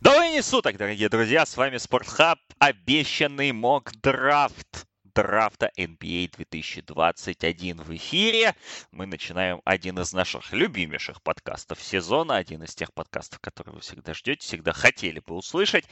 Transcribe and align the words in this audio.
Добрый 0.00 0.30
день 0.30 0.44
суток, 0.44 0.76
дорогие 0.76 1.08
друзья, 1.08 1.44
с 1.44 1.56
вами 1.56 1.76
Спортхаб, 1.76 2.38
обещанный 2.60 3.50
мок-драфт 3.50 4.86
драфта 5.12 5.72
NBA 5.76 6.30
2021 6.36 7.82
в 7.82 7.96
эфире. 7.96 8.54
Мы 8.92 9.06
начинаем 9.06 9.60
один 9.64 9.98
из 9.98 10.12
наших 10.12 10.52
любимейших 10.52 11.20
подкастов 11.20 11.82
сезона, 11.82 12.36
один 12.36 12.62
из 12.62 12.76
тех 12.76 12.94
подкастов, 12.94 13.40
которые 13.40 13.74
вы 13.74 13.80
всегда 13.80 14.14
ждете, 14.14 14.46
всегда 14.46 14.72
хотели 14.72 15.18
бы 15.18 15.34
услышать. 15.34 15.86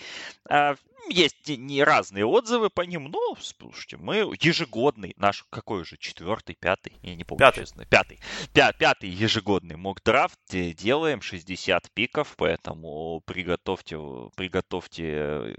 Есть 1.09 1.49
не 1.49 1.85
разные 1.85 2.27
отзывы 2.27 2.69
по 2.69 2.83
ним, 2.83 3.05
но, 3.05 3.37
слушайте, 3.41 3.97
мы 3.97 4.17
ежегодный, 4.41 5.15
наш 5.17 5.45
какой 5.51 5.83
уже, 5.83 5.97
четвертый, 5.99 6.57
пятый, 6.59 6.95
я 7.03 7.15
не 7.15 7.23
помню, 7.23 7.39
пятый. 7.39 7.61
честно, 7.61 7.85
пятый, 7.85 8.19
пя 8.53 8.73
пятый 8.73 9.09
ежегодный 9.09 9.77
мок-драфт, 9.77 10.39
делаем 10.51 11.23
60 11.23 11.91
пиков, 11.93 12.35
поэтому 12.37 13.23
приготовьте, 13.25 13.99
приготовьте 14.35 15.05
э, 15.05 15.55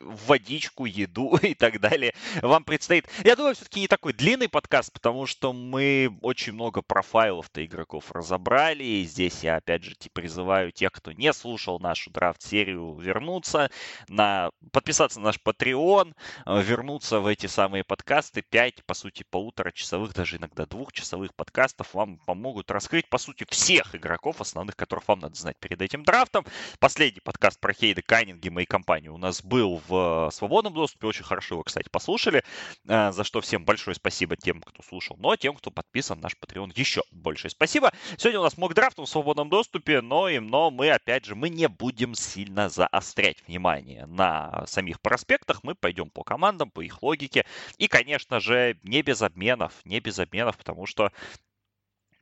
водичку, 0.00 0.84
еду 0.84 1.36
и 1.42 1.54
так 1.54 1.80
далее. 1.80 2.14
Вам 2.40 2.62
предстоит, 2.62 3.08
я 3.24 3.34
думаю, 3.34 3.56
все-таки 3.56 3.80
не 3.80 3.88
такой 3.88 4.12
длинный 4.12 4.48
подкаст, 4.48 4.92
потому 4.92 5.26
что 5.26 5.52
мы 5.52 6.16
очень 6.22 6.52
много 6.52 6.80
профайлов-то 6.80 7.64
игроков 7.64 8.12
разобрали, 8.12 8.84
и 8.84 9.04
здесь 9.04 9.42
я, 9.42 9.56
опять 9.56 9.82
же, 9.82 9.96
призываю 10.12 10.70
тех, 10.70 10.92
кто 10.92 11.10
не 11.10 11.32
слушал 11.32 11.80
нашу 11.80 12.10
драфт-серию, 12.10 12.94
вернуться 12.94 13.70
на 14.08 14.50
подписаться 14.70 14.91
подписаться 14.92 15.20
на 15.20 15.26
наш 15.26 15.38
Patreon, 15.42 16.14
э, 16.44 16.62
вернуться 16.62 17.20
в 17.20 17.26
эти 17.26 17.46
самые 17.46 17.82
подкасты. 17.82 18.42
5, 18.42 18.84
по 18.84 18.92
сути, 18.92 19.24
полуторачасовых, 19.30 20.12
даже 20.12 20.36
иногда 20.36 20.66
двухчасовых 20.66 21.34
подкастов 21.34 21.94
вам 21.94 22.18
помогут 22.18 22.70
раскрыть, 22.70 23.08
по 23.08 23.16
сути, 23.16 23.46
всех 23.48 23.94
игроков, 23.94 24.42
основных, 24.42 24.76
которых 24.76 25.08
вам 25.08 25.20
надо 25.20 25.34
знать 25.34 25.56
перед 25.58 25.80
этим 25.80 26.04
драфтом. 26.04 26.44
Последний 26.78 27.20
подкаст 27.20 27.58
про 27.58 27.72
Хейда 27.72 28.02
Каннингема 28.02 28.60
и 28.60 28.66
компанию 28.66 29.14
у 29.14 29.16
нас 29.16 29.42
был 29.42 29.80
в 29.88 30.30
свободном 30.30 30.74
доступе. 30.74 31.06
Очень 31.06 31.24
хорошо 31.24 31.54
его, 31.54 31.62
кстати, 31.62 31.88
послушали, 31.90 32.44
э, 32.86 33.12
за 33.12 33.24
что 33.24 33.40
всем 33.40 33.64
большое 33.64 33.94
спасибо 33.94 34.36
тем, 34.36 34.60
кто 34.60 34.82
слушал. 34.82 35.16
Но 35.18 35.36
тем, 35.36 35.56
кто 35.56 35.70
подписан 35.70 36.18
на 36.18 36.24
наш 36.24 36.32
Patreon, 36.34 36.70
еще 36.76 37.00
большое 37.10 37.50
спасибо. 37.50 37.92
Сегодня 38.18 38.40
у 38.40 38.42
нас 38.42 38.58
мог 38.58 38.74
драфт 38.74 38.98
в 38.98 39.06
свободном 39.06 39.48
доступе, 39.48 40.02
но, 40.02 40.28
и, 40.28 40.38
но 40.38 40.70
мы, 40.70 40.90
опять 40.90 41.24
же, 41.24 41.34
мы 41.34 41.48
не 41.48 41.66
будем 41.68 42.14
сильно 42.14 42.68
заострять 42.68 43.38
внимание 43.48 44.04
на 44.04 44.66
самих 44.66 44.81
самих 44.82 45.00
проспектах, 45.00 45.62
мы 45.62 45.74
пойдем 45.74 46.10
по 46.10 46.24
командам, 46.24 46.70
по 46.70 46.80
их 46.80 47.02
логике. 47.02 47.44
И, 47.78 47.86
конечно 47.86 48.40
же, 48.40 48.76
не 48.82 49.02
без 49.02 49.22
обменов, 49.22 49.72
не 49.84 50.00
без 50.00 50.18
обменов, 50.18 50.58
потому 50.58 50.86
что 50.86 51.12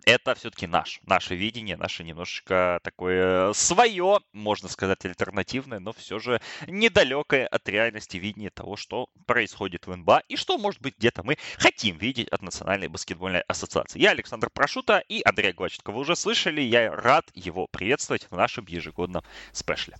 это 0.07 0.35
все-таки 0.35 0.67
наш, 0.67 1.01
наше 1.03 1.35
видение, 1.35 1.77
наше 1.77 2.05
немножечко 2.05 2.81
такое 2.83 3.53
свое, 3.53 4.21
можно 4.33 4.69
сказать, 4.69 5.05
альтернативное, 5.05 5.79
но 5.79 5.93
все 5.93 6.19
же 6.19 6.41
недалекое 6.67 7.47
от 7.47 7.69
реальности 7.69 8.17
видение 8.17 8.51
того, 8.51 8.77
что 8.77 9.09
происходит 9.27 9.87
в 9.87 9.97
НБА 9.97 10.23
и 10.29 10.37
что, 10.37 10.59
может 10.59 10.81
быть, 10.81 10.97
где-то 10.99 11.23
мы 11.23 11.37
хотим 11.59 11.97
видеть 11.99 12.29
от 12.29 12.43
Национальной 12.43 12.89
баскетбольной 12.89 13.43
ассоциации. 13.43 14.01
Я 14.01 14.11
Александр 14.11 14.49
Прошута 14.51 15.03
и 15.09 15.23
Андрей 15.25 15.53
Глаченко. 15.53 15.93
Вы 15.93 16.01
уже 16.01 16.17
слышали, 16.17 16.61
я 16.61 16.91
рад 16.91 17.31
его 17.35 17.67
приветствовать 17.67 18.27
в 18.31 18.37
нашем 18.37 18.67
ежегодном 18.67 19.23
спешле. 19.53 19.97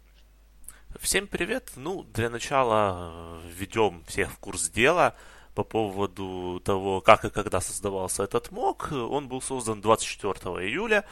Всем 0.99 1.29
привет! 1.29 1.71
Ну, 1.77 2.03
для 2.03 2.29
начала 2.29 3.13
э, 3.13 3.49
введем 3.49 4.03
всех 4.09 4.33
в 4.33 4.39
курс 4.39 4.69
дела 4.69 5.15
по 5.55 5.63
поводу 5.63 6.61
того, 6.65 7.01
как 7.01 7.25
и 7.25 7.31
когда 7.31 7.61
создавался 7.61 8.25
этот 8.25 8.51
мок. 8.51 8.89
Он 8.91 9.29
был 9.29 9.41
создан 9.41 9.81
24 9.81 10.35
июля, 10.67 11.05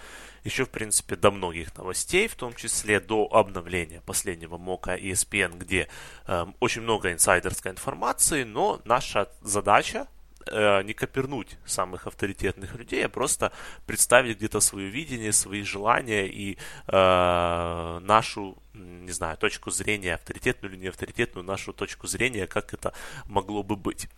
еще, 0.43 0.65
в 0.65 0.71
принципе, 0.71 1.15
до 1.15 1.31
многих 1.31 1.75
новостей, 1.77 2.27
в 2.27 2.35
том 2.35 2.55
числе 2.55 2.99
до 2.99 3.29
обновления 3.31 4.03
последнего 4.05 4.59
мока 4.59 4.99
ESPN, 4.99 5.57
где 5.57 5.89
э, 6.27 6.47
очень 6.59 6.83
много 6.83 7.13
инсайдерской 7.13 7.71
информации, 7.71 8.43
но 8.43 8.81
наша 8.85 9.29
задача 9.43 10.09
э, 10.51 10.83
не 10.83 10.95
копернуть 10.95 11.57
самых 11.65 12.07
авторитетных 12.07 12.75
людей, 12.75 13.05
а 13.05 13.09
просто 13.09 13.53
представить 13.87 14.39
где-то 14.39 14.61
свое 14.61 14.89
видение, 14.89 15.33
свои 15.33 15.63
желания 15.63 16.27
и 16.27 16.59
э, 16.87 17.99
нашу, 18.03 18.57
не 18.75 19.13
знаю, 19.13 19.37
точку 19.37 19.71
зрения, 19.71 20.15
авторитетную 20.15 20.73
или 20.73 20.81
не 20.81 20.89
авторитетную, 20.89 21.45
нашу 21.45 21.73
точку 21.73 22.07
зрения, 22.07 22.47
как 22.47 22.75
это 22.75 22.93
могло 23.27 23.63
бы 23.63 23.77
быть. 23.77 24.09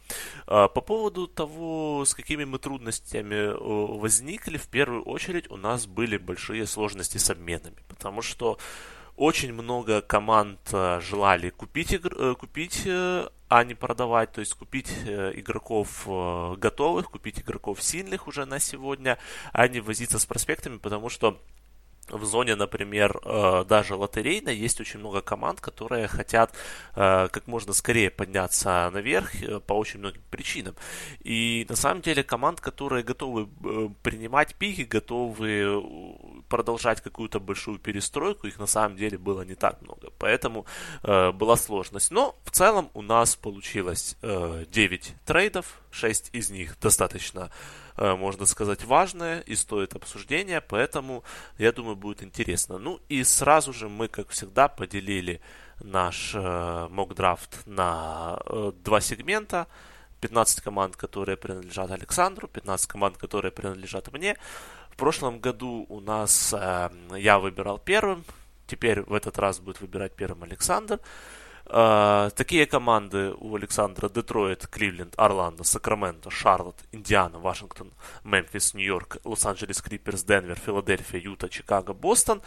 Э, 0.46 0.68
по 0.74 0.80
поводу 0.80 1.26
того, 1.26 2.04
с 2.04 2.14
какими 2.14 2.44
мы 2.44 2.58
трудностями 2.58 3.34
э, 3.34 3.98
возникли, 3.98 4.56
в 4.56 4.68
первую 4.68 5.02
очередь 5.02 5.50
у 5.50 5.56
нас 5.56 5.86
были 5.86 6.16
большие 6.16 6.66
сложности 6.66 7.18
с 7.18 7.30
обменами, 7.30 7.76
потому 7.88 8.22
что 8.22 8.58
очень 9.20 9.52
много 9.52 10.00
команд 10.00 10.58
э, 10.72 10.98
желали 11.02 11.50
купить, 11.50 11.92
игр, 11.92 12.14
э, 12.18 12.34
купить 12.34 12.84
э, 12.86 13.28
а 13.48 13.64
не 13.64 13.74
продавать, 13.74 14.32
то 14.32 14.40
есть 14.40 14.54
купить 14.54 14.90
игроков 15.04 16.06
готовых, 16.06 17.10
купить 17.10 17.40
игроков 17.40 17.82
сильных 17.82 18.28
уже 18.28 18.46
на 18.46 18.60
сегодня, 18.60 19.18
а 19.52 19.66
не 19.68 19.80
возиться 19.80 20.18
с 20.20 20.24
проспектами, 20.24 20.78
потому 20.78 21.10
что 21.10 21.38
в 22.10 22.24
зоне, 22.24 22.56
например, 22.56 23.20
э, 23.24 23.64
даже 23.68 23.94
лотерейной 23.94 24.56
есть 24.56 24.80
очень 24.80 25.00
много 25.00 25.20
команд, 25.20 25.60
которые 25.60 26.08
хотят 26.08 26.52
э, 26.94 27.28
как 27.30 27.46
можно 27.46 27.72
скорее 27.72 28.10
подняться 28.10 28.90
наверх 28.92 29.34
э, 29.42 29.60
по 29.60 29.74
очень 29.74 30.00
многим 30.00 30.22
причинам. 30.30 30.74
И 31.20 31.66
на 31.68 31.76
самом 31.76 32.02
деле 32.02 32.22
команд, 32.22 32.60
которые 32.60 33.02
готовы 33.02 33.46
принимать 34.02 34.54
пики, 34.54 34.82
готовы 34.82 35.82
продолжать 36.48 37.00
какую-то 37.00 37.40
большую 37.40 37.78
перестройку, 37.78 38.46
их 38.46 38.58
на 38.58 38.66
самом 38.66 38.96
деле 38.96 39.18
было 39.18 39.42
не 39.42 39.54
так 39.54 39.80
много. 39.82 40.10
Поэтому 40.18 40.66
была 41.02 41.56
сложность. 41.56 42.10
Но 42.10 42.38
в 42.44 42.50
целом 42.50 42.90
у 42.94 43.02
нас 43.02 43.36
получилось 43.36 44.16
9 44.22 45.14
трейдов, 45.24 45.80
6 45.90 46.30
из 46.32 46.50
них 46.50 46.78
достаточно 46.80 47.50
можно 47.96 48.46
сказать, 48.46 48.84
важное 48.84 49.40
и 49.40 49.54
стоит 49.54 49.94
обсуждения, 49.94 50.60
поэтому, 50.60 51.22
я 51.58 51.72
думаю, 51.72 51.96
будет 51.96 52.22
интересно. 52.22 52.78
Ну 52.78 53.00
и 53.08 53.24
сразу 53.24 53.72
же 53.72 53.88
мы, 53.88 54.08
как 54.08 54.28
всегда, 54.30 54.68
поделили 54.68 55.40
наш 55.82 56.32
э, 56.34 56.88
мок-драфт 56.90 57.66
на 57.66 58.38
э, 58.46 58.72
два 58.84 59.00
сегмента. 59.00 59.66
15 60.20 60.60
команд, 60.60 60.96
которые 60.96 61.36
принадлежат 61.36 61.90
Александру, 61.90 62.46
15 62.46 62.86
команд, 62.86 63.16
которые 63.16 63.52
принадлежат 63.52 64.12
мне. 64.12 64.36
В 64.90 64.96
прошлом 64.96 65.40
году 65.40 65.86
у 65.88 66.00
нас 66.00 66.54
э, 66.56 66.90
я 67.16 67.38
выбирал 67.38 67.78
первым, 67.78 68.24
теперь 68.66 69.02
в 69.02 69.14
этот 69.14 69.38
раз 69.38 69.60
будет 69.60 69.80
выбирать 69.80 70.14
первым 70.14 70.42
Александр. 70.42 71.00
Uh, 71.72 72.30
такие 72.30 72.66
команды 72.66 73.32
у 73.38 73.54
Александра 73.54 74.08
Детройт, 74.08 74.66
Кливленд, 74.66 75.14
Орландо, 75.16 75.62
Сакраменто, 75.62 76.28
Шарлотт, 76.28 76.74
Индиана, 76.90 77.38
Вашингтон, 77.38 77.92
Мемфис, 78.24 78.74
Нью-Йорк, 78.74 79.18
Лос-Анджелес 79.22 79.80
Клиперс, 79.80 80.24
Денвер, 80.24 80.58
Филадельфия, 80.58 81.20
Юта, 81.20 81.48
Чикаго, 81.48 81.94
Бостон. 81.94 82.42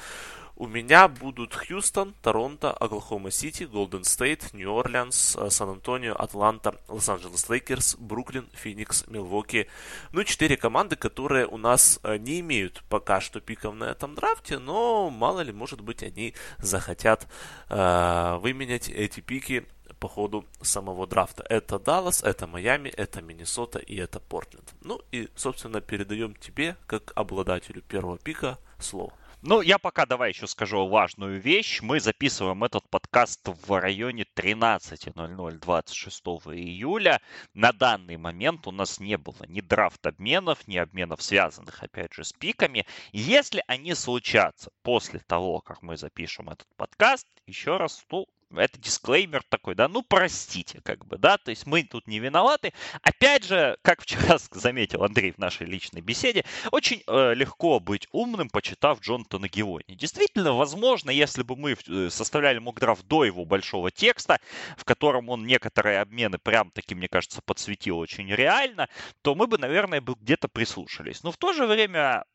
У 0.56 0.68
меня 0.68 1.08
будут 1.08 1.56
Хьюстон, 1.56 2.14
Торонто, 2.22 2.72
Оклахома 2.72 3.32
Сити, 3.32 3.64
Голден 3.64 4.04
Стейт, 4.04 4.54
Нью-Орлеанс, 4.54 5.36
э, 5.36 5.50
Сан-Антонио, 5.50 6.14
Атланта, 6.14 6.76
Лос-Анджелес 6.88 7.50
Лейкерс, 7.50 7.96
Бруклин, 7.98 8.48
Феникс, 8.54 9.08
Милвоки. 9.08 9.68
Ну, 10.12 10.24
четыре 10.24 10.56
команды, 10.56 10.96
которые 10.96 11.48
у 11.48 11.58
нас 11.58 12.00
э, 12.04 12.18
не 12.18 12.40
имеют 12.42 12.84
пока 12.88 13.20
что 13.20 13.42
пиков 13.42 13.74
на 13.74 13.86
этом 13.86 14.14
драфте, 14.14 14.60
но 14.60 15.10
мало 15.10 15.40
ли, 15.40 15.52
может 15.52 15.82
быть, 15.82 16.04
они 16.04 16.36
захотят 16.60 17.28
э, 17.70 18.38
выменять 18.40 18.90
эти 18.90 19.22
пики 19.22 19.66
по 20.00 20.08
ходу 20.08 20.46
самого 20.62 21.08
драфта. 21.08 21.44
Это 21.50 21.80
Даллас, 21.80 22.22
это 22.22 22.46
Майами, 22.46 22.90
это 22.90 23.24
Миннесота 23.24 23.80
и 23.80 23.96
это 23.96 24.20
Портленд. 24.20 24.76
Ну 24.82 25.02
и, 25.12 25.30
собственно, 25.36 25.82
передаем 25.82 26.36
тебе, 26.36 26.78
как 26.86 27.12
обладателю 27.16 27.82
первого 27.82 28.20
пика, 28.20 28.60
слово. 28.78 29.14
Ну, 29.46 29.60
я 29.60 29.78
пока 29.78 30.06
давай 30.06 30.30
еще 30.30 30.48
скажу 30.48 30.88
важную 30.88 31.38
вещь. 31.38 31.82
Мы 31.82 32.00
записываем 32.00 32.64
этот 32.64 32.90
подкаст 32.90 33.42
в 33.46 33.78
районе 33.78 34.26
13.00 34.38 35.52
26 35.60 36.24
июля. 36.54 37.20
На 37.54 37.74
данный 37.74 38.16
момент 38.16 38.68
у 38.68 38.72
нас 38.72 39.02
не 39.02 39.18
было 39.18 39.44
ни 39.50 39.60
драфт 39.60 40.08
обменов, 40.08 40.66
ни 40.66 40.78
обменов, 40.78 41.22
связанных, 41.22 41.84
опять 41.84 42.14
же, 42.14 42.24
с 42.24 42.32
пиками. 42.32 42.86
Если 43.12 43.62
они 43.68 43.96
случатся 43.96 44.72
после 44.82 45.20
того, 45.20 45.60
как 45.60 45.82
мы 45.82 45.98
запишем 45.98 46.48
этот 46.50 46.74
подкаст, 46.78 47.28
еще 47.46 47.76
раз, 47.76 48.06
ну, 48.12 48.26
это 48.62 48.80
дисклеймер 48.80 49.44
такой, 49.50 49.76
да, 49.76 49.88
ну 49.88 50.04
простите, 50.04 50.82
как 50.84 51.06
бы, 51.06 51.18
да, 51.18 51.38
то 51.38 51.50
есть 51.50 51.66
мы 51.66 51.84
тут 51.84 52.08
не 52.08 52.20
виноваты. 52.20 52.74
Опять 53.02 53.46
же, 53.46 53.78
как 53.82 54.02
вчера 54.02 54.38
заметил 54.52 55.04
Андрей 55.04 55.32
в 55.32 55.38
нашей 55.38 55.68
личной 55.68 56.02
беседе, 56.02 56.44
очень 56.72 57.04
э, 57.08 57.34
легко 57.34 57.80
быть 57.80 58.08
умным, 58.12 58.50
почитав 58.50 59.02
Джонатана 59.02 59.48
Геони. 59.48 59.96
Действительно, 59.96 60.54
возможно, 60.54 61.10
если 61.10 61.44
бы 61.44 61.56
мы 61.56 61.76
э, 61.88 62.10
составляли 62.10 62.60
мокдрафт 62.60 63.06
до 63.08 63.26
его 63.26 63.46
большого 63.46 63.92
текста, 63.92 64.40
в 64.78 64.86
котором 64.86 65.30
он 65.30 65.46
некоторые 65.46 66.02
обмены 66.02 66.38
прям 66.38 66.72
таки, 66.72 66.96
мне 66.96 67.08
кажется, 67.08 67.42
подсветил 67.46 67.98
очень 67.98 68.30
реально, 68.32 68.90
то 69.22 69.36
мы 69.36 69.48
бы, 69.48 69.58
наверное, 69.58 70.02
бы 70.02 70.16
где-то 70.20 70.48
прислушались. 70.48 71.24
Но 71.24 71.32
в 71.32 71.38
то 71.38 71.54
же 71.54 71.66
время 71.66 72.26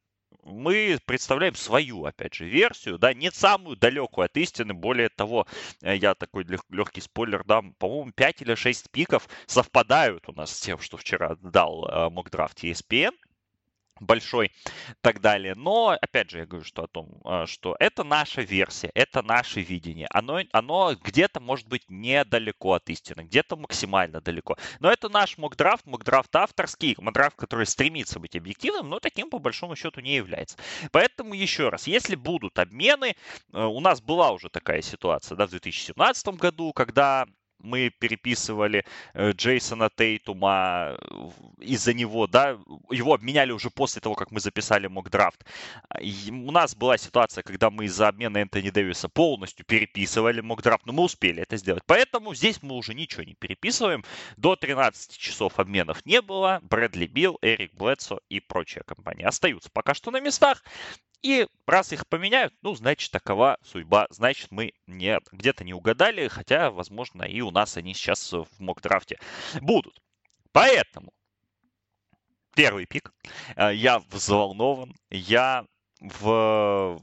мы 0.45 0.99
представляем 1.05 1.55
свою, 1.55 2.05
опять 2.05 2.35
же, 2.35 2.47
версию, 2.47 2.99
да, 2.99 3.13
не 3.13 3.31
самую 3.31 3.77
далекую 3.77 4.27
от 4.27 4.37
истины. 4.37 4.75
Более 4.75 5.09
того, 5.09 5.47
э, 5.83 5.97
я 5.97 6.15
такой 6.15 6.47
легкий 6.71 7.01
спойлер 7.01 7.45
дам, 7.45 7.75
по-моему, 7.75 8.13
5 8.13 8.43
или 8.43 8.55
6 8.55 8.91
пиков 8.91 9.29
совпадают 9.47 10.29
у 10.29 10.33
нас 10.33 10.57
с 10.57 10.61
тем, 10.61 10.79
что 10.79 10.97
вчера 10.97 11.37
дал 11.37 11.87
э, 11.89 12.11
мокдрафт 12.11 12.63
ESPN 12.65 13.13
большой 14.01 14.47
и 14.47 14.51
так 15.01 15.21
далее. 15.21 15.55
Но, 15.55 15.97
опять 16.01 16.31
же, 16.31 16.39
я 16.39 16.47
говорю, 16.47 16.65
что 16.65 16.85
о 16.85 16.89
том, 16.89 17.21
а, 17.25 17.47
что 17.47 17.77
это 17.79 18.05
наша 18.05 18.43
версия, 18.43 18.91
это 18.95 19.23
наше 19.23 19.61
видение. 19.61 20.09
Оно, 20.11 20.41
оно 20.53 20.95
где-то 20.95 21.41
может 21.41 21.69
быть 21.69 21.85
недалеко 21.89 22.75
от 22.75 22.89
истины, 22.91 23.23
где-то 23.23 23.57
максимально 23.57 24.21
далеко. 24.21 24.57
Но 24.81 24.91
это 24.91 25.09
наш 25.09 25.39
мокдрафт, 25.39 25.87
мокдрафт 25.87 26.35
авторский, 26.37 26.95
мокдрафт, 26.99 27.37
который 27.37 27.67
стремится 27.67 28.21
быть 28.21 28.37
объективным, 28.37 28.89
но 28.89 29.01
таким 29.01 29.31
по 29.31 29.39
большому 29.39 29.77
счету 29.77 30.01
не 30.01 30.17
является. 30.17 30.57
Поэтому 30.93 31.35
еще 31.35 31.69
раз, 31.69 31.87
если 31.87 32.15
будут 32.15 32.59
обмены, 32.59 33.17
э, 33.53 33.65
у 33.65 33.81
нас 33.81 34.01
была 34.01 34.31
уже 34.33 34.49
такая 34.49 34.83
ситуация 34.83 35.37
да, 35.37 35.47
в 35.47 35.51
2017 35.51 36.29
году, 36.29 36.73
когда 36.73 37.27
мы 37.59 37.91
переписывали 37.91 38.85
э, 39.15 39.33
Джейсона 39.33 39.91
Тейтума 39.91 40.97
из-за 41.61 41.95
него, 41.95 42.27
да, 42.27 42.59
его 42.91 43.15
обменяли 43.15 43.53
уже 43.53 43.71
после 43.71 44.01
того, 44.01 44.15
как 44.15 44.31
мы 44.31 44.41
записали 44.41 44.87
мокдрафт. 44.87 45.45
У 46.31 46.51
нас 46.51 46.75
была 46.75 46.99
ситуация, 46.99 47.43
когда 47.43 47.71
мы 47.71 47.87
из-за 47.87 48.09
обмена 48.09 48.39
Энтони 48.39 48.71
Дэвиса 48.71 49.09
полностью 49.09 49.67
переписывали 49.67 50.41
мокдрафт, 50.41 50.87
но 50.87 50.93
мы 50.93 51.05
успели 51.05 51.43
это 51.43 51.57
сделать. 51.57 51.83
Поэтому 51.87 52.35
здесь 52.35 52.63
мы 52.63 52.75
уже 52.77 52.95
ничего 52.95 53.23
не 53.25 53.35
переписываем. 53.35 54.05
До 54.37 54.57
13 54.57 55.17
часов 55.17 55.59
обменов 55.59 56.05
не 56.07 56.23
было. 56.23 56.61
Брэдли 56.63 57.07
Билл, 57.07 57.39
Эрик 57.43 57.75
Блэдсо 57.75 58.19
и 58.29 58.41
прочая 58.41 58.85
компания 58.85 59.27
остаются 59.27 59.71
пока 59.73 59.95
что 59.95 60.11
на 60.11 60.21
местах. 60.21 60.63
И 61.23 61.47
раз 61.67 61.93
их 61.93 62.07
поменяют, 62.07 62.55
ну, 62.63 62.75
значит, 62.75 63.11
такова 63.11 63.59
судьба. 63.63 64.07
Значит, 64.11 64.51
мы 64.51 64.73
не, 64.87 65.19
где-то 65.33 65.65
не 65.65 65.75
угадали, 65.75 66.29
хотя, 66.29 66.71
возможно, 66.71 67.23
и 67.25 67.41
у 67.41 67.51
нас 67.51 67.77
они 67.77 67.95
сейчас 67.95 68.33
в 68.33 68.47
мокдрафте 68.59 69.19
будут. 69.61 70.01
Поэтому 70.53 71.13
первый 72.55 72.87
пик. 72.87 73.13
Э, 73.57 73.75
я 73.75 73.99
взволнован. 73.99 74.95
Я 75.11 75.67
в 76.01 77.01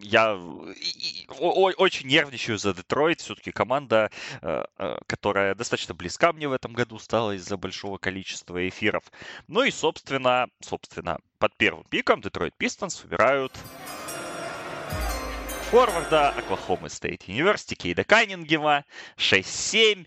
я 0.00 0.36
очень 0.36 2.08
нервничаю 2.08 2.58
за 2.58 2.72
Детройт. 2.74 3.20
Все-таки 3.20 3.50
команда, 3.50 4.10
э, 4.40 4.64
э, 4.78 4.98
которая 5.06 5.54
достаточно 5.54 5.94
близка 5.94 6.32
мне 6.32 6.48
в 6.48 6.52
этом 6.52 6.72
году 6.72 6.98
стала 6.98 7.34
из-за 7.36 7.56
большого 7.56 7.98
количества 7.98 8.68
эфиров. 8.68 9.04
Ну 9.48 9.64
и, 9.64 9.70
собственно, 9.70 10.48
собственно, 10.60 11.18
под 11.38 11.56
первым 11.56 11.84
пиком 11.84 12.20
Детройт 12.20 12.54
Пистонс 12.56 13.02
выбирают 13.02 13.52
форварда 15.70 16.30
Оклахомы 16.30 16.88
Стейт 16.88 17.28
University 17.28 17.74
Кейда 17.74 18.04
Каннингема 18.04 18.84
6-7 19.16 20.06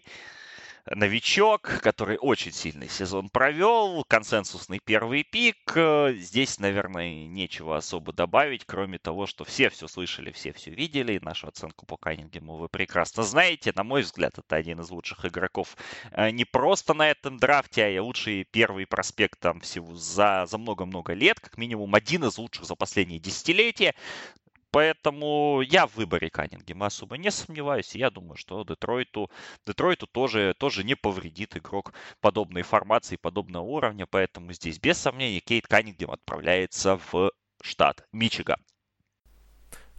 новичок, 0.85 1.61
который 1.81 2.17
очень 2.17 2.51
сильный 2.51 2.89
сезон 2.89 3.29
провел, 3.29 4.03
консенсусный 4.07 4.79
первый 4.83 5.23
пик. 5.23 5.57
Э, 5.75 6.13
здесь, 6.17 6.59
наверное, 6.59 7.25
нечего 7.25 7.77
особо 7.77 8.13
добавить, 8.13 8.65
кроме 8.65 8.97
того, 8.97 9.27
что 9.27 9.43
все 9.43 9.69
все 9.69 9.87
слышали, 9.87 10.31
все 10.31 10.53
все 10.53 10.71
видели. 10.71 11.19
Нашу 11.21 11.47
оценку 11.47 11.85
по 11.85 11.97
Каннингему 11.97 12.57
вы 12.57 12.67
прекрасно 12.69 13.23
знаете. 13.23 13.71
На 13.75 13.83
мой 13.83 14.01
взгляд, 14.01 14.37
это 14.37 14.55
один 14.55 14.81
из 14.81 14.89
лучших 14.89 15.25
игроков 15.25 15.77
э, 16.11 16.31
не 16.31 16.45
просто 16.45 16.93
на 16.93 17.09
этом 17.09 17.37
драфте, 17.37 17.83
а 17.83 17.89
и 17.89 17.99
лучший 17.99 18.45
первый 18.45 18.85
проспект 18.85 19.39
там 19.39 19.59
всего 19.61 19.95
за, 19.95 20.45
за 20.47 20.57
много-много 20.57 21.13
лет, 21.13 21.39
как 21.39 21.57
минимум 21.57 21.95
один 21.95 22.25
из 22.25 22.37
лучших 22.37 22.65
за 22.65 22.75
последние 22.75 23.19
десятилетия. 23.19 23.93
Поэтому 24.71 25.61
я 25.61 25.85
в 25.85 25.95
выборе 25.95 26.29
Каннингема 26.29 26.85
особо 26.85 27.17
не 27.17 27.29
сомневаюсь. 27.29 27.93
Я 27.93 28.09
думаю, 28.09 28.37
что 28.37 28.63
Детройту, 28.63 29.29
Детройту 29.67 30.07
тоже, 30.07 30.55
тоже 30.57 30.85
не 30.85 30.95
повредит 30.95 31.57
игрок 31.57 31.93
подобной 32.21 32.61
формации, 32.61 33.17
подобного 33.17 33.63
уровня. 33.63 34.05
Поэтому 34.05 34.53
здесь 34.53 34.79
без 34.79 34.97
сомнений 34.97 35.41
Кейт 35.41 35.67
Каннингем 35.67 36.11
отправляется 36.11 36.99
в 37.11 37.31
штат 37.61 38.07
Мичиган. 38.13 38.63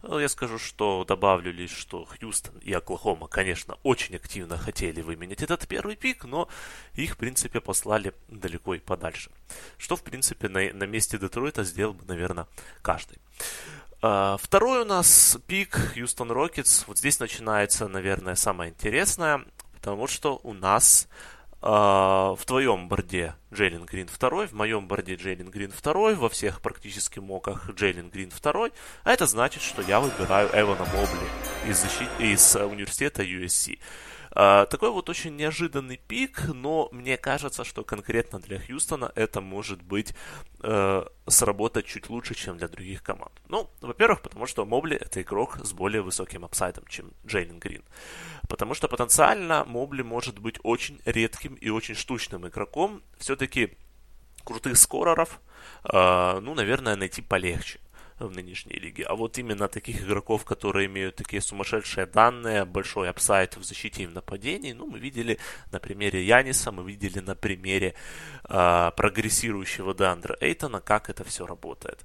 Ну, 0.05 0.19
я 0.19 0.27
скажу, 0.27 0.59
что 0.59 1.05
добавлю 1.05 1.53
лишь, 1.53 1.71
что 1.71 2.03
Хьюстон 2.03 2.57
и 2.57 2.73
Оклахома, 2.73 3.29
конечно, 3.29 3.77
очень 3.83 4.17
активно 4.17 4.57
хотели 4.57 4.99
выменять 4.99 5.41
этот 5.41 5.65
первый 5.65 5.95
пик, 5.95 6.25
но 6.25 6.49
их, 6.93 7.13
в 7.13 7.17
принципе, 7.17 7.61
послали 7.61 8.13
далеко 8.27 8.75
и 8.75 8.79
подальше. 8.79 9.31
Что, 9.77 9.95
в 9.95 10.03
принципе, 10.03 10.49
на, 10.49 10.73
на 10.73 10.83
месте 10.83 11.17
Детройта 11.17 11.63
сделал 11.63 11.93
бы, 11.93 12.03
наверное, 12.03 12.47
каждый. 12.81 13.19
А, 14.05 14.35
второй 14.35 14.81
у 14.81 14.85
нас 14.85 15.37
пик 15.47 15.93
Хьюстон 15.93 16.29
Рокетс. 16.29 16.83
Вот 16.87 16.97
здесь 16.97 17.21
начинается, 17.21 17.87
наверное, 17.87 18.35
самое 18.35 18.71
интересное, 18.71 19.45
потому 19.75 20.07
что 20.07 20.41
у 20.43 20.53
нас 20.53 21.07
э, 21.61 21.65
в 21.65 22.39
твоем 22.45 22.89
борде 22.89 23.35
Джейлен 23.53 23.85
Грин 23.85 24.09
второй, 24.09 24.47
в 24.47 24.51
моем 24.51 24.89
борде 24.89 25.15
Джейлен 25.15 25.49
Грин 25.49 25.71
второй, 25.71 26.15
во 26.15 26.27
всех 26.27 26.59
практически 26.59 27.19
моках 27.19 27.69
Джейлен 27.69 28.09
Грин 28.09 28.29
второй, 28.29 28.73
а 29.05 29.13
это 29.13 29.25
значит, 29.25 29.63
что 29.63 29.81
я 29.81 30.01
выбираю 30.01 30.49
Эвана 30.49 30.83
Мобли 30.83 31.29
из, 31.65 31.77
защит... 31.77 32.09
из 32.19 32.57
э, 32.57 32.65
университета 32.65 33.23
USC. 33.23 33.79
А, 34.35 34.65
такой 34.65 34.89
вот 34.89 35.09
очень 35.09 35.35
неожиданный 35.35 35.97
пик, 35.97 36.47
но 36.47 36.89
мне 36.91 37.17
кажется, 37.17 37.63
что 37.63 37.83
конкретно 37.83 38.39
для 38.39 38.59
Хьюстона 38.59 39.11
это 39.15 39.41
может 39.41 39.83
быть 39.83 40.15
э, 40.61 41.05
сработать 41.27 41.85
чуть 41.85 42.09
лучше, 42.09 42.33
чем 42.33 42.57
для 42.57 42.67
других 42.67 43.03
команд. 43.03 43.31
Ну, 43.47 43.69
во-первых, 43.81 44.21
потому 44.21 44.47
что 44.47 44.65
Мобли 44.65 44.97
это 44.97 45.21
игрок 45.21 45.59
с 45.63 45.71
более 45.73 46.01
высоким 46.01 46.45
upside 46.45 46.72
ом, 46.72 46.85
чем 46.87 47.11
Джейлен 47.27 47.59
Грин. 47.59 47.83
Потому 48.49 48.73
что 48.73 48.87
потенциально 48.87 49.65
Мобли 49.65 50.01
может 50.01 50.39
быть 50.39 50.59
очень 50.63 50.99
редким 51.05 51.53
и 51.53 51.69
очень 51.69 51.95
штучным 51.95 52.47
игроком. 52.47 53.03
Все-таки 53.19 53.77
крутых 54.43 54.77
скореров, 54.77 55.39
э, 55.83 56.39
ну, 56.39 56.55
наверное, 56.55 56.95
найти 56.95 57.21
полегче 57.21 57.79
в 58.19 58.29
нынешней 58.31 58.79
лиге. 58.79 59.03
А 59.03 59.15
вот 59.15 59.37
именно 59.37 59.67
таких 59.67 60.03
игроков, 60.03 60.45
которые 60.45 60.87
имеют 60.87 61.15
такие 61.15 61.41
сумасшедшие 61.41 62.05
данные, 62.05 62.65
большой 62.65 63.09
upside 63.09 63.57
в 63.57 63.63
защите 63.63 64.03
и 64.03 64.07
в 64.07 64.13
нападении, 64.13 64.73
ну, 64.73 64.85
мы 64.85 64.99
видели 64.99 65.39
на 65.71 65.79
примере 65.79 66.25
Яниса, 66.25 66.71
мы 66.71 66.83
видели 66.83 67.19
на 67.19 67.35
примере 67.35 67.95
э, 68.49 68.91
прогрессирующего 68.95 69.93
Дандра 69.93 70.35
Эйтона, 70.39 70.81
как 70.81 71.09
это 71.09 71.23
все 71.23 71.45
работает. 71.45 71.99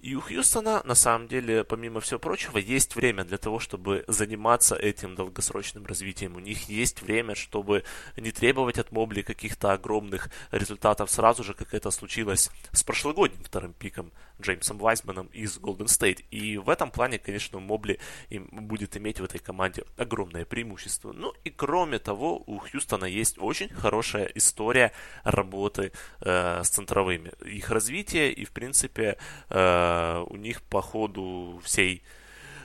И 0.00 0.14
у 0.14 0.20
Хьюстона, 0.20 0.82
на 0.84 0.94
самом 0.94 1.28
деле, 1.28 1.62
помимо 1.62 2.00
всего 2.00 2.18
прочего, 2.18 2.56
есть 2.56 2.96
время 2.96 3.24
для 3.24 3.36
того, 3.36 3.58
чтобы 3.58 4.04
заниматься 4.08 4.74
этим 4.74 5.14
долгосрочным 5.14 5.84
развитием. 5.84 6.36
У 6.36 6.40
них 6.40 6.70
есть 6.70 7.02
время, 7.02 7.34
чтобы 7.34 7.84
не 8.16 8.32
требовать 8.32 8.78
от 8.78 8.92
Мобли 8.92 9.20
каких-то 9.20 9.72
огромных 9.72 10.30
результатов 10.52 11.10
сразу 11.10 11.44
же, 11.44 11.52
как 11.52 11.74
это 11.74 11.90
случилось 11.90 12.50
с 12.72 12.82
прошлогодним 12.82 13.44
вторым 13.44 13.74
пиком 13.74 14.10
Джеймсом 14.40 14.78
Вайсманом 14.78 15.26
из 15.34 15.58
Golden 15.58 15.86
State. 15.86 16.24
И 16.30 16.56
в 16.56 16.70
этом 16.70 16.90
плане, 16.90 17.18
конечно, 17.18 17.58
Мобли 17.58 18.00
им 18.30 18.48
будет 18.50 18.96
иметь 18.96 19.20
в 19.20 19.24
этой 19.24 19.38
команде 19.38 19.84
огромное 19.98 20.46
преимущество. 20.46 21.12
Ну 21.12 21.34
и 21.44 21.50
кроме 21.50 21.98
того, 21.98 22.42
у 22.46 22.58
Хьюстона 22.58 23.04
есть 23.04 23.36
очень 23.38 23.68
хорошая 23.68 24.30
история 24.34 24.92
работы 25.24 25.92
э, 26.20 26.62
с 26.64 26.70
центровыми. 26.70 27.32
Их 27.44 27.68
развитие 27.70 28.32
и, 28.32 28.46
в 28.46 28.52
принципе, 28.52 29.18
э, 29.50 29.89
у 30.28 30.36
них 30.36 30.62
по 30.62 30.82
ходу 30.82 31.60
всей 31.64 32.02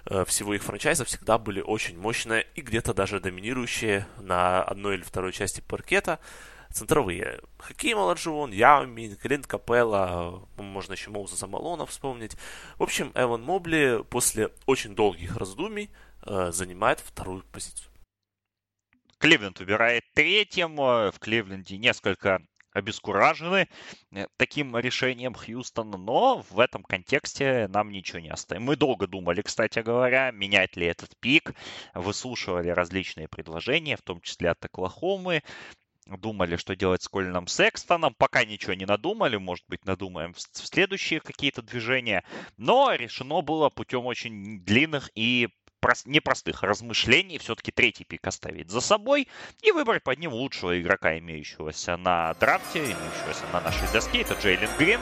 э, 0.05 0.25
всего 0.25 0.53
их 0.53 0.63
франчайза 0.63 1.05
всегда 1.05 1.37
были 1.37 1.61
очень 1.61 1.97
мощные 1.97 2.45
и 2.55 2.61
где-то 2.61 2.93
даже 2.93 3.19
доминирующие 3.19 4.07
на 4.19 4.63
одной 4.63 4.95
или 4.95 5.03
второй 5.03 5.31
части 5.31 5.61
паркета 5.61 6.19
центровые. 6.71 7.39
Хаким 7.57 7.97
Аладжион, 7.97 8.51
Яумин, 8.51 9.15
Клинт 9.15 9.47
Капелла, 9.47 10.47
можно 10.57 10.93
еще 10.93 11.09
Моуза 11.09 11.47
Малона 11.47 11.85
вспомнить. 11.85 12.35
В 12.77 12.83
общем, 12.83 13.11
Эван 13.15 13.41
Мобли 13.41 14.03
после 14.09 14.49
очень 14.65 14.93
долгих 14.95 15.37
раздумий 15.37 15.89
э, 16.25 16.51
занимает 16.51 16.99
вторую 16.99 17.43
позицию. 17.51 17.89
Кливленд 19.17 19.59
убирает 19.59 20.03
третьим. 20.13 20.75
В 20.75 21.13
Кливленде 21.19 21.77
несколько 21.77 22.41
обескуражены 22.75 23.67
э, 24.11 24.27
таким 24.37 24.77
решением 24.77 25.33
Хьюстона, 25.33 25.97
но 25.97 26.43
в 26.49 26.59
этом 26.59 26.83
контексте 26.83 27.67
нам 27.69 27.89
ничего 27.91 28.19
не 28.19 28.29
остается. 28.29 28.65
Мы 28.65 28.75
долго 28.75 29.07
думали, 29.07 29.41
кстати 29.41 29.79
говоря, 29.79 30.31
менять 30.31 30.75
ли 30.75 30.85
этот 30.85 31.17
пик, 31.19 31.53
выслушивали 31.93 32.69
различные 32.69 33.27
предложения, 33.27 33.95
в 33.95 34.01
том 34.01 34.19
числе 34.21 34.51
от 34.51 34.63
Оклахомы, 34.65 35.41
думали, 36.05 36.57
что 36.57 36.75
делать 36.75 37.01
с 37.01 37.07
Колином 37.07 37.47
Секстоном. 37.47 38.13
Пока 38.13 38.45
ничего 38.45 38.73
не 38.73 38.85
надумали, 38.85 39.37
может 39.37 39.65
быть, 39.67 39.85
надумаем 39.85 40.33
в 40.33 40.41
следующие 40.41 41.19
какие-то 41.19 41.61
движения. 41.61 42.23
Но 42.57 42.93
решено 42.93 43.41
было 43.41 43.69
путем 43.69 44.05
очень 44.05 44.59
длинных 44.59 45.09
и 45.15 45.49
непростых 46.05 46.63
размышлений 46.63 47.37
все-таки 47.37 47.71
третий 47.71 48.03
пик 48.03 48.25
оставить 48.27 48.69
за 48.69 48.81
собой 48.81 49.27
и 49.61 49.71
выбрать 49.71 50.03
под 50.03 50.19
ним 50.19 50.33
лучшего 50.33 50.79
игрока, 50.79 51.17
имеющегося 51.17 51.97
на 51.97 52.33
драфте, 52.35 52.79
имеющегося 52.79 53.45
на 53.53 53.61
нашей 53.61 53.91
доске. 53.91 54.21
Это 54.21 54.33
Джейлен 54.33 54.69
Грин. 54.77 54.99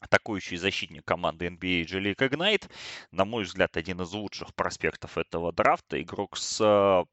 атакующий 0.00 0.56
защитник 0.56 1.04
команды 1.04 1.48
NBA 1.48 1.84
G 1.84 1.98
League 1.98 2.16
Ignite. 2.16 2.70
На 3.10 3.24
мой 3.24 3.44
взгляд, 3.44 3.76
один 3.76 4.00
из 4.00 4.12
лучших 4.12 4.54
проспектов 4.54 5.18
этого 5.18 5.52
драфта. 5.52 6.00
Игрок 6.00 6.36
с 6.36 7.04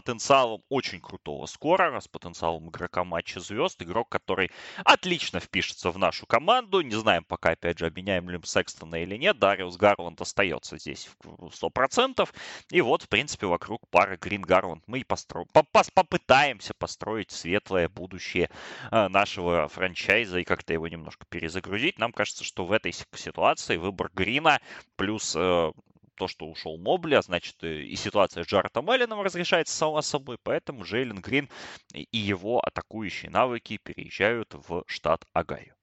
потенциалом 0.00 0.62
очень 0.68 1.00
крутого 1.00 1.46
скорера, 1.46 1.98
с 1.98 2.06
потенциалом 2.06 2.68
игрока 2.68 3.02
матча 3.02 3.40
звезд, 3.40 3.82
игрок, 3.82 4.08
который 4.08 4.52
отлично 4.84 5.40
впишется 5.40 5.90
в 5.90 5.98
нашу 5.98 6.24
команду. 6.24 6.82
Не 6.82 6.94
знаем 6.94 7.24
пока, 7.24 7.50
опять 7.50 7.78
же, 7.80 7.86
обменяем 7.86 8.30
ли 8.30 8.38
Секстона 8.44 9.02
или 9.02 9.16
нет. 9.16 9.40
Дариус 9.40 9.76
Гарланд 9.76 10.20
остается 10.20 10.78
здесь 10.78 11.10
в 11.24 11.48
100%. 11.48 12.28
И 12.70 12.80
вот, 12.80 13.02
в 13.02 13.08
принципе, 13.08 13.46
вокруг 13.46 13.88
пары 13.90 14.16
Грин 14.16 14.42
Гарланд 14.42 14.84
мы 14.86 15.00
и 15.00 15.04
постро... 15.04 15.46
попытаемся 15.52 16.74
построить 16.74 17.32
светлое 17.32 17.88
будущее 17.88 18.50
э, 18.92 19.08
нашего 19.08 19.66
франчайза 19.66 20.38
и 20.38 20.44
как-то 20.44 20.72
его 20.72 20.86
немножко 20.86 21.26
перезагрузить. 21.28 21.98
Нам 21.98 22.12
кажется, 22.12 22.44
что 22.44 22.64
в 22.64 22.70
этой 22.70 22.92
ситуации 22.92 23.76
выбор 23.76 24.10
Грина 24.14 24.60
плюс 24.96 25.34
э, 25.36 25.72
то, 26.18 26.28
что 26.28 26.46
ушел 26.46 26.76
Мобли, 26.76 27.14
а 27.14 27.22
значит 27.22 27.56
э, 27.62 27.82
и 27.82 27.96
ситуация 27.96 28.44
с 28.44 28.46
Джаретом 28.46 28.90
Элленом 28.90 29.22
разрешается 29.22 29.74
сама 29.74 30.02
собой, 30.02 30.36
поэтому 30.42 30.84
Джейлен 30.84 31.20
Грин 31.20 31.48
и 31.94 32.18
его 32.18 32.60
атакующие 32.60 33.30
навыки 33.30 33.78
переезжают 33.82 34.52
в 34.52 34.84
штат 34.86 35.24
Агаю. 35.32 35.74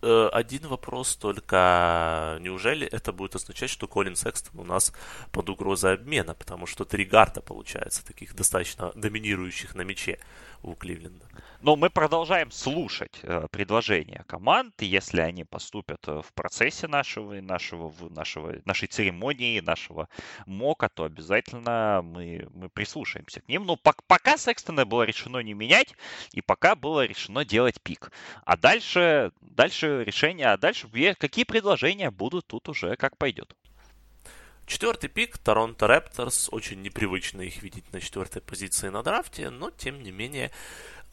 Э, 0.00 0.28
один 0.32 0.66
вопрос 0.68 1.16
только, 1.16 2.38
неужели 2.40 2.86
это 2.86 3.12
будет 3.12 3.34
означать, 3.34 3.70
что 3.70 3.88
Колин 3.88 4.14
Секстон 4.14 4.60
у 4.60 4.64
нас 4.64 4.92
под 5.32 5.50
угрозой 5.50 5.94
обмена, 5.94 6.34
потому 6.34 6.66
что 6.66 6.84
три 6.84 7.04
гарта 7.04 7.40
получается, 7.40 8.06
таких 8.06 8.34
достаточно 8.36 8.92
доминирующих 8.94 9.74
на 9.74 9.82
мяче 9.82 10.18
у 10.62 10.74
Кливленда. 10.74 11.26
Но 11.60 11.74
мы 11.74 11.90
продолжаем 11.90 12.52
слушать 12.52 13.18
э, 13.22 13.46
предложения 13.50 14.24
команд, 14.28 14.74
если 14.80 15.20
они 15.20 15.44
поступят 15.44 16.06
э, 16.06 16.22
в 16.24 16.32
процессе 16.32 16.86
нашего, 16.86 17.40
нашего, 17.40 17.92
нашего, 18.10 18.54
нашей 18.64 18.86
церемонии, 18.86 19.58
нашего 19.58 20.08
мока, 20.46 20.88
то 20.88 21.04
обязательно 21.04 22.02
мы, 22.04 22.48
мы 22.54 22.68
прислушаемся 22.68 23.40
к 23.40 23.48
ним. 23.48 23.66
Но 23.66 23.76
по, 23.76 23.92
пока 24.06 24.36
Секстона 24.36 24.86
было 24.86 25.02
решено 25.02 25.38
не 25.38 25.54
менять, 25.54 25.94
и 26.32 26.40
пока 26.40 26.76
было 26.76 27.04
решено 27.04 27.44
делать 27.44 27.80
пик. 27.82 28.12
А 28.44 28.56
дальше, 28.56 29.32
дальше 29.40 29.87
решение, 30.04 30.46
а 30.46 30.56
дальше 30.56 30.88
какие 31.18 31.44
предложения 31.44 32.10
будут 32.10 32.46
тут 32.46 32.68
уже 32.68 32.96
как 32.96 33.16
пойдет. 33.16 33.54
Четвертый 34.66 35.08
пик, 35.08 35.38
Торонто 35.38 35.86
Рапторс. 35.86 36.48
Очень 36.52 36.82
непривычно 36.82 37.40
их 37.40 37.62
видеть 37.62 37.90
на 37.92 38.00
четвертой 38.00 38.42
позиции 38.42 38.90
на 38.90 39.02
драфте, 39.02 39.48
но 39.48 39.70
тем 39.70 40.02
не 40.02 40.10
менее 40.10 40.50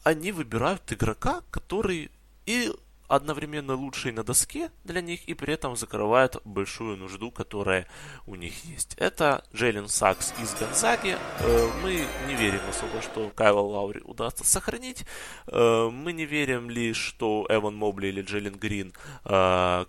они 0.04 0.30
выбирают 0.30 0.92
игрока, 0.92 1.42
который 1.50 2.10
и 2.44 2.70
одновременно 3.08 3.74
лучший 3.74 4.12
на 4.12 4.22
доске 4.22 4.70
для 4.84 5.00
них 5.00 5.28
и 5.28 5.34
при 5.34 5.54
этом 5.54 5.76
закрывает 5.76 6.36
большую 6.44 6.96
нужду, 6.96 7.30
которая 7.30 7.86
у 8.26 8.34
них 8.34 8.64
есть. 8.64 8.94
Это 8.96 9.44
Джейлен 9.54 9.88
Сакс 9.88 10.32
из 10.42 10.54
Гонзаги. 10.54 11.16
Э, 11.40 11.70
мы 11.82 12.06
не 12.26 12.34
верим 12.34 12.60
особо, 12.68 13.02
что 13.02 13.30
Кайла 13.30 13.60
Лаури 13.60 14.00
удастся 14.04 14.44
сохранить. 14.44 15.04
Э, 15.46 15.88
мы 15.90 16.12
не 16.12 16.26
верим 16.26 16.70
ли, 16.70 16.92
что 16.92 17.46
Эван 17.48 17.76
Мобли 17.76 18.08
или 18.08 18.22
Джейлен 18.22 18.54
Грин 18.54 18.92
э, 19.24 19.28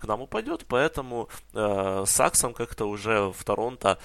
нам 0.06 0.22
упадет, 0.22 0.64
поэтому 0.68 1.28
Саксом 1.52 2.54
как-то 2.54 2.86
уже 2.86 3.32
в 3.32 3.44
Торонто 3.44 3.98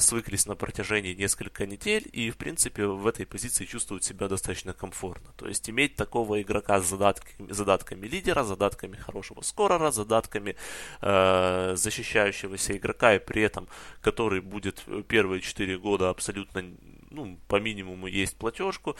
свыклись 0.00 0.46
на 0.46 0.54
протяжении 0.54 1.14
нескольких 1.14 1.66
недель 1.66 2.08
и, 2.12 2.30
в 2.30 2.36
принципе, 2.36 2.86
в 2.86 3.06
этой 3.06 3.26
позиции 3.26 3.64
чувствуют 3.64 4.04
себя 4.04 4.28
достаточно 4.28 4.72
комфортно. 4.72 5.32
То 5.36 5.48
есть 5.48 5.68
иметь 5.70 5.96
такого 5.96 6.40
игрока 6.40 6.80
с 6.80 6.88
задатками, 6.88 7.52
задатками 7.52 8.06
лидера, 8.06 8.43
задатками 8.44 8.96
хорошего 8.96 9.42
скорера, 9.42 9.90
задатками 9.90 10.56
э, 11.00 11.74
защищающегося 11.76 12.76
игрока, 12.76 13.14
и 13.14 13.18
при 13.18 13.42
этом, 13.42 13.68
который 14.00 14.40
будет 14.40 14.84
первые 15.08 15.40
4 15.40 15.78
года 15.78 16.10
абсолютно, 16.10 16.64
ну, 17.10 17.38
по 17.48 17.60
минимуму 17.60 18.06
есть 18.06 18.36
платежку, 18.36 18.96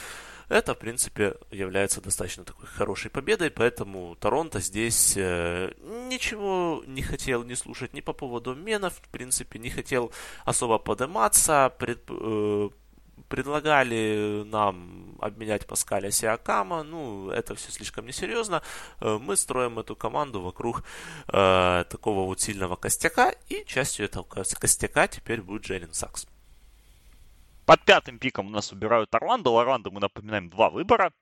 это, 0.49 0.75
в 0.75 0.79
принципе, 0.79 1.37
является 1.51 2.01
достаточно 2.01 2.45
такой 2.45 2.67
хорошей 2.67 3.11
победой, 3.11 3.51
поэтому 3.51 4.15
Торонто 4.17 4.61
здесь 4.61 5.15
э, 5.17 5.73
ничего 6.09 6.83
не 6.87 7.03
хотел 7.03 7.45
не 7.45 7.55
слушать 7.55 7.95
ни 7.95 8.01
по 8.01 8.13
поводу 8.13 8.53
обменов, 8.53 8.95
в 8.95 9.09
принципе, 9.09 9.59
не 9.59 9.71
хотел 9.71 10.13
особо 10.45 10.79
подниматься, 10.79 11.73
пред, 11.79 12.03
э, 12.09 12.71
предлагали 13.29 14.43
нам 14.45 15.17
обменять 15.21 15.67
Паскаля 15.67 16.11
Сиакама, 16.11 16.83
ну, 16.83 17.31
это 17.31 17.55
все 17.55 17.71
слишком 17.73 18.07
несерьезно. 18.07 18.63
Э, 19.01 19.19
мы 19.21 19.37
строим 19.37 19.79
эту 19.79 19.97
команду 19.97 20.41
вокруг 20.41 20.85
э, 21.29 21.85
такого 21.89 22.27
вот 22.27 22.41
сильного 22.41 22.77
костяка, 22.77 23.35
и 23.49 23.65
частью 23.67 24.07
этого 24.07 24.25
костяка 24.25 25.09
теперь 25.09 25.43
будет 25.43 25.63
Джейлен 25.63 25.93
Сакс. 25.93 26.27
Под 27.67 27.83
пятым 27.85 28.19
пиком 28.19 28.49
у 28.49 28.51
нас 28.51 28.73
убирают 28.73 29.15
Орландо. 29.15 29.59
Орландо, 29.59 29.91
мы 29.91 30.01
напоминаем, 30.01 30.51
два 30.51 30.69
выбора. 30.69 31.13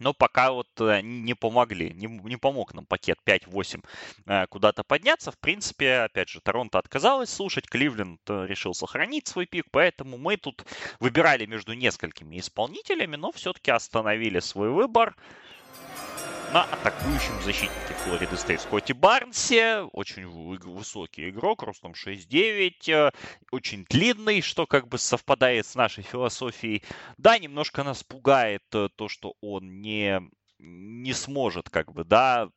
Но 0.00 0.14
пока 0.14 0.50
вот 0.50 0.68
э, 0.80 1.02
не 1.02 1.34
помогли, 1.34 1.92
не, 1.92 2.06
не 2.06 2.36
помог 2.36 2.74
нам 2.74 2.86
пакет 2.86 3.18
5-8 3.24 3.84
э, 4.26 4.46
куда-то 4.48 4.82
подняться. 4.82 5.30
В 5.30 5.38
принципе, 5.38 6.00
опять 6.00 6.30
же, 6.30 6.40
Торонто 6.40 6.78
отказалась 6.78 7.30
слушать, 7.30 7.68
Кливленд 7.68 8.20
э, 8.28 8.46
решил 8.46 8.74
сохранить 8.74 9.28
свой 9.28 9.46
пик, 9.46 9.66
поэтому 9.70 10.16
мы 10.16 10.38
тут 10.38 10.64
выбирали 11.00 11.44
между 11.44 11.74
несколькими 11.74 12.38
исполнителями, 12.40 13.16
но 13.16 13.30
все-таки 13.30 13.70
остановили 13.70 14.40
свой 14.40 14.70
выбор 14.70 15.14
на 16.52 16.64
атакующем 16.64 17.40
защитнике 17.42 17.94
Флориды 18.04 18.36
Стейт 18.36 18.60
Скотти 18.60 18.92
Барнсе. 18.92 19.82
Очень 19.92 20.26
высокий 20.26 21.28
игрок, 21.28 21.62
ростом 21.62 21.92
6'9, 21.92 22.88
э, 22.88 23.10
очень 23.52 23.86
длинный, 23.88 24.40
что 24.40 24.66
как 24.66 24.88
бы 24.88 24.98
совпадает 24.98 25.66
с 25.66 25.76
нашей 25.76 26.02
философией. 26.02 26.82
Да, 27.18 27.38
немножко 27.38 27.84
нас 27.84 28.02
пугает 28.02 28.64
э, 28.72 28.88
то, 28.96 29.08
что 29.08 29.34
он 29.40 29.80
не 29.80 30.20
не 30.62 31.14
сможет, 31.14 31.70
как 31.70 31.92
бы, 31.92 32.04
да, 32.04 32.50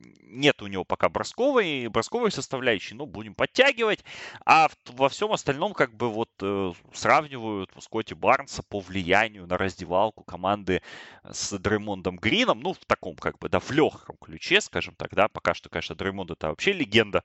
нет 0.00 0.62
у 0.62 0.66
него 0.66 0.84
пока 0.84 1.08
бросковой, 1.08 1.88
бросковой 1.88 2.30
составляющей, 2.30 2.94
но 2.94 3.06
будем 3.06 3.34
подтягивать. 3.34 4.04
А 4.44 4.68
во 4.86 5.08
всем 5.08 5.32
остальном 5.32 5.72
как 5.74 5.94
бы 5.94 6.08
вот 6.08 6.30
э, 6.40 6.72
сравнивают 6.92 7.70
Скотти 7.78 8.14
Барнса 8.14 8.62
по 8.62 8.80
влиянию 8.80 9.46
на 9.46 9.58
раздевалку 9.58 10.24
команды 10.24 10.82
с 11.24 11.56
Дреймондом 11.58 12.16
Грином. 12.16 12.60
Ну, 12.60 12.74
в 12.74 12.84
таком 12.86 13.16
как 13.16 13.38
бы, 13.38 13.48
да, 13.48 13.60
в 13.60 13.70
легком 13.70 14.16
ключе, 14.16 14.60
скажем 14.60 14.94
так, 14.94 15.14
да. 15.14 15.28
Пока 15.28 15.54
что, 15.54 15.68
конечно, 15.68 15.94
Дреймонд 15.94 16.30
это 16.30 16.48
вообще 16.48 16.72
легенда 16.72 17.22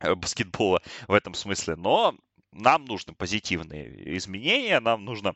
э, 0.00 0.14
баскетбола 0.14 0.82
в 1.08 1.12
этом 1.12 1.34
смысле. 1.34 1.76
Но 1.76 2.16
нам 2.52 2.84
нужны 2.84 3.14
позитивные 3.14 4.16
изменения, 4.16 4.80
нам 4.80 5.04
нужно 5.04 5.34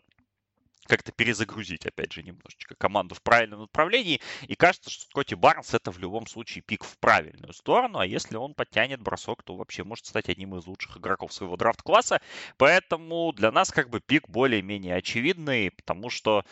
как-то 0.90 1.12
перезагрузить, 1.12 1.87
опять 1.87 2.12
же, 2.12 2.25
немножечко 2.25 2.75
команду 2.75 3.14
в 3.14 3.23
правильном 3.23 3.61
направлении. 3.61 4.20
И 4.49 4.56
кажется, 4.56 4.90
что 4.90 5.04
Скотти 5.04 5.37
Барнс 5.37 5.73
это 5.73 5.92
в 5.92 5.99
любом 6.00 6.26
случае 6.26 6.62
пик 6.62 6.82
в 6.82 6.99
правильную 6.99 7.52
сторону. 7.52 8.00
А 8.00 8.06
если 8.06 8.37
он 8.37 8.54
подтянет 8.54 9.00
бросок, 9.00 9.44
то 9.44 9.54
вообще 9.54 9.85
может 9.85 10.06
стать 10.06 10.28
одним 10.28 10.56
из 10.56 10.66
лучших 10.66 10.97
игроков 10.97 11.32
своего 11.32 11.56
драфт-класса. 11.56 12.20
Поэтому 12.56 13.32
для 13.32 13.52
нас 13.52 13.70
как 13.70 13.88
бы 13.88 14.00
пик 14.00 14.28
более-менее 14.28 14.97
очевидный, 14.97 15.70
потому 15.70 16.11
что 16.11 16.44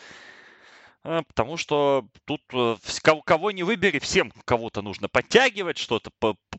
э, 1.03 1.21
Потому 1.27 1.57
что 1.57 2.07
тут 2.23 2.41
э, 2.53 2.77
кого 3.25 3.51
не 3.51 3.63
выбери, 3.63 3.99
всем 3.99 4.31
кого-то 4.45 4.81
нужно 4.81 5.09
подтягивать, 5.09 5.77
что-то 5.77 6.11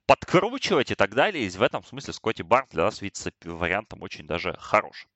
подкручивать 0.06 0.90
и 0.90 0.94
так 0.94 1.14
далее. 1.14 1.46
И 1.46 1.48
в 1.48 1.62
этом 1.62 1.82
смысле 1.82 2.12
Скотти 2.12 2.42
Барнс 2.42 2.70
для 2.72 2.84
нас 2.84 3.00
видится 3.00 3.32
вариантом 3.44 4.02
очень 4.02 4.26
даже 4.26 4.54
хорошим. 4.58 5.09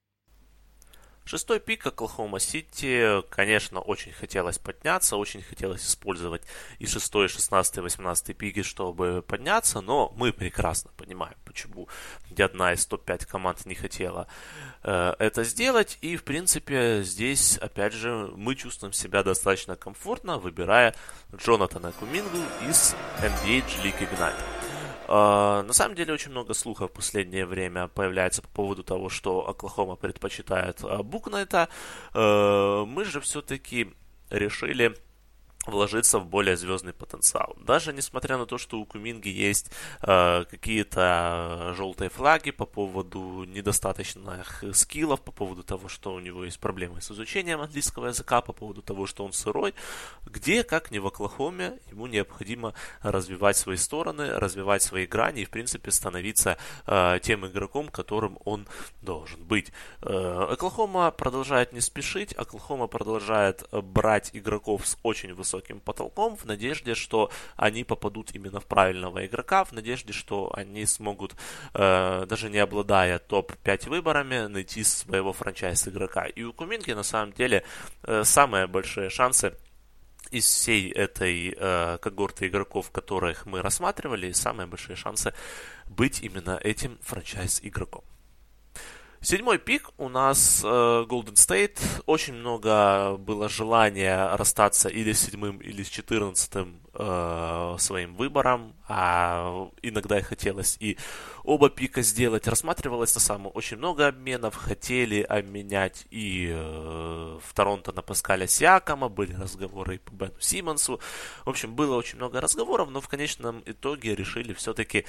Шестой 1.27 1.59
пик 1.59 1.87
Оклахома 1.87 2.39
Сити, 2.39 3.23
конечно, 3.29 3.79
очень 3.79 4.11
хотелось 4.11 4.59
подняться, 4.59 5.17
очень 5.17 5.41
хотелось 5.41 5.83
использовать 5.83 6.43
и 6.77 6.85
шестой, 6.85 7.25
и 7.25 7.29
шестнадцатый, 7.29 7.81
и 7.81 7.83
восемнадцатый 7.83 8.35
пики, 8.35 8.61
чтобы 8.61 9.23
подняться, 9.27 9.81
но 9.81 10.13
мы 10.15 10.31
прекрасно 10.31 10.91
понимаем, 10.95 11.33
почему 11.43 11.89
ни 12.29 12.39
одна 12.43 12.73
из 12.73 12.85
топ-5 12.85 13.25
команд 13.25 13.65
не 13.65 13.73
хотела 13.73 14.27
э, 14.83 15.15
это 15.17 15.43
сделать, 15.43 15.97
и, 16.01 16.15
в 16.15 16.23
принципе, 16.23 17.01
здесь, 17.01 17.57
опять 17.57 17.93
же, 17.93 18.31
мы 18.35 18.53
чувствуем 18.53 18.93
себя 18.93 19.23
достаточно 19.23 19.75
комфортно, 19.75 20.37
выбирая 20.37 20.93
Джонатана 21.35 21.91
Кумингу 21.93 22.37
из 22.69 22.93
NBA 23.23 23.61
G-League 23.61 23.99
Ignite. 23.99 24.64
Uh, 25.07 25.61
на 25.61 25.73
самом 25.73 25.95
деле 25.95 26.13
очень 26.13 26.31
много 26.31 26.53
слухов 26.53 26.89
в 26.89 26.93
последнее 26.93 27.45
время 27.45 27.87
появляется 27.87 28.41
по 28.41 28.47
поводу 28.47 28.83
того, 28.83 29.09
что 29.09 29.47
Оклахома 29.47 29.95
предпочитает 29.95 30.81
uh, 30.81 31.03
Букнета. 31.03 31.69
Uh, 32.13 32.85
мы 32.85 33.05
же 33.05 33.21
все-таки 33.21 33.93
решили 34.29 34.95
вложиться 35.67 36.19
в 36.19 36.25
более 36.25 36.57
звездный 36.57 36.93
потенциал. 36.93 37.55
Даже 37.59 37.93
несмотря 37.93 38.37
на 38.37 38.45
то, 38.45 38.57
что 38.57 38.79
у 38.79 38.85
Куминги 38.85 39.29
есть 39.29 39.71
э, 40.01 40.45
какие-то 40.49 41.73
желтые 41.75 42.09
флаги 42.09 42.51
по 42.51 42.65
поводу 42.65 43.43
недостаточных 43.45 44.63
скиллов, 44.73 45.21
по 45.21 45.31
поводу 45.31 45.63
того, 45.63 45.87
что 45.87 46.13
у 46.13 46.19
него 46.19 46.45
есть 46.45 46.59
проблемы 46.59 47.01
с 47.01 47.11
изучением 47.11 47.61
английского 47.61 48.07
языка, 48.07 48.41
по 48.41 48.53
поводу 48.53 48.81
того, 48.81 49.05
что 49.07 49.25
он 49.25 49.33
сырой, 49.33 49.73
где, 50.25 50.63
как 50.63 50.91
не 50.91 50.99
в 50.99 51.07
Оклахоме, 51.07 51.79
ему 51.91 52.07
необходимо 52.07 52.73
развивать 53.01 53.57
свои 53.57 53.77
стороны, 53.77 54.37
развивать 54.37 54.83
свои 54.83 55.05
грани 55.05 55.41
и, 55.41 55.45
в 55.45 55.49
принципе, 55.49 55.91
становиться 55.91 56.57
э, 56.85 57.19
тем 57.21 57.45
игроком, 57.45 57.89
которым 57.89 58.37
он 58.45 58.67
должен 59.01 59.43
быть. 59.43 59.71
Э, 60.01 60.47
Оклахома 60.51 61.11
продолжает 61.11 61.73
не 61.73 61.81
спешить, 61.81 62.33
Оклахома 62.33 62.87
продолжает 62.87 63.63
брать 63.71 64.29
игроков 64.33 64.87
с 64.87 64.97
очень 65.03 65.33
высокой 65.33 65.54
высоким 65.55 65.79
потолком, 65.79 66.35
в 66.35 66.45
надежде, 66.45 66.95
что 66.95 67.29
они 67.55 67.83
попадут 67.83 68.31
именно 68.35 68.59
в 68.59 68.65
правильного 68.65 69.25
игрока, 69.25 69.63
в 69.63 69.71
надежде, 69.71 70.13
что 70.13 70.51
они 70.55 70.85
смогут, 70.85 71.35
э, 71.73 72.25
даже 72.27 72.49
не 72.49 72.59
обладая 72.59 73.19
топ-5 73.19 73.89
выборами, 73.89 74.47
найти 74.47 74.83
своего 74.83 75.33
франчайз 75.33 75.87
игрока. 75.87 76.25
И 76.25 76.43
у 76.43 76.53
Куминки 76.53 76.91
на 76.91 77.03
самом 77.03 77.33
деле 77.33 77.63
э, 78.03 78.23
самые 78.23 78.67
большие 78.67 79.09
шансы 79.09 79.53
из 80.31 80.45
всей 80.45 80.91
этой 80.91 81.55
э, 81.57 81.97
когорты 82.01 82.47
игроков, 82.47 82.91
которых 82.91 83.45
мы 83.45 83.61
рассматривали, 83.61 84.33
самые 84.33 84.67
большие 84.67 84.95
шансы 84.95 85.33
быть 85.85 86.21
именно 86.21 86.59
этим 86.63 86.97
франчайз-игроком. 87.01 88.03
Седьмой 89.25 89.57
пик 89.57 89.89
у 89.97 90.07
нас 90.07 90.61
э, 90.63 90.67
Golden 90.67 91.33
State. 91.33 91.79
Очень 92.05 92.35
много 92.35 93.17
было 93.17 93.49
желания 93.49 94.35
расстаться 94.35 94.87
или 94.87 95.13
с 95.13 95.21
седьмым, 95.21 95.57
или 95.57 95.81
с 95.81 95.89
четырнадцатым 95.89 96.79
э, 96.93 97.75
своим 97.79 98.15
выбором. 98.15 98.75
А 98.87 99.67
иногда 99.81 100.19
и 100.19 100.21
хотелось 100.21 100.77
и 100.79 100.99
оба 101.43 101.71
пика 101.71 102.03
сделать. 102.03 102.47
Рассматривалось 102.47 103.15
на 103.15 103.19
самом 103.19 103.49
очень 103.55 103.77
много 103.77 104.05
обменов. 104.05 104.57
Хотели 104.57 105.23
обменять 105.23 106.05
и 106.11 106.51
э, 106.53 107.39
в 107.41 107.53
Торонто 107.55 107.93
на 107.93 108.03
Паскаля 108.03 108.45
Сиакама. 108.45 109.09
Были 109.09 109.33
разговоры 109.33 109.95
и 109.95 109.97
по 109.97 110.11
Бену 110.11 110.39
Симмонсу. 110.39 110.99
В 111.45 111.49
общем, 111.49 111.73
было 111.73 111.95
очень 111.95 112.17
много 112.17 112.41
разговоров, 112.41 112.91
но 112.91 113.01
в 113.01 113.07
конечном 113.07 113.63
итоге 113.65 114.13
решили 114.13 114.53
все-таки 114.53 115.03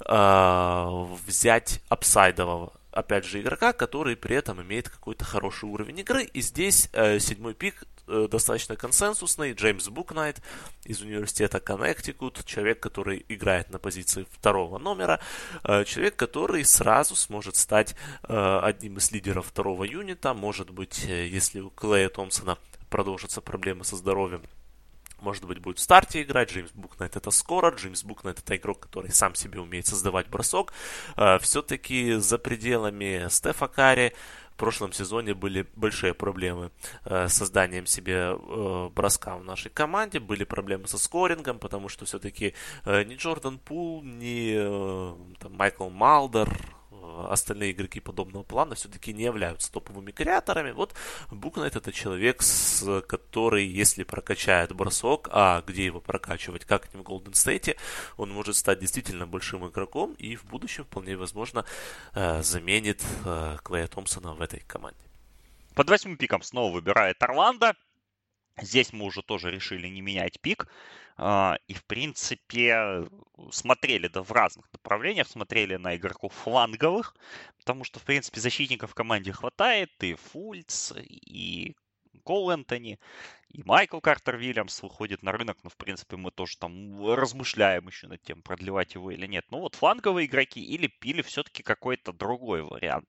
взять 0.00 1.82
апсайдового 1.88 2.72
опять 2.90 3.24
же, 3.24 3.40
игрока, 3.40 3.72
который 3.72 4.16
при 4.16 4.36
этом 4.36 4.62
имеет 4.62 4.88
какой-то 4.88 5.24
хороший 5.24 5.68
уровень 5.68 6.00
игры. 6.00 6.24
И 6.24 6.40
здесь 6.40 6.88
э, 6.92 7.18
седьмой 7.18 7.54
пик 7.54 7.84
э, 8.06 8.28
достаточно 8.30 8.76
консенсусный. 8.76 9.52
Джеймс 9.52 9.88
Букнайт 9.88 10.40
из 10.84 11.00
университета 11.00 11.60
Коннектикут, 11.60 12.44
человек, 12.44 12.80
который 12.80 13.24
играет 13.28 13.70
на 13.70 13.78
позиции 13.78 14.26
второго 14.30 14.78
номера, 14.78 15.20
э, 15.64 15.84
человек, 15.84 16.16
который 16.16 16.64
сразу 16.64 17.14
сможет 17.16 17.56
стать 17.56 17.94
э, 18.28 18.60
одним 18.62 18.98
из 18.98 19.10
лидеров 19.12 19.46
второго 19.46 19.84
юнита. 19.84 20.34
Может 20.34 20.70
быть, 20.70 21.04
э, 21.06 21.26
если 21.28 21.60
у 21.60 21.70
Клея 21.70 22.08
Томпсона 22.08 22.58
продолжатся 22.88 23.40
проблемы 23.40 23.84
со 23.84 23.96
здоровьем, 23.96 24.42
может 25.20 25.44
быть, 25.44 25.58
будет 25.58 25.78
в 25.78 25.82
старте 25.82 26.22
играть. 26.22 26.50
Джеймс 26.50 26.70
Букнайт 26.72 27.16
это 27.16 27.30
скоро. 27.30 27.74
Джеймс 27.74 28.04
Букнайт 28.04 28.38
это 28.38 28.56
игрок, 28.56 28.80
который 28.80 29.10
сам 29.10 29.34
себе 29.34 29.60
умеет 29.60 29.86
создавать 29.86 30.28
бросок. 30.28 30.72
Э, 31.16 31.38
Все-таки 31.40 32.14
за 32.14 32.38
пределами 32.38 33.26
Стефа 33.28 33.68
Карри 33.68 34.14
в 34.52 34.56
прошлом 34.58 34.92
сезоне 34.92 35.34
были 35.34 35.66
большие 35.76 36.14
проблемы 36.14 36.72
э, 37.04 37.28
с 37.28 37.34
созданием 37.34 37.86
себе 37.86 38.32
э, 38.32 38.90
броска 38.94 39.36
в 39.36 39.44
нашей 39.44 39.70
команде. 39.70 40.20
Были 40.20 40.44
проблемы 40.44 40.88
со 40.88 40.98
скорингом, 40.98 41.58
потому 41.58 41.88
что 41.88 42.04
все-таки 42.04 42.54
ни 42.84 43.14
Джордан 43.14 43.58
Пул, 43.58 44.02
ни 44.02 44.54
там, 45.38 45.52
Майкл 45.54 45.88
Малдер, 45.88 46.48
остальные 47.28 47.72
игроки 47.72 48.00
подобного 48.00 48.42
плана 48.42 48.74
все-таки 48.74 49.12
не 49.12 49.24
являются 49.24 49.72
топовыми 49.72 50.10
креаторами. 50.10 50.72
Вот 50.72 50.94
Букнайт 51.30 51.76
это 51.76 51.92
человек, 51.92 52.42
с, 52.42 53.02
который, 53.02 53.66
если 53.66 54.04
прокачает 54.04 54.72
бросок, 54.74 55.28
а 55.32 55.62
где 55.66 55.84
его 55.84 56.00
прокачивать, 56.00 56.64
как 56.64 56.92
не 56.94 57.00
в 57.00 57.02
Голден 57.02 57.34
Стейте, 57.34 57.76
он 58.16 58.30
может 58.30 58.56
стать 58.56 58.80
действительно 58.80 59.26
большим 59.26 59.66
игроком 59.68 60.14
и 60.14 60.36
в 60.36 60.44
будущем 60.44 60.84
вполне 60.84 61.16
возможно 61.16 61.64
э, 62.14 62.42
заменит 62.42 63.02
э, 63.24 63.58
Клея 63.62 63.86
Томпсона 63.86 64.34
в 64.34 64.42
этой 64.42 64.60
команде. 64.60 65.00
Под 65.74 65.88
восьмым 65.90 66.16
пиком 66.16 66.42
снова 66.42 66.72
выбирает 66.72 67.22
Орландо. 67.22 67.74
Здесь 68.60 68.92
мы 68.92 69.04
уже 69.04 69.22
тоже 69.22 69.50
решили 69.50 69.86
не 69.86 70.00
менять 70.00 70.40
пик. 70.40 70.66
А, 71.20 71.58
и, 71.66 71.74
в 71.74 71.84
принципе, 71.84 73.04
смотрели 73.50 74.06
да, 74.06 74.22
в 74.22 74.30
разных 74.30 74.72
направлениях, 74.72 75.26
смотрели 75.26 75.74
на 75.74 75.96
игроков 75.96 76.32
фланговых, 76.32 77.16
потому 77.58 77.82
что, 77.82 77.98
в 77.98 78.04
принципе, 78.04 78.40
защитников 78.40 78.92
в 78.92 78.94
команде 78.94 79.32
хватает, 79.32 79.90
и 80.00 80.14
Фульц, 80.14 80.92
и 80.96 81.74
Кол 82.22 82.50
Энтони, 82.50 83.00
и 83.48 83.62
Майкл 83.64 84.00
Картер 84.00 84.36
Вильямс 84.36 84.82
выходит 84.82 85.22
на 85.22 85.32
рынок, 85.32 85.58
но, 85.64 85.70
в 85.70 85.76
принципе, 85.76 86.16
мы 86.16 86.30
тоже 86.30 86.56
там 86.58 87.12
размышляем 87.14 87.88
еще 87.88 88.06
над 88.06 88.22
тем, 88.22 88.42
продлевать 88.42 88.94
его 88.94 89.10
или 89.10 89.26
нет. 89.26 89.46
Ну 89.50 89.60
вот 89.60 89.74
фланговые 89.74 90.26
игроки 90.26 90.60
или 90.62 90.86
пили 90.86 91.22
все-таки 91.22 91.62
какой-то 91.62 92.12
другой 92.12 92.62
вариант 92.62 93.08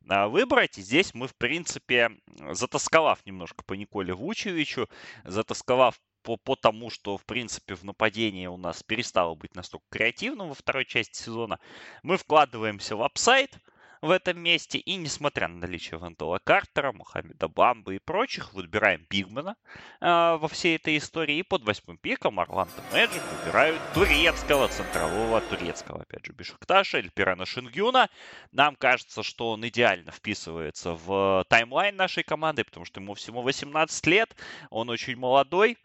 выбрать. 0.00 0.78
И 0.78 0.82
здесь 0.82 1.12
мы, 1.12 1.26
в 1.26 1.34
принципе, 1.36 2.10
затасковав 2.52 3.26
немножко 3.26 3.64
по 3.64 3.74
Николе 3.74 4.14
Вучевичу, 4.14 4.88
затасковав 5.24 6.00
по, 6.22 6.36
по 6.36 6.56
тому, 6.56 6.90
что, 6.90 7.16
в 7.16 7.24
принципе, 7.24 7.74
в 7.74 7.84
нападении 7.84 8.46
у 8.46 8.56
нас 8.56 8.82
перестало 8.82 9.34
быть 9.34 9.54
настолько 9.54 9.86
креативным 9.90 10.48
во 10.48 10.54
второй 10.54 10.84
части 10.84 11.18
сезона, 11.18 11.58
мы 12.02 12.16
вкладываемся 12.16 12.96
в 12.96 13.02
upside 13.02 13.58
в 14.02 14.10
этом 14.10 14.40
месте. 14.40 14.78
И 14.78 14.96
несмотря 14.96 15.48
на 15.48 15.58
наличие 15.58 15.98
Вендела 15.98 16.40
Картера, 16.42 16.92
Мухаммеда 16.92 17.48
Бамбы 17.48 17.96
и 17.96 17.98
прочих, 18.00 18.52
выбираем 18.52 19.06
big 19.08 19.29
man 19.29 19.49
а 19.49 19.56
э, 20.00 20.36
во 20.36 20.48
всей 20.48 20.76
этой 20.76 20.98
истории. 20.98 21.36
И 21.36 21.42
под 21.42 21.62
восьмым 21.62 21.96
пиком 21.96 22.40
Орландо 22.40 22.82
Мэджик 22.92 23.22
выбирают 23.40 23.80
турецкого, 23.94 24.68
центрового 24.68 25.40
турецкого, 25.42 26.02
опять 26.02 26.26
же, 26.26 26.32
Бешикташа, 26.32 26.98
Альперена 26.98 27.46
Шенгюна. 27.46 28.10
Нам 28.50 28.74
кажется, 28.74 29.22
что 29.22 29.52
он 29.52 29.66
идеально 29.66 30.10
вписывается 30.10 30.94
в 30.94 31.46
таймлайн 31.48 31.94
нашей 31.94 32.24
команды, 32.24 32.64
потому 32.64 32.84
что 32.84 33.00
ему 33.00 33.14
всего 33.14 33.40
18 33.42 34.06
лет, 34.08 34.34
он 34.70 34.90
очень 34.90 35.16
молодой, 35.16 35.78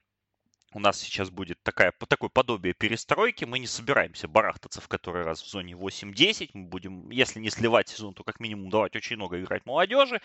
у 0.74 0.80
нас 0.80 1.00
сейчас 1.00 1.30
будет 1.30 1.62
такая, 1.64 1.94
такое 2.08 2.30
подобие 2.30 2.74
перестройки. 2.74 3.46
Мы 3.46 3.60
не 3.60 3.68
собираемся 3.68 4.28
барахтаться 4.28 4.82
в 4.82 4.88
который 4.88 5.24
раз 5.24 5.42
в 5.42 5.48
зоне 5.48 5.74
8-10. 5.74 6.52
Мы 6.54 6.66
будем, 6.66 7.10
если 7.10 7.40
не 7.40 7.50
сливать 7.50 7.88
сезон, 7.88 8.14
то 8.14 8.24
как 8.24 8.40
минимум 8.40 8.70
давать 8.70 8.96
очень 8.96 9.16
много 9.16 9.40
играть 9.42 9.66
молодежи. 9.66 10.22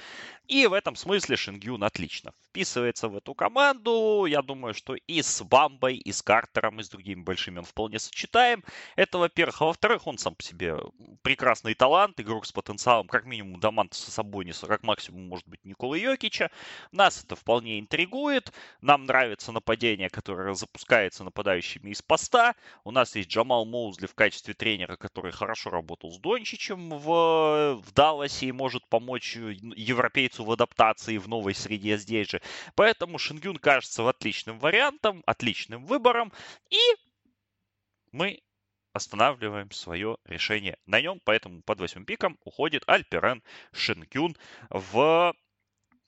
И 0.48 0.66
в 0.66 0.72
этом 0.72 0.96
смысле 0.96 1.36
Шингюн 1.36 1.84
отлично 1.84 2.32
вписывается 2.52 3.08
в 3.08 3.16
эту 3.16 3.34
команду. 3.34 4.26
Я 4.26 4.42
думаю, 4.42 4.74
что 4.74 4.94
и 4.94 5.22
с 5.22 5.42
Бамбой, 5.42 5.96
и 5.96 6.12
с 6.12 6.20
Картером, 6.22 6.80
и 6.80 6.82
с 6.82 6.90
другими 6.90 7.22
большими 7.22 7.60
он 7.60 7.64
вполне 7.64 7.98
сочетаем. 7.98 8.62
Это, 8.94 9.18
во-первых. 9.18 9.62
А 9.62 9.64
во-вторых, 9.66 10.06
он 10.06 10.18
сам 10.18 10.34
по 10.34 10.42
себе 10.42 10.76
прекрасный 11.22 11.74
талант, 11.74 12.20
игрок 12.20 12.44
с 12.44 12.52
потенциалом, 12.52 13.08
как 13.08 13.24
минимум, 13.24 13.58
Дамантаса 13.58 14.10
Сабониса, 14.10 14.66
как 14.66 14.82
максимум, 14.82 15.28
может 15.28 15.48
быть, 15.48 15.64
Никола 15.64 15.96
Йокича. 15.96 16.50
Нас 16.90 17.24
это 17.24 17.36
вполне 17.36 17.80
интригует. 17.80 18.52
Нам 18.82 19.04
нравится 19.04 19.50
нападение, 19.52 20.10
которое 20.10 20.31
который 20.32 20.54
запускается 20.54 21.24
нападающими 21.24 21.90
из 21.90 22.00
поста. 22.00 22.54
У 22.84 22.90
нас 22.90 23.14
есть 23.14 23.28
Джамал 23.28 23.66
Моузли 23.66 24.06
в 24.06 24.14
качестве 24.14 24.54
тренера, 24.54 24.96
который 24.96 25.30
хорошо 25.30 25.70
работал 25.70 26.10
с 26.10 26.18
Дончичем 26.18 26.90
в, 26.90 27.76
в 27.76 27.92
Далласе 27.92 28.46
и 28.46 28.52
может 28.52 28.86
помочь 28.88 29.36
европейцу 29.36 30.44
в 30.44 30.50
адаптации 30.50 31.18
в 31.18 31.28
новой 31.28 31.54
среде 31.54 31.98
здесь 31.98 32.30
же. 32.30 32.40
Поэтому 32.74 33.18
Шингюн 33.18 33.58
кажется 33.58 34.08
отличным 34.08 34.58
вариантом, 34.58 35.22
отличным 35.26 35.84
выбором. 35.84 36.32
И 36.70 36.80
мы 38.10 38.40
останавливаем 38.94 39.70
свое 39.70 40.16
решение 40.24 40.78
на 40.86 41.00
нем. 41.00 41.20
Поэтому 41.24 41.62
под 41.62 41.80
восьмым 41.80 42.06
пиком 42.06 42.38
уходит 42.44 42.84
Альперен 42.86 43.42
Шингюн 43.72 44.36
в 44.70 45.34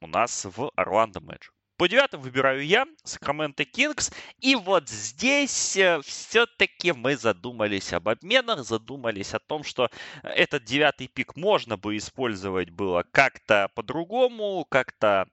у 0.01 0.07
нас 0.07 0.45
в 0.45 0.71
Орландо 0.77 1.21
Мэджик. 1.21 1.55
По 1.85 1.89
девятым 1.89 2.23
выбираю 2.23 2.65
я, 2.65 2.87
Сакраменто 3.03 3.67
Кингс. 3.67 4.11
И 4.41 4.55
вот 4.55 4.89
здесь 4.89 5.77
э, 5.77 6.01
все-таки 6.03 6.93
мы 6.93 7.15
задумались 7.15 7.93
об 7.93 8.09
обменах, 8.09 8.65
задумались 8.65 9.35
о 9.35 9.39
том, 9.39 9.65
что 9.65 9.91
этот 10.23 10.65
девятый 10.65 11.09
пик 11.09 11.37
можно 11.37 11.77
бы 11.77 11.99
использовать 11.99 12.71
было 12.71 13.05
как-то 13.11 13.69
по-другому, 13.75 14.67
как-то 14.71 15.29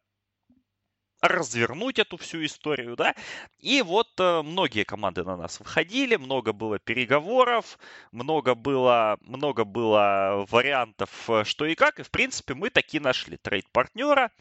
развернуть 1.21 1.99
эту 1.99 2.17
всю 2.17 2.43
историю, 2.43 2.95
да. 2.95 3.15
И 3.59 3.81
вот 3.81 4.09
э, 4.19 4.41
многие 4.41 4.83
команды 4.83 5.23
на 5.23 5.37
нас 5.37 5.59
выходили, 5.59 6.15
много 6.15 6.51
было 6.51 6.79
переговоров, 6.79 7.77
много 8.11 8.55
было, 8.55 9.17
много 9.21 9.63
было 9.63 10.45
вариантов, 10.49 11.09
э, 11.29 11.43
что 11.45 11.65
и 11.65 11.75
как. 11.75 11.99
И, 11.99 12.03
в 12.03 12.09
принципе, 12.09 12.55
мы 12.55 12.69
таки 12.69 12.99
нашли 12.99 13.37
трейд-партнера, 13.37 14.31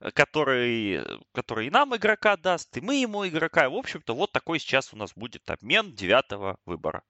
э, 0.00 0.10
который, 0.12 1.04
который 1.32 1.66
и 1.66 1.70
нам 1.70 1.94
игрока 1.94 2.36
даст, 2.36 2.74
и 2.76 2.80
мы 2.80 2.96
ему 2.96 3.26
игрока. 3.26 3.68
В 3.68 3.74
общем-то, 3.74 4.14
вот 4.14 4.32
такой 4.32 4.58
сейчас 4.58 4.92
у 4.94 4.96
нас 4.96 5.12
будет 5.14 5.48
обмен 5.50 5.94
девятого 5.94 6.56
выбора. 6.64 7.02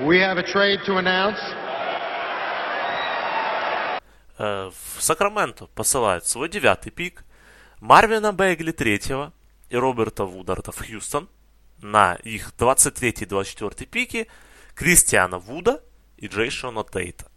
We 0.00 0.18
have 0.18 0.38
a 0.38 0.42
trade 0.42 0.82
to 0.86 0.96
announce. 0.96 1.69
Э, 4.42 4.70
в 4.96 5.02
Сакраменто 5.02 5.66
посылают 5.66 6.24
свой 6.24 6.48
девятый 6.48 6.90
пик, 6.90 7.24
Марвина 7.78 8.32
Бегли 8.32 8.72
третьего 8.72 9.34
и 9.68 9.76
Роберта 9.76 10.24
Вударта 10.24 10.72
в 10.72 10.78
Хьюстон 10.78 11.28
на 11.82 12.14
их 12.14 12.54
23-24 12.56 13.84
пики, 13.84 14.28
Кристиана 14.74 15.38
Вуда 15.38 15.82
и 16.16 16.26
Джейшона 16.26 16.84
Тейта. 16.84 17.30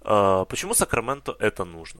Э, 0.00 0.46
почему 0.48 0.72
Сакраменто 0.72 1.36
это 1.38 1.66
нужно? 1.66 1.99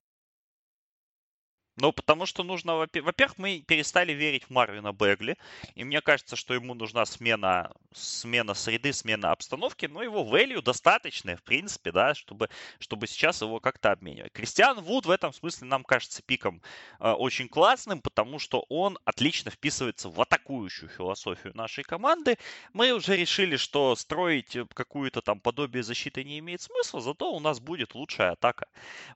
Ну, 1.76 1.92
потому 1.92 2.26
что 2.26 2.42
нужно, 2.42 2.76
во-первых, 2.76 3.38
мы 3.38 3.64
перестали 3.66 4.12
верить 4.12 4.44
в 4.44 4.50
Марвина 4.50 4.92
Бегли, 4.92 5.38
и 5.74 5.85
мне 5.85 6.00
кажется, 6.02 6.37
что 6.37 6.52
ему 6.52 6.74
нужна 6.74 7.06
смена, 7.06 7.72
смена 7.94 8.54
среды, 8.54 8.92
смена 8.92 9.33
обстановки, 9.33 9.87
но 9.87 10.02
его 10.02 10.22
value 10.24 10.62
достаточно, 10.62 11.37
в 11.37 11.42
принципе, 11.42 11.92
да, 11.92 12.14
чтобы, 12.14 12.50
чтобы 12.80 13.06
сейчас 13.06 13.40
его 13.40 13.61
как-то 13.61 13.92
обменивать. 13.92 14.33
Кристиан 14.33 14.80
Вуд 14.80 15.06
в 15.06 15.11
этом 15.11 15.33
смысле 15.33 15.68
нам 15.68 15.85
кажется 15.85 16.22
пиком 16.22 16.61
э, 16.98 17.12
очень 17.12 17.48
классным, 17.48 18.02
потому 18.02 18.38
что 18.38 18.66
он 18.68 18.98
отлично 19.04 19.50
вписывается 19.50 20.11
в 20.11 20.20
атакующую 20.20 20.90
философию 20.90 21.56
нашей 21.56 21.85
команды. 21.85 22.37
Мы 22.74 22.92
уже 22.92 23.16
решили, 23.16 23.56
что 23.56 23.94
строить 23.96 24.56
какую-то 24.74 25.22
там 25.22 25.40
подобие 25.40 25.83
защиты 25.83 26.24
не 26.24 26.40
имеет 26.40 26.61
смысла, 26.61 27.00
зато 27.00 27.33
у 27.33 27.40
нас 27.40 27.61
будет 27.61 27.94
лучшая 27.94 28.33
атака. 28.33 28.66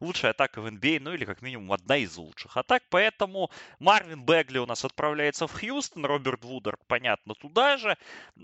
Лучшая 0.01 0.31
атака 0.31 0.61
в 0.61 0.67
NBA, 0.67 1.01
ну 1.01 1.13
или 1.13 1.25
как 1.25 1.43
минимум 1.43 1.73
одна 1.73 1.99
из 1.99 2.17
лучших 2.17 2.44
хороших 2.45 2.57
атак, 2.57 2.83
поэтому 2.91 3.51
Марвин 3.79 4.25
Бегли 4.25 4.59
у 4.59 4.67
нас 4.67 4.85
отправляется 4.85 5.47
в 5.47 5.53
Хьюстон, 5.53 6.05
Роберт 6.05 6.45
Вудер, 6.45 6.77
понятно, 6.87 7.35
туда 7.35 7.77
же. 7.77 7.97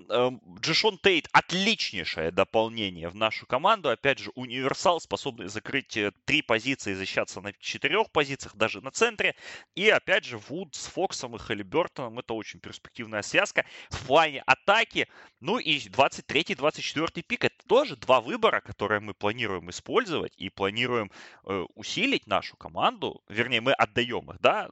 Эм, 0.09 0.41
Джишон 0.61 0.99
Тейт 0.99 1.29
отличнейшее 1.33 2.31
дополнение 2.31 3.09
в 3.09 3.15
нашу 3.15 3.47
команду, 3.47 3.91
опять 3.91 4.19
же, 4.19 4.31
универсал, 4.35 5.01
способный 5.01 5.49
закрыть 5.49 5.97
э, 5.97 6.13
три 6.25 6.43
позиции, 6.43 6.95
защищаться 6.95 7.41
на 7.41 7.53
четырех 7.53 8.11
позициях, 8.11 8.55
даже 8.57 8.81
на 8.81 8.91
центре. 8.91 9.35
И 9.75 9.89
опять 9.89 10.25
же, 10.25 10.39
Вуд 10.39 10.75
с 10.75 10.87
Фоксом 10.87 11.37
и 11.37 11.39
Халибертоном, 11.39 12.19
это 12.19 12.35
очень 12.35 12.61
перспективная 12.61 13.23
связка. 13.23 13.65
В 13.91 14.07
плане 14.07 14.43
атаки, 14.47 15.09
ну 15.41 15.59
и 15.59 15.79
23-24 15.79 17.23
пик, 17.23 17.45
это 17.45 17.57
тоже 17.67 17.97
два 17.97 18.21
выбора, 18.21 18.61
которые 18.61 19.01
мы 19.01 19.15
планируем 19.15 19.71
использовать 19.71 20.33
и 20.37 20.49
планируем 20.49 21.11
э, 21.45 21.65
усилить 21.75 22.27
нашу 22.27 22.57
команду. 22.57 23.23
Вернее, 23.29 23.61
мы 23.61 23.73
отдаем 23.73 23.90
отдаем 23.91 24.31
их, 24.31 24.41
да, 24.41 24.71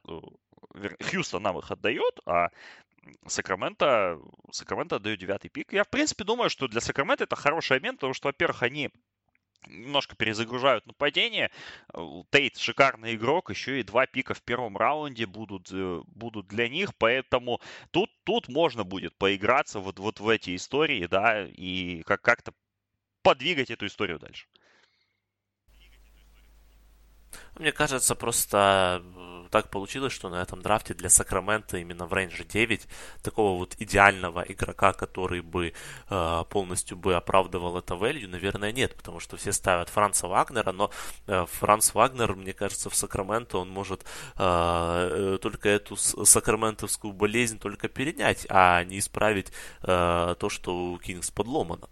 Хьюстон 1.01 1.43
нам 1.43 1.57
их 1.59 1.71
отдает, 1.71 2.19
а 2.25 2.49
Сакраменто, 3.27 4.19
Сакраменто 4.51 4.97
отдает 4.97 5.19
девятый 5.19 5.49
пик. 5.49 5.73
Я, 5.73 5.83
в 5.83 5.89
принципе, 5.89 6.23
думаю, 6.23 6.49
что 6.49 6.67
для 6.67 6.81
Сакраменто 6.81 7.23
это 7.23 7.35
хороший 7.35 7.77
обмен, 7.77 7.95
потому 7.95 8.13
что, 8.13 8.27
во-первых, 8.27 8.63
они 8.63 8.89
немножко 9.67 10.15
перезагружают 10.15 10.85
нападение. 10.85 11.51
Тейт 12.29 12.57
шикарный 12.57 13.15
игрок, 13.15 13.49
еще 13.49 13.79
и 13.79 13.83
два 13.83 14.05
пика 14.05 14.33
в 14.33 14.41
первом 14.41 14.77
раунде 14.77 15.25
будут, 15.25 15.69
э, 15.71 16.01
будут 16.07 16.47
для 16.47 16.69
них, 16.69 16.95
поэтому 16.97 17.59
тут, 17.91 18.09
тут 18.23 18.47
можно 18.47 18.83
будет 18.83 19.17
поиграться 19.17 19.79
вот, 19.79 19.99
вот 19.99 20.19
в 20.19 20.29
эти 20.29 20.55
истории, 20.55 21.05
да, 21.07 21.45
и 21.45 22.03
как- 22.03 22.21
как-то 22.21 22.53
подвигать 23.23 23.71
эту 23.71 23.87
историю 23.87 24.19
дальше. 24.19 24.47
Мне 27.57 27.71
кажется, 27.71 28.15
просто 28.15 29.03
э, 29.03 29.47
так 29.49 29.69
получилось, 29.69 30.13
что 30.13 30.29
на 30.29 30.41
этом 30.41 30.61
драфте 30.61 30.93
для 30.93 31.09
Сакрамента 31.09 31.77
именно 31.77 32.05
в 32.05 32.13
рейнже 32.13 32.43
9 32.43 32.87
такого 33.21 33.57
вот 33.57 33.75
идеального 33.79 34.41
игрока, 34.47 34.93
который 34.93 35.41
бы 35.41 35.73
э, 36.09 36.43
полностью 36.49 36.97
бы 36.97 37.15
оправдывал 37.15 37.77
это 37.77 37.95
value, 37.95 38.27
наверное, 38.27 38.71
нет, 38.71 38.95
потому 38.95 39.19
что 39.19 39.37
все 39.37 39.51
ставят 39.51 39.89
Франца 39.89 40.27
Вагнера, 40.27 40.71
но 40.71 40.91
э, 41.27 41.45
Франц 41.59 41.93
Вагнер, 41.93 42.35
мне 42.35 42.53
кажется, 42.53 42.89
в 42.89 42.95
Сакраменто 42.95 43.57
он 43.57 43.69
может 43.69 44.03
э, 44.37 44.39
э 44.39 45.37
только 45.41 45.69
эту 45.69 45.95
сакраментовскую 45.95 47.13
болезнь 47.13 47.59
только 47.59 47.87
перенять, 47.87 48.45
а 48.49 48.83
не 48.83 48.99
исправить 48.99 49.51
э, 49.83 50.35
то, 50.37 50.49
что 50.49 50.75
у 50.75 50.97
Кингс 50.97 51.31
подломано. 51.31 51.87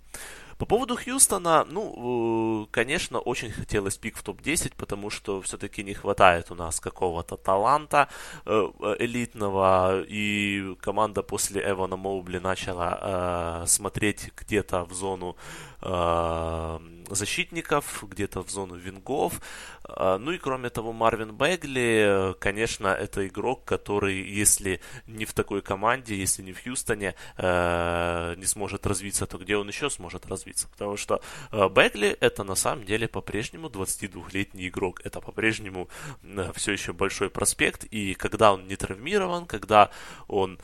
По 0.58 0.66
поводу 0.66 0.96
Хьюстона, 0.96 1.66
ну, 1.70 2.64
э, 2.64 2.66
конечно, 2.72 3.20
очень 3.20 3.52
хотелось 3.52 3.98
пик 3.98 4.18
в 4.18 4.24
топ-10, 4.24 4.74
потому 4.76 5.12
что 5.12 5.40
все-таки 5.42 5.84
не 5.84 5.94
хватает 5.94 6.52
у 6.52 6.56
нас 6.56 6.80
какого-то 6.80 7.38
таланта 7.38 8.08
э, 8.46 8.72
элитного, 9.00 10.02
и 10.02 10.76
команда 10.82 11.22
после 11.22 11.62
Эвана 11.62 11.96
Моубли 11.96 12.40
начала 12.40 13.64
э, 13.64 13.68
смотреть 13.68 14.32
где-то 14.36 14.86
в 14.86 14.94
зону 14.94 15.36
э, 15.82 16.80
защитников, 17.10 18.04
где-то 18.08 18.44
в 18.44 18.50
зону 18.50 18.76
вингов. 18.76 19.42
А, 19.84 20.18
ну 20.18 20.32
и 20.32 20.38
кроме 20.38 20.70
того, 20.70 20.94
Марвин 20.94 21.32
Бегли, 21.32 22.36
конечно, 22.40 22.88
это 22.88 23.28
игрок, 23.28 23.66
который, 23.66 24.22
если 24.22 24.82
не 25.08 25.26
в 25.26 25.34
такой 25.34 25.62
команде, 25.62 26.16
если 26.16 26.44
не 26.44 26.54
в 26.54 26.64
Хьюстоне, 26.64 27.16
э, 27.38 28.36
не 28.38 28.46
сможет 28.46 28.86
развиться, 28.86 29.26
то 29.26 29.38
где 29.38 29.58
он 29.58 29.68
еще 29.68 29.90
сможет 29.90 30.26
развиться? 30.26 30.68
Потому 30.68 30.98
что 30.98 31.22
э, 31.52 31.70
Бегли 31.70 32.18
это 32.20 32.44
на 32.44 32.56
самом 32.56 32.86
деле 32.86 33.08
по-прежнему 33.08 33.68
22-летний 33.68 34.68
игрок. 34.68 35.02
Это 35.04 35.22
по-прежнему 35.22 35.90
э, 36.24 36.52
все 36.56 36.72
еще 36.72 36.94
большой 36.94 37.30
проспект. 37.30 37.84
И 37.86 38.14
когда 38.14 38.54
он 38.54 38.68
не 38.68 38.76
травмирован, 38.76 39.46
когда 39.46 39.90
он 40.28 40.60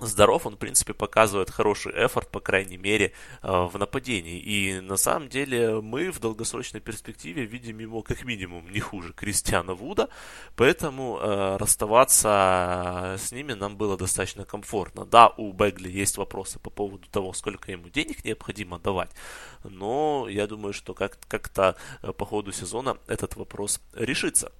здоров, 0.00 0.46
он, 0.46 0.54
в 0.54 0.58
принципе, 0.58 0.92
показывает 0.92 1.50
хороший 1.50 1.92
эфорт, 1.92 2.28
по 2.30 2.40
крайней 2.40 2.76
мере, 2.76 3.12
э, 3.42 3.48
в 3.48 3.78
нападении. 3.78 4.38
И 4.38 4.80
на 4.80 4.96
самом 4.96 5.28
деле 5.28 5.80
мы 5.80 6.10
в 6.10 6.18
долгосрочной 6.18 6.80
перспективе 6.80 7.44
видим 7.44 7.78
его 7.78 8.02
как 8.02 8.24
минимум 8.24 8.70
не 8.70 8.80
хуже 8.80 9.12
Кристиана 9.12 9.74
Вуда, 9.74 10.08
поэтому 10.56 11.18
э, 11.20 11.56
расставаться 11.58 13.16
с 13.18 13.32
ними 13.32 13.52
нам 13.52 13.76
было 13.76 13.96
достаточно 13.96 14.44
комфортно. 14.44 15.04
Да, 15.04 15.28
у 15.36 15.52
Бегли 15.52 15.90
есть 15.90 16.16
вопросы 16.16 16.58
по 16.58 16.70
поводу 16.70 17.06
того, 17.08 17.32
сколько 17.32 17.70
ему 17.70 17.88
денег 17.88 18.24
необходимо 18.24 18.78
давать, 18.78 19.10
но 19.62 20.26
я 20.28 20.46
думаю, 20.46 20.72
что 20.72 20.94
как- 20.94 21.18
как-то 21.28 21.76
э, 22.02 22.12
по 22.12 22.26
ходу 22.26 22.52
сезона 22.52 22.98
этот 23.06 23.36
вопрос 23.36 23.80
решится. 23.94 24.50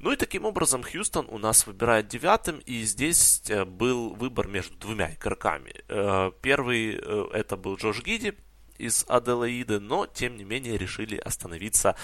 Ну 0.00 0.12
и 0.12 0.16
таким 0.16 0.44
образом 0.44 0.82
Хьюстон 0.82 1.26
у 1.28 1.38
нас 1.38 1.66
выбирает 1.66 2.08
девятым, 2.08 2.58
и 2.66 2.82
здесь 2.82 3.42
э, 3.48 3.64
был 3.64 4.14
выбор 4.14 4.46
между 4.46 4.76
двумя 4.76 5.12
игроками. 5.12 5.74
Э, 5.88 6.30
первый 6.40 6.94
это 7.32 7.56
был 7.56 7.76
Джош 7.76 8.02
Гиди 8.02 8.34
из 8.78 9.04
Аделаиды, 9.08 9.80
но 9.80 10.06
тем 10.06 10.36
не 10.36 10.44
менее 10.44 10.78
решили 10.78 11.16
остановиться 11.16 11.96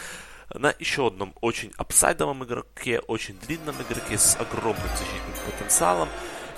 на 0.52 0.74
еще 0.78 1.06
одном 1.06 1.34
очень 1.40 1.72
апсайдовом 1.76 2.44
игроке, 2.44 2.98
очень 2.98 3.38
длинном 3.38 3.76
игроке 3.76 4.18
с 4.18 4.36
огромным 4.36 4.88
защитным 4.88 5.52
потенциалом. 5.52 6.08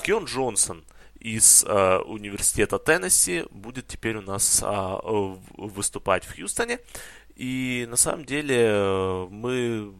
Кион 0.03 0.25
Джонсон– 0.25 0.85
из 1.27 1.65
э, 1.65 1.99
университета 1.99 2.79
Теннесси 2.79 3.45
будет 3.51 3.89
теперь 3.89 4.17
у 4.17 4.23
нас 4.23 4.63
э, 4.65 4.99
выступать 5.57 6.25
в 6.25 6.37
Хьюстоне. 6.37 6.79
И 7.35 7.87
на 7.91 7.97
самом 7.97 8.25
деле 8.25 8.57
э, 8.59 9.27
мы 9.29 9.93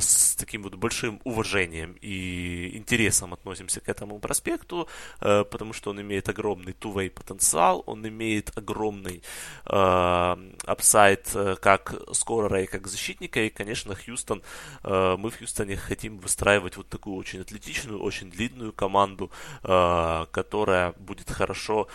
с 0.00 0.34
таким 0.36 0.62
вот 0.62 0.74
большим 0.74 1.20
уважением 1.24 1.96
и 2.00 2.76
интересом 2.76 3.32
относимся 3.32 3.80
к 3.80 3.88
этому 3.88 4.18
проспекту, 4.18 4.88
э, 5.20 5.44
потому 5.44 5.72
что 5.72 5.90
он 5.90 6.00
имеет 6.00 6.28
огромный 6.28 6.72
two 6.72 7.10
потенциал, 7.10 7.82
он 7.86 8.06
имеет 8.06 8.56
огромный 8.56 9.22
апсайд 9.64 11.30
э, 11.34 11.56
как 11.60 11.94
скорера 12.12 12.62
и 12.62 12.66
как 12.66 12.86
защитника, 12.86 13.40
и, 13.40 13.50
конечно, 13.50 13.94
Хьюстон, 13.94 14.42
э, 14.82 15.16
мы 15.18 15.30
в 15.30 15.38
Хьюстоне 15.38 15.76
хотим 15.76 16.18
выстраивать 16.18 16.76
вот 16.76 16.88
такую 16.88 17.16
очень 17.16 17.40
атлетичную, 17.40 18.00
очень 18.00 18.30
длинную 18.30 18.72
команду, 18.72 19.30
которая 19.62 20.92
будет 20.98 21.30
хорошо 21.30 21.88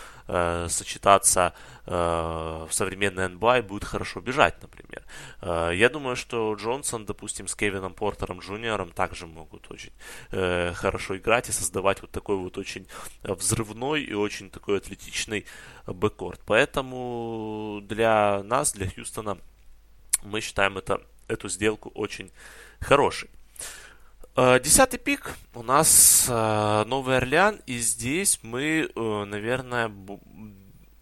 сочетаться 0.68 1.54
в 1.84 2.68
современной 2.70 3.26
и 3.58 3.62
будет 3.62 3.84
хорошо 3.84 4.20
бежать, 4.20 4.54
например. 4.62 5.02
Я 5.74 5.88
думаю, 5.88 6.14
что 6.14 6.54
Джонсон, 6.54 7.06
допустим, 7.06 7.48
с 7.48 7.56
Кевином 7.56 7.94
Портером 7.94 8.38
Джуниором 8.38 8.92
также 8.92 9.26
могут 9.26 9.70
очень 9.70 9.92
э, 10.30 10.72
хорошо 10.74 11.16
играть 11.16 11.48
и 11.48 11.52
создавать 11.52 12.02
вот 12.02 12.10
такой 12.10 12.36
вот 12.36 12.58
очень 12.58 12.86
взрывной 13.22 14.02
и 14.02 14.14
очень 14.14 14.50
такой 14.50 14.78
атлетичный 14.78 15.46
бэккорд. 15.86 16.40
Поэтому 16.46 17.80
для 17.82 18.42
нас, 18.44 18.72
для 18.72 18.88
Хьюстона, 18.88 19.38
мы 20.22 20.40
считаем 20.40 20.78
это, 20.78 21.00
эту 21.28 21.48
сделку 21.48 21.90
очень 21.90 22.30
хорошей. 22.80 23.30
Э, 24.34 24.58
десятый 24.60 24.98
пик 24.98 25.36
у 25.54 25.62
нас 25.62 26.26
э, 26.28 26.84
Новый 26.86 27.18
Орлеан, 27.18 27.60
и 27.66 27.78
здесь 27.78 28.38
мы, 28.42 28.90
э, 28.94 29.24
наверное, 29.24 29.90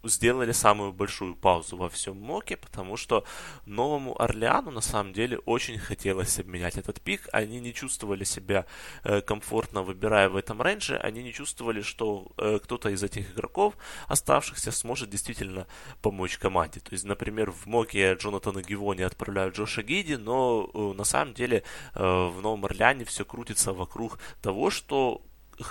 сделали 0.03 0.51
самую 0.51 0.93
большую 0.93 1.35
паузу 1.35 1.77
во 1.77 1.89
всем 1.89 2.17
моке, 2.17 2.57
потому 2.57 2.97
что 2.97 3.23
Новому 3.65 4.19
Орлеану 4.21 4.71
на 4.71 4.81
самом 4.81 5.13
деле 5.13 5.37
очень 5.39 5.77
хотелось 5.77 6.39
обменять 6.39 6.77
этот 6.77 7.01
пик. 7.01 7.27
Они 7.31 7.59
не 7.59 7.73
чувствовали 7.73 8.23
себя 8.23 8.65
э, 9.03 9.21
комфортно 9.21 9.83
выбирая 9.83 10.29
в 10.29 10.35
этом 10.35 10.61
рейнже, 10.61 10.97
они 10.97 11.23
не 11.23 11.33
чувствовали, 11.33 11.81
что 11.81 12.31
э, 12.37 12.59
кто-то 12.63 12.89
из 12.89 13.03
этих 13.03 13.33
игроков 13.33 13.75
оставшихся 14.07 14.71
сможет 14.71 15.09
действительно 15.09 15.67
помочь 16.01 16.37
команде. 16.37 16.79
То 16.79 16.93
есть, 16.93 17.05
например, 17.05 17.51
в 17.51 17.65
моке 17.65 18.13
Джонатана 18.13 18.61
Гивони 18.61 19.03
отправляют 19.03 19.55
Джоша 19.55 19.83
Гиди, 19.83 20.15
но 20.15 20.69
э, 20.73 20.93
на 20.97 21.03
самом 21.03 21.33
деле 21.33 21.63
в 21.93 22.41
Новом 22.41 22.65
Орлеане 22.65 23.05
все 23.05 23.25
крутится 23.25 23.73
вокруг 23.73 24.19
того, 24.41 24.69
что 24.69 25.21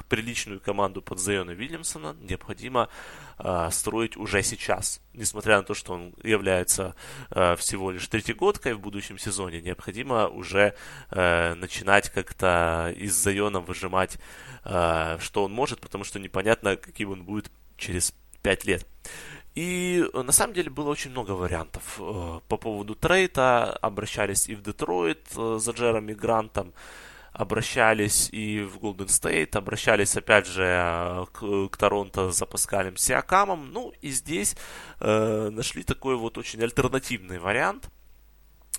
приличную 0.04 0.60
команду 0.60 1.02
под 1.02 1.18
Зайона 1.18 1.50
Вильямсона 1.50 2.16
необходимо 2.20 2.88
э, 3.38 3.68
строить 3.70 4.16
уже 4.16 4.42
сейчас. 4.42 5.00
Несмотря 5.14 5.58
на 5.58 5.62
то, 5.62 5.74
что 5.74 5.92
он 5.92 6.14
является 6.22 6.94
э, 7.30 7.56
всего 7.56 7.90
лишь 7.90 8.06
третьегодкой 8.08 8.74
в 8.74 8.80
будущем 8.80 9.18
сезоне, 9.18 9.60
необходимо 9.60 10.28
уже 10.28 10.74
э, 11.10 11.54
начинать 11.54 12.10
как-то 12.10 12.94
из 12.96 13.14
Зайона 13.14 13.60
выжимать, 13.60 14.18
э, 14.64 15.18
что 15.20 15.44
он 15.44 15.52
может, 15.52 15.80
потому 15.80 16.04
что 16.04 16.18
непонятно, 16.18 16.76
каким 16.76 17.10
он 17.10 17.24
будет 17.24 17.50
через 17.76 18.14
5 18.42 18.64
лет. 18.64 18.86
И 19.54 20.04
на 20.14 20.32
самом 20.32 20.54
деле 20.54 20.70
было 20.70 20.90
очень 20.90 21.10
много 21.10 21.32
вариантов 21.32 21.98
э, 21.98 22.40
по 22.48 22.56
поводу 22.56 22.94
трейта. 22.94 23.72
Обращались 23.82 24.48
и 24.48 24.54
в 24.54 24.62
Детройт 24.62 25.26
э, 25.36 25.58
за 25.60 25.72
Джереми 25.72 26.12
Грантом, 26.12 26.72
обращались 27.32 28.28
и 28.32 28.62
в 28.62 28.78
Golden 28.78 29.06
State, 29.06 29.56
обращались 29.56 30.16
опять 30.16 30.46
же 30.46 31.26
к, 31.32 31.68
к 31.68 31.76
Торонто 31.76 32.30
за 32.32 32.46
Паскалем 32.46 32.96
Сиакамом. 32.96 33.72
Ну 33.72 33.92
и 34.00 34.10
здесь 34.10 34.56
э, 35.00 35.50
нашли 35.50 35.82
такой 35.82 36.16
вот 36.16 36.38
очень 36.38 36.62
альтернативный 36.62 37.38
вариант. 37.38 37.88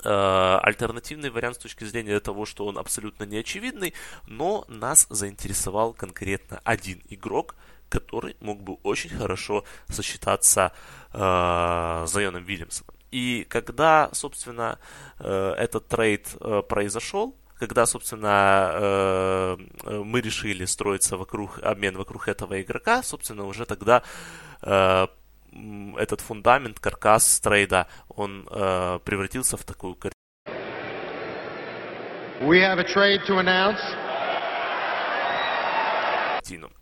Э, 0.03 0.59
альтернативный 0.63 1.29
вариант 1.29 1.57
с 1.57 1.59
точки 1.59 1.83
зрения 1.83 2.19
того, 2.19 2.45
что 2.45 2.65
он 2.65 2.77
абсолютно 2.77 3.23
неочевидный, 3.23 3.93
но 4.27 4.65
нас 4.67 5.07
заинтересовал 5.09 5.93
конкретно 5.93 6.59
один 6.63 7.01
игрок, 7.09 7.55
который 7.89 8.35
мог 8.39 8.61
бы 8.61 8.75
очень 8.83 9.09
хорошо 9.09 9.63
сосчитаться 9.89 10.71
э, 11.13 12.05
Зайоном 12.07 12.43
Вильямсоном. 12.43 12.95
И 13.11 13.45
когда, 13.49 14.09
собственно, 14.13 14.79
э, 15.19 15.53
этот 15.57 15.87
трейд 15.89 16.35
э, 16.39 16.63
произошел, 16.67 17.35
когда, 17.61 17.85
собственно, 17.85 18.71
э, 18.73 19.57
мы 20.03 20.19
решили 20.19 20.65
строиться 20.65 21.15
вокруг, 21.15 21.59
обмен 21.61 21.95
вокруг 21.95 22.27
этого 22.27 22.59
игрока, 22.59 23.03
собственно, 23.03 23.45
уже 23.45 23.67
тогда 23.67 24.01
э, 24.63 25.07
этот 25.97 26.21
фундамент, 26.21 26.79
каркас 26.79 27.39
трейда, 27.39 27.85
он 28.09 28.47
э, 28.49 28.99
превратился 29.05 29.57
в 29.57 29.63
такую 29.63 29.93
картину. 29.93 30.15
We 32.41 32.59
have 32.61 32.79
a 32.79 32.83
trade 32.83 33.27
to 33.27 33.37
announce. 33.37 33.77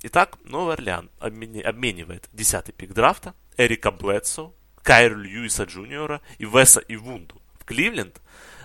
Итак, 0.02 0.38
Новый 0.46 0.76
Орлеан 0.76 1.10
обменивает 1.20 2.30
10-й 2.34 2.72
пик 2.72 2.94
драфта 2.94 3.34
Эрика 3.58 3.92
Блэдсо, 3.92 4.54
Кайру 4.82 5.18
Льюиса 5.18 5.66
Джуниора 5.66 6.22
и 6.38 6.46
Веса 6.46 6.82
Ивунду 6.88 7.42
в 7.60 7.66
Кливленд 7.66 8.22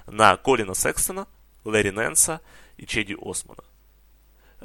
на 0.07 0.37
Колина 0.37 0.75
Секстона, 0.75 1.27
Лэри 1.65 1.91
Нэнса 1.91 2.41
и 2.77 2.87
Чеди 2.87 3.17
Османа. 3.21 3.65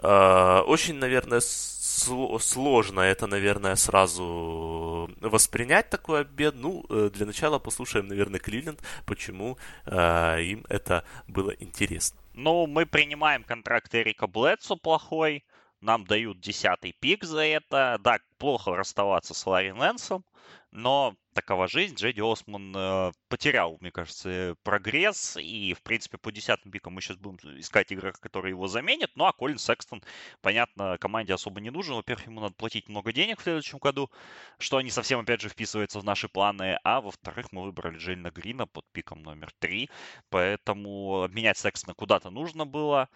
Э, 0.02 0.62
очень, 0.66 0.96
наверное, 0.96 1.42
сложно 1.42 3.02
это, 3.02 3.28
наверное, 3.28 3.76
сразу 3.76 5.10
воспринять 5.20 5.90
такой 5.90 6.22
обед. 6.22 6.56
Ну, 6.56 6.86
э, 6.90 7.10
для 7.14 7.26
начала 7.26 7.60
послушаем, 7.60 8.08
наверное, 8.08 8.40
Кливленд, 8.40 8.82
почему 9.06 9.58
э, 9.86 10.42
им 10.44 10.66
это 10.70 11.04
было 11.28 11.52
интересно. 11.52 12.20
Ну, 12.34 12.68
мы 12.68 12.86
принимаем 12.86 13.44
контракт 13.44 13.94
Эрика 13.94 14.28
Блэдсу 14.28 14.78
плохой, 14.78 15.44
нам 15.82 16.06
дают 16.06 16.40
десятый 16.40 16.96
пик 17.00 17.24
за 17.24 17.44
это. 17.46 17.98
Да, 18.02 18.20
плохо 18.38 18.76
расставаться 18.76 19.34
с 19.34 19.46
Ларри 19.46 19.74
Нэнсом, 19.74 20.24
но 20.72 21.16
такова 21.40 21.68
жизнь. 21.70 21.96
Джеди 21.96 22.22
Осман 22.22 22.74
э, 22.76 23.12
потерял, 23.30 23.78
мне 23.80 23.92
кажется, 23.92 24.56
прогресс, 24.64 25.38
и, 25.38 25.74
в 25.74 25.82
принципе, 25.84 26.18
по 26.18 26.34
десятым 26.34 26.70
пикам 26.70 26.94
мы 26.94 27.02
сейчас 27.02 27.16
будем 27.16 27.38
искать 27.60 27.94
игрока, 27.94 28.20
который 28.20 28.50
его 28.52 28.68
заменит. 28.68 29.12
Ну, 29.16 29.26
а 29.26 29.32
Колин 29.32 29.58
Секстон, 29.58 30.04
понятно, 30.42 30.98
команде 31.00 31.34
особо 31.34 31.62
не 31.62 31.70
нужен. 31.70 31.96
Во-первых, 31.96 32.28
ему 32.28 32.42
надо 32.42 32.56
платить 32.56 32.90
много 32.90 33.14
денег 33.14 33.40
в 33.40 33.44
следующем 33.44 33.78
году, 33.78 34.12
что 34.58 34.82
не 34.82 34.90
совсем, 34.92 35.22
опять 35.22 35.40
же, 35.40 35.48
вписывается 35.48 36.02
в 36.02 36.04
наши 36.04 36.28
планы. 36.28 36.78
А 36.84 37.00
во-вторых, 37.00 37.54
мы 37.54 37.64
выбрали 37.64 37.98
Джейна 37.98 38.32
Грина 38.32 38.68
под 38.68 38.86
пиком 38.92 39.24
номер 39.24 39.50
три, 39.60 39.90
поэтому 40.30 41.24
обменять 41.24 41.58
Секстона 41.58 41.94
куда-то 41.94 42.30
нужно 42.32 42.66
было. 42.66 43.08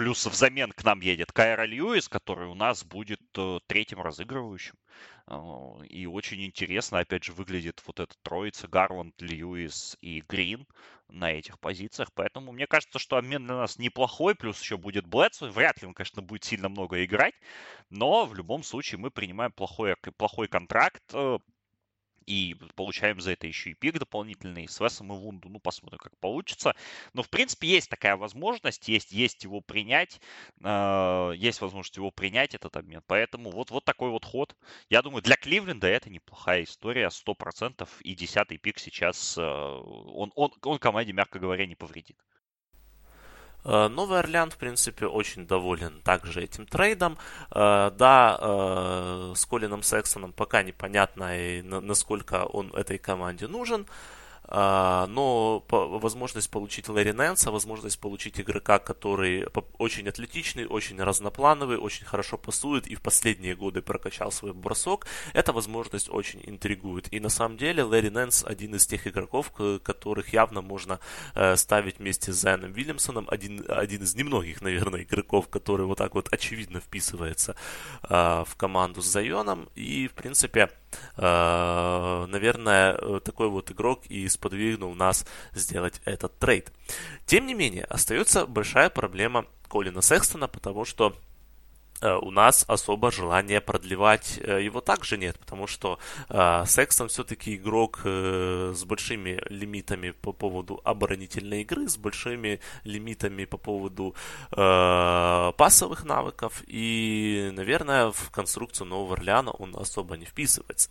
Плюс 0.00 0.24
взамен 0.24 0.72
к 0.72 0.82
нам 0.82 1.00
едет 1.00 1.30
Кайра 1.30 1.66
Льюис, 1.66 2.08
который 2.08 2.48
у 2.48 2.54
нас 2.54 2.84
будет 2.84 3.20
э, 3.36 3.58
третьим 3.66 4.00
разыгрывающим. 4.00 4.72
А, 5.26 5.78
и 5.90 6.06
очень 6.06 6.42
интересно, 6.42 7.00
опять 7.00 7.24
же, 7.24 7.34
выглядит 7.34 7.82
вот 7.84 8.00
эта 8.00 8.14
троица 8.22 8.66
Гарланд, 8.66 9.20
Льюис 9.20 9.98
и 10.00 10.22
Грин 10.26 10.66
на 11.10 11.30
этих 11.30 11.60
позициях. 11.60 12.08
Поэтому 12.14 12.50
мне 12.52 12.66
кажется, 12.66 12.98
что 12.98 13.18
обмен 13.18 13.44
для 13.44 13.56
нас 13.56 13.78
неплохой. 13.78 14.34
Плюс 14.34 14.58
еще 14.62 14.78
будет 14.78 15.06
Блэдсо. 15.06 15.50
Вряд 15.50 15.82
ли 15.82 15.88
он, 15.88 15.92
конечно, 15.92 16.22
будет 16.22 16.44
сильно 16.44 16.70
много 16.70 17.04
играть. 17.04 17.34
Но 17.90 18.24
в 18.24 18.34
любом 18.34 18.62
случае 18.62 19.00
мы 19.00 19.10
принимаем 19.10 19.52
плохой, 19.52 19.96
плохой 20.16 20.48
контракт 20.48 21.02
э, 21.12 21.38
и 22.30 22.54
получаем 22.76 23.20
за 23.20 23.32
это 23.32 23.48
еще 23.48 23.70
и 23.70 23.74
пик 23.74 23.98
дополнительный 23.98 24.68
с 24.68 24.78
Весом 24.78 25.12
и 25.12 25.16
Вунду. 25.16 25.48
Ну, 25.48 25.58
посмотрим, 25.58 25.98
как 25.98 26.16
получится. 26.18 26.76
Но, 27.12 27.22
в 27.24 27.28
принципе, 27.28 27.66
есть 27.66 27.90
такая 27.90 28.16
возможность, 28.16 28.88
есть, 28.88 29.10
есть 29.10 29.42
его 29.42 29.60
принять, 29.60 30.20
э, 30.62 31.32
есть 31.36 31.60
возможность 31.60 31.96
его 31.96 32.12
принять, 32.12 32.54
этот 32.54 32.76
обмен. 32.76 33.02
Поэтому 33.08 33.50
вот, 33.50 33.70
вот 33.70 33.84
такой 33.84 34.10
вот 34.10 34.24
ход. 34.24 34.54
Я 34.88 35.02
думаю, 35.02 35.22
для 35.22 35.36
Кливленда 35.36 35.88
это 35.88 36.08
неплохая 36.08 36.62
история, 36.62 37.10
100%. 37.10 37.88
И 38.02 38.14
десятый 38.14 38.58
пик 38.58 38.78
сейчас, 38.78 39.36
э, 39.36 39.42
он, 39.42 40.30
он, 40.36 40.52
он 40.62 40.78
команде, 40.78 41.12
мягко 41.12 41.40
говоря, 41.40 41.66
не 41.66 41.74
повредит. 41.74 42.16
Э, 43.64 43.88
Новый 43.88 44.18
Орлеан, 44.18 44.50
в 44.50 44.56
принципе, 44.56 45.06
очень 45.06 45.46
доволен 45.46 46.00
также 46.02 46.42
этим 46.42 46.66
трейдом. 46.66 47.18
Э, 47.50 47.90
да, 47.96 48.38
э, 48.40 49.32
с 49.36 49.44
Колином 49.46 49.82
Сексоном 49.82 50.32
пока 50.32 50.62
непонятно, 50.62 51.30
насколько 51.62 52.44
он 52.44 52.72
этой 52.74 52.98
команде 52.98 53.46
нужен. 53.46 53.86
А, 54.44 55.06
но 55.06 55.64
возможность 55.68 56.50
получить 56.50 56.88
Лэри 56.88 57.12
Нэнса, 57.12 57.50
возможность 57.50 58.00
получить 58.00 58.40
игрока, 58.40 58.78
который 58.78 59.46
очень 59.78 60.08
атлетичный, 60.08 60.66
очень 60.66 61.00
разноплановый, 61.00 61.78
очень 61.78 62.04
хорошо 62.04 62.36
пасует 62.36 62.86
и 62.88 62.96
в 62.96 63.00
последние 63.00 63.54
годы 63.54 63.80
прокачал 63.80 64.32
свой 64.32 64.52
бросок, 64.52 65.06
эта 65.34 65.52
возможность 65.52 66.10
очень 66.10 66.40
интригует. 66.44 67.12
И 67.12 67.20
на 67.20 67.28
самом 67.28 67.58
деле 67.58 67.84
Лэри 67.84 68.08
Нэнс 68.08 68.44
один 68.44 68.74
из 68.74 68.86
тех 68.86 69.06
игроков, 69.06 69.52
которых 69.82 70.32
явно 70.32 70.62
можно 70.62 70.98
э, 71.34 71.56
ставить 71.56 71.98
вместе 71.98 72.32
с 72.32 72.36
Зайном 72.36 72.72
Вильямсоном, 72.72 73.28
один, 73.30 73.64
один 73.68 74.02
из 74.02 74.14
немногих, 74.16 74.62
наверное, 74.62 75.02
игроков, 75.02 75.48
который 75.48 75.86
вот 75.86 75.98
так 75.98 76.14
вот 76.14 76.32
очевидно 76.32 76.80
вписывается 76.80 77.54
а, 78.02 78.44
в 78.44 78.56
команду 78.56 79.02
с 79.02 79.06
Зайоном. 79.06 79.68
И, 79.74 80.08
в 80.08 80.12
принципе, 80.12 80.70
наверное, 81.16 83.20
такой 83.20 83.48
вот 83.48 83.70
игрок 83.70 84.06
и 84.06 84.28
сподвигнул 84.28 84.94
нас 84.94 85.24
сделать 85.52 86.00
этот 86.04 86.38
трейд. 86.38 86.72
Тем 87.26 87.46
не 87.46 87.54
менее, 87.54 87.84
остается 87.84 88.46
большая 88.46 88.90
проблема 88.90 89.46
Колина 89.68 90.02
Секстона, 90.02 90.48
потому 90.48 90.84
что 90.84 91.12
Э, 91.12 91.29
у 92.02 92.30
нас 92.30 92.64
особо 92.68 93.10
желания 93.10 93.60
продлевать 93.60 94.38
э, 94.42 94.62
его 94.62 94.80
также 94.80 95.18
нет, 95.18 95.38
потому 95.38 95.66
что 95.66 95.98
э, 96.28 96.64
Секстон 96.66 97.08
все-таки 97.08 97.56
игрок 97.56 98.00
э, 98.04 98.72
с 98.74 98.84
большими 98.84 99.40
лимитами 99.48 100.10
по 100.10 100.32
поводу 100.32 100.80
оборонительной 100.84 101.62
игры, 101.62 101.88
с 101.88 101.96
большими 101.96 102.60
лимитами 102.84 103.44
по 103.44 103.56
поводу 103.56 104.14
э, 104.52 105.52
пасовых 105.56 106.04
навыков, 106.04 106.62
и, 106.66 107.50
наверное, 107.52 108.12
в 108.12 108.30
конструкцию 108.30 108.86
Нового 108.88 109.14
Орлеана 109.14 109.50
он 109.50 109.76
особо 109.76 110.16
не 110.16 110.24
вписывается. 110.24 110.90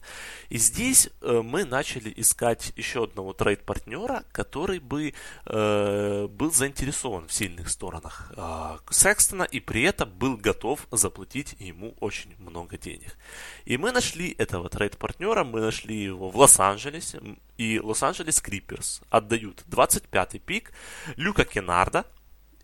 И 0.49 0.57
здесь 0.57 1.09
э, 1.21 1.41
мы 1.43 1.65
начали 1.65 2.13
искать 2.15 2.73
еще 2.75 3.03
одного 3.03 3.33
трейд-партнера, 3.33 4.23
который 4.31 4.79
бы 4.79 5.13
э, 5.45 6.27
был 6.27 6.51
заинтересован 6.51 7.27
в 7.27 7.33
сильных 7.33 7.69
сторонах 7.69 8.31
э, 8.35 8.77
Секстона 8.89 9.43
и 9.43 9.59
при 9.59 9.83
этом 9.83 10.09
был 10.09 10.37
готов 10.37 10.87
заплатить 10.99 11.55
ему 11.59 11.95
очень 11.99 12.35
много 12.37 12.77
денег. 12.77 13.17
И 13.65 13.77
мы 13.77 13.91
нашли 13.91 14.35
этого 14.37 14.69
трейд-партнера, 14.69 15.43
мы 15.43 15.61
нашли 15.61 15.95
его 15.95 16.29
в 16.29 16.37
Лос-Анджелесе, 16.37 17.19
и 17.57 17.79
Лос-Анджелес 17.79 18.41
Криперс 18.41 19.01
отдают 19.09 19.63
25-й 19.69 20.39
пик 20.39 20.71
Люка 21.15 21.45
Кенарда 21.45 22.05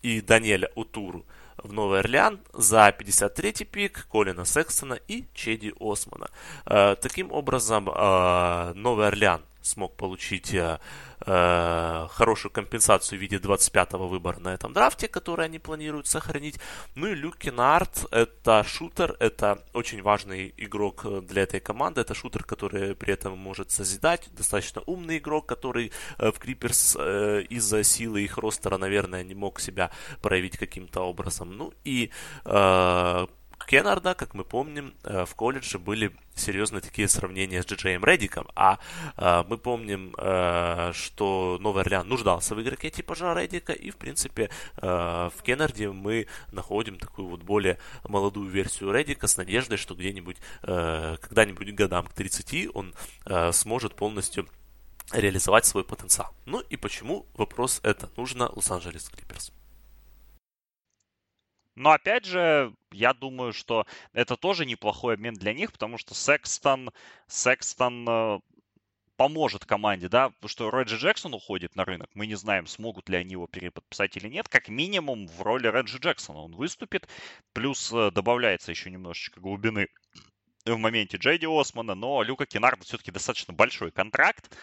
и 0.02 0.20
Даниэля 0.20 0.70
Утуру 0.74 1.24
в 1.56 1.72
Новый 1.72 2.00
Орлеан 2.00 2.40
за 2.52 2.88
53-й 2.88 3.64
пик 3.64 4.06
Колина 4.10 4.44
Секстона 4.44 4.94
и 5.08 5.24
Чеди 5.34 5.74
Османа. 5.80 6.28
Э, 6.66 6.96
таким 7.00 7.32
образом, 7.32 7.88
э, 7.88 8.72
Новый 8.74 9.08
Орлеан 9.08 9.42
смог 9.66 9.96
получить 9.96 10.54
э, 10.54 10.78
э, 11.26 12.06
хорошую 12.10 12.52
компенсацию 12.52 13.18
в 13.18 13.22
виде 13.22 13.36
25-го 13.36 14.06
выбора 14.08 14.38
на 14.40 14.54
этом 14.54 14.72
драфте, 14.72 15.08
который 15.08 15.46
они 15.46 15.58
планируют 15.58 16.06
сохранить. 16.06 16.60
Ну 16.94 17.08
и 17.08 17.14
Люк 17.14 17.36
Кеннард 17.36 18.06
это 18.10 18.64
шутер, 18.64 19.16
это 19.20 19.62
очень 19.72 20.02
важный 20.02 20.54
игрок 20.56 21.04
для 21.26 21.42
этой 21.42 21.60
команды, 21.60 22.00
это 22.00 22.14
шутер, 22.14 22.44
который 22.44 22.94
при 22.94 23.12
этом 23.12 23.38
может 23.38 23.70
созидать, 23.70 24.28
достаточно 24.32 24.82
умный 24.86 25.18
игрок, 25.18 25.46
который 25.46 25.92
э, 26.18 26.30
в 26.30 26.38
Криперс 26.38 26.96
э, 26.98 27.42
из-за 27.50 27.82
силы 27.82 28.22
их 28.22 28.38
ростера, 28.38 28.78
наверное, 28.78 29.24
не 29.24 29.34
мог 29.34 29.60
себя 29.60 29.90
проявить 30.22 30.56
каким-то 30.56 31.00
образом. 31.02 31.56
Ну 31.56 31.72
и 31.84 32.10
э, 32.44 33.26
Кеннарда, 33.64 34.14
как 34.14 34.34
мы 34.34 34.44
помним, 34.44 34.94
э, 35.02 35.24
в 35.24 35.34
колледже 35.34 35.78
были 35.78 36.14
серьезные 36.34 36.80
такие 36.80 37.08
сравнения 37.08 37.62
с 37.62 37.66
Джеджеем 37.66 38.04
Реддиком, 38.04 38.46
а 38.54 38.78
э, 39.16 39.44
мы 39.48 39.58
помним, 39.58 40.14
э, 40.16 40.92
что 40.94 41.58
Новый 41.60 41.82
Орлеан 41.82 42.08
нуждался 42.08 42.54
в 42.54 42.62
игроке 42.62 42.90
типа 42.90 43.14
Жа 43.14 43.34
Реддика, 43.34 43.72
и, 43.72 43.90
в 43.90 43.96
принципе, 43.96 44.50
в 44.76 45.32
Кеннарде 45.42 45.90
мы 45.90 46.26
находим 46.52 46.98
такую 46.98 47.28
вот 47.28 47.42
более 47.42 47.78
молодую 48.06 48.48
версию 48.48 48.92
Реддика 48.92 49.26
с 49.26 49.36
надеждой, 49.36 49.78
что 49.78 49.94
где-нибудь, 49.94 50.36
когда-нибудь 50.62 51.74
годам 51.74 52.06
к 52.06 52.12
30 52.12 52.68
он 52.74 52.94
сможет 53.52 53.94
полностью 53.94 54.46
реализовать 55.12 55.66
свой 55.66 55.84
потенциал. 55.84 56.34
Ну 56.44 56.60
и 56.60 56.76
почему 56.76 57.26
вопрос 57.34 57.80
это 57.82 58.08
нужно 58.16 58.50
Лос-Анджелес 58.54 59.08
Клиперс? 59.08 59.52
Но 61.76 61.92
опять 61.92 62.24
же, 62.24 62.74
я 62.90 63.12
думаю, 63.12 63.52
что 63.52 63.86
это 64.12 64.36
тоже 64.36 64.64
неплохой 64.66 65.14
обмен 65.14 65.34
для 65.34 65.52
них, 65.52 65.72
потому 65.72 65.98
что 65.98 66.14
Секстон, 66.14 66.90
Секстон 67.28 68.08
э, 68.08 68.38
поможет 69.16 69.66
команде, 69.66 70.08
да, 70.08 70.30
потому 70.30 70.48
что 70.48 70.70
Реджи 70.70 70.96
Джексон 70.96 71.34
уходит 71.34 71.76
на 71.76 71.84
рынок, 71.84 72.10
мы 72.14 72.26
не 72.26 72.34
знаем, 72.34 72.66
смогут 72.66 73.10
ли 73.10 73.18
они 73.18 73.32
его 73.32 73.46
переподписать 73.46 74.16
или 74.16 74.28
нет, 74.28 74.48
как 74.48 74.68
минимум 74.68 75.28
в 75.28 75.42
роли 75.42 75.68
Реджи 75.68 75.98
Джексона 75.98 76.40
он 76.40 76.56
выступит, 76.56 77.08
плюс 77.52 77.92
э, 77.92 78.10
добавляется 78.10 78.70
еще 78.70 78.90
немножечко 78.90 79.40
глубины 79.40 79.88
в 80.64 80.76
моменте 80.78 81.18
Джейди 81.18 81.46
Османа, 81.46 81.94
но 81.94 82.22
Люка 82.22 82.46
Кенарда 82.46 82.84
все-таки 82.84 83.10
достаточно 83.10 83.52
большой 83.52 83.92
контракт, 83.92 84.56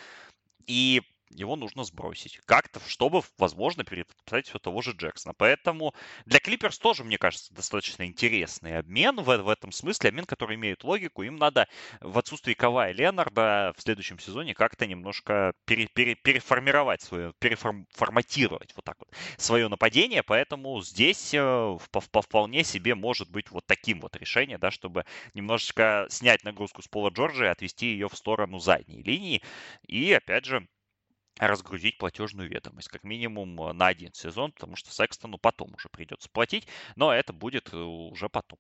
и 0.65 1.03
его 1.33 1.55
нужно 1.55 1.83
сбросить. 1.83 2.39
Как-то, 2.45 2.79
чтобы, 2.87 3.21
возможно, 3.37 3.83
переподписать 3.83 4.47
все 4.47 4.59
того 4.59 4.81
же 4.81 4.91
Джексона. 4.91 5.33
Поэтому 5.37 5.93
для 6.25 6.39
Клиперс 6.39 6.77
тоже, 6.77 7.03
мне 7.03 7.17
кажется, 7.17 7.53
достаточно 7.53 8.05
интересный 8.05 8.77
обмен 8.77 9.17
в, 9.21 9.37
в 9.37 9.49
этом 9.49 9.71
смысле. 9.71 10.09
Обмен, 10.09 10.25
который 10.25 10.55
имеет 10.55 10.83
логику. 10.83 11.23
Им 11.23 11.35
надо 11.37 11.67
в 12.01 12.17
отсутствии 12.17 12.53
Кава 12.53 12.89
и 12.89 12.93
Ленарда 12.93 13.73
в 13.77 13.81
следующем 13.81 14.19
сезоне 14.19 14.53
как-то 14.53 14.85
немножко 14.85 15.53
пере, 15.65 15.87
пере, 15.87 16.15
переформировать 16.15 17.01
свое, 17.01 17.33
переформатировать 17.39 18.73
вот 18.75 18.85
так 18.85 18.97
вот 18.99 19.09
свое 19.37 19.67
нападение. 19.67 20.23
Поэтому 20.23 20.81
здесь 20.81 21.33
э, 21.33 21.77
по, 21.91 22.01
по 22.01 22.21
вполне 22.21 22.63
себе 22.63 22.95
может 22.95 23.29
быть 23.29 23.51
вот 23.51 23.65
таким 23.65 23.99
вот 24.01 24.15
решение, 24.15 24.57
да, 24.57 24.71
чтобы 24.71 25.05
немножечко 25.33 26.07
снять 26.09 26.43
нагрузку 26.43 26.81
с 26.81 26.87
Пола 26.87 27.09
Джорджа 27.09 27.45
и 27.45 27.49
отвести 27.49 27.87
ее 27.87 28.09
в 28.09 28.15
сторону 28.15 28.59
задней 28.59 29.01
линии. 29.03 29.41
И, 29.87 30.13
опять 30.13 30.45
же, 30.45 30.67
разгрузить 31.39 31.97
платежную 31.97 32.49
ведомость, 32.49 32.89
как 32.89 33.03
минимум 33.03 33.59
э, 33.61 33.73
на 33.73 33.87
один 33.87 34.13
сезон, 34.13 34.51
потому 34.51 34.75
что 34.75 34.91
Секстону 34.91 35.37
потом 35.37 35.73
уже 35.73 35.89
придется 35.89 36.29
платить, 36.29 36.67
но 36.95 37.13
это 37.13 37.33
будет 37.33 37.73
э, 37.73 37.77
уже 37.77 38.29
потом. 38.29 38.59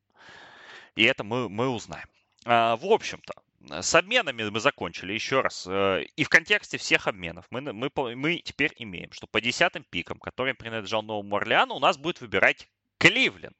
И 0.95 1.03
это 1.03 1.23
мы, 1.23 1.49
мы 1.49 1.69
узнаем. 1.69 2.07
А, 2.45 2.75
в 2.77 2.85
общем-то, 2.85 3.33
с 3.81 3.95
обменами 3.95 4.49
мы 4.49 4.59
закончили 4.59 5.13
еще 5.13 5.41
раз. 5.41 5.65
Э, 5.67 6.03
и 6.15 6.23
в 6.23 6.29
контексте 6.29 6.77
всех 6.77 7.07
обменов 7.07 7.45
мы, 7.51 7.61
мы, 7.61 7.91
мы 8.15 8.37
теперь 8.37 8.73
имеем, 8.77 9.11
что 9.11 9.27
по 9.27 9.39
десятым 9.39 9.83
пикам, 9.83 10.19
который 10.19 10.53
принадлежал 10.53 11.03
Новому 11.03 11.35
Орлеану, 11.35 11.75
у 11.75 11.79
нас 11.79 11.97
будет 11.97 12.21
выбирать 12.21 12.67
Кливленд. 12.97 13.57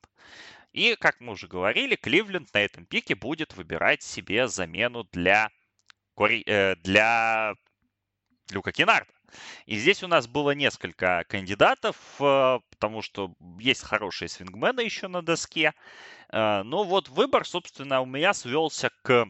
И, 0.72 0.96
как 0.96 1.20
мы 1.20 1.34
уже 1.34 1.48
говорили, 1.48 1.96
Кливленд 1.96 2.52
на 2.52 2.62
этом 2.62 2.86
пике 2.88 3.14
будет 3.14 3.54
выбирать 3.54 4.02
себе 4.02 4.48
замену 4.48 5.08
для, 5.12 5.52
для 6.16 7.54
Люка 8.52 8.72
Кинарда. 8.72 9.12
И 9.66 9.78
здесь 9.78 10.04
у 10.04 10.08
нас 10.08 10.28
было 10.28 10.52
несколько 10.52 11.24
кандидатов, 11.28 11.96
э, 12.20 12.60
потому 12.70 13.02
что 13.02 13.34
есть 13.60 13.82
хорошие 13.82 14.30
свингмены 14.30 14.82
еще 14.82 15.08
на 15.08 15.22
доске. 15.22 15.74
Э, 16.30 16.62
но 16.64 16.84
вот 16.84 17.10
выбор, 17.10 17.46
собственно, 17.48 18.02
у 18.02 18.06
меня 18.06 18.34
свелся 18.34 18.92
к 19.02 19.28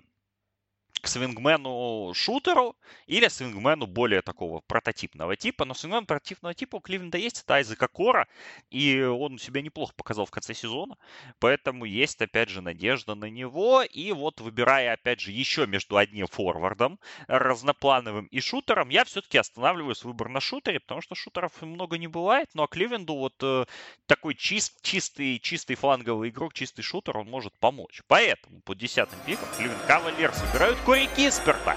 к 1.04 1.08
свингмену-шутеру 1.08 2.78
или 3.08 3.28
свингмену 3.28 3.88
более 3.88 4.22
такого 4.22 4.62
прототипного 4.62 5.36
типа. 5.36 5.66
Но 5.66 5.74
свингмен 5.74 6.06
прототипного 6.06 6.54
типа 6.54 6.78
у 6.78 6.80
Кливленда 6.80 7.18
есть, 7.18 7.44
это 7.44 7.56
Айзека 7.56 7.90
Кора, 7.90 8.28
и 8.72 9.02
он 9.02 9.38
себя 9.38 9.62
неплохо 9.62 9.94
показал 9.98 10.26
в 10.26 10.32
конце 10.32 10.54
сезона, 10.54 10.96
поэтому 11.40 11.84
есть, 11.84 12.22
опять 12.22 12.48
же, 12.48 12.62
надежда 12.62 13.16
на 13.16 13.30
него. 13.30 13.82
И 13.82 14.14
вот 14.14 14.40
выбирая, 14.40 14.94
опять 14.94 15.20
же, 15.20 15.32
еще 15.32 15.68
между 15.68 15.98
одним 15.98 16.28
форвардом 16.28 17.00
разноплановым 17.28 18.28
и 18.28 18.40
шутером, 18.40 18.88
я 18.88 19.04
все-таки 19.04 19.38
останавливаю 19.38 19.96
свой 19.96 20.14
выбор 20.14 20.30
на 20.30 20.40
шутере, 20.40 20.80
потому 20.80 21.02
что 21.02 21.16
шутеров 21.16 21.62
много 21.62 21.98
не 21.98 22.08
бывает, 22.08 22.48
но 22.54 22.68
Кливленду 22.68 23.16
вот 23.16 23.36
э, 23.42 23.66
такой 24.06 24.36
чист, 24.36 24.82
чистый, 24.82 25.38
чистый 25.40 25.76
фланговый 25.76 26.30
игрок, 26.30 26.54
чистый 26.54 26.82
шутер, 26.82 27.18
он 27.18 27.30
может 27.30 27.52
помочь. 27.60 28.02
Поэтому 28.08 28.62
под 28.62 28.78
десятым 28.78 29.20
пиком 29.26 29.50
Кливленд 29.58 29.82
Кавалерс 29.82 30.42
выбирают 30.42 30.80
Кори 30.94 31.08
Кисперта, 31.16 31.76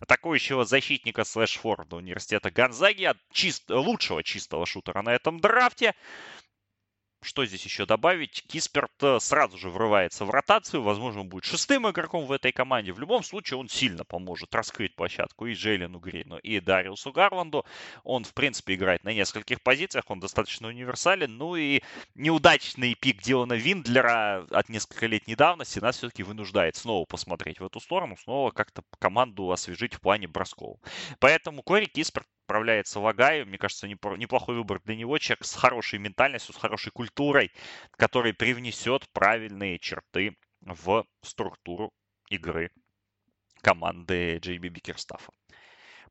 атакующего 0.00 0.64
защитника 0.64 1.24
слэш-форда 1.24 1.96
университета 1.96 2.50
Гонзаги, 2.50 3.12
чист, 3.30 3.68
лучшего 3.68 4.22
чистого 4.22 4.64
шутера 4.64 5.02
на 5.02 5.10
этом 5.10 5.38
драфте. 5.38 5.94
Что 7.24 7.46
здесь 7.46 7.64
еще 7.64 7.86
добавить? 7.86 8.44
Кисперт 8.46 8.92
сразу 9.18 9.56
же 9.56 9.70
врывается 9.70 10.26
в 10.26 10.30
ротацию. 10.30 10.82
Возможно, 10.82 11.24
будет 11.24 11.44
шестым 11.44 11.88
игроком 11.88 12.26
в 12.26 12.32
этой 12.32 12.52
команде. 12.52 12.92
В 12.92 13.00
любом 13.00 13.22
случае, 13.22 13.58
он 13.58 13.68
сильно 13.70 14.04
поможет 14.04 14.54
раскрыть 14.54 14.94
площадку 14.94 15.46
и 15.46 15.54
Джейлену 15.54 15.98
Грину, 15.98 16.36
и 16.36 16.60
Дариусу 16.60 17.12
Гарланду. 17.12 17.64
Он, 18.02 18.24
в 18.24 18.34
принципе, 18.34 18.74
играет 18.74 19.04
на 19.04 19.14
нескольких 19.14 19.62
позициях. 19.62 20.04
Он 20.08 20.20
достаточно 20.20 20.68
универсален. 20.68 21.38
Ну 21.38 21.56
и 21.56 21.82
неудачный 22.14 22.94
пик 22.94 23.22
Дилана 23.22 23.54
Виндлера 23.54 24.46
от 24.50 24.68
нескольколетней 24.68 25.34
давности 25.34 25.78
нас 25.78 25.96
все-таки 25.96 26.22
вынуждает 26.22 26.76
снова 26.76 27.06
посмотреть 27.06 27.58
в 27.58 27.64
эту 27.64 27.80
сторону, 27.80 28.18
снова 28.18 28.50
как-то 28.50 28.82
команду 28.98 29.50
освежить 29.50 29.94
в 29.94 30.00
плане 30.00 30.28
бросков. 30.28 30.78
Поэтому 31.20 31.62
Кори 31.62 31.86
Кисперт 31.86 32.26
отправляется 32.44 33.00
в 33.00 33.06
Агаю. 33.06 33.46
Мне 33.46 33.58
кажется, 33.58 33.88
неплохой 33.88 34.54
выбор 34.54 34.80
для 34.84 34.96
него. 34.96 35.18
Человек 35.18 35.44
с 35.44 35.54
хорошей 35.54 35.98
ментальностью, 35.98 36.54
с 36.54 36.58
хорошей 36.58 36.92
культурой, 36.92 37.50
который 37.92 38.34
привнесет 38.34 39.08
правильные 39.12 39.78
черты 39.78 40.36
в 40.60 41.04
структуру 41.22 41.90
игры 42.28 42.70
команды 43.62 44.38
Джейби 44.38 44.68
Бикерстафа. 44.68 45.32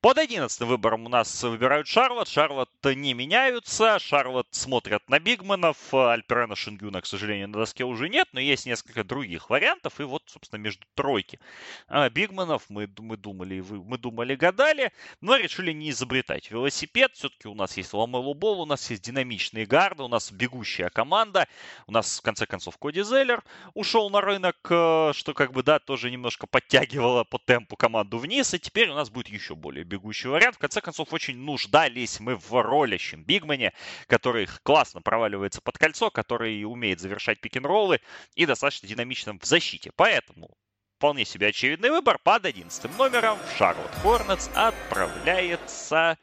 Под 0.04 0.18
11 0.18 0.60
выбором 0.64 1.06
у 1.06 1.10
нас 1.10 1.44
выбирают 1.44 1.88
Шарлот. 1.88 2.28
Шарлот 2.28 2.70
не 2.84 3.14
меняются. 3.14 4.00
Шарлот 4.00 4.48
смотрят 4.52 5.02
на 5.08 5.18
Бигманов. 5.18 5.78
Альперена 5.94 6.58
Шингюна, 6.58 7.00
к 7.00 7.06
сожалению, 7.06 7.48
на 7.48 7.60
доске 7.60 7.86
уже 7.86 8.10
нет, 8.10 8.28
но 8.34 8.42
есть 8.42 8.66
несколько 8.66 9.06
других 9.06 9.50
вариантов. 9.50 10.02
И 10.02 10.04
вот, 10.04 10.24
собственно, 10.26 10.60
между 10.60 10.86
тройки 10.94 11.40
а, 11.88 12.10
Бигманов 12.10 12.66
мы, 12.68 12.90
мы 13.00 13.16
думали, 13.16 13.62
мы 13.62 13.98
думали, 13.98 14.36
гадали, 14.36 14.92
но 15.22 15.38
решили 15.38 15.72
не 15.72 15.90
изобретать 15.92 16.52
велосипед. 16.52 17.14
Все-таки 17.14 17.48
у 17.48 17.56
нас 17.56 17.78
есть 17.78 17.94
Ламелу 17.94 18.34
Бол, 18.34 18.60
у 18.60 18.66
нас 18.66 18.90
есть 18.90 19.04
динамичные 19.04 19.66
гарды, 19.66 20.04
у 20.04 20.10
нас 20.10 20.34
бегущая 20.34 20.90
команда. 20.90 21.48
У 21.88 21.94
нас, 21.94 22.20
в 22.20 22.22
конце 22.22 22.46
концов, 22.46 22.78
Коди 22.78 23.04
Зеллер 23.04 23.42
ушел 23.74 24.10
на 24.10 24.20
рынок, 24.20 24.58
э, 24.70 25.12
что 25.16 25.34
как 25.34 25.54
бы, 25.54 25.64
да, 25.64 25.80
тоже 25.80 26.12
немножко 26.12 26.46
подтягивало 26.46 27.24
по 27.24 27.40
темпу 27.40 27.78
команду 27.78 28.18
вниз. 28.18 28.54
И 28.54 28.60
теперь 28.60 28.90
у 28.90 28.96
нас 28.96 29.10
будет 29.10 29.30
еще 29.30 29.56
более 29.56 29.86
бегущий 29.94 30.28
вариант. 30.28 30.56
В 30.56 30.60
конце 30.60 30.82
концов, 30.82 31.14
очень 31.14 31.38
нуждались 31.38 32.20
мы 32.20 32.36
в 32.36 32.52
ролящем 32.62 33.24
бигмане, 33.24 33.74
который 34.08 34.48
классно 34.64 35.02
проваливается 35.02 35.62
под 35.62 35.78
кольцо, 35.78 36.10
который 36.10 36.64
умеет 36.64 37.00
завершать 37.00 37.40
пик-н-роллы 37.40 38.02
и 38.34 38.48
достаточно 38.48 38.88
динамичным 38.88 39.40
в 39.40 39.46
защите. 39.46 39.92
Поэтому 39.96 40.58
вполне 40.98 41.26
себе 41.26 41.48
очевидный 41.48 41.92
выбор. 41.92 42.18
Под 42.18 42.46
11 42.46 42.98
номером 42.98 43.38
Шарлот 43.58 43.92
Хорнетс 44.02 44.50
отправляется 44.56 46.18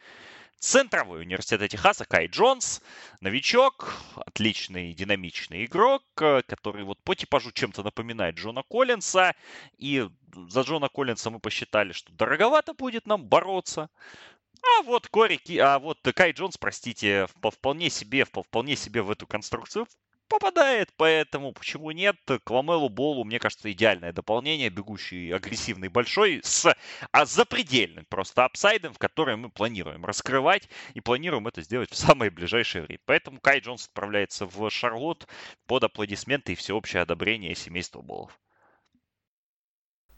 Центровой 0.61 1.23
университета 1.23 1.68
Техаса 1.68 2.05
Кай 2.05 2.27
Джонс, 2.27 2.83
новичок, 3.23 3.94
отличный 4.27 4.92
динамичный 4.92 5.64
игрок, 5.64 6.03
э, 6.20 6.42
который 6.46 6.85
вот 6.85 7.03
по 7.03 7.14
типажу 7.14 7.51
чем-то 7.51 7.83
напоминает 7.83 8.35
Джона 8.35 8.62
Коллинса. 8.62 9.35
И 9.79 10.07
за 10.48 10.61
Джона 10.61 10.90
Коллинса 10.90 11.31
мы 11.31 11.40
посчитали, 11.40 11.92
что 11.92 12.13
дороговато 12.13 12.75
будет 12.75 13.06
нам 13.06 13.25
бороться. 13.25 13.88
А 14.63 14.83
вот 14.83 15.08
Кори, 15.08 15.40
а 15.58 15.79
вот 15.79 15.98
Кай 16.15 16.33
Джонс, 16.33 16.58
простите, 16.58 17.27
вполне 17.40 17.88
себе, 17.88 18.27
вполне 18.27 18.77
себе 18.77 19.00
в 19.00 19.11
эту 19.11 19.27
конструкцию 19.27 19.87
попадает, 20.31 20.90
поэтому 20.96 21.52
почему 21.52 21.90
нет? 21.90 22.16
К 22.44 22.50
Ламело 22.50 22.88
Боллу, 22.88 23.25
мне 23.24 23.38
кажется, 23.38 23.70
идеальное 23.70 24.12
дополнение, 24.12 24.70
бегущий, 24.70 25.31
агрессивный, 25.33 25.88
большой, 25.88 26.40
с 26.42 26.74
а 27.12 27.26
запредельным 27.26 28.06
просто 28.08 28.44
upside 28.44 28.78
ом, 28.78 28.94
в 28.94 28.98
который 28.98 29.37
мы 29.37 29.50
планируем 29.50 30.06
раскрывать 30.06 30.70
и 30.94 31.00
планируем 31.00 31.48
это 31.48 31.60
сделать 31.60 31.90
в 31.90 31.96
самое 31.96 32.31
ближайшее 32.31 32.85
время. 32.85 33.00
Поэтому 33.04 33.40
Кай 33.40 33.60
Джонс 33.60 33.87
отправляется 33.87 34.46
в 34.46 34.70
Шарлотт 34.71 35.27
под 35.66 35.85
аплодисменты 35.85 36.52
и 36.52 36.56
всеобщее 36.56 37.02
одобрение 37.02 37.54
семейства 37.54 38.00
Боллов. 38.00 38.38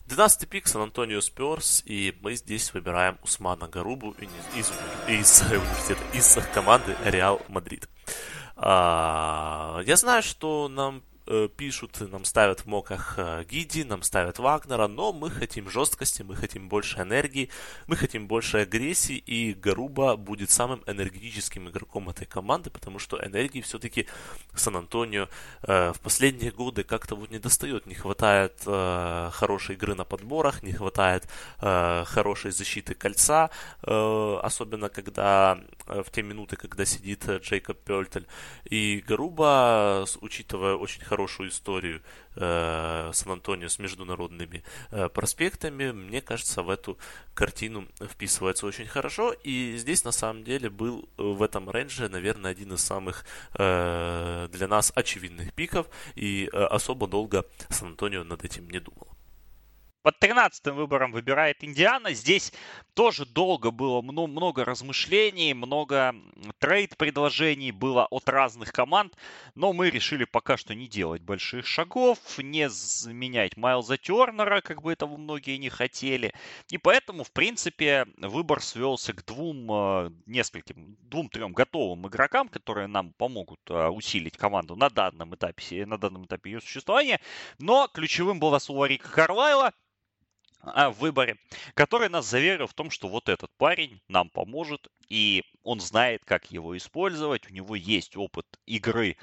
12 0.06 0.48
пик 0.48 0.66
Сан-Антонио 0.66 1.20
Сперс, 1.22 1.82
и 1.86 2.14
мы 2.20 2.34
здесь 2.34 2.74
выбираем 2.74 3.18
Усмана 3.22 3.66
Гарубу 3.66 4.14
из, 4.18 4.28
из, 4.54 4.72
из 5.08 5.42
университета, 5.50 6.02
из 6.12 6.38
команды 6.52 6.96
Реал 7.04 7.40
Мадрид. 7.48 7.88
А, 8.64 9.82
я 9.84 9.96
знаю, 9.96 10.22
что 10.22 10.68
нам 10.68 11.02
Э, 11.24 11.48
пишут, 11.56 12.00
нам 12.00 12.24
ставят 12.24 12.60
в 12.60 12.66
mock 12.66 12.94
ах 12.94 13.14
э, 13.16 13.44
Гиди, 13.48 13.84
нам 13.84 14.02
ставят 14.02 14.40
Вагнера, 14.40 14.88
но 14.88 15.12
мы 15.12 15.30
хотим 15.30 15.70
жесткости, 15.70 16.22
мы 16.22 16.34
хотим 16.34 16.68
больше 16.68 17.00
энергии, 17.00 17.48
мы 17.86 17.94
хотим 17.96 18.26
больше 18.26 18.58
агрессии, 18.58 19.16
и 19.16 19.54
Гаруба 19.54 20.16
будет 20.16 20.50
самым 20.50 20.82
энергетическим 20.86 21.68
игроком 21.68 22.10
этой 22.10 22.26
команды, 22.26 22.70
потому 22.70 22.98
что 22.98 23.24
энергии 23.24 23.60
все-таки 23.60 24.08
Сан-Антонио 24.56 25.28
э, 25.62 25.92
в 25.92 26.00
последние 26.00 26.50
годы 26.50 26.82
как-то 26.82 27.14
вот 27.14 27.30
не 27.30 27.38
достает, 27.38 27.86
не 27.86 27.94
хватает 27.94 28.54
э, 28.66 29.30
хорошей 29.32 29.76
игры 29.76 29.94
на 29.94 30.04
подборах, 30.04 30.64
не 30.64 30.72
хватает 30.72 31.28
э, 31.60 32.02
хорошей 32.04 32.50
защиты 32.50 32.94
кольца, 32.94 33.50
э, 33.82 34.40
особенно 34.42 34.88
когда 34.88 35.60
в 36.02 36.10
те 36.10 36.22
минуты, 36.22 36.56
когда 36.56 36.84
сидит 36.84 37.28
Джейкоб 37.28 37.78
Пельтель, 37.84 38.26
и 38.64 39.04
Гаруба, 39.06 40.06
учитывая 40.20 40.74
очень 40.74 41.02
хорошую 41.02 41.50
историю 41.50 42.02
э, 42.36 43.10
Сан-Антонио 43.12 43.68
с 43.68 43.78
международными 43.78 44.62
э, 44.90 45.08
проспектами, 45.08 45.92
мне 45.92 46.20
кажется, 46.20 46.62
в 46.62 46.70
эту 46.70 46.98
картину 47.34 47.88
вписывается 48.00 48.66
очень 48.66 48.86
хорошо. 48.86 49.32
И 49.44 49.76
здесь 49.76 50.04
на 50.04 50.12
самом 50.12 50.44
деле 50.44 50.70
был 50.70 51.08
э, 51.18 51.22
в 51.22 51.42
этом 51.42 51.70
рейнже, 51.70 52.08
наверное, 52.08 52.50
один 52.50 52.72
из 52.72 52.82
самых 52.82 53.24
э, 53.54 54.48
для 54.50 54.68
нас 54.68 54.92
очевидных 54.94 55.52
пиков. 55.52 55.86
И 56.14 56.48
э, 56.52 56.64
особо 56.64 57.06
долго 57.06 57.44
Сан-Антонио 57.70 58.24
над 58.24 58.44
этим 58.44 58.68
не 58.70 58.80
думал. 58.80 59.11
Под 60.02 60.18
13 60.18 60.66
выбором 60.68 61.12
выбирает 61.12 61.62
Индиана. 61.62 62.12
Здесь 62.12 62.52
тоже 62.94 63.24
долго 63.24 63.70
было 63.70 64.02
много 64.02 64.64
размышлений, 64.64 65.54
много 65.54 66.16
трейд-предложений 66.58 67.70
было 67.70 68.06
от 68.06 68.28
разных 68.28 68.72
команд, 68.72 69.16
но 69.54 69.72
мы 69.72 69.90
решили 69.90 70.24
пока 70.24 70.56
что 70.56 70.74
не 70.74 70.88
делать 70.88 71.22
больших 71.22 71.66
шагов, 71.66 72.18
не 72.38 72.68
заменять 72.68 73.56
Майлза 73.56 73.96
Тернера, 73.96 74.60
как 74.60 74.82
бы 74.82 74.92
этого 74.92 75.16
многие 75.16 75.56
не 75.58 75.68
хотели. 75.68 76.32
И 76.68 76.78
поэтому, 76.78 77.22
в 77.22 77.30
принципе, 77.30 78.06
выбор 78.18 78.60
свелся 78.60 79.12
к 79.12 79.24
двум, 79.24 79.70
э, 79.70 80.10
нескольким, 80.26 80.96
двум-трем 81.02 81.52
готовым 81.52 82.08
игрокам, 82.08 82.48
которые 82.48 82.88
нам 82.88 83.12
помогут 83.12 83.60
э, 83.68 83.86
усилить 83.86 84.36
команду 84.36 84.74
на 84.74 84.90
данном 84.90 85.36
этапе, 85.36 85.86
на 85.86 85.96
данном 85.96 86.24
этапе 86.24 86.50
ее 86.50 86.60
существования. 86.60 87.20
Но 87.60 87.86
ключевым 87.86 88.40
было 88.40 88.58
слово 88.58 88.86
Рика 88.86 89.08
Карлайла, 89.08 89.72
а, 90.62 90.90
в 90.90 90.98
выборе, 90.98 91.36
который 91.74 92.08
нас 92.08 92.26
заверил 92.26 92.66
в 92.68 92.74
том, 92.74 92.90
что 92.90 93.08
вот 93.08 93.28
этот 93.28 93.50
парень 93.56 94.00
нам 94.08 94.30
поможет, 94.30 94.88
и 95.08 95.42
он 95.64 95.80
знает, 95.80 96.24
как 96.24 96.50
его 96.52 96.76
использовать, 96.76 97.50
у 97.50 97.52
него 97.52 97.74
есть 97.74 98.16
опыт 98.16 98.46
игры, 98.66 99.16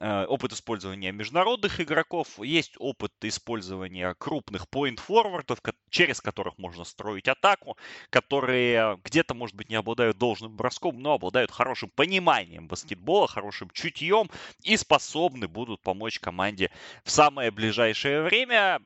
э, 0.00 0.24
опыт 0.26 0.52
использования 0.52 1.10
международных 1.10 1.80
игроков, 1.80 2.38
есть 2.38 2.74
опыт 2.78 3.12
использования 3.22 4.14
крупных 4.18 4.66
point-форвардов, 4.68 5.60
через 5.88 6.20
которых 6.20 6.58
можно 6.58 6.84
строить 6.84 7.26
атаку, 7.26 7.78
которые 8.10 8.98
где-то, 9.02 9.32
может 9.32 9.56
быть, 9.56 9.70
не 9.70 9.76
обладают 9.76 10.18
должным 10.18 10.56
броском, 10.56 11.00
но 11.00 11.14
обладают 11.14 11.50
хорошим 11.50 11.88
пониманием 11.88 12.68
баскетбола, 12.68 13.28
хорошим 13.28 13.70
чутьем 13.70 14.30
и 14.62 14.76
способны 14.76 15.48
будут 15.48 15.80
помочь 15.80 16.20
команде 16.20 16.70
в 17.02 17.10
самое 17.10 17.50
ближайшее 17.50 18.22
время 18.22 18.82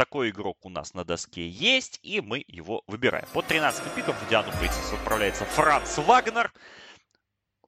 такой 0.00 0.30
игрок 0.30 0.56
у 0.64 0.70
нас 0.70 0.94
на 0.94 1.04
доске 1.04 1.46
есть, 1.46 2.00
и 2.02 2.22
мы 2.22 2.42
его 2.48 2.82
выбираем. 2.86 3.26
Под 3.34 3.46
13 3.46 3.84
пиком 3.92 4.14
в 4.14 4.30
Диану 4.30 4.50
Пейтис 4.58 4.94
отправляется 4.94 5.44
Франц 5.44 5.98
Вагнер. 5.98 6.54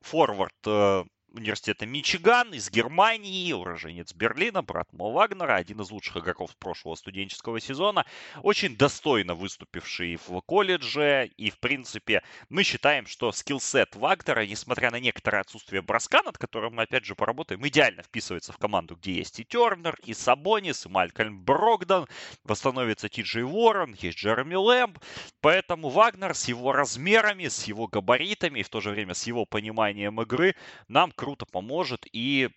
Форвард 0.00 0.54
э, 0.66 1.04
университета 1.32 1.86
Мичиган 1.86 2.52
из 2.52 2.70
Германии, 2.70 3.52
уроженец 3.52 4.12
Берлина, 4.14 4.62
брат 4.62 4.92
Мо 4.92 5.10
Вагнера, 5.12 5.54
один 5.54 5.80
из 5.80 5.90
лучших 5.90 6.18
игроков 6.18 6.56
прошлого 6.56 6.94
студенческого 6.94 7.60
сезона, 7.60 8.04
очень 8.42 8.76
достойно 8.76 9.34
выступивший 9.34 10.16
в 10.16 10.40
колледже, 10.42 11.30
и, 11.36 11.50
в 11.50 11.58
принципе, 11.58 12.22
мы 12.48 12.62
считаем, 12.62 13.06
что 13.06 13.32
скиллсет 13.32 13.96
Вагнера, 13.96 14.46
несмотря 14.46 14.90
на 14.90 15.00
некоторое 15.00 15.40
отсутствие 15.40 15.82
броска, 15.82 16.22
над 16.22 16.38
которым 16.38 16.74
мы, 16.74 16.82
опять 16.82 17.04
же, 17.04 17.14
поработаем, 17.14 17.66
идеально 17.66 18.02
вписывается 18.02 18.52
в 18.52 18.58
команду, 18.58 18.96
где 18.96 19.12
есть 19.12 19.40
и 19.40 19.44
Тернер, 19.44 19.98
и 20.04 20.14
Сабонис, 20.14 20.86
и 20.86 20.88
Малькольм 20.88 21.42
Брогдан, 21.42 22.06
восстановится 22.44 23.08
Ти 23.08 23.22
Джей 23.22 23.44
Уоррен, 23.44 23.96
есть 24.00 24.18
Джереми 24.18 24.54
Лэмб, 24.54 24.98
поэтому 25.40 25.88
Вагнер 25.88 26.34
с 26.34 26.48
его 26.48 26.72
размерами, 26.72 27.48
с 27.48 27.64
его 27.64 27.86
габаритами 27.86 28.60
и 28.60 28.62
в 28.62 28.68
то 28.68 28.80
же 28.80 28.90
время 28.90 29.14
с 29.14 29.26
его 29.26 29.44
пониманием 29.46 30.20
игры 30.20 30.54
нам 30.88 31.12
круто 31.22 31.46
поможет 31.46 32.04
и 32.12 32.50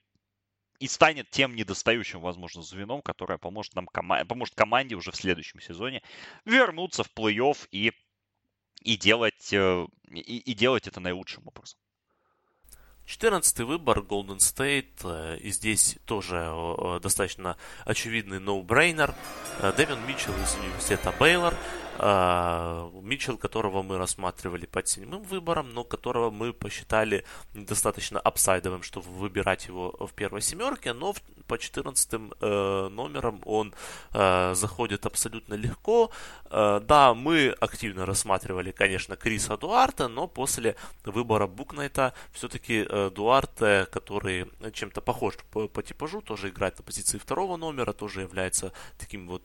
и 0.80 0.88
станет 0.88 1.30
тем 1.30 1.56
недостающим, 1.56 2.20
возможно, 2.20 2.64
звеном, 2.64 3.04
которое 3.04 3.38
поможет 3.38 3.76
нам 3.76 3.86
кома- 3.86 4.26
поможет 4.26 4.56
команде 4.56 4.96
уже 4.96 5.12
в 5.12 5.16
следующем 5.16 5.62
сезоне 5.62 6.02
вернуться 6.46 7.04
в 7.04 7.12
плей-офф 7.16 7.68
и, 7.70 7.92
и, 8.82 8.98
делать, 8.98 9.54
э, 9.54 9.86
и, 10.10 10.38
и 10.40 10.54
делать 10.56 10.88
это 10.88 11.00
наилучшим 11.00 11.48
образом. 11.48 11.78
Четырнадцатый 13.06 13.66
выбор 13.66 14.00
Golden 14.00 14.38
State. 14.38 15.02
Э, 15.04 15.38
и 15.38 15.52
здесь 15.52 15.98
тоже 16.06 16.38
э, 16.38 17.00
достаточно 17.04 17.58
очевидный 17.86 18.40
ноу-брейнер. 18.40 19.14
Дэвин 19.62 20.08
Митчелл 20.08 20.34
из 20.42 20.56
университета 20.56 21.14
Бейлор. 21.20 21.54
А, 21.98 22.90
Митчелл, 23.02 23.38
которого 23.38 23.82
мы 23.82 23.98
рассматривали 23.98 24.66
под 24.66 24.88
седьмым 24.88 25.24
выбором, 25.24 25.74
но 25.74 25.84
которого 25.84 26.30
мы 26.30 26.54
посчитали 26.54 27.24
недостаточно 27.54 28.20
апсайдовым, 28.20 28.84
чтобы 28.84 29.10
выбирать 29.10 29.68
его 29.68 29.96
в 30.00 30.14
первой 30.14 30.42
семерке, 30.42 30.94
но 30.94 31.14
по 31.48 31.58
14 31.58 32.14
э, 32.14 32.90
номерам 32.90 33.42
он 33.46 33.74
э, 34.14 34.54
заходит 34.56 35.06
абсолютно 35.06 35.54
легко. 35.54 36.12
Э, 36.50 36.82
да, 36.84 37.14
мы 37.14 37.50
активно 37.60 38.06
рассматривали, 38.06 38.72
конечно, 38.72 39.16
Криса 39.16 39.58
Дуарта, 39.58 40.08
но 40.08 40.28
после 40.28 40.76
выбора 41.04 41.48
Букнайта 41.48 42.14
все-таки 42.32 42.86
э, 42.90 43.12
Дуарте, 43.14 43.86
который 43.92 44.48
чем-то 44.74 45.02
похож 45.02 45.36
по, 45.52 45.68
по 45.68 45.84
типажу, 45.84 46.22
тоже 46.22 46.50
играет 46.50 46.78
на 46.78 46.84
позиции 46.84 47.18
второго 47.18 47.58
номера, 47.58 47.94
тоже 47.94 48.22
является 48.22 48.74
таким 48.98 49.28
вот 49.28 49.44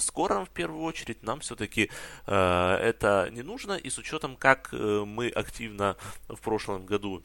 скором 0.00 0.46
в 0.46 0.50
первую 0.50 0.82
очередь, 0.82 1.22
нам 1.22 1.40
все-таки 1.40 1.75
э, 1.84 2.74
это 2.90 3.28
не 3.30 3.42
нужно, 3.42 3.74
и 3.74 3.90
с 3.90 3.98
учетом, 3.98 4.36
как 4.36 4.70
э, 4.72 5.04
мы 5.06 5.28
активно 5.28 5.96
в 6.28 6.40
прошлом 6.40 6.86
году 6.86 7.22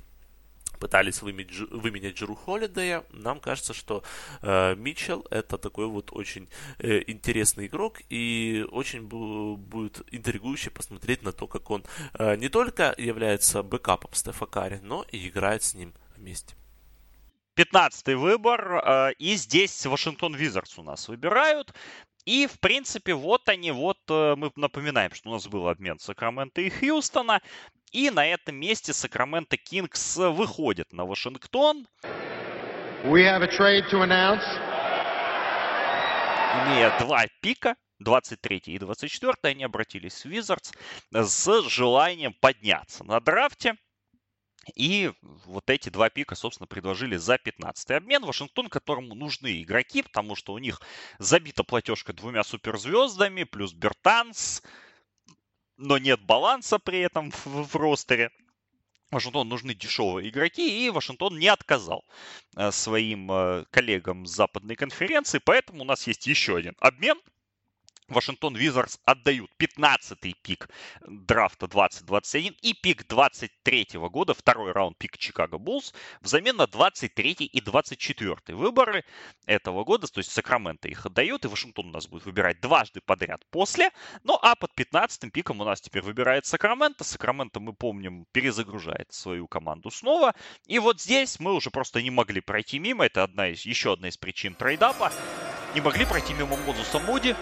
пытались 0.79 1.21
выменять, 1.21 1.55
выменять 1.69 2.15
Джеру 2.15 2.33
Холидея, 2.33 3.03
нам 3.11 3.39
кажется, 3.39 3.73
что 3.73 4.03
э, 4.41 4.75
Митчелл 4.75 5.27
это 5.29 5.59
такой 5.59 5.85
вот 5.85 6.11
очень 6.11 6.49
э, 6.79 7.03
интересный 7.05 7.67
игрок 7.67 8.01
и 8.09 8.65
очень 8.71 9.07
бу- 9.07 9.57
будет 9.57 10.01
интригующе 10.11 10.71
посмотреть 10.71 11.21
на 11.21 11.31
то, 11.31 11.47
как 11.47 11.69
он 11.69 11.83
э, 12.13 12.35
не 12.37 12.49
только 12.49 12.95
является 12.97 13.61
бэкапом 13.61 14.13
Стефа 14.13 14.47
Карри, 14.47 14.79
но 14.81 15.05
и 15.11 15.27
играет 15.27 15.61
с 15.61 15.75
ним 15.75 15.93
вместе. 16.17 16.55
Пятнадцатый 17.53 18.15
выбор. 18.15 18.81
Э, 18.83 19.13
и 19.19 19.35
здесь 19.35 19.85
Вашингтон 19.85 20.33
Визардс 20.33 20.79
у 20.79 20.83
нас 20.83 21.07
выбирают. 21.07 21.75
И, 22.25 22.47
в 22.47 22.59
принципе, 22.59 23.13
вот 23.13 23.49
они, 23.49 23.71
вот 23.71 23.97
э, 24.09 24.35
мы 24.35 24.51
напоминаем, 24.55 25.13
что 25.13 25.29
у 25.29 25.33
нас 25.33 25.47
был 25.47 25.67
обмен 25.67 25.99
Сакрамента 25.99 26.61
и 26.61 26.69
Хьюстона. 26.69 27.41
И 27.91 28.09
на 28.09 28.25
этом 28.25 28.55
месте 28.55 28.93
Сакраменто 28.93 29.57
Кингс 29.57 30.17
выходит 30.17 30.93
на 30.93 31.05
Вашингтон. 31.05 31.87
We 33.03 33.23
have 33.23 33.41
a 33.41 33.47
trade 33.47 33.89
to 33.89 34.03
announce. 34.03 34.43
Имея 36.65 36.97
два 36.99 37.25
пика, 37.41 37.75
23 37.99 38.61
и 38.65 38.79
24, 38.79 39.33
они 39.43 39.63
обратились 39.63 40.25
в 40.25 40.29
Wizards 40.29 40.73
с 41.11 41.69
желанием 41.69 42.33
подняться 42.39 43.03
на 43.03 43.19
драфте. 43.19 43.75
И 44.75 45.11
вот 45.21 45.69
эти 45.69 45.89
два 45.89 46.09
пика, 46.09 46.35
собственно, 46.35 46.67
предложили 46.67 47.17
за 47.17 47.37
15 47.37 47.91
обмен. 47.91 48.23
Вашингтон, 48.23 48.69
которому 48.69 49.15
нужны 49.15 49.61
игроки, 49.61 50.03
потому 50.03 50.35
что 50.35 50.53
у 50.53 50.59
них 50.59 50.81
забита 51.17 51.63
платежка 51.63 52.13
двумя 52.13 52.43
суперзвездами, 52.43 53.43
плюс 53.43 53.73
Бертанс, 53.73 54.61
но 55.77 55.97
нет 55.97 56.21
баланса 56.21 56.77
при 56.77 56.99
этом 56.99 57.31
в, 57.31 57.45
в 57.45 57.75
ростере. 57.75 58.31
Вашингтон 59.09 59.49
нужны 59.49 59.73
дешевые 59.73 60.29
игроки, 60.29 60.85
и 60.85 60.89
Вашингтон 60.89 61.37
не 61.37 61.47
отказал 61.47 62.05
э, 62.55 62.71
своим 62.71 63.29
э, 63.31 63.65
коллегам 63.71 64.25
с 64.25 64.33
западной 64.33 64.75
конференции, 64.75 65.41
поэтому 65.43 65.81
у 65.81 65.85
нас 65.85 66.07
есть 66.07 66.27
еще 66.27 66.55
один 66.55 66.75
обмен– 66.79 67.19
Вашингтон 68.11 68.55
Визардс 68.55 68.97
отдают 69.05 69.49
15-й 69.57 70.35
пик 70.41 70.69
драфта 71.07 71.67
2021 71.67 72.55
и 72.61 72.73
пик 72.73 73.07
23 73.07 73.87
года, 73.93 74.33
второй 74.33 74.71
раунд 74.73 74.97
пик 74.97 75.17
Чикаго 75.17 75.57
Буллс, 75.57 75.93
взамен 76.21 76.57
на 76.57 76.67
23 76.67 77.31
и 77.31 77.61
24 77.61 78.35
выборы 78.49 79.05
этого 79.45 79.83
года, 79.83 80.07
то 80.07 80.19
есть 80.19 80.31
Сакраменто 80.31 80.89
их 80.89 81.05
отдает, 81.05 81.45
и 81.45 81.47
Вашингтон 81.47 81.87
у 81.87 81.91
нас 81.91 82.07
будет 82.07 82.25
выбирать 82.25 82.59
дважды 82.59 83.01
подряд 83.01 83.45
после. 83.49 83.91
Ну 84.23 84.37
а 84.41 84.55
под 84.55 84.71
15-м 84.77 85.31
пиком 85.31 85.61
у 85.61 85.63
нас 85.63 85.81
теперь 85.81 86.01
выбирает 86.01 86.45
Сакраменто. 86.45 87.03
Сакраменто, 87.03 87.59
мы 87.59 87.73
помним, 87.73 88.25
перезагружает 88.31 89.11
свою 89.13 89.47
команду 89.47 89.89
снова. 89.89 90.35
И 90.67 90.79
вот 90.79 91.01
здесь 91.01 91.39
мы 91.39 91.53
уже 91.53 91.71
просто 91.71 92.01
не 92.01 92.11
могли 92.11 92.41
пройти 92.41 92.79
мимо, 92.79 93.05
это 93.05 93.23
одна 93.23 93.47
из, 93.49 93.61
еще 93.65 93.93
одна 93.93 94.09
из 94.09 94.17
причин 94.17 94.55
trade 94.55 94.86
up 94.86 94.99
а. 94.99 95.11
Не 95.73 95.79
могли 95.79 96.05
пройти 96.05 96.33
мимо 96.33 96.57
Мозуса 96.57 96.99
Моди, 96.99 97.33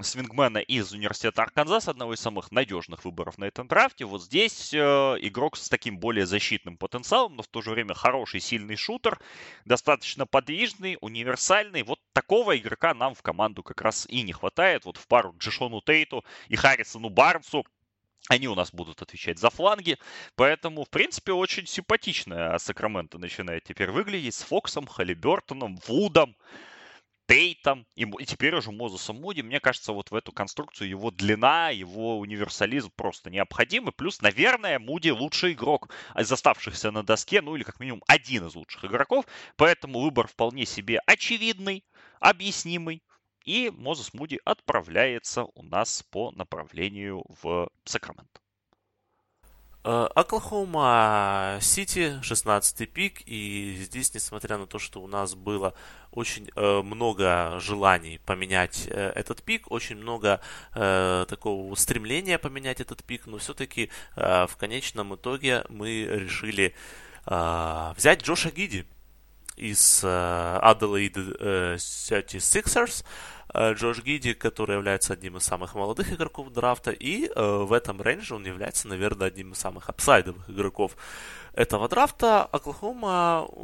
свингмена 0.00 0.58
из 0.58 0.92
университета 0.92 1.42
Арканзас, 1.42 1.88
одного 1.88 2.14
из 2.14 2.20
самых 2.20 2.50
надежных 2.52 3.04
выборов 3.04 3.38
на 3.38 3.44
этом 3.44 3.68
драфте. 3.68 4.04
Вот 4.04 4.22
здесь 4.22 4.72
э, 4.72 4.78
игрок 4.78 5.56
с 5.56 5.68
таким 5.68 5.98
более 5.98 6.26
защитным 6.26 6.76
потенциалом, 6.76 7.36
но 7.36 7.42
в 7.42 7.48
то 7.48 7.62
же 7.62 7.70
время 7.70 7.94
хороший, 7.94 8.40
сильный 8.40 8.76
шутер, 8.76 9.20
достаточно 9.64 10.26
подвижный, 10.26 10.98
универсальный. 11.00 11.82
Вот 11.82 12.00
такого 12.12 12.56
игрока 12.56 12.94
нам 12.94 13.14
в 13.14 13.22
команду 13.22 13.62
как 13.62 13.80
раз 13.82 14.06
и 14.08 14.22
не 14.22 14.32
хватает. 14.32 14.84
Вот 14.84 14.96
в 14.96 15.06
пару 15.06 15.34
Джишону 15.38 15.80
Тейту 15.80 16.24
и 16.48 16.56
Харрисону 16.56 17.08
Барнсу 17.08 17.64
они 18.28 18.48
у 18.48 18.54
нас 18.54 18.72
будут 18.72 19.02
отвечать 19.02 19.38
за 19.38 19.50
фланги. 19.50 19.98
Поэтому, 20.34 20.84
в 20.84 20.90
принципе, 20.90 21.32
очень 21.32 21.66
симпатично 21.66 22.58
Сакраменто 22.58 23.18
начинает 23.18 23.64
теперь 23.64 23.90
выглядеть 23.90 24.34
с 24.34 24.42
Фоксом, 24.42 24.86
Халибертоном, 24.86 25.78
Вудом. 25.86 26.34
Тейтом 27.26 27.86
и, 27.94 28.02
и 28.02 28.26
теперь 28.26 28.54
уже 28.54 28.70
Мозесом 28.70 29.20
Муди. 29.20 29.40
Мне 29.40 29.58
кажется, 29.58 29.92
вот 29.92 30.10
в 30.10 30.14
эту 30.14 30.30
конструкцию 30.30 30.88
его 30.88 31.10
длина, 31.10 31.70
его 31.70 32.18
универсализм 32.18 32.92
просто 32.94 33.30
необходимы. 33.30 33.92
Плюс, 33.92 34.20
наверное, 34.20 34.78
Муди 34.78 35.08
лучший 35.08 35.52
игрок 35.52 35.88
из 36.18 36.30
оставшихся 36.30 36.90
на 36.90 37.02
доске, 37.02 37.40
ну 37.40 37.56
или 37.56 37.62
как 37.62 37.80
минимум 37.80 38.02
один 38.06 38.46
из 38.46 38.54
лучших 38.54 38.84
игроков. 38.84 39.24
Поэтому 39.56 40.00
выбор 40.00 40.28
вполне 40.28 40.66
себе 40.66 41.00
очевидный, 41.06 41.84
объяснимый. 42.20 43.02
И 43.44 43.70
Мозес 43.70 44.14
Муди 44.14 44.40
отправляется 44.44 45.44
у 45.44 45.62
нас 45.62 46.02
по 46.02 46.30
направлению 46.32 47.24
в 47.42 47.70
Сакраменто. 47.84 48.43
Э, 49.86 50.08
Оклахома 50.14 51.58
Сити, 51.60 52.18
16 52.22 52.90
пик, 52.90 53.22
и 53.26 53.76
здесь, 53.82 54.14
несмотря 54.14 54.56
на 54.56 54.66
то, 54.66 54.78
что 54.78 55.02
у 55.02 55.06
нас 55.06 55.34
было 55.34 55.74
очень 56.10 56.50
э, 56.56 56.80
много 56.82 57.58
желаний 57.60 58.18
поменять 58.24 58.88
э, 58.88 59.12
этот 59.14 59.42
пик, 59.42 59.70
очень 59.70 59.96
много 59.96 60.40
такого 60.72 61.74
стремления 61.74 62.38
поменять 62.38 62.80
этот 62.80 63.04
пик, 63.04 63.26
но 63.26 63.38
все-таки 63.38 63.90
в 64.16 64.50
конечном 64.58 65.14
итоге 65.14 65.64
мы 65.68 66.04
решили 66.04 66.74
взять 67.26 68.22
Джоша 68.22 68.50
Гиди 68.50 68.86
из 69.56 70.00
э, 70.02 70.06
Adelaide 70.06 71.36
э, 71.38 71.74
36ers, 71.76 73.04
Э, 73.04 73.06
Джош 73.56 74.02
Гиди, 74.02 74.34
который 74.34 74.76
является 74.76 75.12
одним 75.12 75.36
из 75.36 75.44
самых 75.44 75.74
молодых 75.74 76.12
игроков 76.12 76.52
драфта, 76.52 76.90
и 76.90 77.28
э, 77.28 77.56
в 77.58 77.72
этом 77.72 78.02
рейнже 78.02 78.34
он 78.34 78.44
является, 78.44 78.88
наверное, 78.88 79.28
одним 79.28 79.52
из 79.52 79.58
самых 79.58 79.88
апсайдовых 79.88 80.50
игроков 80.50 80.96
этого 81.52 81.88
драфта. 81.88 82.42
Оклахома 82.44 83.46
э, 83.48 83.54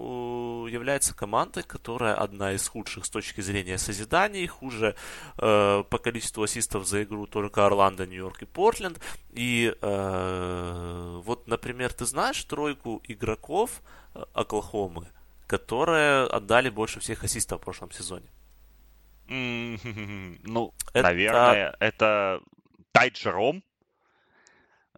является 0.71 1.15
командой, 1.15 1.65
которая 1.65 2.15
одна 2.15 2.53
из 2.53 2.67
худших 2.69 3.05
с 3.05 3.11
точки 3.11 3.41
зрения 3.41 3.79
созиданий, 3.79 4.47
хуже 4.47 4.95
э, 5.39 5.85
по 5.89 5.99
количеству 5.99 6.45
ассистов 6.45 6.87
за 6.87 7.03
игру 7.03 7.27
только 7.27 7.67
Орландо, 7.67 8.07
Нью-Йорк 8.07 8.43
и 8.43 8.47
Портленд. 8.47 9.01
И 9.33 9.75
э, 9.81 11.21
вот, 11.25 11.49
например, 11.49 11.93
ты 11.93 12.07
знаешь 12.07 12.43
тройку 12.45 13.03
игроков 13.09 13.83
э, 14.15 14.23
Оклахомы, 14.35 15.09
которые 15.49 16.27
отдали 16.27 16.71
больше 16.71 17.01
всех 17.01 17.25
ассистов 17.25 17.61
в 17.61 17.65
прошлом 17.65 17.91
сезоне? 17.91 18.27
Ну, 19.31 20.75
это... 20.93 21.03
наверное, 21.03 21.77
это 21.79 22.41
Тай 22.93 23.11
Джером, 23.11 23.63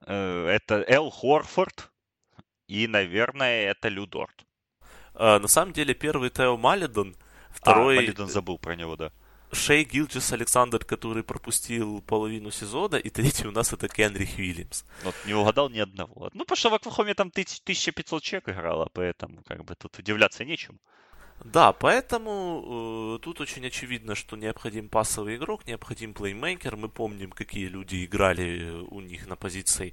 э, 0.07 0.47
это 0.47 0.85
Эл 0.89 1.11
Хорфорд 1.11 1.91
и, 2.67 2.87
наверное, 2.87 3.71
это 3.71 3.89
Людорт. 3.89 4.47
А, 5.15 5.39
на 5.39 5.49
самом 5.49 5.73
деле, 5.75 5.95
первый 5.95 6.31
Тео 6.31 6.57
Малидон, 6.57 7.15
второй... 7.51 7.99
А, 7.99 8.01
Малидон 8.01 8.29
забыл 8.29 8.59
про 8.59 8.75
него, 8.75 8.97
да. 8.97 9.13
Шей 9.53 9.85
Гилджис 9.85 10.33
Александр, 10.33 10.83
который 10.83 11.23
пропустил 11.23 12.01
половину 12.01 12.51
сезона, 12.51 12.97
и 12.97 13.11
третий 13.11 13.47
у 13.47 13.51
нас 13.51 13.73
это 13.75 13.87
Кенрих 13.87 14.39
Уильямс. 14.39 14.85
Вот 15.05 15.15
не 15.27 15.35
угадал 15.35 15.69
ни 15.69 15.79
одного. 15.79 16.31
Ну, 16.33 16.45
потому 16.45 16.57
что 16.57 16.71
в 16.71 16.75
Оклахоме 16.75 17.13
там 17.13 17.29
1500 17.29 18.23
человек 18.23 18.49
играло, 18.49 18.89
поэтому 18.95 19.43
как 19.43 19.65
бы 19.65 19.75
тут 19.75 19.99
удивляться 19.99 20.47
нечем. 20.47 20.81
Да, 21.45 21.73
поэтому 21.73 23.17
э, 23.17 23.19
тут 23.23 23.41
очень 23.41 23.67
очевидно, 23.67 24.15
что 24.15 24.37
необходим 24.37 24.89
пассовый 24.89 25.37
игрок, 25.37 25.67
необходим 25.67 26.15
плеймейкер. 26.15 26.77
Мы 26.77 26.89
помним, 26.89 27.31
какие 27.31 27.67
люди 27.67 28.05
играли 28.05 28.71
у 28.91 29.01
них 29.01 29.27
на 29.27 29.37
позиции 29.37 29.93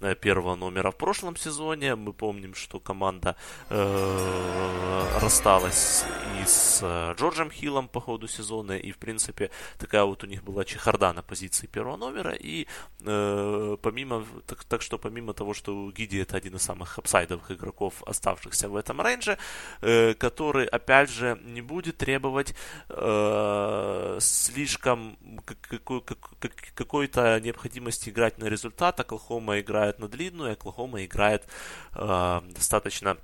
э, 0.00 0.14
первого 0.14 0.56
номера 0.56 0.90
в 0.90 0.96
прошлом 0.96 1.36
сезоне. 1.36 1.94
Мы 1.94 2.12
помним, 2.12 2.54
что 2.54 2.80
команда 2.80 3.36
э, 3.70 5.18
рассталась 5.20 6.04
и 6.40 6.46
с 6.46 6.80
э, 6.82 7.14
Джорджем 7.16 7.50
Хиллом 7.50 7.88
по 7.88 8.00
ходу 8.00 8.28
сезона, 8.28 8.72
и, 8.72 8.92
в 8.92 8.98
принципе, 8.98 9.50
такая 9.78 10.04
вот 10.04 10.24
у 10.24 10.26
них 10.26 10.42
была 10.42 10.64
чехарда 10.64 11.12
на 11.12 11.22
позиции 11.22 11.66
первого 11.66 11.96
номера. 11.96 12.34
И 12.34 12.66
э, 13.00 13.76
помимо, 13.82 14.24
так, 14.46 14.64
так 14.64 14.82
что 14.82 14.98
помимо 14.98 15.32
того, 15.32 15.54
что 15.54 15.90
Гиди 15.90 16.18
это 16.18 16.36
один 16.36 16.56
из 16.56 16.62
самых 16.62 16.98
апсайдовых 16.98 17.50
игроков, 17.50 18.02
оставшихся 18.06 18.68
в 18.68 18.76
этом 18.76 19.00
рейнже, 19.00 19.38
э, 19.80 20.14
который, 20.14 20.66
опять 20.66 21.10
же, 21.10 21.38
не 21.44 21.62
будет 21.62 21.98
требовать 21.98 22.54
э, 22.88 24.18
слишком 24.20 25.18
какой, 25.44 26.00
как, 26.02 26.52
какой-то 26.74 27.40
необходимости 27.40 28.10
играть 28.10 28.38
на 28.38 28.46
результат. 28.46 29.00
Оклахома 29.00 29.60
играет 29.60 29.98
на 29.98 30.08
длинную, 30.08 30.52
Оклахома 30.52 31.04
играет 31.04 31.46
э, 31.94 32.40
достаточно 32.50 33.16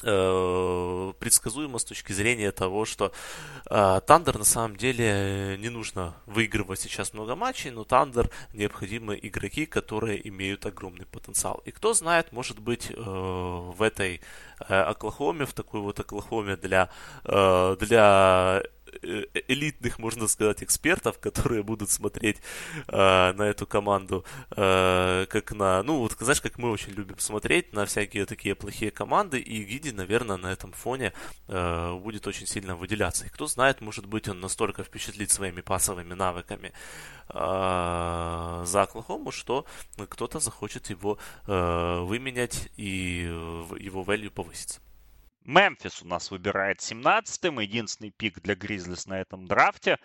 предсказуемо 0.00 1.78
с 1.78 1.84
точки 1.84 2.12
зрения 2.12 2.52
того, 2.52 2.84
что 2.84 3.12
э, 3.68 4.00
Тандер 4.06 4.38
на 4.38 4.44
самом 4.44 4.76
деле 4.76 5.56
не 5.58 5.68
нужно 5.68 6.14
выигрывать 6.26 6.80
сейчас 6.80 7.12
много 7.12 7.34
матчей, 7.36 7.70
но 7.70 7.84
Тандер 7.84 8.30
необходимы 8.54 9.18
игроки, 9.20 9.66
которые 9.66 10.26
имеют 10.28 10.66
огромный 10.66 11.06
потенциал. 11.06 11.62
И 11.64 11.70
кто 11.70 11.92
знает, 11.94 12.32
может 12.32 12.58
быть, 12.58 12.90
э, 12.90 12.94
в 12.96 13.82
этой 13.82 14.20
э, 14.68 14.74
Оклахоме, 14.74 15.44
в 15.44 15.52
такой 15.52 15.80
вот 15.80 16.00
Оклахоме 16.00 16.56
для, 16.56 16.90
э, 17.24 17.76
для 17.80 18.10
Э, 18.10 18.62
элитных, 19.48 19.98
можно 19.98 20.28
сказать, 20.28 20.62
экспертов, 20.62 21.18
которые 21.18 21.62
будут 21.62 21.90
смотреть 21.90 22.38
э, 22.88 23.32
на 23.32 23.42
эту 23.42 23.66
команду 23.66 24.24
э, 24.50 25.26
как 25.28 25.52
на, 25.52 25.82
ну 25.82 25.98
вот 25.98 26.16
знаешь, 26.18 26.40
как 26.40 26.58
мы 26.58 26.70
очень 26.70 26.92
любим 26.92 27.18
смотреть 27.18 27.72
на 27.72 27.86
всякие 27.86 28.26
такие 28.26 28.54
плохие 28.54 28.90
команды, 28.90 29.40
и 29.40 29.64
Гиди, 29.64 29.92
наверное, 29.92 30.36
на 30.36 30.52
этом 30.52 30.72
фоне 30.72 31.12
э, 31.48 31.98
будет 32.02 32.26
очень 32.26 32.46
сильно 32.46 32.76
выделяться. 32.76 33.26
И 33.26 33.28
кто 33.28 33.46
знает, 33.46 33.80
может 33.80 34.06
быть, 34.06 34.28
он 34.28 34.40
настолько 34.40 34.84
впечатлит 34.84 35.30
своими 35.30 35.60
пасовыми 35.60 36.14
навыками 36.14 36.72
э, 37.28 38.62
за 38.66 38.82
Оклахому, 38.82 39.30
что 39.30 39.64
кто-то 40.08 40.40
захочет 40.40 40.90
его 40.90 41.18
э, 41.46 42.00
выменять 42.00 42.68
и 42.76 43.22
его 43.78 44.02
value 44.02 44.30
повысится. 44.30 44.80
Мемфис 45.44 46.02
у 46.02 46.06
нас 46.06 46.30
выбирает 46.30 46.80
17-м. 46.80 47.60
Единственный 47.60 48.10
пик 48.10 48.40
для 48.40 48.54
Гризлис 48.54 49.06
на 49.06 49.20
этом 49.20 49.46
драфте. 49.46 49.98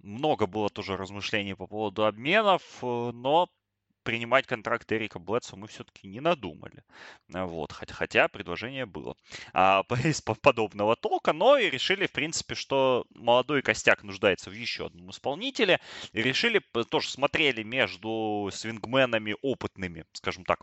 Много 0.00 0.46
было 0.46 0.68
тоже 0.68 0.96
размышлений 0.96 1.54
по 1.54 1.66
поводу 1.66 2.06
обменов, 2.06 2.62
э, 2.82 3.10
но 3.12 3.50
принимать 4.04 4.46
контракт 4.46 4.90
Эрика 4.92 5.18
Блэдсу 5.18 5.56
мы 5.56 5.66
все-таки 5.66 6.06
не 6.06 6.20
надумали. 6.20 6.84
Э, 7.34 7.44
вот, 7.44 7.72
хотя 7.72 8.28
предложение 8.28 8.86
было 8.86 9.16
а, 9.52 9.82
из 10.04 10.22
подобного 10.22 10.94
толка, 10.96 11.32
но 11.32 11.58
и 11.58 11.68
решили, 11.68 12.06
в 12.06 12.12
принципе, 12.12 12.54
что 12.54 13.04
молодой 13.10 13.62
костяк 13.62 14.04
нуждается 14.04 14.50
в 14.50 14.54
еще 14.54 14.86
одном 14.86 15.10
исполнителе. 15.10 15.80
И 16.12 16.22
решили, 16.22 16.60
тоже 16.88 17.10
смотрели 17.10 17.64
между 17.64 18.48
свингменами 18.52 19.34
опытными, 19.42 20.06
скажем 20.12 20.44
так, 20.44 20.60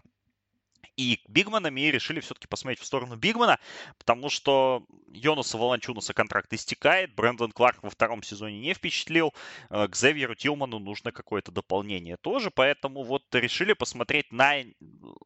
и 0.97 1.21
Бигманами 1.27 1.81
и 1.81 1.91
решили 1.91 2.19
все-таки 2.19 2.47
посмотреть 2.47 2.79
в 2.79 2.85
сторону 2.85 3.15
Бигмана, 3.15 3.59
потому 3.97 4.29
что 4.29 4.85
Йонаса 5.07 5.57
Волончунаса 5.57 6.13
контракт 6.13 6.51
истекает, 6.53 7.13
Брэндон 7.15 7.51
Кларк 7.51 7.83
во 7.83 7.89
втором 7.89 8.23
сезоне 8.23 8.59
не 8.59 8.73
впечатлил, 8.73 9.33
э, 9.69 9.87
к 9.87 9.95
Зевьеру 9.95 10.35
Тилману 10.35 10.79
нужно 10.79 11.11
какое-то 11.11 11.51
дополнение 11.51 12.17
тоже, 12.17 12.51
поэтому 12.51 13.03
вот 13.03 13.23
решили 13.33 13.73
посмотреть 13.73 14.31
на, 14.31 14.55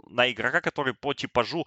на 0.08 0.32
игрока, 0.32 0.62
который 0.62 0.94
по 0.94 1.14
типажу 1.14 1.66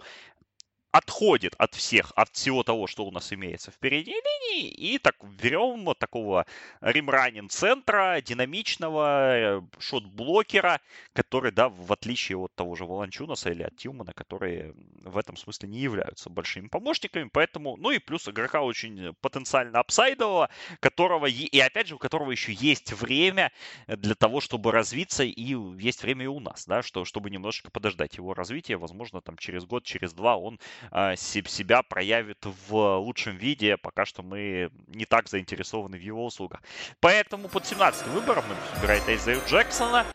отходит 0.93 1.55
от 1.57 1.73
всех, 1.73 2.13
от 2.15 2.29
всего 2.29 2.61
того, 2.61 2.85
что 2.85 3.03
у 3.03 3.11
нас 3.11 3.33
имеется 3.33 3.71
в 3.71 3.77
передней 3.79 4.13
линии, 4.13 4.69
и 4.69 4.99
так 4.99 5.15
берем 5.23 5.85
вот 5.85 5.97
такого 5.97 6.45
римранин 6.81 7.49
центра, 7.49 8.21
динамичного 8.21 9.57
э, 9.57 9.61
шот-блокера, 9.79 10.79
который, 11.13 11.51
да, 11.51 11.69
в 11.69 11.91
отличие 11.91 12.37
от 12.37 12.53
того 12.53 12.75
же 12.75 12.85
Волончунаса 12.85 13.49
или 13.49 13.63
от 13.63 13.75
Тилмана, 13.75 14.13
которые 14.13 14.75
в 15.03 15.17
этом 15.17 15.35
смысле 15.35 15.69
не 15.69 15.79
являются 15.79 16.29
большими 16.29 16.67
помощниками, 16.67 17.27
поэтому, 17.33 17.75
ну 17.75 17.89
и 17.89 17.97
плюс 17.97 18.29
игрока 18.29 18.61
очень 18.61 19.15
потенциально 19.15 19.79
апсайдового, 19.79 20.51
которого, 20.79 21.25
и 21.25 21.59
опять 21.59 21.87
же, 21.87 21.95
у 21.95 21.97
которого 21.97 22.29
еще 22.29 22.53
есть 22.53 22.93
время 22.93 23.51
для 23.87 24.13
того, 24.13 24.41
чтобы 24.41 24.71
развиться, 24.71 25.23
и 25.23 25.55
есть 25.79 26.03
время 26.03 26.25
и 26.25 26.27
у 26.27 26.39
нас, 26.39 26.67
да, 26.67 26.83
что, 26.83 27.03
чтобы 27.03 27.31
немножечко 27.31 27.71
подождать 27.71 28.17
его 28.17 28.35
развития, 28.35 28.77
возможно, 28.77 29.21
там 29.21 29.39
через 29.39 29.65
год, 29.65 29.85
через 29.85 30.13
два 30.13 30.37
он 30.37 30.59
себя 31.15 31.83
проявит 31.83 32.45
в 32.67 32.97
лучшем 32.97 33.37
виде. 33.37 33.77
Пока 33.77 34.05
что 34.05 34.23
мы 34.23 34.69
не 34.87 35.05
так 35.05 35.29
заинтересованы 35.29 35.97
в 35.97 36.01
его 36.01 36.25
услугах. 36.25 36.61
Поэтому 36.99 37.47
под 37.47 37.65
17 37.65 38.07
выбором 38.07 38.43
мы 38.47 38.55
выбирает 38.75 39.07
Эйзею 39.07 39.41
Джексона, 39.47 40.05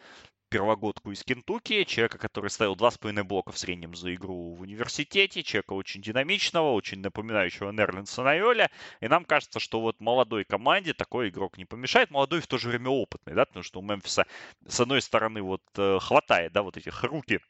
первогодку 0.49 1.11
из 1.13 1.23
Кентукки, 1.23 1.85
человека, 1.85 2.19
который 2.19 2.51
ставил 2.51 2.75
2,5 2.75 3.23
блока 3.25 3.53
в 3.53 3.59
среднем 3.59 3.95
за 3.95 4.15
игру 4.15 4.55
в 4.55 4.63
университете, 4.63 5.43
человека 5.43 5.75
очень 5.75 6.01
динамичного, 6.01 6.73
очень 6.73 7.01
напоминающего 7.01 7.71
Нерлинса 7.71 8.23
Найоля. 8.23 8.71
И 9.01 9.09
нам 9.09 9.25
кажется, 9.25 9.61
что 9.61 9.81
вот 9.81 10.01
молодой 10.01 10.45
команде 10.45 10.95
такой 10.95 11.29
игрок 11.29 11.59
не 11.59 11.65
помешает. 11.65 12.11
Молодой 12.11 12.41
в 12.41 12.47
то 12.47 12.59
же 12.59 12.69
время 12.69 12.91
опытный, 12.91 13.35
да, 13.35 13.45
потому 13.45 13.63
что 13.63 13.81
у 13.81 13.83
Мемфиса 13.83 14.27
с 14.67 14.81
одной 14.81 15.03
стороны 15.03 15.43
вот 15.43 15.63
э, 15.77 15.99
хватает, 16.01 16.53
да, 16.53 16.63
вот 16.63 16.77
этих 16.77 17.03
руки 17.05 17.41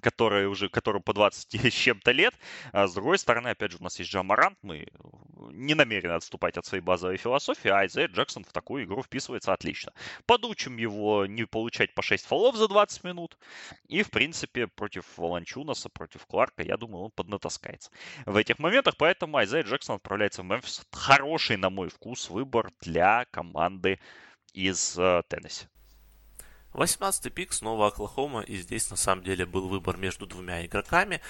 которые 0.00 0.48
уже, 0.48 0.68
которым 0.68 1.02
по 1.02 1.12
20 1.12 1.54
с 1.72 1.74
чем-то 1.74 2.12
лет. 2.12 2.34
А 2.72 2.86
с 2.86 2.94
другой 2.94 3.18
стороны, 3.18 3.48
опять 3.48 3.72
же, 3.72 3.78
у 3.80 3.82
нас 3.82 3.98
есть 3.98 4.10
Джамарант, 4.10 4.58
мы 4.62 4.86
не 5.52 5.74
намерены 5.74 6.12
отступать 6.12 6.56
от 6.56 6.66
своей 6.66 6.82
базовой 6.82 7.16
философии, 7.16 7.68
а 7.68 7.78
Айзея 7.78 8.08
Джексон 8.08 8.44
в 8.44 8.52
такую 8.52 8.84
игру 8.84 9.02
вписывается 9.02 9.52
отлично. 9.52 9.92
Подучим 10.26 10.76
его 10.76 11.26
не 11.26 11.44
получать 11.44 11.94
по 11.94 12.02
6 12.02 12.26
фолов 12.26 12.56
за 12.56 12.68
20 12.68 13.04
минут, 13.04 13.38
и, 13.88 14.02
в 14.02 14.10
принципе, 14.10 14.66
против 14.66 15.04
Волончунаса, 15.16 15.88
против 15.88 16.26
Кларка, 16.26 16.62
я 16.62 16.76
думаю, 16.76 17.04
он 17.04 17.10
поднатаскается 17.10 17.90
в 18.24 18.36
этих 18.36 18.58
моментах, 18.58 18.96
поэтому 18.96 19.36
Айзея 19.36 19.62
Джексон 19.62 19.96
отправляется 19.96 20.42
в 20.42 20.46
Мемфис. 20.46 20.82
Хороший, 20.92 21.56
на 21.56 21.70
мой 21.70 21.88
вкус, 21.88 22.30
выбор 22.30 22.70
для 22.80 23.24
команды 23.30 24.00
из 24.52 24.98
э, 24.98 25.22
Теннесси. 25.28 25.66
18-й 26.76 27.30
пик 27.30 27.52
снова 27.52 27.88
Оклахома, 27.88 28.40
и 28.40 28.56
здесь 28.56 28.90
на 28.90 28.96
самом 28.96 29.24
деле 29.24 29.46
был 29.46 29.68
выбор 29.68 29.96
между 29.96 30.26
двумя 30.26 30.64
игроками. 30.64 31.20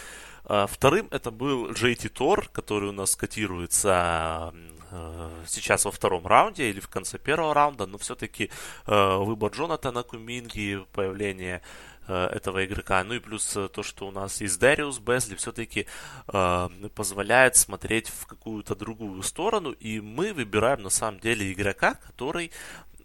А, 0.44 0.66
вторым 0.66 1.08
это 1.10 1.30
был 1.30 1.70
JT 1.70 2.08
Тор, 2.10 2.48
который 2.48 2.90
у 2.90 2.92
нас 2.92 3.16
котируется 3.16 4.52
э, 4.90 5.44
сейчас 5.46 5.84
во 5.84 5.90
втором 5.90 6.26
раунде 6.26 6.70
или 6.70 6.80
в 6.80 6.88
конце 6.88 7.18
первого 7.18 7.54
раунда, 7.54 7.86
но 7.86 7.98
все-таки 7.98 8.50
э, 8.86 9.16
выбор 9.16 9.52
Джонатана 9.52 10.02
Куминги, 10.02 10.84
появление 10.92 11.62
э, 12.06 12.26
этого 12.26 12.64
игрока. 12.64 13.02
Ну 13.04 13.14
и 13.14 13.18
плюс 13.18 13.44
то, 13.72 13.82
что 13.82 14.06
у 14.06 14.10
нас 14.10 14.40
есть 14.40 14.58
Дариус 14.60 14.98
Безли, 14.98 15.34
все-таки 15.34 15.86
э, 16.28 16.68
позволяет 16.94 17.56
смотреть 17.56 18.08
в 18.08 18.26
какую-то 18.26 18.74
другую 18.74 19.22
сторону. 19.22 19.72
И 19.72 20.00
мы 20.00 20.32
выбираем 20.32 20.82
на 20.82 20.90
самом 20.90 21.20
деле 21.20 21.52
игрока, 21.52 21.94
который 21.94 22.52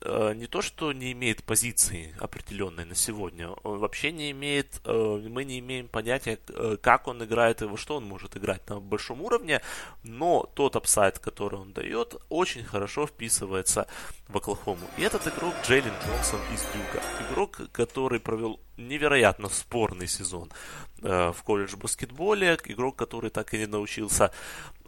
не 0.04 0.48
то, 0.48 0.62
что 0.62 0.94
не 0.94 1.12
имеет 1.12 1.44
позиции 1.44 2.16
определенной 2.20 2.86
на 2.86 2.96
сегодня, 2.96 3.50
он 3.64 3.78
вообще 3.78 4.12
не 4.12 4.32
имеет, 4.32 4.82
э, 4.84 5.22
мы 5.30 5.44
не 5.44 5.60
имеем 5.60 5.88
понятия, 5.88 6.40
э, 6.50 6.78
как 6.82 7.08
он 7.08 7.24
играет 7.24 7.62
и 7.62 7.66
во 7.66 7.78
что 7.78 7.98
он 7.98 8.06
может 8.06 8.36
играть 8.36 8.68
на 8.68 8.80
большом 8.80 9.22
уровне, 9.22 9.62
но 10.04 10.50
тот 10.56 10.76
апсайд, 10.76 11.20
который 11.20 11.60
он 11.60 11.74
дает, 11.74 12.16
очень 12.30 12.64
хорошо 12.64 13.06
вписывается 13.06 13.88
в 14.28 14.38
Оклахому. 14.38 14.88
И 14.98 15.04
этот 15.04 15.28
игрок 15.28 15.54
Джейлен 15.64 15.94
Джонсон 16.04 16.40
из 16.52 16.62
Дюка. 16.62 17.04
Игрок, 17.30 17.62
который 17.72 18.20
провел 18.20 18.60
невероятно 18.78 19.50
спорный 19.50 20.08
сезон 20.08 20.52
в 20.98 21.36
колледж 21.44 21.76
баскетболе, 21.76 22.58
игрок, 22.66 22.96
который 22.96 23.30
так 23.30 23.54
и 23.54 23.60
не 23.60 23.68
научился 23.68 24.32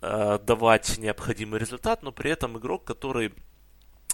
давать 0.02 0.98
необходимый 0.98 1.60
результат, 1.60 2.04
но 2.04 2.12
при 2.12 2.32
этом 2.32 2.58
игрок, 2.58 2.84
который 2.84 3.34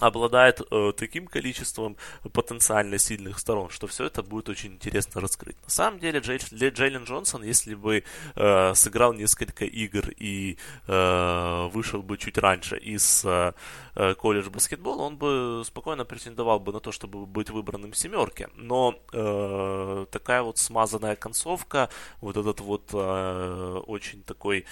обладает 0.00 0.60
э, 0.70 0.92
таким 0.96 1.26
количеством 1.26 1.96
потенциально 2.32 2.98
сильных 2.98 3.38
сторон, 3.38 3.70
что 3.70 3.86
все 3.86 4.06
это 4.06 4.22
будет 4.22 4.48
очень 4.48 4.72
интересно 4.74 5.20
раскрыть. 5.20 5.56
На 5.64 5.70
самом 5.70 6.00
деле, 6.00 6.20
Джей, 6.20 6.38
Джейлен 6.38 7.04
Джонсон, 7.04 7.42
если 7.42 7.74
бы 7.74 8.02
э, 8.34 8.74
сыграл 8.74 9.12
несколько 9.12 9.64
игр 9.64 10.10
и 10.18 10.56
э, 10.86 11.68
вышел 11.72 12.02
бы 12.02 12.18
чуть 12.18 12.38
раньше 12.38 12.76
из 12.78 13.24
э, 13.24 13.52
э 13.94 14.14
колледж 14.14 14.48
баскетбола, 14.48 15.02
он 15.02 15.16
бы 15.16 15.62
спокойно 15.64 16.04
претендовал 16.04 16.60
бы 16.60 16.72
на 16.72 16.80
то, 16.80 16.92
чтобы 16.92 17.26
быть 17.26 17.50
выбранным 17.50 17.92
в 17.92 17.96
семерке. 17.96 18.48
Но 18.56 18.94
э, 19.12 20.06
такая 20.10 20.42
вот 20.42 20.58
смазанная 20.58 21.16
концовка, 21.16 21.88
вот 22.20 22.36
этот 22.36 22.60
вот 22.60 22.90
э, 22.92 23.80
очень 23.86 24.22
такой 24.22 24.64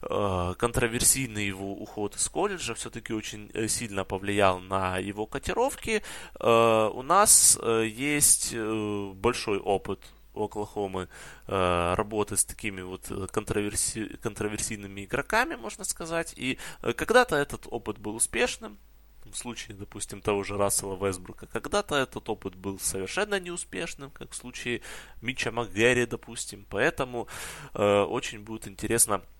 контроверсийный 0.00 1.46
его 1.46 1.72
уход 1.72 2.16
из 2.16 2.28
колледжа 2.28 2.74
все-таки 2.74 3.12
очень 3.12 3.50
э, 3.52 3.68
сильно 3.68 4.04
повлиял 4.04 4.58
на 4.58 4.98
его 4.98 5.26
котировки. 5.26 6.02
Э, 6.38 6.90
у 6.92 7.02
нас 7.02 7.58
есть 7.62 8.54
большой 8.54 9.58
опыт 9.58 10.00
Оклахомы 10.32 11.08
работы 11.48 12.36
с 12.36 12.44
такими 12.44 12.82
вот 12.82 13.10
контроверси... 13.32 14.16
контроверсийными 14.22 15.04
игроками, 15.04 15.56
можно 15.56 15.82
сказать. 15.84 16.32
И 16.36 16.56
когда-то 16.80 17.34
этот 17.34 17.66
опыт 17.68 17.98
был 17.98 18.14
успешным, 18.14 18.78
в 19.24 19.36
случае, 19.36 19.76
допустим, 19.76 20.20
того 20.20 20.42
же 20.44 20.56
Рассела 20.56 20.96
Весбрука. 20.96 21.46
Когда-то 21.46 21.96
этот 21.96 22.28
опыт 22.28 22.54
был 22.54 22.78
совершенно 22.78 23.38
неуспешным, 23.38 24.10
как 24.10 24.32
в 24.32 24.36
случае 24.36 24.82
Митча 25.20 25.50
МакГерри, 25.50 26.06
допустим. 26.06 26.66
Поэтому 26.68 27.28
э, 27.74 28.02
очень 28.02 28.40
будет 28.40 28.68
интересно 28.68 29.22
Э, 29.22 29.39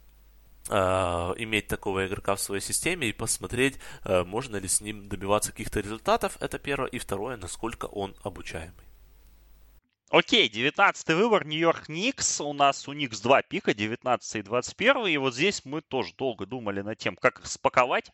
иметь 0.69 1.67
такого 1.67 2.07
игрока 2.07 2.37
в 2.37 2.41
своей 2.41 2.63
системе 2.63 3.09
и 3.09 3.13
посмотреть, 3.13 3.79
э, 4.05 4.25
можно 4.25 4.57
ли 4.57 4.69
с 4.69 4.81
ним 4.81 5.09
добиваться 5.09 5.53
каких-то 5.53 5.81
результатов. 5.81 6.37
Это 6.41 6.59
первое. 6.59 6.89
И 6.89 6.99
второе, 6.99 7.37
насколько 7.37 7.87
он 7.87 8.15
обучаемый. 8.23 8.91
Окей, 10.11 10.49
19 10.49 11.11
выбор, 11.11 11.47
Нью-Йорк 11.47 11.89
Никс. 11.89 12.41
У 12.41 12.53
нас 12.53 12.89
у 12.89 12.93
Никс 12.93 13.21
два 13.21 13.43
пика, 13.43 13.75
19 13.75 14.37
и 14.37 14.43
21. 14.43 15.07
И 15.07 15.17
вот 15.19 15.35
здесь 15.35 15.65
мы 15.65 15.83
тоже 15.83 16.13
долго 16.19 16.47
думали 16.47 16.81
над 16.81 16.99
тем, 16.99 17.15
как 17.15 17.39
их 17.39 17.47
спаковать, 17.47 18.11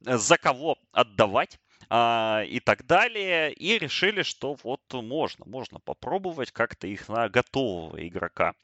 за 0.00 0.38
кого 0.38 0.78
отдавать 0.92 1.58
а, 1.88 2.44
и 2.46 2.60
так 2.60 2.86
далее. 2.86 3.52
И 3.52 3.78
решили, 3.78 4.22
что 4.22 4.56
вот 4.62 4.80
можно, 4.92 5.44
можно 5.44 5.80
попробовать 5.80 6.52
как-то 6.52 6.86
их 6.86 7.08
на 7.08 7.28
готового 7.28 8.06
игрока 8.06 8.54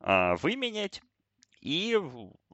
а, 0.00 0.36
выменять. 0.36 1.02
И 1.60 1.98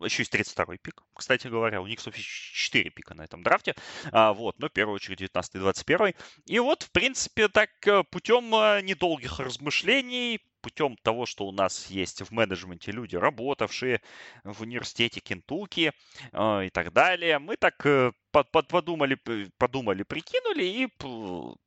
еще 0.01 0.23
есть 0.23 0.35
32-й 0.35 0.79
пик, 0.79 1.03
кстати 1.15 1.49
говоря. 1.49 1.81
У 1.81 1.87
них, 1.87 2.01
собственно, 2.01 2.25
4 2.25 2.91
пика 2.91 3.15
на 3.15 3.23
этом 3.23 3.43
драфте. 3.43 3.75
А, 4.11 4.33
вот, 4.33 4.59
но 4.59 4.69
в 4.69 4.73
первую 4.73 4.97
очередь 4.97 5.19
19 5.19 5.55
и 5.57 5.59
21. 5.59 6.15
И 6.47 6.59
вот, 6.59 6.85
в 6.85 6.91
принципе, 6.91 7.49
так 7.49 7.71
э, 7.87 8.03
путем 8.05 8.55
э, 8.55 8.81
недолгих 8.83 9.39
размышлений, 9.39 10.41
путем 10.63 10.97
того, 11.03 11.27
что 11.27 11.47
у 11.47 11.53
нас 11.53 11.89
есть 11.91 12.23
в 12.23 12.31
менеджменте 12.33 12.93
люди, 12.93 13.17
работавшие 13.17 14.01
в 14.45 14.63
университете 14.63 15.21
Кентукки 15.21 15.93
э, 16.33 16.67
и 16.67 16.71
так 16.71 16.93
далее, 16.93 17.39
мы 17.39 17.57
так 17.57 17.85
э, 17.85 18.13
под, 18.31 18.51
под, 18.51 18.69
подумали, 18.69 19.19
подумали, 19.59 20.05
прикинули 20.05 20.65
и 20.65 20.89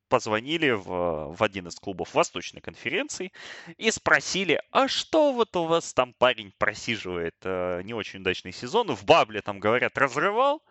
позвонили 0.07 0.71
в, 0.71 1.35
в 1.35 1.43
один 1.43 1.67
из 1.67 1.75
клубов 1.75 2.13
Восточной 2.13 2.61
конференции 2.61 3.31
и 3.77 3.91
спросили, 3.91 4.61
а 4.71 4.87
что 4.87 5.33
вот 5.33 5.55
у 5.55 5.65
вас 5.65 5.93
там 5.93 6.13
парень 6.13 6.53
просиживает 6.57 7.35
э, 7.43 7.81
не 7.83 7.93
очень 7.93 8.21
удачный 8.21 8.51
сезон, 8.51 8.95
в 8.95 9.05
Бабле 9.05 9.41
там, 9.41 9.59
говорят, 9.59 9.97
разрывал, 9.97 10.61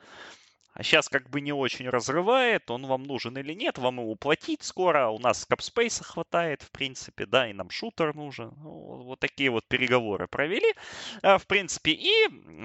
а 0.74 0.82
сейчас 0.82 1.08
как 1.08 1.30
бы 1.30 1.40
не 1.40 1.52
очень 1.52 1.88
разрывает, 1.88 2.68
он 2.70 2.86
вам 2.86 3.04
нужен 3.04 3.38
или 3.38 3.52
нет, 3.52 3.78
вам 3.78 4.00
его 4.00 4.16
платить 4.16 4.64
скоро, 4.64 5.08
у 5.08 5.20
нас 5.20 5.46
капспейса 5.46 6.02
хватает, 6.02 6.62
в 6.62 6.70
принципе, 6.72 7.26
да, 7.26 7.48
и 7.48 7.52
нам 7.52 7.70
шутер 7.70 8.14
нужен. 8.14 8.52
Ну, 8.56 9.04
вот 9.04 9.20
такие 9.20 9.50
вот 9.50 9.64
переговоры 9.68 10.26
провели, 10.26 10.74
э, 11.22 11.38
в 11.38 11.46
принципе, 11.46 11.92
и 11.92 12.12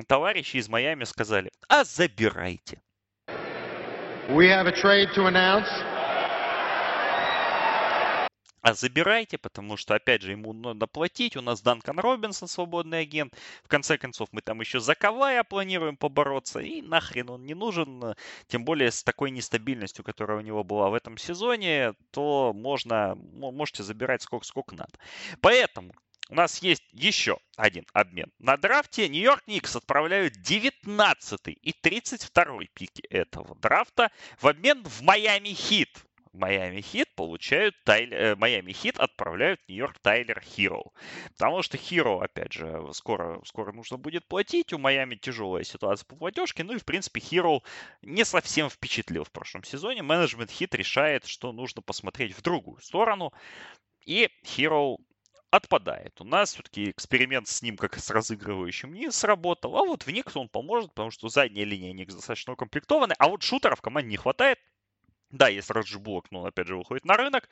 товарищи 0.08 0.58
из 0.58 0.68
Майами 0.70 1.04
сказали, 1.04 1.52
а 1.68 1.84
забирайте. 1.84 2.82
We 4.30 4.48
have 4.48 4.68
a 4.68 4.72
trade 4.72 5.14
to 5.16 5.26
announce. 5.26 5.99
А 8.62 8.74
забирайте, 8.74 9.38
потому 9.38 9.78
что, 9.78 9.96
опять 9.96 10.22
же, 10.22 10.32
ему 10.32 10.54
надо 10.54 10.88
платить. 10.88 11.38
У 11.38 11.42
нас 11.42 11.62
Данкан 11.62 12.00
Робинсон, 12.00 12.48
свободный 12.48 13.02
агент. 13.02 13.34
В 13.64 13.68
конце 13.68 13.98
концов, 13.98 14.30
мы 14.32 14.42
там 14.42 14.60
еще 14.60 14.80
за 14.80 14.96
Кавая 14.96 15.44
планируем 15.44 15.98
побороться. 15.98 16.60
И 16.60 16.82
нахрен 16.82 17.30
он 17.30 17.46
не 17.46 17.54
нужен. 17.54 18.16
Тем 18.48 18.66
более 18.66 18.92
с 18.92 19.04
такой 19.04 19.32
нестабильностью, 19.32 20.04
которая 20.04 20.40
у 20.40 20.42
него 20.42 20.64
была 20.64 20.90
в 20.90 20.94
этом 20.94 21.18
сезоне, 21.18 21.94
то 22.12 22.54
можно, 22.54 23.16
можете 23.16 23.84
забирать 23.84 24.22
сколько, 24.22 24.46
сколько 24.46 24.76
надо. 24.76 24.94
Поэтому 25.42 25.94
у 26.30 26.36
нас 26.36 26.62
есть 26.62 26.84
еще 26.94 27.40
один 27.56 27.86
обмен. 27.92 28.32
На 28.38 28.56
драфте 28.56 29.10
Нью-Йорк 29.10 29.48
Никс 29.48 29.76
отправляют 29.76 30.36
19 30.36 31.40
и 31.48 31.74
32 31.74 32.66
пики 32.72 33.02
этого 33.10 33.56
драфта 33.56 34.12
в 34.40 34.48
обмен 34.48 34.84
в 34.84 35.02
Майами 35.02 35.50
Хит. 35.50 36.06
Майами 36.40 36.82
Хит 36.82 37.14
получают 37.16 37.76
Тайлер, 37.84 38.36
Майами 38.38 38.72
Хит 38.72 38.98
отправляют 38.98 39.60
Нью-Йорк 39.68 40.00
Тайлер 40.00 40.42
Хиро. 40.42 40.84
Потому 41.34 41.62
что 41.62 41.78
Хиро, 41.78 42.24
опять 42.24 42.54
же, 42.54 42.82
скоро, 42.94 43.42
скоро 43.46 43.74
нужно 43.74 43.98
будет 43.98 44.28
платить. 44.28 44.74
У 44.74 44.78
Майами 44.78 45.16
тяжелая 45.16 45.64
ситуация 45.64 46.06
по 46.06 46.16
платежке. 46.16 46.64
Ну 46.64 46.74
и, 46.74 46.78
в 46.78 46.86
принципе, 46.86 47.20
Хиро 47.20 47.60
не 48.02 48.24
совсем 48.24 48.70
впечатлил 48.70 49.26
в 49.26 49.32
прошлом 49.32 49.64
сезоне. 49.64 50.02
Менеджмент 50.02 50.50
Хит 50.50 50.74
решает, 50.76 51.26
что 51.26 51.52
нужно 51.52 51.82
посмотреть 51.82 52.36
в 52.36 52.42
другую 52.42 52.80
сторону. 52.82 53.34
И 54.06 54.30
Хиро 54.46 54.98
отпадает. 55.52 56.22
У 56.22 56.24
нас 56.24 56.54
все-таки 56.54 56.92
эксперимент 56.92 57.48
с 57.48 57.62
ним, 57.62 57.76
как 57.76 57.98
с 57.98 58.10
разыгрывающим, 58.10 58.94
не 58.94 59.12
сработал. 59.12 59.76
А 59.78 59.84
вот 59.84 60.04
в 60.04 60.12
Никс 60.12 60.36
он 60.38 60.48
поможет, 60.48 60.92
потому 60.92 61.12
что 61.12 61.28
задняя 61.28 61.66
линия 61.66 61.92
Никс 61.92 62.14
достаточно 62.14 62.54
укомплектована. 62.54 63.16
А 63.20 63.28
вот 63.28 63.44
шутеров 63.44 63.80
в 63.80 63.82
команде 63.82 64.10
не 64.12 64.18
хватает. 64.18 64.60
Да, 65.32 65.48
есть 65.48 65.70
Раджи 65.70 66.00
Буллок, 66.00 66.32
но 66.32 66.42
он 66.42 66.48
опять 66.48 66.68
же 66.68 66.76
выходит 66.76 67.06
на 67.06 67.16
рынок. 67.16 67.50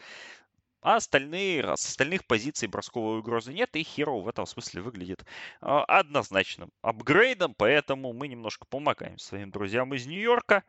А 0.81 0.95
остальные, 0.95 1.63
с 1.75 1.85
остальных 1.85 2.25
позиций 2.25 2.67
бросковой 2.67 3.19
угрозы 3.19 3.53
нет, 3.53 3.75
и 3.75 3.81
Hero 3.81 4.21
в 4.21 4.27
этом 4.27 4.45
смысле 4.45 4.81
выглядит 4.81 5.21
э, 5.21 5.25
однозначным 5.61 6.71
апгрейдом, 6.81 7.55
поэтому 7.55 8.13
мы 8.13 8.27
немножко 8.27 8.65
помогаем 8.67 9.17
своим 9.17 9.51
друзьям 9.51 9.93
из 9.93 10.05
Нью-Йорка. 10.05 10.63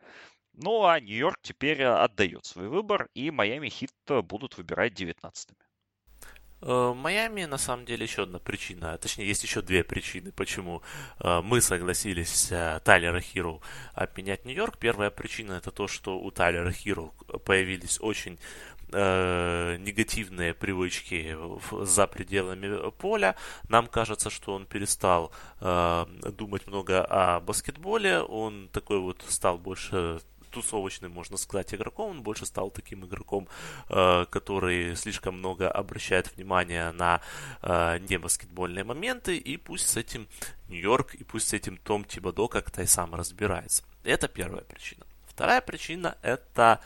Ну 0.55 0.85
а 0.87 0.99
Нью-Йорк 1.01 1.39
теперь 1.43 1.85
отдает 1.85 2.45
свой 2.47 2.69
выбор, 2.69 3.09
и 3.15 3.31
Майами 3.31 3.69
Хит 3.69 3.93
будут 4.25 4.57
выбирать 4.57 4.99
19-ми. 5.01 5.68
Э, 6.61 6.93
Майами, 6.95 7.45
на 7.45 7.59
самом 7.59 7.85
деле, 7.85 8.05
еще 8.05 8.23
одна 8.23 8.39
причина, 8.39 8.99
точнее, 8.99 9.29
есть 9.29 9.45
еще 9.45 9.63
две 9.63 9.85
причины, 9.85 10.33
почему 10.33 10.83
э, 11.21 11.41
мы 11.43 11.61
согласились 11.61 12.51
э, 12.51 12.81
Тайлера 12.85 13.21
Хиру 13.21 13.63
обменять 13.95 14.45
Нью-Йорк. 14.45 14.77
Первая 14.79 15.11
причина 15.11 15.53
это 15.53 15.71
то, 15.71 15.87
что 15.87 16.19
у 16.19 16.31
Тайлера 16.31 16.73
Хиру 16.73 17.15
появились 17.45 17.99
очень 18.01 18.39
негативные 18.91 20.55
привычки 20.55 21.37
за 21.85 22.07
пределами 22.07 22.91
поля. 22.93 23.37
Нам 23.69 23.87
кажется, 23.87 24.31
что 24.31 24.55
он 24.55 24.65
перестал 24.65 25.31
э, 25.61 26.07
думать 26.39 26.67
много 26.67 27.05
о 27.05 27.41
баскетболе, 27.41 28.21
он 28.21 28.71
такой 28.73 28.99
вот 28.99 29.23
стал 29.29 29.59
больше 29.59 30.21
тусовочным, 30.51 31.13
можно 31.13 31.37
сказать, 31.37 31.75
игроком. 31.75 32.11
Он 32.11 32.23
больше 32.23 32.47
стал 32.47 32.71
таким 32.71 33.05
игроком, 33.05 33.49
э, 33.89 34.27
который 34.31 34.97
слишком 34.97 35.39
много 35.39 35.71
обращает 35.71 36.35
внимание 36.35 36.93
на 36.93 37.21
э, 37.63 37.99
небаскетбольные 38.09 38.85
моменты. 38.85 39.37
И 39.37 39.57
пусть 39.57 39.89
с 39.89 39.97
этим 39.97 40.29
Нью-Йорк 40.69 41.15
и 41.15 41.25
пусть 41.25 41.49
с 41.49 41.53
этим 41.53 41.77
Том 41.77 42.05
Тибадо 42.05 42.49
как-то 42.49 42.83
и 42.83 42.87
сам 42.87 43.15
разбирается. 43.15 43.83
Это 44.05 44.29
первая 44.29 44.63
причина. 44.63 45.05
Вторая 45.27 45.61
причина 45.61 46.17
это 46.23 46.81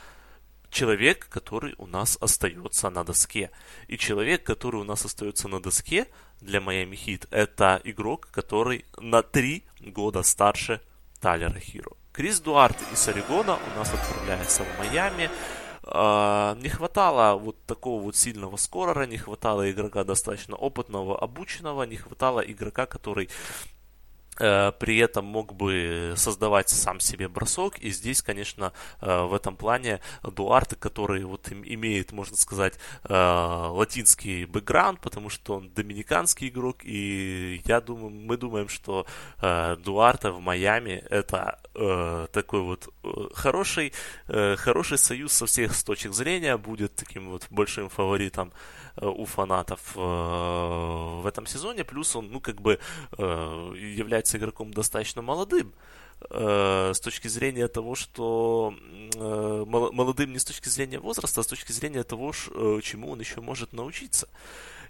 человек, 0.73 1.29
который 1.29 1.75
у 1.79 1.87
нас 1.87 2.19
остается 2.21 2.91
на 2.91 3.05
доске. 3.05 3.51
И 3.87 3.97
человек, 3.97 4.43
который 4.43 4.81
у 4.81 4.85
нас 4.85 5.05
остается 5.05 5.49
на 5.49 5.61
доске 5.61 6.09
для 6.41 6.59
Miami 6.59 6.93
Heat, 6.93 7.29
это 7.31 7.81
игрок, 7.85 8.29
который 8.33 8.85
на 8.99 9.23
три 9.23 9.65
года 9.81 10.23
старше 10.23 10.81
Тайлера 11.21 11.61
Хиро. 11.61 11.93
Крис 12.13 12.41
Дуарт 12.41 12.77
из 12.93 13.09
Орегона 13.09 13.55
у 13.75 13.79
нас 13.79 13.91
отправляется 13.93 14.65
в 14.65 14.79
Майами. 14.79 15.31
А, 15.85 16.55
не 16.57 16.69
хватало 16.69 17.39
вот 17.39 17.57
такого 17.65 18.03
вот 18.03 18.17
сильного 18.17 18.57
скорера, 18.57 19.07
не 19.07 19.17
хватало 19.17 19.71
игрока 19.71 20.05
достаточно 20.05 20.55
опытного, 20.55 21.19
обученного, 21.19 21.85
не 21.85 21.97
хватало 21.97 22.41
игрока, 22.41 22.85
который 22.85 23.31
при 24.37 24.99
этом 24.99 25.27
мог 25.27 25.55
бы 25.55 26.15
создавать 26.17 26.69
сам 26.69 27.01
себе 27.01 27.29
бросок. 27.29 27.79
И 27.79 27.91
здесь, 27.91 28.23
конечно, 28.23 28.73
э, 29.01 29.23
в 29.25 29.35
этом 29.35 29.57
плане 29.57 30.01
Дуарте, 30.23 30.77
который 30.77 31.25
вот 31.25 31.51
имеет, 31.53 32.13
можно 32.13 32.37
сказать, 32.37 32.75
э, 33.05 33.15
латинский 33.15 34.47
бэкграунд, 34.47 35.01
потому 35.01 35.29
что 35.29 35.57
он 35.57 35.71
доминиканский 35.71 36.49
игрок, 36.49 36.79
и 36.83 37.63
я 37.67 37.81
думаю, 37.81 38.11
мы 38.11 38.37
думаем, 38.37 38.69
что 38.69 39.07
Дуарте 39.41 40.31
в 40.31 40.41
Майами 40.41 41.05
это 41.11 41.59
такой 42.33 42.61
вот 42.61 42.89
хороший, 43.35 43.93
хороший 44.27 44.99
союз 44.99 45.33
со 45.33 45.47
всех 45.47 45.73
точек 45.83 46.13
зрения, 46.13 46.57
будет 46.57 46.95
таким 46.95 47.31
вот 47.31 47.47
большим 47.51 47.89
фаворитом 47.89 48.53
Э, 48.53 48.82
у 48.97 49.25
фанатов 49.25 49.93
э, 49.97 50.01
в 50.01 51.27
этом 51.27 51.47
сезоне. 51.47 51.85
Плюс 51.85 52.15
он, 52.17 52.31
ну, 52.31 52.41
как 52.41 52.61
бы 52.61 52.79
э, 53.19 53.75
является 53.77 54.39
игроком 54.39 54.73
достаточно 54.73 55.23
молодым 55.23 55.73
с 56.31 57.01
точки 57.03 57.27
зрения 57.27 57.67
того, 57.67 57.97
что 57.97 58.73
молодым 59.17 60.33
не 60.33 60.39
с 60.39 60.45
точки 60.45 60.69
зрения 60.69 61.01
возраста, 61.01 61.41
а 61.41 61.43
с 61.43 61.49
точки 61.49 61.73
зрения 61.73 62.05
того, 62.05 62.31
чему 62.33 63.11
он 63.11 63.19
еще 63.19 63.41
может 63.41 63.73
научиться. 63.73 64.29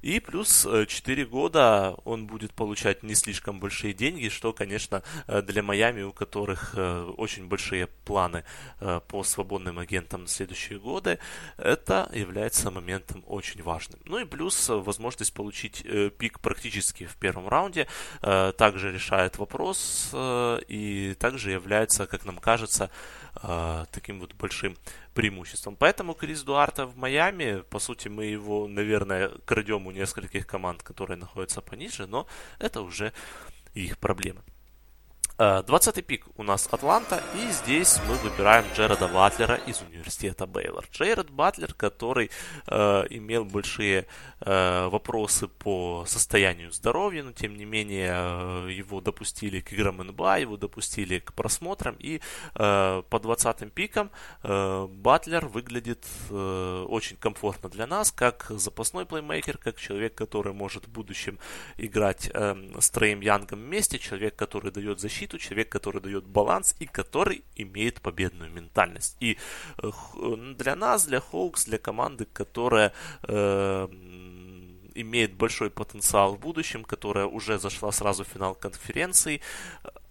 И 0.03 0.18
плюс 0.18 0.66
4 0.86 1.22
э, 1.22 1.26
года 1.26 1.96
он 2.05 2.26
будет 2.26 2.53
получать 2.53 3.03
не 3.05 3.14
слишком 3.14 3.61
большие 3.61 3.94
деньги, 3.94 4.28
что, 4.28 4.53
конечно, 4.53 5.03
э, 5.28 5.42
для 5.42 5.62
Майами, 5.62 6.03
у 6.03 6.12
которых 6.12 6.74
э, 6.76 7.05
очень 7.16 7.46
большие 7.46 7.86
планы 8.05 8.44
по 9.09 9.22
свободным 9.22 9.78
агентам 9.78 10.22
на 10.22 10.28
следующие 10.28 10.78
годы, 10.78 11.18
это 11.57 12.11
является 12.12 12.70
моментом 12.70 13.22
очень 13.26 13.62
важным. 13.62 14.00
Ну 14.05 14.18
и 14.18 14.24
плюс 14.24 14.68
возможность 14.68 15.32
получить 15.32 15.86
пик 16.18 16.40
практически 16.40 17.07
в 17.07 17.16
первом 17.16 17.48
раунде 17.48 17.86
также 18.20 18.92
решает 18.92 19.38
вопрос 19.38 20.11
и 20.14 21.14
также 21.18 21.53
является, 21.53 22.07
как 22.07 22.24
нам 22.24 22.38
кажется, 22.38 22.90
таким 23.91 24.20
вот 24.20 24.35
большим 24.35 24.76
преимуществом. 25.14 25.76
Поэтому 25.76 26.14
Крис 26.14 26.43
Дуарта 26.43 26.87
в 26.87 26.97
Майами, 26.97 27.62
по 27.70 27.78
сути, 27.78 28.09
мы 28.09 28.26
его, 28.26 28.68
наверное, 28.68 29.30
крадем 29.45 29.87
у 29.87 29.91
нескольких 29.91 30.47
команд, 30.47 30.83
которые 30.83 31.16
находятся 31.16 31.61
пониже, 31.61 32.07
но 32.07 32.26
это 32.59 32.83
уже 32.83 33.12
их 33.74 33.99
проблемы. 33.99 34.43
20-й 35.39 36.01
э, 36.01 36.03
пик 36.03 36.26
у 36.37 36.43
нас 36.43 36.68
Атланта, 36.70 37.22
и 37.35 37.51
здесь 37.51 37.99
мы 38.09 38.14
выбираем 38.16 38.64
Джереда 38.74 39.09
Батлера 39.09 39.57
из 39.66 39.80
университета 39.80 40.47
Бейлор. 40.47 40.85
Джеред 40.93 41.30
Батлер, 41.30 41.74
который 41.74 42.30
э, 42.66 43.05
имел 43.11 43.45
большие 43.45 44.07
э, 44.41 44.89
вопросы 44.89 45.49
по 45.49 46.05
состоянию 46.07 46.70
здоровья, 46.72 47.22
но 47.22 47.33
тем 47.33 47.57
не 47.57 47.64
менее 47.64 48.12
э, 48.12 48.70
его 48.72 49.01
допустили 49.01 49.61
к 49.61 49.72
играм 49.72 49.97
НБА, 49.99 50.41
его 50.41 50.57
допустили 50.57 51.18
к 51.18 51.33
просмотрам, 51.33 51.97
и 51.99 52.20
э, 52.55 53.03
по 53.09 53.16
20-м 53.16 53.70
пикам 53.70 54.11
э, 54.43 54.87
Батлер 54.91 55.47
выглядит 55.47 56.05
э, 56.30 56.87
очень 56.89 57.16
комфортно 57.16 57.68
для 57.68 57.87
нас, 57.87 58.12
как 58.12 58.47
запасной 58.51 59.07
плеймейкер, 59.07 59.59
как 59.59 59.78
человек, 59.78 60.14
который 60.14 60.53
может 60.53 60.87
в 60.87 60.91
будущем 60.91 61.39
играть 61.78 62.30
э, 62.33 62.55
с 62.78 62.91
Троем 62.91 63.20
Янгом 63.20 63.61
вместе, 63.61 63.99
человек, 63.99 64.37
который 64.37 64.70
дает 64.70 65.01
защиту, 65.01 65.22
защиту, 65.23 65.39
человек, 65.39 65.68
который 65.68 66.01
дает 66.01 66.25
баланс 66.25 66.75
и 66.81 66.87
который 66.87 67.43
имеет 67.57 68.01
победную 68.01 68.51
ментальность. 68.51 69.16
И 69.20 69.37
э, 69.79 69.91
для 70.59 70.77
нас, 70.77 71.07
для 71.07 71.20
Хоукс, 71.20 71.64
для 71.66 71.79
команды, 71.79 72.27
которая 72.33 72.93
э, 73.23 73.89
имеет 74.95 75.33
большой 75.35 75.70
потенциал 75.70 76.35
в 76.35 76.41
будущем, 76.41 76.85
которая 76.85 77.27
уже 77.27 77.59
зашла 77.59 77.93
сразу 77.93 78.25
в 78.25 78.29
финал 78.29 78.55
конференции, 78.55 79.41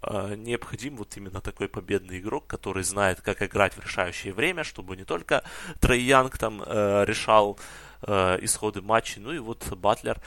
э, 0.03 0.35
необходим 0.35 0.97
вот 0.97 1.17
именно 1.17 1.41
такой 1.41 1.67
победный 1.67 2.19
игрок, 2.19 2.43
который 2.47 2.83
знает, 2.83 3.21
как 3.21 3.41
играть 3.41 3.73
в 3.73 3.83
решающее 3.83 4.33
время, 4.33 4.63
чтобы 4.63 4.97
не 4.97 5.05
только 5.05 5.43
Трей 5.79 6.01
Янг 6.03 6.37
там 6.37 6.61
э, 6.65 7.05
решал 7.05 7.57
э, 8.03 8.37
исходы 8.41 8.81
матчей. 8.81 9.21
Ну 9.21 9.31
и 9.31 9.39
вот 9.39 9.67
Батлер, 9.73 10.19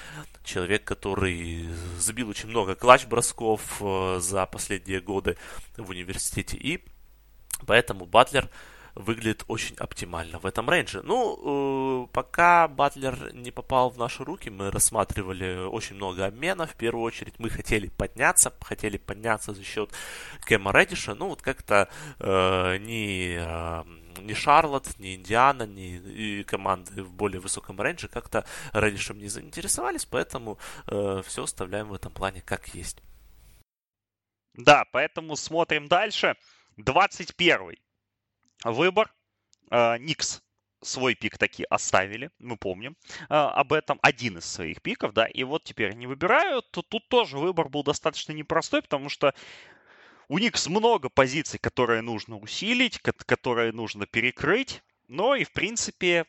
человек, 0.43 0.85
который 0.85 1.69
забил 1.99 2.29
очень 2.29 2.49
много 2.49 2.75
клатч-бросков 2.75 3.61
э, 3.81 4.21
за 4.21 4.47
последние 4.47 5.01
годы 5.01 5.37
в 5.77 5.91
университете. 5.91 6.57
И 6.57 6.85
поэтому 7.67 8.07
Батлер 8.07 8.49
выглядит 8.95 9.45
очень 9.49 9.75
оптимально 9.77 10.39
в 10.39 10.47
этом 10.47 10.71
рейнже. 10.71 11.03
Ну, 11.03 12.05
э, 12.05 12.07
пока 12.13 12.69
Батлер 12.69 13.35
не 13.35 13.51
попал 13.51 13.91
в 13.91 13.99
наши 13.99 14.25
руки, 14.25 14.51
мы 14.51 14.71
рассматривали 14.71 15.67
очень 15.67 15.97
много 15.97 16.27
обменов. 16.27 16.71
В 16.71 16.77
первую 16.77 17.05
очередь 17.05 17.35
мы 17.39 17.51
хотели 17.51 17.89
подняться, 17.89 18.53
хотели 18.61 18.97
подняться 18.97 19.53
за 19.53 19.65
счет 19.65 19.91
Кэма 20.47 20.73
Редиша. 20.73 21.15
Ну, 21.15 21.29
вот 21.29 21.43
как-то 21.43 21.89
э, 22.21 22.79
не... 22.79 23.37
Э, 23.39 23.83
ни 24.25 24.35
Шарлотт, 24.35 24.99
ни 24.99 25.15
Индиана, 25.15 25.65
ни 25.67 26.43
команды 26.43 27.03
в 27.03 27.13
более 27.13 27.41
высоком 27.41 27.81
рейнже 27.81 28.09
как-то 28.09 28.45
раньше 28.73 29.15
не 29.15 29.29
заинтересовались, 29.29 30.05
поэтому 30.05 30.59
э, 30.87 31.23
все 31.27 31.45
оставляем 31.45 31.89
в 31.89 31.95
этом 31.95 32.13
плане 32.13 32.43
как 32.43 32.69
есть. 32.69 33.03
Да, 34.55 34.85
поэтому 34.93 35.37
смотрим 35.37 35.89
дальше. 35.89 36.37
21 36.77 37.77
выбор. 38.65 39.13
Э, 39.71 39.99
Никс 39.99 40.43
свой 40.85 41.15
пик 41.15 41.39
таки 41.39 41.65
оставили, 41.71 42.31
мы 42.39 42.57
помним 42.57 42.97
э, 43.29 43.35
об 43.35 43.73
этом, 43.73 43.99
один 44.03 44.39
из 44.39 44.45
своих 44.45 44.83
пиков, 44.83 45.13
да, 45.13 45.27
и 45.27 45.43
вот 45.43 45.65
теперь 45.65 45.91
они 45.91 46.07
выбирают, 46.07 46.71
то 46.71 46.83
тут 46.83 47.09
тоже 47.09 47.39
выбор 47.39 47.69
был 47.69 47.83
достаточно 47.83 48.33
непростой, 48.33 48.83
потому 48.83 49.09
что 49.09 49.35
у 50.29 50.39
Никс 50.39 50.67
много 50.69 51.09
позиций, 51.09 51.59
которые 51.59 52.03
нужно 52.03 52.39
усилить, 52.39 52.99
которые 53.01 53.73
нужно 53.73 54.07
перекрыть, 54.07 54.83
но 55.09 55.35
и, 55.35 55.45
в 55.45 55.53
принципе, 55.53 56.25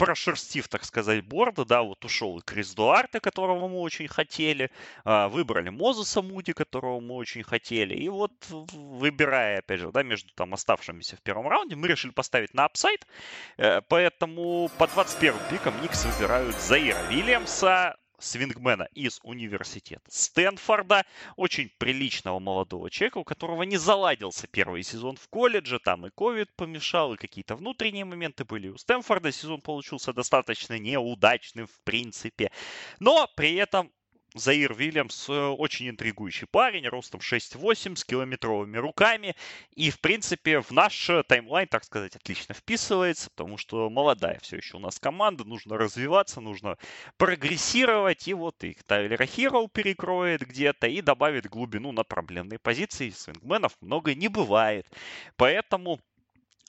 прошерстив, 0.00 0.66
так 0.68 0.84
сказать, 0.84 1.22
board 1.26 1.55
а, 1.55 1.66
да, 1.66 1.82
вот 1.82 2.02
ушел 2.06 2.38
и 2.38 2.42
Крис 2.42 2.74
Дуарте, 2.74 3.20
которого 3.20 3.68
мы 3.68 3.80
очень 3.80 4.08
хотели, 4.08 4.70
а, 5.04 5.28
выбрали 5.28 5.68
Мозеса 5.68 6.22
Муди, 6.22 6.54
которого 6.54 7.00
мы 7.00 7.16
очень 7.16 7.42
хотели, 7.42 7.94
и 7.94 8.08
вот 8.08 8.32
выбирая, 8.48 9.58
опять 9.58 9.80
же, 9.80 9.92
да, 9.92 10.02
между 10.02 10.32
там 10.34 10.54
оставшимися 10.54 11.16
в 11.16 11.20
первом 11.20 11.48
раунде, 11.48 11.76
мы 11.76 11.86
решили 11.86 12.12
поставить 12.12 12.54
на 12.54 12.64
upside, 12.64 13.06
э, 13.58 13.82
поэтому 13.82 14.70
по 14.78 14.86
21 14.86 15.34
пикам 15.50 15.74
Никс 15.82 16.06
выбирают 16.06 16.56
Заира 16.56 17.02
Вильямса, 17.10 17.96
swingman 18.20 18.80
а 18.80 18.88
из 18.94 19.20
университета 19.22 20.02
Стэнфорда, 20.08 21.04
очень 21.36 21.70
приличного 21.78 22.38
молодого 22.38 22.90
человека, 22.90 23.18
у 23.18 23.24
которого 23.24 23.62
не 23.62 23.76
заладился 23.76 24.46
первый 24.46 24.82
сезон 24.82 25.16
в 25.16 25.28
колледже, 25.28 25.78
там 25.78 26.06
и 26.06 26.10
ковид 26.10 26.54
помешал, 26.56 27.14
и 27.14 27.16
какие-то 27.16 27.56
внутренние 27.56 28.04
моменты 28.04 28.44
были. 28.44 28.68
У 28.68 28.78
Стэнфорда 28.78 29.32
сезон 29.32 29.60
получился 29.60 30.12
достаточно 30.12 30.78
неудачным 30.78 31.66
в 31.66 31.80
принципе, 31.84 32.50
но 32.98 33.28
при 33.36 33.54
этом 33.54 33.90
Заир 34.34 34.74
Вильямс 34.74 35.28
э, 35.28 35.32
очень 35.32 35.88
интригующий 35.88 36.46
парень, 36.46 36.86
ростом 36.86 37.20
6'8", 37.20 37.96
с 37.96 38.04
километровыми 38.04 38.76
руками. 38.76 39.34
И, 39.74 39.90
в 39.90 40.00
принципе, 40.00 40.60
в 40.60 40.70
наш 40.70 41.10
э, 41.10 41.22
таймлайн, 41.24 41.66
так 41.66 41.84
сказать, 41.84 42.14
отлично 42.14 42.54
вписывается, 42.54 43.30
потому 43.30 43.56
что 43.56 43.90
молодая 43.90 44.38
все 44.40 44.58
еще 44.58 44.76
у 44.76 44.80
нас 44.80 45.00
команда, 45.00 45.44
нужно 45.44 45.76
развиваться, 45.76 46.40
нужно 46.40 46.78
прогрессировать. 47.16 48.28
И 48.28 48.34
вот 48.34 48.62
их 48.62 48.84
Тайлера 48.84 49.26
Хироу 49.26 49.68
перекроет 49.68 50.42
где-то 50.42 50.86
и 50.86 51.00
добавит 51.00 51.48
глубину 51.48 51.90
на 51.90 52.04
проблемные 52.04 52.58
позиции. 52.58 53.10
Свингменов 53.10 53.76
много 53.80 54.14
не 54.14 54.28
бывает. 54.28 54.86
Поэтому 55.36 56.00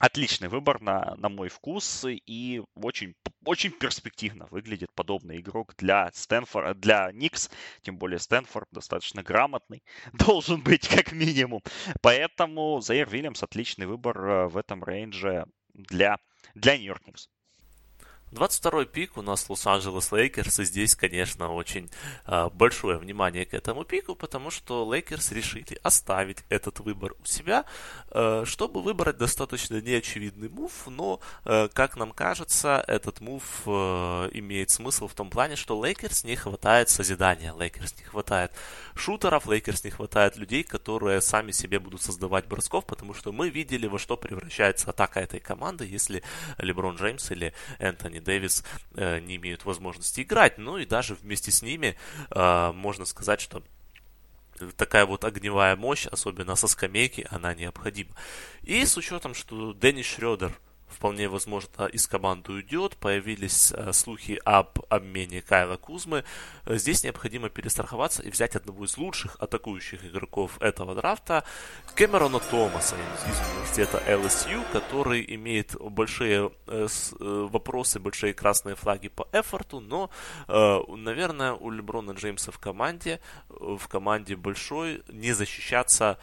отличный 0.02 0.48
выбор 0.48 0.80
на, 0.80 1.14
на 1.16 1.28
мой 1.28 1.48
вкус 1.48 2.04
и 2.08 2.60
очень, 2.74 3.14
очень 3.44 3.70
перспективно 3.70 4.48
выглядит 4.50 4.92
подобный 4.96 5.38
игрок 5.38 5.74
для 5.78 6.10
Стэнфорда, 6.12 6.74
для 6.74 7.12
Никс, 7.12 7.48
тем 7.82 7.98
более 7.98 8.18
Стэнфорд 8.18 8.68
достаточно 8.72 9.22
грамотный, 9.22 9.84
должен 10.12 10.60
быть 10.60 10.88
как 10.88 11.12
минимум. 11.12 11.62
Поэтому 12.00 12.80
Заир 12.80 13.08
Вильямс 13.08 13.44
отличный 13.44 13.86
выбор 13.86 14.18
э, 14.18 14.46
в 14.48 14.56
этом 14.56 14.82
range 14.82 15.35
е 15.35 15.46
для, 15.72 16.18
для 16.56 16.76
Нью-Йорк 16.76 17.06
Никс. 17.06 17.28
22 18.32 18.86
пик 18.86 19.18
у 19.18 19.22
нас 19.22 19.48
Лос-Анджелес 19.50 20.10
Лейкерс, 20.10 20.60
и 20.60 20.64
здесь, 20.64 20.94
конечно, 20.94 21.52
очень 21.52 21.90
э, 22.26 22.48
большое 22.54 22.96
внимание 22.96 23.44
к 23.44 23.52
этому 23.52 23.84
пику, 23.84 24.14
потому 24.14 24.50
что 24.50 24.90
Лейкерс 24.90 25.32
решили 25.32 25.78
оставить 25.82 26.38
этот 26.48 26.80
выбор 26.80 27.12
у 27.22 27.26
себя, 27.26 27.66
э, 28.10 28.44
чтобы 28.46 28.80
выбрать 28.80 29.18
достаточно 29.18 29.82
неочевидный 29.82 30.48
move, 30.48 30.86
но, 30.86 31.20
э, 31.44 31.68
как 31.74 31.96
нам 31.96 32.12
кажется, 32.12 32.82
этот 32.86 33.20
move 33.20 33.42
э, 33.66 34.30
имеет 34.32 34.70
смысл 34.70 35.08
в 35.08 35.14
том 35.14 35.28
плане, 35.28 35.56
что 35.56 35.78
Лейкерс 35.84 36.24
не 36.24 36.34
хватает 36.36 36.88
созидания, 36.88 37.52
Лейкерс 37.52 37.98
не 37.98 38.04
хватает 38.04 38.52
шутеров, 38.94 39.46
Лейкерс 39.46 39.84
не 39.84 39.90
хватает 39.90 40.38
людей, 40.38 40.62
которые 40.62 41.20
сами 41.20 41.52
себе 41.52 41.78
будут 41.78 42.00
создавать 42.00 42.46
бросков, 42.46 42.86
потому 42.86 43.12
что 43.12 43.30
мы 43.30 43.50
видели, 43.50 43.86
во 43.86 43.98
что 43.98 44.16
превращается 44.16 44.88
атака 44.88 45.20
этой 45.20 45.40
команды, 45.40 45.84
если 45.84 46.22
Леброн 46.56 46.96
Джеймс 46.96 47.30
или 47.30 47.52
Энтони 47.78 48.21
Дэвис 48.22 48.64
э, 48.94 49.20
не 49.20 49.36
имеют 49.36 49.64
возможности 49.64 50.22
играть. 50.22 50.58
Ну 50.58 50.78
и 50.78 50.86
даже 50.86 51.14
вместе 51.14 51.50
с 51.50 51.62
ними 51.62 51.96
э, 52.30 52.72
можно 52.72 53.04
сказать, 53.04 53.40
что 53.40 53.62
такая 54.76 55.06
вот 55.06 55.24
огневая 55.24 55.76
мощь, 55.76 56.06
особенно 56.06 56.54
со 56.54 56.68
скамейки, 56.68 57.26
она 57.30 57.54
необходима. 57.54 58.14
И 58.62 58.84
с 58.84 58.96
учетом, 58.96 59.34
что 59.34 59.72
Деннис 59.72 60.02
Шредер– 60.02 60.52
вполне 60.92 61.28
возможно 61.28 61.86
из 61.86 62.06
команды 62.06 62.52
уйдет. 62.52 62.96
Появились 62.96 63.72
э, 63.72 63.92
слухи 63.92 64.40
об 64.44 64.78
обмене 64.88 65.42
Кайла 65.42 65.76
Кузмы. 65.76 66.24
Э, 66.66 66.76
здесь 66.76 67.02
необходимо 67.04 67.48
перестраховаться 67.48 68.22
и 68.22 68.30
взять 68.30 68.54
одного 68.54 68.84
из 68.84 68.96
лучших 68.96 69.36
атакующих 69.40 70.04
игроков 70.04 70.60
этого 70.60 70.94
драфта, 70.94 71.44
Кэмерона 71.94 72.38
Томаса 72.38 72.96
из 72.96 73.52
университета 73.52 74.02
LSU, 74.06 74.64
который 74.72 75.24
имеет 75.34 75.74
большие 75.80 76.52
э, 76.66 76.86
вопросы, 77.18 77.98
большие 77.98 78.34
красные 78.34 78.76
флаги 78.76 79.08
по 79.08 79.26
effort 79.32 79.68
у, 79.68 79.80
но, 79.80 80.10
наверное, 80.48 81.52
у 81.52 81.70
Леброна 81.70 82.12
Джеймса 82.12 82.52
в 82.52 82.58
команде, 82.58 83.20
в 83.48 83.86
команде 83.88 84.36
большой, 84.36 85.02
не 85.08 85.32
защищаться 85.32 86.18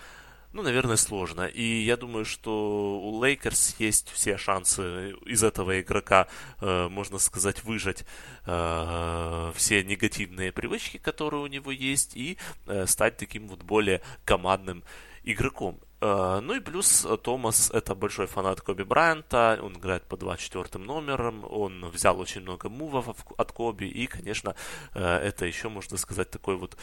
ну, 0.52 0.64
наверное, 0.64 0.97
сложно. 0.97 1.45
И 1.45 1.84
я 1.84 1.95
думаю, 1.95 2.26
что 2.26 3.00
у 3.00 3.24
Лейкерс 3.24 3.76
есть 3.80 4.10
все 4.10 4.38
шансы 4.38 5.12
из 5.26 5.43
этого 5.43 5.80
игрока, 5.80 6.28
э, 6.60 6.88
можно 6.89 7.20
сказать, 7.20 7.64
выжать 7.64 8.04
э, 8.45 9.52
все 9.56 9.84
негативные 9.84 10.52
привычки, 10.52 10.97
которые 10.97 11.43
у 11.43 11.47
него 11.47 11.72
есть, 11.72 12.18
и 12.18 12.38
э, 12.66 12.88
стать 12.88 13.18
таким 13.18 13.47
вот 13.47 13.62
более 13.62 14.02
командным 14.26 14.84
игроком. 15.24 15.80
Э, 16.02 16.40
ну 16.39 16.54
и 16.54 16.62
плюс 16.62 17.06
Томас 17.24 17.72
это 17.72 17.93
большой 17.93 18.28
фанат 18.28 18.62
Коби 18.62 18.84
Брайанта, 18.84 19.60
он 19.62 19.74
играет 19.74 20.04
по 20.04 20.16
24 20.16 20.82
номерам, 20.82 21.43
он 21.43 21.89
взял 21.89 22.18
очень 22.22 22.39
много 22.39 22.70
move 22.70 22.96
ов 22.96 23.10
от 23.38 23.52
Коби, 23.52 23.84
и, 23.84 24.08
конечно, 24.08 24.56
э, 24.94 25.18
это 25.20 25.45
еще, 25.45 25.68
можно 25.68 25.97
сказать, 25.97 26.32
такой 26.32 26.56
вот 26.56 26.78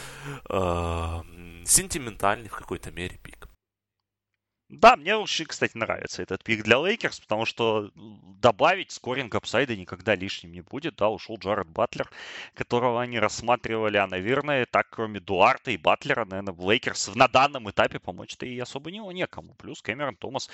э, 0.51 1.25
сентиментальный 1.65 2.49
в 2.49 2.57
какой-то 2.57 2.91
мере 2.91 3.19
пик. 3.23 3.49
Да, 4.69 4.97
мне 4.97 5.17
очень, 5.17 5.45
кстати, 5.45 5.77
нравится 5.77 6.23
этот 6.23 6.43
пик 6.43 6.65
для 6.65 6.79
Лейкерс, 6.79 7.21
потому 7.21 7.45
что 7.45 7.93
добавить 7.95 8.91
scoring 8.91 9.33
upside 9.37 9.71
а 9.71 9.77
никогда 9.77 10.17
лишним 10.17 10.51
не 10.53 10.61
будет. 10.61 10.97
Да, 10.97 11.09
ушел 11.09 11.39
Джаред 11.39 11.69
Батлер, 11.69 12.11
которого 12.55 13.01
они 13.01 13.21
рассматривали, 13.21 13.97
а, 13.97 14.09
наверное, 14.09 14.67
так, 14.67 14.89
кроме 14.91 15.21
Дуарта 15.21 15.71
и 15.71 15.77
Батлера, 15.77 16.25
наверное, 16.25 16.53
в 16.53 16.69
Лейкерс 16.69 17.15
на 17.15 17.29
данном 17.29 17.71
этапе 17.71 18.01
помочь-то 18.01 18.45
и 18.45 18.59
особо 18.59 18.91
не, 18.91 18.99
некому. 19.15 19.55
Плюс 19.55 19.83
Кэмерон 19.83 20.17
Томас 20.17 20.51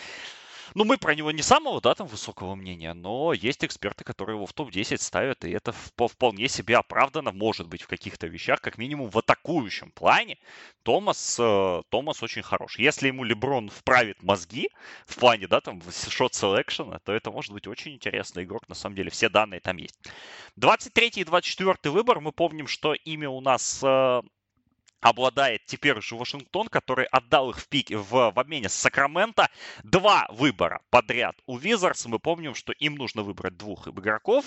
ну, 0.74 0.84
мы 0.84 0.98
про 0.98 1.14
него 1.14 1.30
не 1.30 1.42
самого, 1.42 1.80
да, 1.80 1.94
там, 1.94 2.06
высокого 2.06 2.54
мнения, 2.54 2.94
но 2.94 3.32
есть 3.32 3.64
эксперты, 3.64 4.04
которые 4.04 4.36
его 4.36 4.46
в 4.46 4.52
топ-10 4.52 4.98
ставят, 4.98 5.44
и 5.44 5.50
это 5.50 5.72
вполне 5.72 6.48
себе 6.48 6.76
оправдано, 6.76 7.32
может 7.32 7.68
быть, 7.68 7.82
в 7.82 7.88
каких-то 7.88 8.26
вещах, 8.26 8.60
как 8.60 8.78
минимум 8.78 9.10
в 9.10 9.18
атакующем 9.18 9.90
плане. 9.90 10.38
Томас, 10.82 11.36
э, 11.38 11.82
Томас 11.90 12.22
очень 12.22 12.42
хорош. 12.42 12.78
Если 12.78 13.08
ему 13.08 13.24
Леброн 13.24 13.68
вправит 13.68 14.22
мозги 14.22 14.68
в 15.06 15.16
плане, 15.16 15.46
да, 15.46 15.60
там, 15.60 15.80
shot 16.08 16.34
selection 16.34 16.86
а, 16.86 16.98
то 17.00 17.12
это 17.12 17.30
может 17.30 17.52
быть 17.52 17.66
очень 17.66 17.94
интересный 17.94 18.44
игрок, 18.44 18.68
на 18.68 18.74
самом 18.74 18.96
деле, 18.96 19.10
все 19.10 19.28
данные 19.28 19.60
там 19.60 19.76
есть. 19.76 19.98
23 20.56 21.08
и 21.16 21.24
24 21.24 21.92
выбор, 21.92 22.20
мы 22.20 22.32
помним, 22.32 22.66
что 22.66 22.94
имя 22.94 23.28
у 23.28 23.40
нас 23.40 23.80
э, 23.82 24.22
обладает 25.02 25.66
теперь 25.66 25.98
уже 25.98 26.14
Вашингтон, 26.14 26.68
который 26.68 27.04
отдал 27.06 27.50
их 27.50 27.58
в 27.58 27.68
пике 27.68 27.96
в, 27.96 28.30
в 28.30 28.38
обмене 28.38 28.68
с 28.68 28.74
Сакраменто. 28.74 29.50
Два 29.82 30.26
выбора 30.30 30.80
подряд 30.90 31.36
у 31.46 31.58
Визарс. 31.58 32.06
Мы 32.06 32.18
помним, 32.18 32.54
что 32.54 32.72
им 32.72 32.94
нужно 32.94 33.22
выбрать 33.22 33.56
двух 33.56 33.88
игроков. 33.88 34.44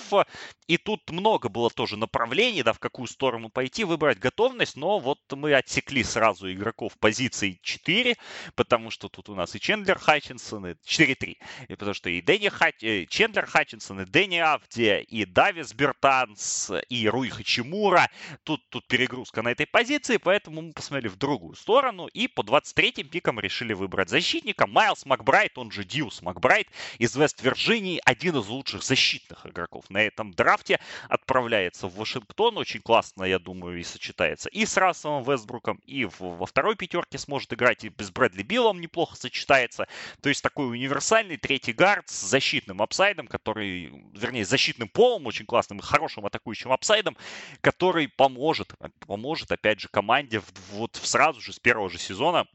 И 0.68 0.78
тут 0.78 1.12
много 1.12 1.49
было 1.49 1.70
тоже 1.70 1.97
направлений, 1.97 2.64
да, 2.64 2.74
в 2.74 2.80
какую 2.80 3.08
сторону 3.08 3.49
пойти, 3.49 3.84
выбрать 3.84 4.18
готовность. 4.18 4.78
Но 4.78 4.97
вот 4.97 5.20
мы 5.32 5.53
отсекли 5.53 6.03
сразу 6.03 6.51
игроков 6.51 6.97
позиции 6.99 7.60
4, 7.62 8.16
потому 8.56 8.89
что 8.89 9.10
тут 9.10 9.30
у 9.30 9.36
нас 9.36 9.53
и 9.56 9.60
Чендлер 9.60 9.99
Хатчинсон, 9.99 10.68
и 10.68 10.74
4-3. 10.74 11.38
И 11.68 11.76
потому 11.76 11.93
что 11.93 12.10
и 12.10 12.22
Дэнни 12.22 12.47
Хат... 12.47 12.82
Э, 12.82 13.06
Чендлер 13.06 13.45
Хатчинсон, 13.45 14.01
и 14.01 14.06
Дени 14.06 14.38
Авдия, 14.38 15.01
и 15.01 15.26
Давис 15.26 15.74
Бертанс, 15.74 16.72
и 16.88 17.10
Руи 17.10 17.30
Хачимура. 17.30 18.10
Тут, 18.43 18.62
тут 18.70 18.88
перегрузка 18.88 19.41
на 19.41 19.49
этой 19.49 19.68
позиции, 19.68 20.16
поэтому 20.16 20.45
поэтому 20.46 20.68
мы 20.68 20.74
посмотрели 20.74 21.08
в 21.08 21.18
другую 21.18 21.56
сторону 21.56 22.06
и 22.08 22.28
по 22.28 22.41
23-м 22.41 23.08
пикам 23.08 23.39
решили 23.39 23.74
выбрать 23.74 24.10
защитника. 24.10 24.68
Майлз 24.68 25.06
Макбрайд, 25.06 25.58
он 25.58 25.72
же 25.72 25.84
Дьюс 25.84 26.22
Макбрайд 26.22 26.68
из 27.00 27.16
Вест-Вирджинии, 27.16 28.00
один 28.06 28.38
из 28.38 28.48
лучших 28.48 28.84
защитных 28.84 29.48
игроков 29.48 29.89
на 29.89 30.04
этом 30.04 30.34
драфте, 30.34 30.80
отправляется 31.10 31.88
в 31.88 31.96
Вашингтон, 31.96 32.58
очень 32.60 32.82
классно, 32.82 33.24
я 33.24 33.39
думаю, 33.39 33.80
и 33.80 33.84
сочетается 33.84 34.50
и 34.50 34.66
с 34.66 34.78
Расселом 34.78 35.24
Вестбруком, 35.24 35.82
и 35.86 36.08
во 36.20 36.46
второй 36.46 36.76
пятерке 36.76 37.18
сможет 37.18 37.52
играть, 37.54 37.84
и 37.84 37.89
с 37.89 38.12
Брэдли 38.12 38.43
Билом 38.43 38.80
неплохо 38.80 39.16
сочетается. 39.16 39.88
То 40.22 40.30
есть 40.30 40.43
такой 40.43 40.68
универсальный 40.68 41.38
третий 41.38 41.74
гард 41.74 42.08
с 42.10 42.22
защитным 42.22 42.84
апсайдом, 42.84 43.28
который, 43.28 43.91
вернее, 44.14 44.46
защитным 44.46 44.89
полом, 44.89 45.26
очень 45.26 45.46
классным 45.48 45.80
и 45.80 45.82
хорошим 45.82 46.26
атакующим 46.26 46.72
апсайдом, 46.72 47.18
который 47.62 48.08
поможет, 48.08 48.74
поможет, 49.08 49.52
опять 49.52 49.80
же, 49.80 49.88
команде 49.88 50.35
вот 50.72 51.00
сразу 51.02 51.42
же 51.42 51.54
с 51.54 51.60
первого 51.60 51.90
же 51.90 51.98
сезона 51.98 52.48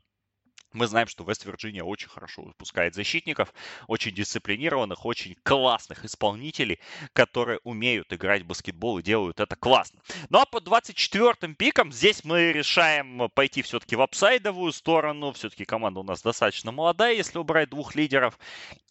мы 0.73 0.87
знаем, 0.87 1.09
что 1.09 1.25
Вест-Вирджиния 1.25 1.83
очень 1.83 2.09
хорошо 2.09 2.43
выпускает 2.43 2.95
защитников, 2.95 3.53
очень 3.89 4.15
дисциплинированных, 4.15 5.05
очень 5.05 5.37
классных 5.43 6.05
исполнителей, 6.05 6.79
которые 7.13 7.59
умеют 7.65 8.13
играть 8.13 8.43
в 8.43 8.47
баскетбол 8.47 8.99
и 8.99 9.03
делают 9.03 9.41
это 9.41 9.57
классно. 9.57 10.01
Ну 10.29 10.39
а 10.39 10.47
по 10.47 10.59
24-м 10.59 11.55
пикам 11.55 11.93
здесь 11.93 12.25
мы 12.25 12.53
решаем 12.53 13.29
пойти 13.35 13.63
все-таки 13.63 13.97
в 13.97 14.03
апсайдовую 14.03 14.73
сторону. 14.73 15.33
Все-таки 15.33 15.65
команда 15.65 16.01
у 16.01 16.05
нас 16.05 16.23
достаточно 16.23 16.71
молодая, 16.71 17.15
если 17.15 17.39
убрать 17.39 17.71
двух 17.71 17.95
лидеров. 17.95 18.39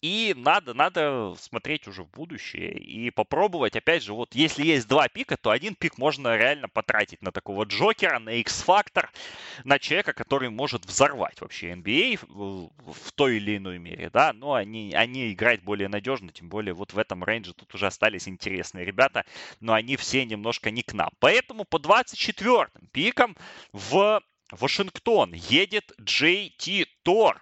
И 0.02 0.34
надо, 0.36 0.74
надо 0.74 1.34
смотреть 1.38 1.88
уже 1.88 2.02
в 2.02 2.10
будущее 2.10 2.72
и 2.72 3.10
попробовать. 3.10 3.76
Опять 3.76 4.02
же, 4.02 4.12
вот 4.12 4.34
если 4.34 4.64
есть 4.64 4.88
два 4.88 5.08
пика, 5.08 5.36
то 5.36 5.50
один 5.50 5.74
пик 5.74 5.98
можно 5.98 6.36
реально 6.36 6.68
потратить 6.68 7.22
на 7.22 7.32
такого 7.32 7.64
Джокера, 7.64 8.18
на 8.18 8.30
X-фактор, 8.34 9.10
на 9.64 9.78
человека, 9.78 10.12
который 10.12 10.50
может 10.50 10.84
взорвать 10.84 11.40
вообще 11.40 11.69
NBA 11.74 12.18
а 12.22 12.92
в 12.92 13.12
той 13.14 13.36
или 13.36 13.56
иной 13.56 13.78
мере, 13.78 14.10
да, 14.10 14.32
но 14.32 14.54
они, 14.54 14.92
они 14.94 15.32
играть 15.32 15.62
более 15.62 15.88
надежно, 15.88 16.32
тем 16.32 16.48
более 16.48 16.74
вот 16.74 16.92
в 16.92 16.98
этом 16.98 17.24
рейнже 17.24 17.54
тут 17.54 17.74
уже 17.74 17.86
остались 17.86 18.28
интересные 18.28 18.84
ребята, 18.84 19.24
но 19.60 19.74
они 19.74 19.96
все 19.96 20.24
немножко 20.24 20.70
не 20.70 20.82
к 20.82 20.92
нам. 20.92 21.10
Поэтому 21.18 21.64
по 21.64 21.76
24-м 21.76 22.88
пикам 22.92 23.36
в 23.72 24.22
Вашингтон 24.50 25.32
едет 25.32 25.92
JT 26.00 26.86
Тор 27.02 27.40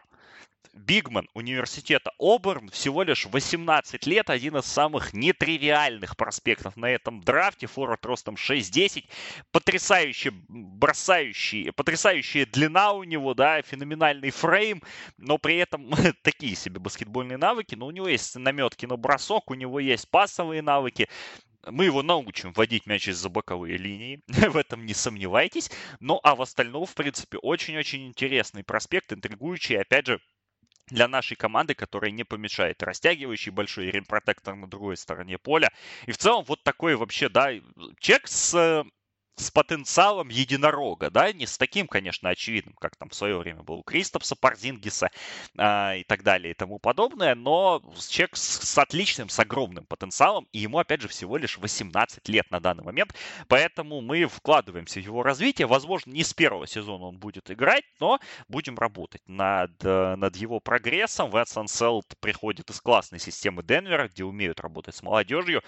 Бигман 0.79 1.29
университета 1.35 2.13
Оберн, 2.19 2.71
всего 2.71 3.03
лишь 3.03 3.27
18 3.27 4.07
лет, 4.07 4.31
один 4.31 4.57
из 4.57 4.65
самых 4.65 5.13
нетривиальных 5.13 6.17
проспектов 6.17 6.77
на 6.77 6.91
этом 6.91 7.21
драфте, 7.21 7.67
форвард 7.67 8.07
ростом 8.07 8.37
6-10, 8.37 9.05
потрясающе 9.51 10.33
бросающий, 10.49 11.73
потрясающая 11.73 12.47
длина 12.47 12.93
у 12.93 13.05
него, 13.05 13.35
да, 13.35 13.61
феноменальный 13.63 14.31
фрейм, 14.31 14.83
но 15.17 15.39
при 15.39 15.57
этом 15.57 15.91
такие 16.23 16.55
себе 16.55 16.81
баскетбольные 16.81 17.39
навыки, 17.39 17.75
но 17.75 17.87
у 17.87 17.91
него 17.91 18.09
есть 18.09 18.37
наметки 18.37 18.87
на 18.87 18.97
бросок, 18.97 19.51
у 19.51 19.55
него 19.55 19.81
есть 19.81 20.09
пасовые 20.11 20.63
навыки, 20.63 21.09
мы 21.67 21.85
его 21.85 22.03
научим 22.03 22.53
вводить 22.53 22.87
мяч 22.87 23.09
из-за 23.09 23.29
боковые 23.29 23.77
линии, 23.77 24.23
в 24.29 24.57
этом 24.57 24.87
не 24.87 24.95
сомневайтесь. 24.95 25.71
Ну, 26.01 26.21
а 26.23 26.35
в 26.35 26.43
остальном, 26.43 26.87
в 26.87 26.95
принципе, 26.95 27.39
очень-очень 27.39 28.07
интересный 28.07 28.65
проспект, 28.65 29.13
интригующий, 29.13 29.79
опять 29.79 30.07
же, 30.07 30.21
для 30.91 31.09
нашей 31.09 31.37
команды, 31.37 31.75
которая 31.75 32.11
не 32.11 32.25
помешает. 32.25 32.83
Растягивающий 32.83 33.51
большой 33.51 33.91
ремпротектор 33.91 34.55
на 34.55 34.67
другой 34.67 34.97
стороне 34.97 35.39
поля. 35.39 35.71
И 36.07 36.13
в 36.13 36.19
целом 36.19 36.45
вот 36.45 36.63
такой 36.63 36.97
вообще, 36.97 37.29
да, 37.29 37.51
чек 37.99 38.27
с 38.29 38.85
с 39.41 39.51
потенциалом 39.51 40.29
единорога, 40.29 41.11
да, 41.11 41.33
не 41.33 41.47
с 41.47 41.57
таким, 41.59 41.87
конечно, 41.87 42.29
очевидным, 42.29 42.75
как 42.75 42.97
там 42.97 43.09
в 43.09 43.15
свое 43.15 43.39
время 43.39 43.63
был 43.63 43.77
у 43.77 43.83
Кристопса, 43.83 44.37
Парзингиса 44.37 45.11
э, 45.57 45.99
и 46.01 46.05
так 46.05 46.23
далее 46.23 46.53
и 46.53 46.55
тому 46.55 46.79
подобное, 46.79 47.35
но 47.35 47.83
человек 48.09 48.37
с, 48.37 48.69
с 48.69 48.79
отличным, 48.79 49.29
с 49.29 49.39
огромным 49.39 49.87
потенциалом, 49.87 50.49
и 50.53 50.59
ему, 50.59 50.79
опять 50.79 51.01
же, 51.01 51.09
всего 51.09 51.37
лишь 51.37 51.59
18 51.59 52.29
лет 52.29 52.51
на 52.51 52.61
данный 52.61 52.85
момент, 52.85 53.15
поэтому 53.47 54.01
мы 54.01 54.27
вкладываемся 54.27 55.01
в 55.01 55.05
его 55.05 55.23
развитие, 55.23 55.67
возможно, 55.67 56.11
не 56.11 56.25
с 56.25 56.35
первого 56.35 56.67
сезона 56.67 57.07
он 57.07 57.19
будет 57.19 57.51
играть, 57.51 57.85
но 58.01 58.19
будем 58.49 58.77
работать 58.77 59.23
над, 59.27 59.83
над 59.83 60.37
его 60.37 60.61
прогрессом. 60.61 61.31
Вэтсон 61.31 61.69
Селт 61.69 62.15
приходит 62.21 62.71
из 62.71 62.81
классной 62.81 63.19
системы 63.19 63.63
Денвера, 63.63 64.09
где 64.09 64.25
умеют 64.25 64.61
работать 64.61 64.95
с 64.95 65.03
молодежью, 65.03 65.63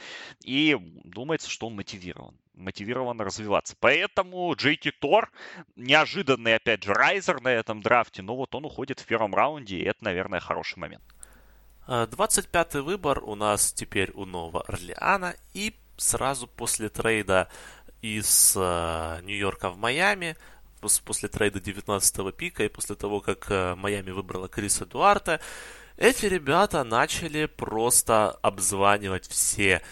и 0.45 0.77
думается, 1.05 1.49
что 1.49 1.67
он 1.67 1.77
мотивирован 1.77 2.37
мотивирован 2.61 3.21
развиваться. 3.21 3.75
Поэтому 3.81 4.53
JT 4.53 4.93
Тор, 5.01 5.31
неожиданный, 5.77 6.57
опять 6.57 6.85
же, 6.85 6.93
райзер 6.93 7.41
на 7.41 7.49
этом 7.49 7.83
драфте, 7.83 8.23
но 8.23 8.37
вот 8.37 8.55
он 8.55 8.65
уходит 8.65 9.01
в 9.01 9.07
первом 9.07 9.35
раунде, 9.35 9.77
и 9.79 9.85
это, 9.85 10.05
наверное, 10.05 10.41
хороший 10.41 10.79
момент. 10.79 11.03
25-й 11.87 12.81
а, 12.81 12.83
выбор 12.83 13.25
у 13.25 13.35
нас 13.35 13.73
теперь 13.73 14.13
у 14.13 14.25
Нового 14.25 14.63
Орлеана, 14.63 15.35
и 15.55 15.75
сразу 15.97 16.47
после 16.47 16.89
трейда 16.89 17.49
из 18.01 18.55
э, 18.57 19.21
Нью-Йорка 19.23 19.71
в 19.71 19.77
Майами, 19.77 20.37
после 21.05 21.29
трейда 21.29 21.59
19-го 21.59 22.33
пика 22.33 22.65
и 22.65 22.69
после 22.69 22.97
того, 22.97 23.21
как 23.21 23.51
э, 23.51 23.75
Майами 23.75 24.11
выбрала 24.11 24.49
Криса 24.49 24.87
Дуарта, 24.87 25.41
эти 25.97 26.27
ребята 26.27 26.83
начали 26.83 27.45
просто 27.45 28.31
обзванивать 28.31 29.29
все 29.29 29.83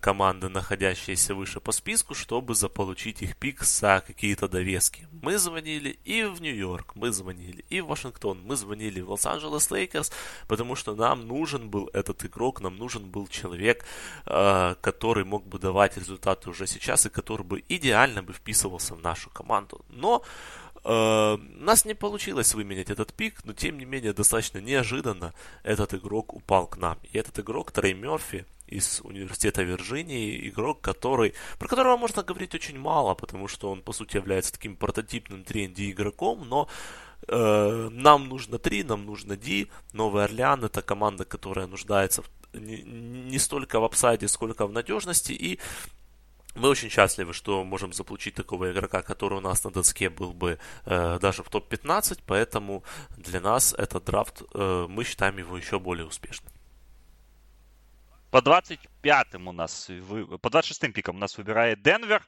команды, 0.00 0.48
находящиеся 0.48 1.34
выше 1.34 1.60
по 1.60 1.72
списку, 1.72 2.14
чтобы 2.14 2.54
заполучить 2.54 3.22
их 3.22 3.36
пик 3.36 3.62
за 3.62 4.02
какие-то 4.06 4.48
довески. 4.48 5.08
Мы 5.22 5.38
звонили 5.38 5.98
и 6.04 6.24
в 6.24 6.40
Нью-Йорк, 6.40 6.94
мы 6.94 7.10
звонили 7.10 7.64
и 7.70 7.80
в 7.80 7.86
Вашингтон, 7.86 8.42
мы 8.44 8.56
звонили 8.56 9.00
в 9.00 9.10
Лос-Анджелес 9.10 9.70
Лейкерс, 9.70 10.12
потому 10.46 10.76
что 10.76 10.94
нам 10.94 11.26
нужен 11.26 11.70
был 11.70 11.88
этот 11.92 12.24
игрок, 12.24 12.60
нам 12.60 12.76
нужен 12.76 13.10
был 13.10 13.26
человек, 13.28 13.84
э, 14.26 14.74
который 14.80 15.24
мог 15.24 15.46
бы 15.46 15.58
давать 15.58 15.96
результаты 15.96 16.50
уже 16.50 16.66
сейчас 16.66 17.06
и 17.06 17.10
который 17.10 17.44
бы 17.44 17.64
идеально 17.68 18.22
бы 18.22 18.32
вписывался 18.32 18.94
в 18.94 19.02
нашу 19.02 19.30
команду. 19.30 19.84
Но 19.88 20.22
у 20.88 21.38
нас 21.64 21.84
не 21.84 21.94
получилось 21.94 22.54
выменять 22.54 22.90
этот 22.90 23.12
пик, 23.12 23.44
но 23.44 23.52
тем 23.52 23.76
не 23.76 23.84
менее 23.84 24.12
достаточно 24.12 24.58
неожиданно 24.58 25.34
этот 25.64 25.94
игрок 25.94 26.32
упал 26.32 26.68
к 26.68 26.76
нам. 26.76 26.96
И 27.02 27.18
этот 27.18 27.40
игрок 27.40 27.72
Трей 27.72 27.92
Мерфи, 27.92 28.46
из 28.66 29.00
университета 29.04 29.62
Вирджинии, 29.62 30.48
игрок, 30.48 30.80
который, 30.80 31.34
про 31.58 31.68
которого 31.68 31.96
можно 31.96 32.22
говорить 32.22 32.54
очень 32.54 32.78
мало, 32.78 33.14
потому 33.14 33.48
что 33.48 33.70
он, 33.70 33.82
по 33.82 33.92
сути, 33.92 34.16
является 34.16 34.52
таким 34.52 34.76
прототипным 34.76 35.44
тренди 35.44 35.90
игроком, 35.90 36.48
но 36.48 36.68
э, 37.28 37.88
нам 37.90 38.28
нужно 38.28 38.58
3, 38.58 38.84
нам 38.84 39.06
нужно 39.06 39.36
D. 39.36 39.66
Новый 39.92 40.24
Орлеан 40.24 40.64
это 40.64 40.82
команда, 40.82 41.24
которая 41.24 41.66
нуждается 41.66 42.22
в, 42.22 42.30
не, 42.54 42.82
не 42.82 43.38
столько 43.38 43.80
в 43.80 43.84
апсайде, 43.84 44.28
сколько 44.28 44.66
в 44.66 44.72
надежности, 44.72 45.32
и 45.32 45.58
мы 46.56 46.70
очень 46.70 46.90
счастливы, 46.90 47.34
что 47.34 47.64
можем 47.64 47.92
заполучить 47.92 48.34
такого 48.34 48.72
игрока, 48.72 49.02
который 49.02 49.38
у 49.38 49.42
нас 49.42 49.64
на 49.64 49.70
доске 49.70 50.08
был 50.08 50.32
бы 50.32 50.58
э, 50.86 51.18
даже 51.20 51.42
в 51.42 51.50
топ-15, 51.50 52.22
поэтому 52.26 52.82
для 53.16 53.40
нас 53.40 53.74
этот 53.74 54.04
драфт, 54.04 54.42
э, 54.54 54.86
мы 54.88 55.04
считаем 55.04 55.36
его 55.38 55.56
еще 55.56 55.78
более 55.78 56.06
успешным. 56.06 56.55
По 58.36 58.40
25-м 58.40 59.48
у 59.48 59.52
нас, 59.52 59.86
по 60.42 60.48
26-м 60.48 60.92
пикам 60.92 61.16
у 61.16 61.18
нас 61.18 61.38
выбирает 61.38 61.80
Денвер. 61.80 62.22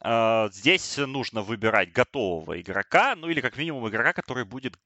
А, 0.00 0.48
здесь 0.50 0.96
нужно 0.96 1.42
выбирать 1.42 1.92
готового 1.92 2.60
игрока, 2.60 3.14
ну 3.14 3.28
или 3.28 3.40
как 3.40 3.56
минимум 3.56 3.88
игрока, 3.88 4.12
который 4.14 4.44
будет, 4.44 4.76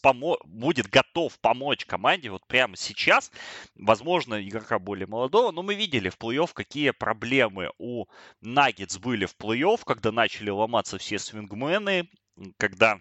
помо, 0.00 0.38
будет 0.46 0.88
готов 0.88 1.38
помочь 1.40 1.84
команде 1.84 2.30
вот 2.30 2.46
прямо 2.46 2.74
сейчас. 2.74 3.30
Возможно, 3.74 4.42
игрока 4.42 4.78
более 4.78 5.08
молодого, 5.08 5.52
но 5.52 5.62
мы 5.62 5.74
видели 5.74 6.08
в 6.08 6.16
плей-офф, 6.16 6.52
какие 6.54 6.92
проблемы 6.92 7.70
у 7.76 8.06
Наггетс 8.40 8.96
были 8.96 9.26
в 9.26 9.36
плей-офф, 9.36 9.82
когда 9.84 10.10
начали 10.10 10.48
ломаться 10.48 10.96
все 10.96 11.18
свингмены, 11.18 12.08
когда 12.56 12.98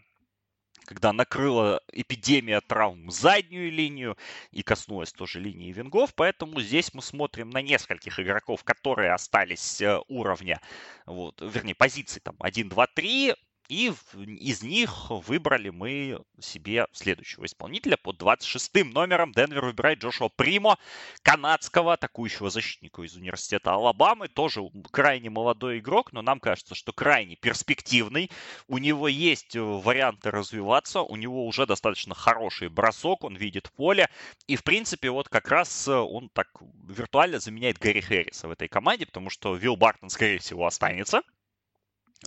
когда 0.86 1.12
накрыла 1.14 1.82
эпидемия 1.92 2.62
травм 2.62 3.10
заднюю 3.10 3.72
линию 3.72 4.18
и 4.52 4.64
коснулась 4.64 5.12
тоже 5.12 5.40
линии 5.40 5.72
вингов. 5.72 6.14
Поэтому 6.16 6.62
здесь 6.62 6.94
мы 6.94 7.02
смотрим 7.02 7.50
на 7.50 7.62
нескольких 7.62 8.20
игроков, 8.20 8.64
которые 8.64 9.14
остались 9.14 9.82
э, 9.82 10.00
уровня, 10.08 10.62
вот, 11.06 11.42
вернее, 11.42 11.76
позиций 11.76 12.22
там 12.22 12.36
1, 12.40 12.70
2, 12.70 12.88
3. 12.88 13.34
И 13.68 13.92
из 14.14 14.62
них 14.62 15.10
выбрали 15.10 15.70
мы 15.70 16.22
себе 16.40 16.86
следующего 16.92 17.46
исполнителя 17.46 17.98
под 17.98 18.18
26 18.18 18.94
номером. 18.94 19.32
Денвер 19.32 19.66
выбирает 19.66 20.00
Джошуа 20.00 20.30
Примо, 20.30 20.78
канадского 21.24 21.94
атакующего 21.94 22.50
защитника 22.52 23.02
из 23.02 23.16
университета 23.16 23.74
Алабамы. 23.74 24.28
Тоже 24.28 24.62
крайне 24.92 25.32
молодой 25.32 25.80
игрок, 25.80 26.14
но 26.14 26.22
нам 26.22 26.40
кажется, 26.40 26.76
что 26.76 26.94
крайне 26.94 27.36
перспективный. 27.36 28.30
У 28.68 28.78
него 28.78 29.08
есть 29.08 29.56
э, 29.56 29.62
варианты 29.62 30.30
развиваться, 30.30 31.02
у 31.02 31.16
него 31.16 31.48
уже 31.48 31.66
достаточно 31.66 32.14
хороший 32.14 32.70
бросок, 32.70 33.24
он 33.24 33.36
видит 33.36 33.72
поле. 33.72 34.10
И, 34.48 34.56
в 34.56 34.64
принципе, 34.64 35.10
вот 35.10 35.28
как 35.30 35.50
раз 35.50 35.88
э, 35.88 35.94
он 35.94 36.30
так 36.30 36.50
виртуально 36.88 37.40
заменяет 37.40 37.80
Гарри 37.80 38.02
Хэрриса 38.02 38.48
в 38.48 38.52
этой 38.52 38.68
команде, 38.68 39.08
потому 39.08 39.32
что 39.32 39.56
Вилл 39.56 39.76
Бартон, 39.76 40.10
скорее 40.10 40.38
всего, 40.38 40.68
останется 40.68 41.24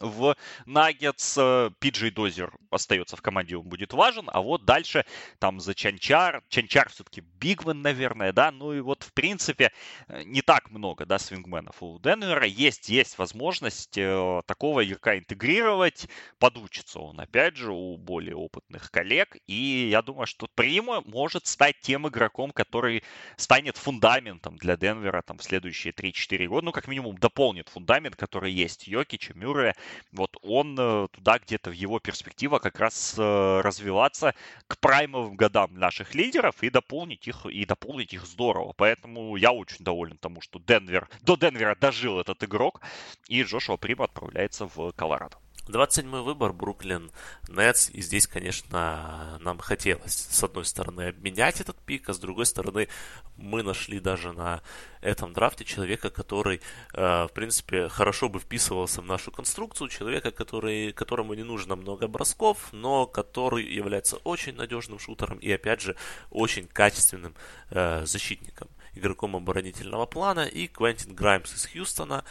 в 0.01 0.37
Наггетс. 0.67 1.39
Пиджей 1.79 2.11
Дозер 2.11 2.53
остается 2.71 3.17
в 3.17 3.23
команде, 3.23 3.57
он 3.57 3.69
будет 3.69 3.93
важен. 3.93 4.29
А 4.33 4.41
вот 4.41 4.65
дальше 4.65 5.05
там 5.39 5.61
за 5.61 5.75
Чанчар. 5.75 6.43
Чанчар 6.49 6.89
все-таки 6.91 7.21
Бигмен, 7.21 7.83
наверное, 7.83 8.33
да. 8.33 8.51
Ну 8.51 8.73
и 8.73 8.81
вот, 8.81 9.03
в 9.03 9.13
принципе, 9.13 9.73
э, 10.09 10.23
не 10.25 10.43
так 10.43 10.71
много, 10.71 11.07
да, 11.07 11.19
свингменов 11.19 11.83
у 11.83 11.99
Денвера. 11.99 12.47
Есть, 12.47 12.89
есть 12.89 13.19
возможность 13.19 13.97
э, 13.97 14.43
такого 14.47 14.85
игрока 14.85 15.19
интегрировать. 15.19 16.09
Подучится 16.39 17.01
он, 17.01 17.21
опять 17.21 17.57
же, 17.57 17.73
у 17.73 17.97
более 17.97 18.37
опытных 18.37 18.91
коллег. 18.91 19.37
И 19.47 19.89
я 19.91 20.03
думаю, 20.03 20.27
что 20.27 20.49
Прима 20.55 21.03
может 21.03 21.47
стать 21.47 21.81
тем 21.81 22.09
игроком, 22.09 22.51
который 22.51 23.03
станет 23.37 23.77
фундаментом 23.77 24.57
для 24.57 24.77
Денвера 24.77 25.23
там 25.23 25.39
в 25.39 25.43
следующие 25.43 25.93
3-4 25.93 26.47
года. 26.47 26.65
Ну, 26.67 26.73
как 26.73 26.89
минимум, 26.89 27.17
дополнит 27.17 27.69
фундамент, 27.69 28.17
который 28.17 28.53
есть 28.53 28.87
Йокича, 28.87 29.35
Мюррея 29.35 29.75
вот 30.13 30.37
он 30.43 30.77
э, 30.79 31.09
туда 31.13 31.39
где-то 31.39 31.71
в 31.71 31.73
его 31.73 31.99
перспектива 32.01 32.59
как 32.59 32.79
раз 32.79 33.15
э, 33.19 33.61
развиваться 33.61 34.35
к 34.67 34.79
праймовым 34.79 35.37
годам 35.37 35.79
наших 35.79 36.15
лидеров 36.15 36.63
и 36.63 36.71
дополнить 36.71 37.27
их, 37.29 37.47
и 37.47 37.65
дополнить 37.65 38.13
их 38.13 38.27
здорово. 38.27 38.73
Поэтому 38.77 39.37
я 39.37 39.53
очень 39.53 39.85
доволен 39.85 40.17
тому, 40.19 40.41
что 40.41 40.59
Денвер, 40.59 41.09
до 41.23 41.37
Денвера 41.37 41.77
дожил 41.81 42.21
этот 42.21 42.43
игрок, 42.45 42.81
и 43.29 43.43
Джошуа 43.43 43.77
Прима 43.77 44.05
отправляется 44.05 44.69
в 44.75 44.93
Колорадо. 44.93 45.37
27-й 45.69 46.23
выбор 46.23 46.53
Бруклин 46.53 47.11
Нетс. 47.49 47.91
И 47.91 48.01
здесь, 48.01 48.27
конечно, 48.27 49.39
нам 49.41 49.59
хотелось, 49.59 50.15
с 50.15 50.43
одной 50.43 50.65
стороны, 50.65 51.09
обменять 51.09 51.61
этот 51.61 51.77
пик, 51.79 52.09
а 52.09 52.15
с 52.15 52.19
другой 52.19 52.47
стороны, 52.47 52.89
мы 53.37 53.63
нашли 53.63 54.01
даже 54.01 54.33
на 54.33 54.63
этом 55.01 55.33
драфте 55.33 55.65
человека, 55.65 56.11
который, 56.11 56.61
э, 56.95 57.25
в 57.25 57.31
принципе, 57.33 57.89
хорошо 57.89 58.29
бы 58.29 58.41
вписывался 58.41 59.01
в 59.01 59.05
нашу 59.05 59.31
конструкцию, 59.31 59.89
человека, 59.89 60.31
который, 60.31 60.93
которому 60.93 61.35
не 61.35 61.45
нужно 61.45 61.77
много 61.77 62.09
бросков, 62.09 62.73
но 62.73 63.07
который 63.07 63.65
является 63.65 64.17
очень 64.19 64.55
надежным 64.55 64.99
шутером 64.99 65.39
и, 65.39 65.51
опять 65.53 65.81
же, 65.81 65.97
очень 66.31 66.67
качественным 66.67 67.35
э, 67.71 68.05
защитником 68.07 68.69
игроком 68.95 69.37
оборонительного 69.37 70.07
плана, 70.07 70.47
и 70.47 70.67
Квентин 70.67 71.15
Граймс 71.15 71.55
из 71.55 71.67
Хьюстона 71.67 72.25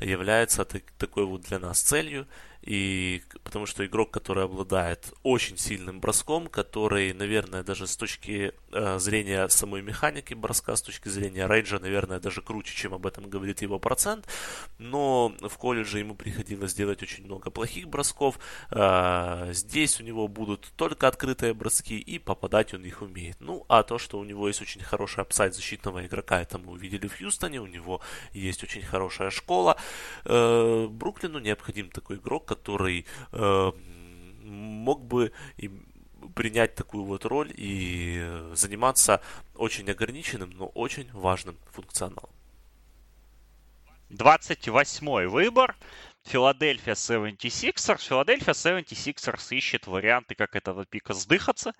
является 0.00 0.64
так, 0.64 0.82
такой 0.98 1.24
вот 1.24 1.42
для 1.42 1.58
нас 1.58 1.80
целью. 1.80 2.26
И 2.62 3.22
потому 3.42 3.66
что 3.66 3.84
игрок, 3.84 4.12
который 4.12 4.44
обладает 4.44 5.12
очень 5.22 5.58
сильным 5.58 6.00
броском, 6.00 6.46
который, 6.46 7.12
наверное, 7.12 7.64
даже 7.64 7.86
с 7.86 7.96
точки 7.96 8.52
э, 8.70 8.98
зрения 8.98 9.48
самой 9.48 9.82
механики 9.82 10.34
броска, 10.34 10.76
с 10.76 10.82
точки 10.82 11.08
зрения 11.08 11.46
рейджа, 11.46 11.80
наверное, 11.80 12.20
даже 12.20 12.40
круче, 12.40 12.74
чем 12.74 12.94
об 12.94 13.06
этом 13.06 13.28
говорит 13.28 13.62
его 13.62 13.80
процент. 13.80 14.28
Но 14.78 15.34
в 15.40 15.58
колледже 15.58 15.98
ему 15.98 16.14
приходилось 16.14 16.74
делать 16.74 17.02
очень 17.02 17.24
много 17.24 17.50
плохих 17.50 17.88
бросков. 17.88 18.38
Э, 18.70 19.48
здесь 19.52 20.00
у 20.00 20.04
него 20.04 20.28
будут 20.28 20.72
только 20.76 21.08
открытые 21.08 21.54
броски, 21.54 21.98
и 21.98 22.18
попадать 22.20 22.74
он 22.74 22.84
их 22.84 23.02
умеет. 23.02 23.36
Ну, 23.40 23.64
а 23.68 23.82
то, 23.82 23.98
что 23.98 24.18
у 24.18 24.24
него 24.24 24.46
есть 24.46 24.62
очень 24.62 24.82
хороший 24.82 25.22
апсайд 25.22 25.54
защитного 25.54 26.06
игрока, 26.06 26.40
это 26.40 26.58
мы 26.58 26.72
увидели 26.72 27.08
в 27.08 27.18
Хьюстоне, 27.18 27.60
у 27.60 27.66
него 27.66 28.00
есть 28.32 28.62
очень 28.62 28.82
хорошая 28.82 29.30
школа. 29.30 29.76
Э, 30.24 30.86
Бруклину 30.88 31.40
необходим 31.40 31.90
такой 31.90 32.16
игрок, 32.16 32.51
который 32.54 33.06
э, 33.32 33.72
мог 34.42 35.04
бы 35.04 35.32
принять 36.34 36.74
такую 36.74 37.04
вот 37.04 37.24
роль 37.24 37.52
и 37.56 38.50
заниматься 38.54 39.20
очень 39.54 39.90
ограниченным, 39.90 40.50
но 40.50 40.66
очень 40.66 41.10
важным 41.12 41.56
функционалом. 41.70 42.30
28 44.10 45.26
выбор. 45.28 45.76
Филадельфия 46.24 46.94
76ers. 46.94 48.06
Филадельфия 48.06 48.54
76ers 48.54 49.56
ищет 49.56 49.86
варианты, 49.88 50.36
как 50.36 50.54
этого 50.54 50.84
пика 50.84 51.14
сдыхаться, 51.14 51.72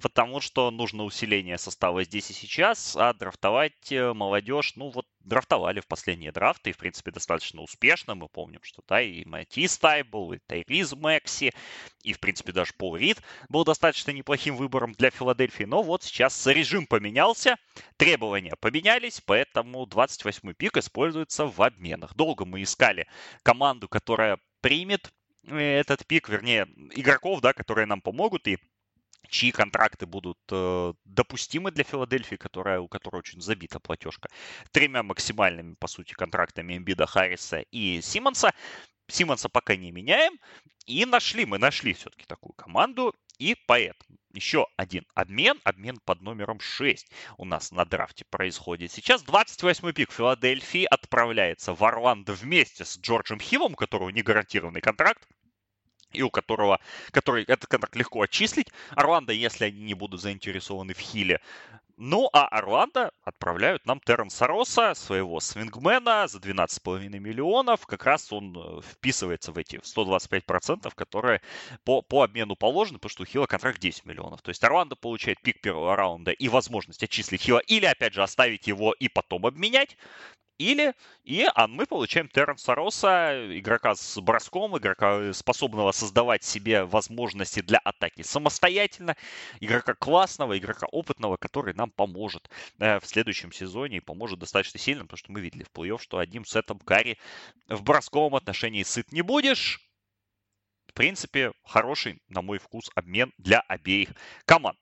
потому 0.00 0.40
что 0.40 0.70
нужно 0.70 1.02
усиление 1.02 1.58
состава 1.58 2.04
здесь 2.04 2.30
и 2.30 2.34
сейчас, 2.34 2.96
а 2.96 3.12
драфтовать 3.12 3.90
э, 3.90 4.12
молодежь, 4.12 4.74
ну 4.76 4.90
вот 4.90 5.06
драфтовали 5.28 5.80
в 5.80 5.86
последние 5.86 6.32
драфты, 6.32 6.70
и, 6.70 6.72
в 6.72 6.78
принципе, 6.78 7.10
достаточно 7.10 7.62
успешно. 7.62 8.14
Мы 8.14 8.28
помним, 8.28 8.60
что 8.62 8.82
да, 8.88 9.00
и 9.00 9.24
Матис 9.24 9.78
Тайбл, 9.78 10.32
и 10.32 10.38
Тайриз 10.38 10.94
Мэкси, 10.94 11.52
и, 12.02 12.12
в 12.12 12.20
принципе, 12.20 12.52
даже 12.52 12.72
Пол 12.72 12.96
Рид 12.96 13.22
был 13.48 13.64
достаточно 13.64 14.10
неплохим 14.10 14.56
выбором 14.56 14.92
для 14.92 15.10
Филадельфии. 15.10 15.64
Но 15.64 15.82
вот 15.82 16.02
сейчас 16.02 16.46
режим 16.46 16.86
поменялся, 16.86 17.56
требования 17.96 18.56
поменялись, 18.60 19.20
поэтому 19.20 19.84
28-й 19.86 20.54
пик 20.54 20.76
используется 20.76 21.46
в 21.46 21.60
обменах. 21.62 22.14
Долго 22.14 22.44
мы 22.44 22.62
искали 22.62 23.06
команду, 23.42 23.88
которая 23.88 24.38
примет 24.60 25.12
э, 25.46 25.58
этот 25.58 26.06
пик, 26.06 26.28
вернее, 26.28 26.66
игроков, 26.94 27.40
да, 27.40 27.52
которые 27.52 27.86
нам 27.86 28.00
помогут, 28.00 28.48
и 28.48 28.58
чьи 29.28 29.50
контракты 29.50 30.06
будут 30.06 30.38
э, 30.50 30.94
допустимы 31.04 31.70
для 31.70 31.84
Филадельфии, 31.84 32.36
которая, 32.36 32.80
у 32.80 32.88
которой 32.88 33.16
очень 33.16 33.40
забита 33.40 33.80
платежка, 33.80 34.28
тремя 34.72 35.02
максимальными, 35.02 35.74
по 35.74 35.86
сути, 35.86 36.14
контрактами 36.14 36.76
Эмбида, 36.76 37.06
Харриса 37.06 37.60
и 37.70 38.00
Симмонса. 38.02 38.52
Симмонса 39.08 39.48
пока 39.48 39.76
не 39.76 39.90
меняем. 39.90 40.38
И 40.86 41.04
нашли, 41.04 41.44
мы 41.46 41.58
нашли 41.58 41.92
все-таки 41.92 42.24
такую 42.26 42.54
команду. 42.54 43.14
И 43.38 43.56
поэтому 43.66 44.18
еще 44.32 44.66
один 44.76 45.06
обмен, 45.14 45.60
обмен 45.64 45.98
под 46.04 46.22
номером 46.22 46.60
6 46.60 47.10
у 47.36 47.44
нас 47.44 47.70
на 47.72 47.84
драфте 47.84 48.24
происходит. 48.24 48.92
Сейчас 48.92 49.24
28-й 49.24 49.92
пик 49.92 50.12
Филадельфии 50.12 50.84
отправляется 50.84 51.74
в 51.74 51.82
Орландо 51.84 52.32
вместе 52.32 52.84
с 52.84 52.98
Джорджем 52.98 53.40
Хиллом, 53.40 53.72
у 53.72 53.76
которого 53.76 54.10
не 54.10 54.22
гарантированный 54.22 54.80
контракт 54.80 55.26
и 56.12 56.22
у 56.22 56.30
которого, 56.30 56.80
который 57.10 57.44
этот 57.44 57.66
контракт 57.66 57.96
легко 57.96 58.22
отчислить. 58.22 58.68
Орландо, 58.90 59.32
если 59.32 59.66
они 59.66 59.80
не 59.80 59.94
будут 59.94 60.20
заинтересованы 60.20 60.94
в 60.94 60.98
хиле. 60.98 61.40
Ну, 62.00 62.30
а 62.32 62.46
Орландо 62.46 63.10
отправляют 63.24 63.84
нам 63.84 63.98
Терренса 63.98 64.46
Росса, 64.46 64.94
своего 64.94 65.40
свингмена, 65.40 66.28
за 66.28 66.38
12,5 66.38 67.18
миллионов. 67.18 67.86
Как 67.86 68.04
раз 68.04 68.32
он 68.32 68.56
э, 68.56 68.80
вписывается 68.82 69.50
в 69.50 69.58
эти 69.58 69.80
125%, 69.80 70.94
которые 70.94 71.40
по, 71.82 72.00
по 72.02 72.22
обмену 72.22 72.54
положены, 72.54 72.98
потому 72.98 73.10
что 73.10 73.22
у 73.24 73.26
Хила 73.26 73.46
контракт 73.46 73.80
10 73.80 74.04
миллионов. 74.04 74.42
То 74.42 74.50
есть 74.50 74.62
Орландо 74.62 74.94
получает 74.94 75.42
пик 75.42 75.60
первого 75.60 75.96
раунда 75.96 76.30
и 76.30 76.46
возможность 76.46 77.02
отчислить 77.02 77.42
Хила 77.42 77.58
или, 77.58 77.86
опять 77.86 78.14
же, 78.14 78.22
оставить 78.22 78.68
его 78.68 78.92
и 78.92 79.08
потом 79.08 79.44
обменять. 79.44 79.96
Или, 80.58 80.94
и 81.22 81.46
а 81.54 81.68
мы 81.68 81.86
получаем 81.86 82.28
Терренса 82.28 82.74
Росса, 82.74 83.56
игрока 83.56 83.94
с 83.94 84.20
броском, 84.20 84.76
игрока, 84.76 85.32
способного 85.32 85.92
создавать 85.92 86.42
себе 86.42 86.82
возможности 86.82 87.60
для 87.60 87.78
атаки 87.78 88.22
самостоятельно, 88.22 89.16
игрока 89.60 89.94
классного, 89.94 90.58
игрока 90.58 90.88
опытного, 90.90 91.36
который 91.36 91.74
нам 91.74 91.92
поможет 91.92 92.50
э, 92.80 92.98
в 92.98 93.06
следующем 93.06 93.52
сезоне 93.52 93.98
и 93.98 94.00
поможет 94.00 94.40
достаточно 94.40 94.80
сильно, 94.80 95.04
потому 95.04 95.18
что 95.18 95.30
мы 95.30 95.40
видели 95.40 95.62
в 95.62 95.70
плей-офф, 95.70 96.00
что 96.00 96.18
одним 96.18 96.44
сетом 96.44 96.80
карри 96.80 97.18
в 97.68 97.84
бросковом 97.84 98.34
отношении 98.34 98.82
сыт 98.82 99.12
не 99.12 99.22
будешь. 99.22 99.80
В 100.88 100.92
принципе, 100.92 101.52
хороший, 101.62 102.20
на 102.28 102.42
мой 102.42 102.58
вкус, 102.58 102.90
обмен 102.96 103.32
для 103.38 103.60
обеих 103.60 104.08
команд. 104.44 104.78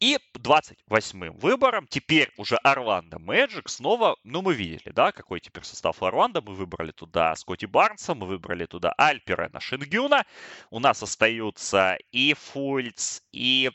И 0.00 0.16
28-м 0.34 1.36
выбором 1.38 1.88
теперь 1.88 2.30
уже 2.36 2.56
Орландо 2.58 3.18
Мэджик 3.18 3.68
снова, 3.68 4.16
ну 4.22 4.42
мы 4.42 4.54
видели, 4.54 4.92
да, 4.92 5.10
какой 5.10 5.40
теперь 5.40 5.64
состав 5.64 6.02
Орландо. 6.02 6.40
Мы 6.40 6.54
выбрали 6.54 6.92
туда 6.92 7.34
Скотти 7.34 7.66
Барнса, 7.66 8.14
мы 8.14 8.26
выбрали 8.26 8.66
туда 8.66 8.92
Альперена 8.96 9.58
Шингюна. 9.58 10.24
У 10.70 10.78
нас 10.78 11.02
остаются 11.02 11.98
и 12.12 12.34
Фульц, 12.34 13.22
и 13.32 13.72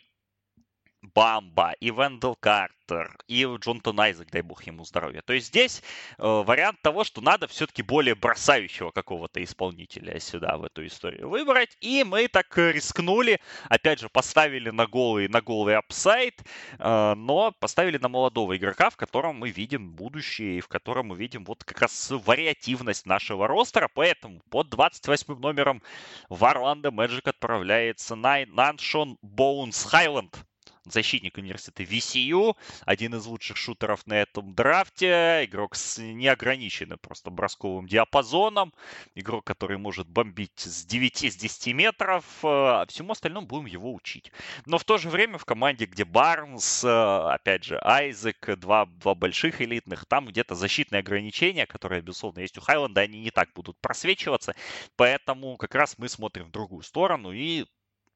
Бамба, 1.03 1.73
и 1.81 1.91
Вендел 1.91 2.35
Картер, 2.35 3.17
и 3.27 3.43
Джонтон 3.43 3.99
Айзек, 3.99 4.31
дай 4.31 4.41
бог 4.41 4.63
ему 4.63 4.85
здоровья. 4.85 5.21
То 5.21 5.33
есть 5.33 5.47
здесь 5.47 5.83
э, 6.17 6.23
вариант 6.23 6.81
того, 6.81 7.03
что 7.03 7.19
надо 7.19 7.47
все-таки 7.47 7.81
более 7.81 8.15
бросающего 8.15 8.91
какого-то 8.91 9.43
исполнителя 9.43 10.17
сюда, 10.19 10.57
в 10.57 10.63
эту 10.63 10.85
историю 10.85 11.29
выбрать. 11.29 11.75
И 11.81 12.05
мы 12.05 12.29
так 12.29 12.57
рискнули, 12.57 13.41
опять 13.67 13.99
же, 13.99 14.07
поставили 14.07 14.69
на 14.69 14.87
голый, 14.87 15.27
на 15.27 15.41
голый 15.41 15.75
апсайд, 15.75 16.41
э, 16.79 17.13
но 17.15 17.51
поставили 17.59 17.97
на 17.97 18.07
молодого 18.07 18.55
игрока, 18.55 18.89
в 18.89 18.95
котором 18.95 19.35
мы 19.35 19.49
видим 19.49 19.91
будущее, 19.91 20.59
и 20.59 20.61
в 20.61 20.69
котором 20.69 21.07
мы 21.07 21.17
видим 21.17 21.43
вот 21.43 21.65
как 21.65 21.81
раз 21.81 22.11
вариативность 22.11 23.05
нашего 23.05 23.45
ростера. 23.47 23.89
Поэтому 23.93 24.41
под 24.49 24.69
28 24.69 25.35
номером 25.35 25.83
в 26.29 26.45
Орландо 26.45 26.91
Мэджик 26.91 27.27
отправляется 27.27 28.15
Нашон 28.15 29.17
Боунс 29.21 29.83
Хайленд 29.83 30.45
защитник 30.85 31.37
университета 31.37 31.83
VCU, 31.83 32.55
один 32.85 33.15
из 33.15 33.25
лучших 33.25 33.57
шутеров 33.57 34.05
на 34.07 34.13
этом 34.13 34.53
драфте, 34.53 35.45
игрок 35.45 35.75
с 35.75 35.97
неограниченным 35.97 36.99
просто 36.99 37.29
бросковым 37.29 37.87
диапазоном, 37.87 38.73
игрок, 39.15 39.45
который 39.45 39.77
может 39.77 40.07
бомбить 40.07 40.59
с 40.59 40.85
9-10 40.85 41.73
метров, 41.73 42.25
а 42.43 42.85
всему 42.87 43.13
остальному 43.13 43.47
будем 43.47 43.65
его 43.65 43.93
учить. 43.93 44.31
Но 44.65 44.77
в 44.77 44.83
то 44.83 44.97
же 44.97 45.09
время 45.09 45.37
в 45.37 45.45
команде, 45.45 45.85
где 45.85 46.05
Барнс, 46.05 46.83
опять 46.83 47.63
же, 47.63 47.79
Айзек, 47.81 48.57
два, 48.57 48.85
два 48.85 49.15
больших 49.15 49.61
элитных, 49.61 50.05
там 50.05 50.25
где-то 50.25 50.55
защитные 50.55 50.99
ограничения, 50.99 51.65
которые, 51.65 52.01
безусловно, 52.01 52.39
есть 52.39 52.57
у 52.57 52.61
Хайленда, 52.61 53.01
они 53.01 53.19
не 53.21 53.31
так 53.31 53.49
будут 53.53 53.77
просвечиваться, 53.79 54.55
поэтому 54.95 55.57
как 55.57 55.75
раз 55.75 55.97
мы 55.97 56.09
смотрим 56.09 56.45
в 56.45 56.51
другую 56.51 56.83
сторону 56.83 57.31
и 57.31 57.65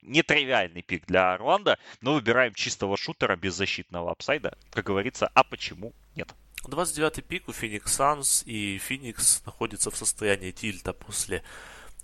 нетривиальный 0.07 0.81
пик 0.81 1.05
для 1.05 1.33
Орландо, 1.33 1.77
но 2.01 2.13
выбираем 2.13 2.53
чистого 2.53 2.97
шутера 2.97 3.35
без 3.35 3.55
защитного 3.55 4.11
апсайда. 4.11 4.57
Как 4.71 4.85
говорится, 4.85 5.29
а 5.33 5.43
почему 5.43 5.93
нет? 6.15 6.33
29-й 6.63 7.21
пик 7.21 7.47
у 7.47 7.51
Phoenix 7.51 7.85
Suns, 7.85 8.43
и 8.45 8.77
Phoenix 8.77 9.41
находится 9.45 9.91
в 9.91 9.97
состоянии 9.97 10.51
тильта 10.51 10.93
после 10.93 11.43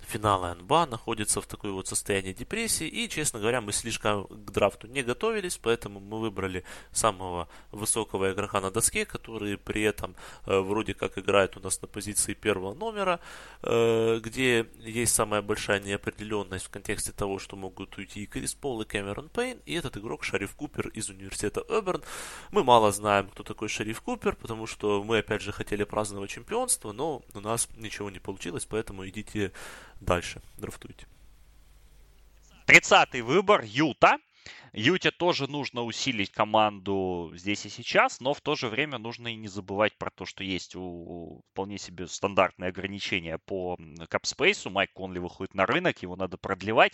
финала 0.04 0.54
НБА, 0.54 0.86
находится 0.86 1.40
в 1.40 1.46
такой 1.46 1.72
вот 1.72 1.88
состоянии 1.88 2.32
депрессии. 2.32 2.86
И, 2.86 3.08
честно 3.08 3.40
говоря, 3.40 3.60
мы 3.60 3.72
слишком 3.72 4.26
к 4.26 4.50
драфту 4.50 4.86
не 4.86 5.02
готовились, 5.02 5.56
поэтому 5.56 6.00
мы 6.00 6.20
выбрали 6.20 6.64
самого 6.92 7.48
высокого 7.72 8.32
игрока 8.32 8.60
на 8.60 8.70
доске, 8.70 9.04
который 9.04 9.58
при 9.58 9.82
этом 9.82 10.14
э, 10.46 10.58
вроде 10.58 10.94
как 10.94 11.18
играет 11.18 11.56
у 11.56 11.60
нас 11.60 11.80
на 11.82 11.88
позиции 11.88 12.34
первого 12.34 12.74
номера, 12.74 13.20
э, 13.62 14.20
где 14.22 14.66
есть 14.78 15.14
самая 15.14 15.42
большая 15.42 15.80
неопределенность 15.80 16.66
в 16.66 16.70
контексте 16.70 17.12
того, 17.12 17.38
что 17.38 17.56
могут 17.56 17.96
уйти 17.98 18.22
и 18.22 18.26
Крис 18.26 18.54
Пол, 18.54 18.82
и 18.82 18.84
Кэмерон 18.84 19.28
Пейн, 19.28 19.58
и 19.66 19.74
этот 19.74 19.96
игрок 19.96 20.24
Шариф 20.24 20.54
Купер 20.54 20.88
из 20.88 21.10
университета 21.10 21.64
Эберн. 21.68 22.02
Мы 22.50 22.64
мало 22.64 22.92
знаем, 22.92 23.28
кто 23.28 23.42
такой 23.42 23.68
Шариф 23.68 24.00
Купер, 24.00 24.36
потому 24.36 24.66
что 24.66 25.02
мы, 25.02 25.18
опять 25.18 25.42
же, 25.42 25.52
хотели 25.52 25.84
праздновать 25.84 26.30
чемпионство, 26.30 26.92
но 26.92 27.22
у 27.34 27.40
нас 27.40 27.68
ничего 27.76 28.10
не 28.10 28.18
получилось, 28.18 28.66
поэтому 28.68 29.06
идите 29.08 29.52
дальше 30.00 30.42
драфтуйте. 30.56 31.06
30-й 32.66 33.20
выбор 33.20 33.62
Юта. 33.64 34.18
Юте 34.72 35.12
тоже 35.12 35.48
нужно 35.48 35.82
усилить 35.82 36.32
команду 36.32 37.32
здесь 37.36 37.64
и 37.64 37.68
сейчас, 37.68 38.18
но 38.18 38.34
в 38.34 38.40
то 38.40 38.56
же 38.56 38.68
время 38.68 38.98
нужно 38.98 39.28
и 39.28 39.36
не 39.36 39.46
забывать 39.46 39.96
про 39.96 40.10
то, 40.10 40.26
что 40.26 40.42
есть 40.42 40.74
у, 40.74 41.42
вполне 41.52 41.78
себе 41.78 42.08
стандартные 42.08 42.68
ограничения 42.68 43.38
по 43.38 43.78
капспейсу. 44.08 44.70
Майк 44.70 44.92
Конли 44.92 45.20
выходит 45.20 45.54
на 45.54 45.64
рынок, 45.64 46.02
его 46.02 46.16
надо 46.16 46.38
продлевать. 46.38 46.92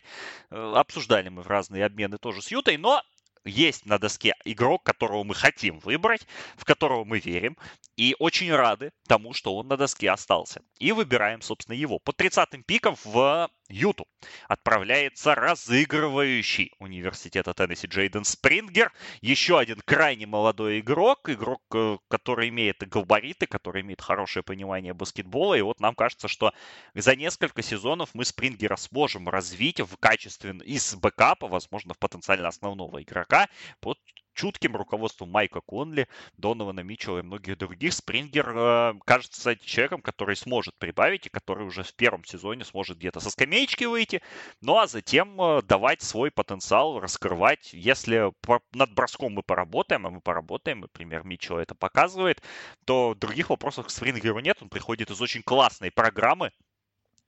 Э, 0.51 0.74
обсуждали 0.77 1.31
мы 1.31 1.40
в 1.40 1.47
разные 1.47 1.86
обмены 1.86 2.18
тоже 2.18 2.43
с 2.43 2.51
Ютой, 2.51 2.77
но 2.77 3.02
есть 3.44 3.86
на 3.86 3.98
доске 3.98 4.35
игрок, 4.44 4.82
которого 4.82 5.24
мы 5.24 5.35
хотим 5.35 5.78
выбрать, 5.78 6.27
в 6.56 6.64
которого 6.64 7.05
мы 7.05 7.18
верим, 7.18 7.56
и 8.01 8.16
очень 8.18 8.51
рады 8.51 8.93
тому, 9.06 9.35
что 9.35 9.55
он 9.55 9.68
на 9.68 9.77
доске 9.77 10.10
остался. 10.10 10.62
И 10.78 10.90
выбираем, 10.93 11.43
собственно, 11.43 11.77
его. 11.77 11.98
По 11.98 12.12
30-м 12.12 12.62
пикам 12.62 12.97
в 13.05 13.51
Юту 13.68 14.06
отправляется 14.48 15.35
разыгрывающий 15.35 16.72
университета 16.78 17.52
Теннесси 17.52 17.89
Джейден 17.89 18.24
Спрингер. 18.24 18.90
Еще 19.20 19.59
один 19.59 19.82
крайне 19.85 20.27
молодой 20.27 20.81
игрок, 20.81 21.28
игрок, 21.28 21.60
э, 21.74 21.98
который 22.09 22.48
имеет 22.48 22.78
габариты, 22.89 23.47
который 23.47 23.82
имеет 23.82 24.01
хорошее 24.01 24.44
понимание 24.44 24.94
баскетбола. 24.94 25.56
И 25.56 25.60
вот 25.60 25.78
нам 25.81 25.94
кажется, 25.94 26.27
что 26.27 26.55
за 26.94 27.14
несколько 27.14 27.60
сезонов 27.60 28.14
мы 28.14 28.24
Спрингера 28.24 28.77
сможем 28.77 29.28
развить 29.28 29.81
в 29.81 29.94
качестве 29.98 30.52
из 30.64 30.94
бэкапа, 30.94 31.48
возможно, 31.48 31.93
в 31.93 31.98
потенциально 31.98 32.48
основного 32.48 33.02
игрока 33.02 33.51
под 33.81 33.98
чутким 34.35 34.77
руководством 34.77 35.31
Майка 35.31 35.61
Конли, 35.61 36.09
Донована 36.36 36.81
Митчелла 36.81 37.19
и 37.19 37.23
многих 37.23 37.59
других, 37.59 37.93
Спрингер 37.93 38.52
э, 38.57 38.94
кажется 39.05 39.57
человеком, 39.57 40.02
который 40.02 40.36
сможет 40.36 40.77
прибавить 40.78 41.27
и 41.27 41.31
который 41.31 41.66
уже 41.66 41.82
в 41.82 41.94
первом 41.94 42.24
сезоне 42.24 42.65
сможет 42.65 42.98
где-то 42.98 43.20
со 43.20 43.31
скамеечки 43.31 43.85
выйти, 43.85 44.23
ну 44.61 44.78
а 44.78 44.86
затем 44.86 45.40
э, 45.40 45.62
давать 45.62 46.02
свой 46.02 46.31
потенциал, 46.31 47.01
раскрывать. 47.01 47.73
Если 47.73 48.32
над 48.73 48.94
броском 48.94 49.32
мы 49.35 49.43
поработаем, 49.43 50.07
а 50.07 50.11
мы 50.11 50.20
поработаем, 50.20 50.81
например, 50.81 51.24
Митчелл 51.24 51.59
это 51.59 51.74
показывает, 51.74 52.43
то 52.85 53.15
других 53.15 53.51
вопросов 53.51 53.86
к 53.86 53.90
Спрингеру 53.90 54.40
нет. 54.40 54.59
Он 54.61 54.69
приходит 54.69 55.11
из 55.11 55.20
очень 55.20 55.43
классной 55.43 55.90
программы, 55.90 56.52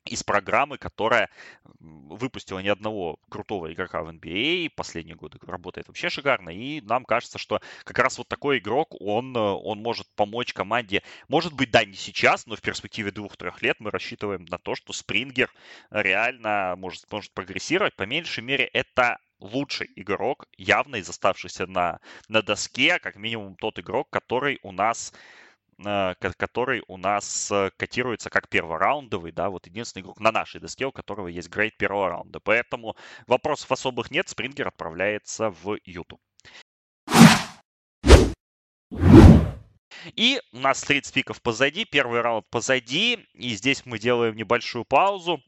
из 0.04 0.22
программы, 0.22 0.78
которая 0.78 1.30
выпустила 1.78 2.58
ни 2.58 2.68
одного 2.68 3.18
крутого 3.28 3.72
игрока 3.72 4.02
в 4.02 4.08
NBA, 4.08 4.66
а, 4.66 4.70
последние 4.74 5.16
годы 5.16 5.38
работает 5.46 5.88
вообще 5.88 6.10
шикарно, 6.10 6.50
и 6.50 6.80
нам 6.80 7.04
кажется, 7.04 7.38
что 7.38 7.60
как 7.84 7.98
раз 7.98 8.18
вот 8.18 8.28
такой 8.28 8.58
игрок, 8.58 9.00
он, 9.00 9.36
он 9.36 9.78
может 9.78 10.08
помочь 10.14 10.52
команде, 10.52 11.02
может 11.28 11.52
быть, 11.54 11.70
да, 11.70 11.84
не 11.84 11.94
сейчас, 11.94 12.46
но 12.46 12.56
в 12.56 12.60
перспективе 12.60 13.10
двух-трех 13.10 13.62
лет 13.62 13.76
мы 13.78 13.90
рассчитываем 13.90 14.44
на 14.46 14.58
то, 14.58 14.74
что 14.74 14.92
Спрингер 14.92 15.50
реально 15.90 16.74
может, 16.76 17.10
может 17.10 17.32
прогрессировать, 17.32 17.94
по 17.94 18.02
меньшей 18.04 18.42
мере, 18.42 18.64
это 18.64 19.18
лучший 19.38 19.90
игрок, 19.96 20.46
явно 20.56 20.96
из 20.96 21.08
оставшихся 21.08 21.66
на, 21.66 22.00
на 22.28 22.42
доске, 22.42 22.98
как 22.98 23.16
минимум 23.16 23.56
тот 23.56 23.78
игрок, 23.78 24.08
который 24.10 24.60
у 24.62 24.70
нас 24.70 25.12
Э, 25.12 25.51
который 25.78 26.82
у 26.86 26.96
нас 26.96 27.50
э, 27.50 27.70
котируется 27.76 28.30
как 28.30 28.48
первораундовый, 28.48 29.32
да, 29.32 29.50
вот 29.50 29.66
единственный 29.66 30.02
игрок 30.02 30.20
на 30.20 30.30
нашей 30.30 30.60
доске, 30.60 30.86
у 30.86 30.92
которого 30.92 31.28
есть 31.28 31.48
грейд 31.48 31.76
первого 31.76 32.08
раунда. 32.08 32.40
Поэтому 32.40 32.96
вопросов 33.26 33.72
особых 33.72 34.10
нет, 34.10 34.28
Спрингер 34.28 34.68
отправляется 34.68 35.50
в 35.50 35.78
Юту. 35.84 36.20
И 40.16 40.40
у 40.52 40.58
нас 40.58 40.82
30 40.82 41.14
пиков 41.14 41.40
позади, 41.40 41.84
первый 41.84 42.20
раунд 42.20 42.46
позади, 42.50 43.26
и 43.34 43.50
здесь 43.50 43.86
мы 43.86 43.98
делаем 43.98 44.34
небольшую 44.34 44.84
паузу 44.84 45.40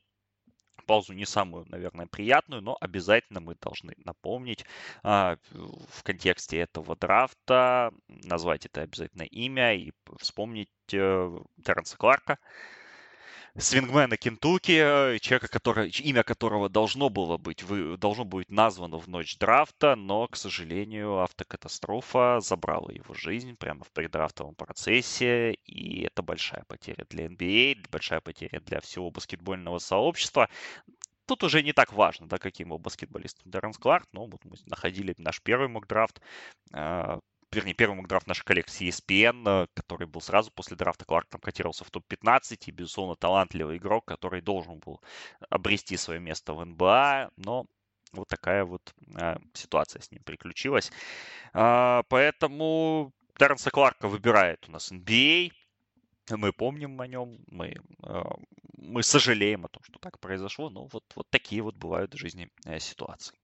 паузу 0.87 1.13
не 1.13 1.27
самую, 1.27 1.67
наверное, 1.69 2.07
приятную, 2.07 2.63
но 2.63 2.77
обязательно 2.81 3.41
мы 3.41 3.55
должны 3.55 3.95
напомнить 4.05 4.65
а, 5.03 5.37
в 5.53 6.03
контексте 6.03 6.59
этого 6.59 6.97
драфта, 6.97 7.93
назвать 8.09 8.67
это 8.67 8.83
обязательно 8.83 9.23
имя 9.23 9.75
и 9.75 9.93
вспомнить 10.19 10.71
э, 10.93 11.39
Терренса 11.65 11.97
Кларка, 11.97 12.39
свингмена 13.57 14.17
Кентукки, 14.17 15.19
человека, 15.21 15.49
который, 15.49 15.89
имя 15.91 16.25
которого 16.25 16.69
должно 16.69 17.09
было 17.09 17.37
быть, 17.37 17.63
вы, 17.63 17.97
должно 17.97 18.25
быть 18.25 18.51
названо 18.51 18.99
в 18.99 19.09
ночь 19.09 19.39
драфта, 19.39 19.95
но, 19.95 20.27
к 20.27 20.37
сожалению, 20.37 21.21
автокатастрофа 21.21 22.41
забрала 22.41 22.91
его 22.93 23.15
жизнь 23.15 23.57
прямо 23.57 23.85
в 23.85 23.93
преддрафтовом 23.93 24.55
процессе, 24.57 25.55
и 25.65 26.03
это 26.03 26.23
большая 26.23 26.65
потеря 26.67 27.07
для 27.09 27.27
NBA, 27.27 27.77
а, 27.85 27.89
большая 27.91 28.21
потеря 28.21 28.61
для 28.61 28.81
всего 28.81 29.11
баскетбольного 29.11 29.79
сообщества. 29.79 30.49
Тут 31.27 31.43
уже 31.45 31.63
не 31.63 31.73
так 31.73 31.93
важно, 31.93 32.27
да, 32.27 32.39
каким 32.39 32.71
был 32.71 32.79
баскетболистом 32.79 33.51
Дэренс 33.51 33.79
Кларк, 33.79 34.07
но 34.13 34.27
вот 34.27 34.45
мы 34.45 34.57
находили 34.67 35.15
наш 35.17 35.41
первый 35.41 35.69
мокдрафт, 35.69 36.21
а, 36.73 37.21
вернее, 37.55 37.75
первый 37.75 37.95
мокдрафт 37.97 38.27
нашей 38.27 38.45
коллекции 38.45 38.89
ESPN, 38.89 39.65
э, 39.65 39.67
который 39.75 40.07
был 40.07 40.21
сразу 40.21 40.51
после 40.51 40.77
драфта. 40.77 41.05
Кларк 41.05 41.29
там 41.29 41.41
котировался 41.41 41.85
в 41.85 41.91
топ-15 41.91 42.59
и, 42.67 42.71
безусловно, 42.71 43.17
талантливый 43.17 43.79
игрок, 43.79 44.05
который 44.05 44.41
должен 44.41 44.79
был 44.79 45.01
обрести 45.49 45.97
свое 45.97 46.21
место 46.21 46.55
в 46.55 46.65
НБА, 46.65 47.31
но 47.37 47.67
вот 48.13 48.29
такая 48.29 48.65
вот 48.65 48.95
э, 49.17 49.37
ситуация 49.55 50.03
с 50.03 50.11
ним 50.11 50.23
приключилась. 50.25 50.91
Э, 51.53 52.03
поэтому 52.09 53.13
Терренса 53.39 53.71
Кларка 53.71 54.09
выбирает 54.09 54.69
у 54.69 54.73
нас 54.73 54.93
NBA. 54.93 55.53
Мы 56.31 56.53
помним 56.53 57.01
о 57.01 57.07
нем, 57.07 57.39
мы, 57.49 57.77
э, 58.03 58.23
мы 58.79 59.03
сожалеем 59.03 59.67
о 59.67 59.69
том, 59.69 59.83
что 59.83 59.99
так 59.99 60.19
произошло, 60.21 60.71
но 60.71 60.87
вот, 60.87 61.05
вот 61.15 61.29
такие 61.31 61.63
вот 61.63 61.75
бывают 61.75 62.15
в 62.15 62.19
жизни 62.19 62.49
э, 62.65 62.79
ситуации. 62.79 63.37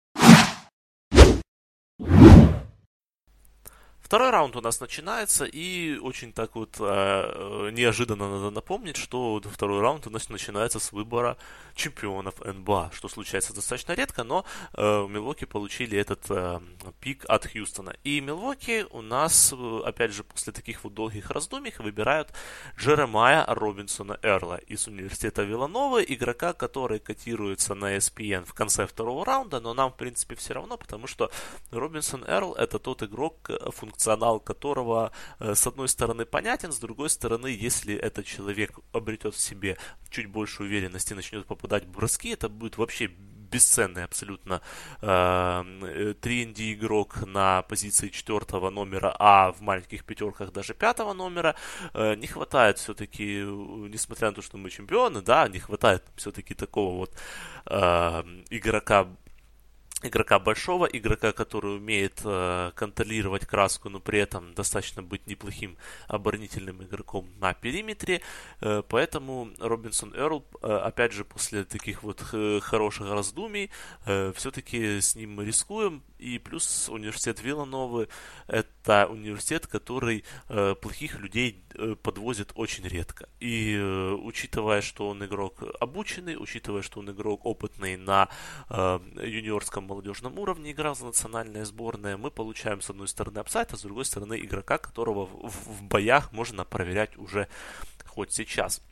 Второй 4.11 4.31
раунд 4.31 4.57
у 4.57 4.61
нас 4.61 4.81
начинается, 4.81 5.45
и 5.45 5.97
очень 5.99 6.33
так 6.33 6.57
вот 6.57 6.79
э, 6.81 7.71
неожиданно 7.73 8.29
надо 8.29 8.51
напомнить, 8.51 8.97
что 8.97 9.41
второй 9.41 9.81
раунд 9.81 10.09
у 10.09 10.11
нас 10.11 10.29
начинается 10.29 10.81
с 10.81 10.91
выбора 10.91 11.37
чемпионов 11.77 12.45
НБА, 12.45 12.91
что 12.93 13.09
случается 13.09 13.55
достаточно 13.55 13.93
редко, 13.93 14.25
но 14.25 14.45
э, 14.75 15.07
Милвоки 15.09 15.45
получили 15.45 15.97
этот 15.97 16.29
э, 16.29 16.61
пик 16.99 17.25
от 17.29 17.47
Хьюстона. 17.47 17.95
И 18.03 18.21
Милвоки 18.21 18.85
у 18.91 19.01
нас, 19.01 19.55
э, 19.57 19.81
опять 19.85 20.13
же, 20.13 20.25
после 20.25 20.53
таких 20.53 20.83
вот 20.83 20.93
долгих 20.93 21.31
раздумий 21.31 21.73
выбирают 21.79 22.33
Джеремая 22.77 23.45
Робинсона 23.47 24.19
Эрла 24.25 24.57
из 24.57 24.89
университета 24.89 25.45
Виланова, 25.45 26.03
игрока, 26.03 26.53
который 26.53 26.99
котируется 26.99 27.77
на 27.77 27.97
ESPN 27.97 28.45
в 28.45 28.55
конце 28.55 28.89
второго 28.89 29.25
раунда, 29.25 29.61
но 29.61 29.73
нам, 29.73 29.93
в 29.93 29.97
принципе, 29.97 30.35
все 30.35 30.55
равно, 30.55 30.77
потому 30.77 31.07
что 31.07 31.31
Робинсон 31.71 32.25
Эрл 32.27 32.55
это 32.55 32.81
тот 32.81 33.05
игрок, 33.05 33.49
функциональный 33.73 34.00
функционал 34.01 34.41
которого, 34.41 35.11
э, 35.41 35.55
с 35.55 35.67
одной 35.67 35.89
стороны, 35.89 36.25
понятен, 36.25 36.73
с 36.73 36.79
другой 36.79 37.11
стороны, 37.11 37.49
если 37.49 37.95
этот 37.95 38.25
человек 38.25 38.79
обретет 38.93 39.35
в 39.35 39.41
себе 39.41 39.77
чуть 40.11 40.27
больше 40.27 40.63
уверенности, 40.63 41.15
начнет 41.15 41.47
попадать 41.47 41.85
в 41.85 41.91
броски, 41.91 42.31
это 42.31 42.49
будет 42.49 42.79
вообще 42.79 43.11
бесценный 43.53 44.05
абсолютно 44.05 44.61
э, 45.03 46.15
3ND 46.23 46.73
игрок 46.73 47.27
на 47.27 47.63
позиции 47.63 48.09
четвертого 48.09 48.71
номера, 48.71 49.15
а 49.19 49.53
в 49.53 49.61
маленьких 49.61 50.05
пятерках 50.05 50.53
даже 50.53 50.75
пятого 50.75 51.15
номера. 51.15 51.55
Э, 51.95 52.15
не 52.15 52.27
хватает 52.27 52.79
все-таки, 52.79 53.43
несмотря 53.93 54.29
на 54.29 54.35
то, 54.35 54.43
что 54.43 54.57
мы 54.57 54.71
чемпионы, 54.71 55.21
да, 55.21 55.49
не 55.49 55.59
хватает 55.59 56.03
все-таки 56.17 56.55
такого 56.55 56.97
вот 56.97 57.15
э, 57.67 58.23
игрока 58.51 59.07
игрока 60.03 60.39
большого, 60.39 60.87
игрока, 60.87 61.33
который 61.33 61.77
умеет 61.77 62.21
э, 62.25 62.73
контролировать 62.75 63.47
краску, 63.47 63.89
но 63.89 64.01
при 64.01 64.21
этом 64.21 64.55
достаточно 64.55 65.03
быть 65.03 65.27
неплохим 65.27 65.77
оборонительным 66.09 66.83
игроком 66.83 67.29
на 67.39 67.55
периметре. 67.55 68.23
Э, 68.61 68.83
поэтому 68.89 69.51
Робинсон 69.59 70.15
Эрл, 70.15 70.45
э, 70.63 70.67
опять 70.67 71.13
же, 71.13 71.25
после 71.25 71.65
таких 71.65 72.03
вот 72.03 72.25
э, 72.33 72.61
хороших 72.61 73.11
раздумий, 73.11 73.71
э, 74.07 74.33
все-таки 74.35 75.01
с 75.01 75.15
ним 75.15 75.41
рискуем. 75.41 76.03
И 76.21 76.39
плюс 76.39 76.89
университет 76.91 77.43
Виллановы– 77.43 78.09
это 78.47 79.07
университет, 79.07 79.67
который 79.67 80.25
э, 80.49 80.75
плохих 80.75 81.19
людей 81.19 81.65
э, 81.75 81.95
подвозит 81.95 82.53
очень 82.55 82.87
редко. 82.87 83.29
И 83.41 83.75
э, 83.75 84.13
учитывая, 84.13 84.83
что 84.83 85.09
он 85.09 85.25
игрок 85.25 85.63
обученный, 85.81 86.37
учитывая, 86.37 86.83
что 86.83 87.01
он 87.01 87.11
игрок 87.11 87.47
опытный 87.47 87.97
на 87.97 88.29
э, 88.69 89.01
юниорском 89.25 89.85
молодежном 89.85 90.39
уровне, 90.39 90.73
играл 90.73 90.95
за 90.95 91.07
национальная 91.07 91.65
сборная, 91.65 92.19
мы 92.19 92.31
получаем 92.31 92.83
с 92.83 92.91
одной 92.91 93.09
стороны 93.09 93.39
апсайт, 93.39 93.73
а 93.73 93.79
с 93.79 93.83
другой 93.83 94.05
стороны 94.05 94.39
игрока, 94.39 94.77
которого 94.77 95.25
в, 95.25 95.49
в 95.49 95.83
боях 95.85 96.33
можно 96.33 96.65
проверять 96.65 97.17
уже 97.17 97.49
хоть 98.05 98.33
сейчас. 98.33 98.83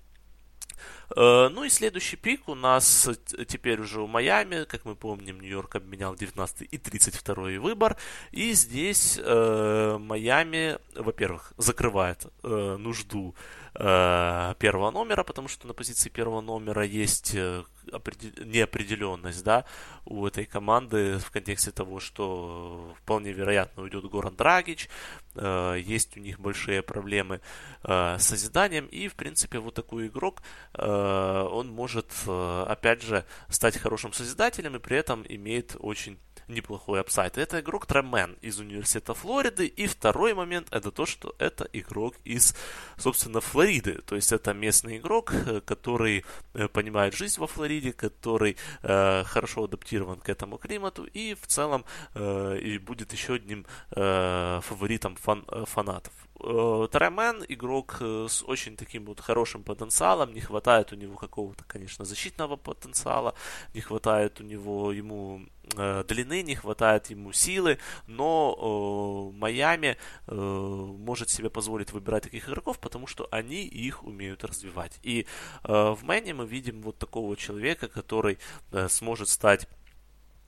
Э, 1.16 1.48
ну 1.48 1.64
и 1.64 1.68
следующий 1.68 2.16
пик 2.16 2.48
у 2.48 2.55
нас 2.55 3.09
теперь 3.47 3.80
уже 3.80 4.01
у 4.01 4.06
Майами. 4.06 4.64
Как 4.64 4.85
мы 4.85 4.94
помним, 4.94 5.40
Нью-Йорк 5.40 5.76
обменял 5.76 6.14
19 6.14 6.68
и 6.70 6.78
32 6.78 7.60
выбор. 7.60 7.97
И 8.30 8.52
здесь 8.52 9.18
э, 9.22 9.98
Майами, 9.98 10.78
во-первых, 10.94 11.52
закрывает 11.56 12.26
э, 12.43 12.76
нужду 12.78 13.35
э, 13.74 14.55
первого 14.59 14.90
номера, 14.90 15.24
потому 15.24 15.48
что 15.48 15.66
на 15.66 15.74
позиции 15.74 16.09
первого 16.09 16.40
номера 16.40 16.85
есть 16.85 17.35
э, 17.35 17.64
неопределенность, 17.93 19.44
да, 19.44 19.65
у 20.05 20.27
этой 20.27 20.47
команды 20.47 21.19
в 21.19 21.31
контексте 21.31 21.70
того, 21.70 22.01
что 22.01 22.94
вполне 23.02 23.32
вероятно 23.32 23.82
уйдет 23.82 24.05
Горан 24.10 24.36
Драгич, 24.36 24.89
э, 25.35 25.77
есть 25.81 26.16
у 26.16 26.20
них 26.20 26.40
большие 26.40 26.82
проблемы 26.82 27.40
э, 27.82 28.16
с 28.19 28.24
созиданием, 28.24 28.86
и, 28.86 29.09
в 29.09 29.15
принципе, 29.15 29.59
вот 29.59 29.74
такой 29.74 30.09
игрок, 30.09 30.43
э, 30.74 31.48
он 31.51 31.69
может, 31.69 32.10
опять 32.27 33.02
же, 33.02 33.24
стать 33.48 33.78
хорошим 33.78 34.12
созидателем 34.12 34.77
и 34.77 34.78
при 34.78 34.97
этом 34.97 35.24
имеет 35.28 35.77
очень 35.78 36.19
неплохой 36.48 37.00
апсайд. 37.00 37.38
Это 37.38 37.60
игрок 37.60 37.86
Тремен 37.86 38.36
из 38.40 38.58
университета 38.58 39.14
Флориды. 39.14 39.66
И 39.66 39.86
второй 39.86 40.34
момент 40.34 40.68
это 40.70 40.90
то, 40.90 41.06
что 41.06 41.34
это 41.38 41.68
игрок 41.72 42.14
из, 42.24 42.54
собственно, 42.96 43.40
Флориды. 43.40 44.00
То 44.06 44.16
есть 44.16 44.32
это 44.32 44.54
местный 44.54 44.98
игрок, 44.98 45.32
э, 45.32 45.60
который 45.60 46.24
э, 46.54 46.68
понимает 46.68 47.14
жизнь 47.14 47.40
во 47.40 47.46
Флориде, 47.46 47.92
который 47.92 48.56
э, 48.82 49.24
хорошо 49.24 49.64
адаптирован 49.64 50.20
к 50.20 50.28
этому 50.28 50.58
климату 50.58 51.04
и 51.04 51.34
в 51.34 51.46
целом 51.46 51.84
э, 52.14 52.58
и 52.58 52.78
будет 52.78 53.12
еще 53.12 53.34
одним 53.34 53.66
э, 53.90 54.60
фаворитом 54.62 55.16
фан, 55.16 55.44
э, 55.48 55.64
фанатов. 55.66 56.12
Тремен 56.39 57.44
игрок 57.48 57.97
с 58.01 58.43
очень 58.44 58.77
таким 58.77 59.05
вот 59.06 59.20
хорошим 59.20 59.62
потенциалом, 59.62 60.32
не 60.32 60.40
хватает 60.40 60.93
у 60.93 60.97
него 60.97 61.16
какого-то, 61.16 61.65
конечно, 61.65 62.05
защитного 62.05 62.56
потенциала, 62.56 63.35
не 63.74 63.81
хватает 63.81 64.40
у 64.40 64.44
него 64.44 64.93
ему 64.93 65.43
э, 65.77 66.05
длины, 66.06 66.43
не 66.43 66.55
хватает 66.55 67.10
ему 67.10 67.32
силы, 67.32 67.78
но 68.06 69.32
э, 69.32 69.36
Майами 69.36 69.97
э, 70.27 70.35
может 70.35 71.31
себе 71.31 71.51
позволить 71.51 71.93
выбирать 71.93 72.24
таких 72.24 72.48
игроков, 72.48 72.78
потому 72.78 73.06
что 73.06 73.28
они 73.31 73.65
их 73.65 74.05
умеют 74.05 74.44
развивать. 74.44 74.98
И 75.02 75.27
э, 75.65 75.73
в 75.73 76.02
Мэне 76.02 76.35
мы 76.35 76.47
видим 76.47 76.82
вот 76.82 76.98
такого 76.98 77.36
человека, 77.36 77.89
который 77.89 78.39
э, 78.73 78.89
сможет 78.89 79.28
стать 79.28 79.69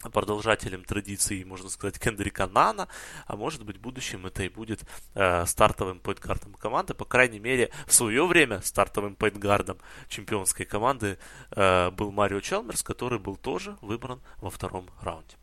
продолжателем 0.09 0.85
традиции, 0.85 1.45
можно 1.45 1.69
сказать, 1.69 1.99
Кендрика 1.99 2.47
Нана, 2.47 2.89
а 3.27 3.37
может 3.37 3.65
быть 3.65 3.77
в 3.77 3.81
будущем 3.81 4.27
это 4.27 4.43
и 4.43 4.49
будет 4.49 4.81
э, 5.15 5.45
стартовым 5.47 6.01
поинтгардом 6.01 6.55
команды, 6.55 6.95
по 6.95 7.05
крайней 7.05 7.41
мере 7.41 7.71
в 7.87 7.93
свое 7.93 8.27
время 8.27 8.63
стартовым 8.63 9.17
поинтгардом 9.17 9.79
чемпионской 10.09 10.65
команды 10.65 11.19
э, 11.51 11.91
был 11.91 12.13
Марио 12.13 12.41
Челмерс, 12.41 12.83
который 12.83 13.19
был 13.19 13.37
тоже 13.37 13.77
выбран 13.81 14.21
во 14.41 14.51
втором 14.51 14.89
раунде. 15.03 15.40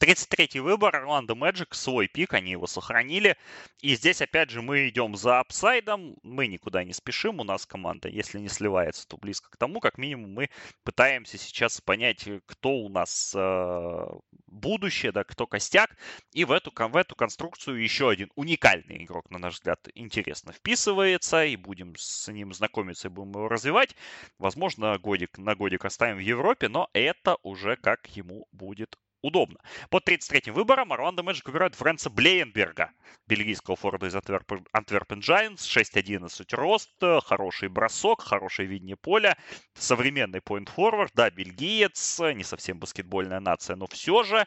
33-й 0.00 0.60
выбор, 0.60 0.94
Орландо 0.94 1.34
Мэджик, 1.34 1.74
свой 1.74 2.06
пик, 2.06 2.34
они 2.34 2.50
его 2.52 2.66
сохранили. 2.66 3.36
И 3.80 3.94
здесь, 3.96 4.20
опять 4.20 4.50
же, 4.50 4.60
мы 4.60 4.88
идем 4.88 5.16
за 5.16 5.40
апсайдом, 5.40 6.16
мы 6.22 6.46
никуда 6.48 6.84
не 6.84 6.92
спешим, 6.92 7.40
у 7.40 7.44
нас 7.44 7.64
команда, 7.66 8.08
если 8.08 8.38
не 8.38 8.48
сливается, 8.48 9.08
то 9.08 9.16
близко 9.16 9.50
к 9.50 9.56
тому, 9.56 9.80
как 9.80 9.96
минимум 9.96 10.34
мы 10.34 10.50
пытаемся 10.84 11.38
сейчас 11.38 11.80
понять, 11.80 12.28
кто 12.46 12.70
у 12.70 12.88
нас 12.88 13.32
э, 13.34 14.06
будущее, 14.46 15.12
да, 15.12 15.24
кто 15.24 15.46
костяк. 15.46 15.96
И 16.32 16.44
в 16.44 16.52
эту, 16.52 16.72
в 16.76 16.96
эту 16.96 17.14
конструкцию 17.14 17.82
еще 17.82 18.10
один 18.10 18.30
уникальный 18.34 19.02
игрок, 19.02 19.30
на 19.30 19.38
наш 19.38 19.54
взгляд, 19.54 19.88
интересно 19.94 20.52
вписывается, 20.52 21.44
и 21.44 21.56
будем 21.56 21.94
с 21.96 22.30
ним 22.30 22.52
знакомиться 22.52 23.08
и 23.08 23.10
будем 23.10 23.30
его 23.30 23.48
развивать. 23.48 23.96
Возможно, 24.38 24.98
годик 24.98 25.38
на 25.38 25.54
годик 25.54 25.84
оставим 25.84 26.16
в 26.16 26.20
Европе, 26.20 26.68
но 26.68 26.90
это 26.92 27.38
уже 27.42 27.76
как 27.76 28.06
ему 28.14 28.46
будет 28.52 28.98
удобно. 29.26 29.58
Под 29.90 30.08
33-м 30.08 30.54
выбором 30.54 30.92
Орландо 30.92 31.22
Мэджик 31.22 31.46
выбирает 31.46 31.74
Фрэнса 31.74 32.10
Блейенберга, 32.10 32.92
бельгийского 33.26 33.76
форварда 33.76 34.06
из 34.06 34.14
Антверпен 34.14 35.20
Giants, 35.20 35.58
6'11 35.58 36.56
рост, 36.56 36.90
хороший 37.24 37.68
бросок, 37.68 38.22
хорошее 38.22 38.68
видение 38.68 38.96
поля, 38.96 39.36
современный 39.74 40.40
поинт-форвард, 40.40 41.12
да, 41.14 41.30
бельгиец, 41.30 42.20
не 42.20 42.44
совсем 42.44 42.78
баскетбольная 42.78 43.40
нация, 43.40 43.76
но 43.76 43.86
все 43.86 44.22
же 44.22 44.46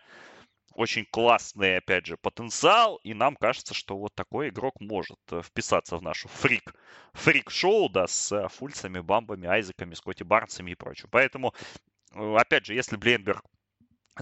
очень 0.79 1.05
классный, 1.05 1.77
опять 1.77 2.05
же, 2.05 2.15
потенциал, 2.15 3.01
и 3.03 3.13
нам 3.13 3.35
кажется, 3.35 3.73
что 3.73 3.97
вот 3.97 4.15
такой 4.15 4.49
игрок 4.49 4.79
может 4.79 5.19
э, 5.31 5.41
вписаться 5.41 5.97
в 5.97 6.01
нашу 6.01 6.29
фрик, 6.29 6.73
фрик-шоу, 7.13 7.89
да, 7.89 8.07
с 8.07 8.47
Фульцами, 8.49 8.99
Бамбами, 8.99 9.47
Айзеками, 9.47 9.93
Скотти 9.93 10.23
Барнсами 10.23 10.71
и 10.71 10.75
прочим. 10.75 11.09
Поэтому, 11.11 11.53
э, 12.13 12.35
опять 12.35 12.65
же, 12.65 12.75
если 12.75 12.95
Блейнберг 12.95 13.43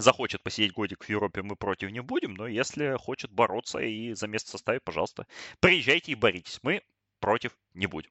захочет 0.00 0.42
посидеть 0.42 0.72
годик 0.72 1.04
в 1.04 1.08
Европе, 1.08 1.42
мы 1.42 1.56
против 1.56 1.90
не 1.90 2.00
будем, 2.00 2.34
но 2.34 2.46
если 2.46 2.96
хочет 2.98 3.30
бороться 3.30 3.78
и 3.78 4.14
за 4.14 4.26
место 4.26 4.50
составить, 4.50 4.82
пожалуйста, 4.82 5.26
приезжайте 5.60 6.12
и 6.12 6.14
боритесь. 6.14 6.60
Мы 6.62 6.82
против 7.20 7.56
не 7.74 7.86
будем. 7.86 8.10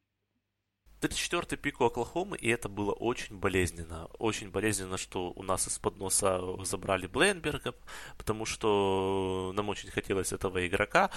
34-й 1.02 1.57
пик 1.57 1.82
у 1.82 1.86
Оклахомы, 1.86 2.38
и 2.38 2.49
это 2.49 2.69
было 2.69 2.91
очень 2.91 3.38
болезненно. 3.38 4.07
Очень 4.18 4.49
болезненно, 4.49 4.98
что 4.98 5.32
у 5.36 5.44
нас 5.44 5.68
из-под 5.68 5.98
носа 5.98 6.41
забрали 6.64 7.07
Блейнберга, 7.07 7.74
потому 8.18 8.45
что 8.45 9.52
нам 9.56 9.69
очень 9.69 9.91
хотелось 9.91 10.34
этого 10.34 10.65
игрока. 10.68 11.10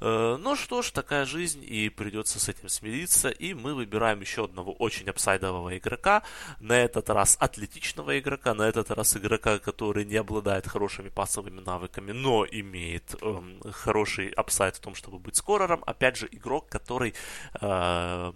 Э, 0.00 0.36
ну 0.38 0.54
что 0.56 0.82
ж, 0.82 0.90
такая 0.90 1.24
жизнь, 1.24 1.64
и 1.64 1.88
придется 1.88 2.38
с 2.38 2.48
этим 2.48 2.68
смириться. 2.68 3.30
И 3.30 3.54
мы 3.54 3.74
выбираем 3.74 4.20
еще 4.20 4.44
одного 4.44 4.72
очень 4.72 5.08
апсайдового 5.08 5.76
игрока. 5.76 6.22
На 6.60 6.78
этот 6.78 7.10
раз 7.10 7.36
атлетичного 7.40 8.18
игрока, 8.18 8.54
на 8.54 8.62
этот 8.62 8.90
раз 8.90 9.16
игрока, 9.16 9.58
который 9.58 10.04
не 10.04 10.16
обладает 10.16 10.68
хорошими 10.68 11.08
пасовыми 11.08 11.60
навыками, 11.60 12.12
но 12.12 12.46
имеет 12.50 13.14
эм, 13.20 13.60
хороший 13.72 14.28
апсайд 14.28 14.76
в 14.76 14.80
том, 14.80 14.94
чтобы 14.94 15.18
быть 15.18 15.36
скорером. 15.36 15.82
Опять 15.86 16.16
же, 16.16 16.28
игрок, 16.30 16.68
который 16.68 17.14
Э, 17.60 18.32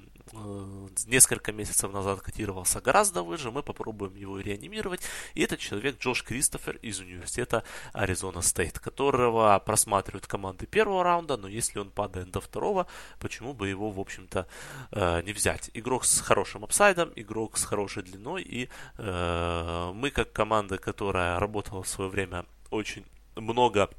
несколько 1.07 1.53
месяцев 1.53 1.93
назад 1.93 2.21
котировался 2.21 2.81
гораздо 2.81 3.23
выше, 3.23 3.51
мы 3.51 3.63
попробуем 3.63 4.15
его 4.15 4.41
реанимировать. 4.41 5.01
И 5.35 5.43
это 5.43 5.57
человек 5.57 5.99
Джош 5.99 6.23
Кристофер 6.23 6.77
из 6.77 7.01
университета 7.01 7.65
Аризона 7.93 8.43
Стейт, 8.43 8.79
которого 8.79 9.59
просматривают 9.65 10.27
команды 10.27 10.67
первого 10.67 11.05
раунда, 11.05 11.37
но 11.37 11.49
если 11.49 11.79
он 11.79 11.91
падает 11.91 12.31
до 12.31 12.41
второго, 12.41 12.87
почему 13.19 13.55
бы 13.55 13.69
его, 13.69 13.91
в 13.91 14.01
общем-то, 14.01 14.47
э, 14.93 15.23
не 15.23 15.33
взять. 15.33 15.71
Игрок 15.75 16.05
с 16.05 16.21
хорошим 16.21 16.65
апсайдом, 16.65 17.13
игрок 17.17 17.57
с 17.59 17.65
хорошей 17.65 18.03
длиной, 18.03 18.43
и 18.43 18.69
э, 18.99 19.93
мы, 19.95 20.11
как 20.11 20.33
команда, 20.33 20.79
которая 20.79 21.39
работала 21.39 21.83
в 21.83 21.89
свое 21.89 22.11
время 22.11 22.45
очень 22.71 23.05
много 23.37 23.91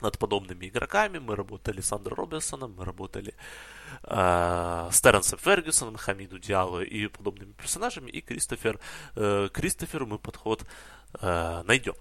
над 0.00 0.18
подобными 0.18 0.66
игроками. 0.66 1.18
Мы 1.18 1.36
работали 1.36 1.80
с 1.80 1.92
Андро 1.92 2.16
Робинсоном, 2.16 2.74
мы 2.76 2.84
работали 2.84 3.34
э, 4.02 4.88
с 4.92 5.00
Терренсом 5.00 5.38
Фергюсоном, 5.38 5.96
Хамиду 5.96 6.38
Диалу 6.38 6.82
и 6.82 7.08
подобными 7.08 7.52
персонажами. 7.52 8.10
И 8.10 8.20
Кристофер, 8.20 8.78
э, 9.14 9.48
Кристоферу 9.52 10.06
мы 10.06 10.18
подход 10.18 10.64
э, 11.20 11.62
найдем. 11.66 11.94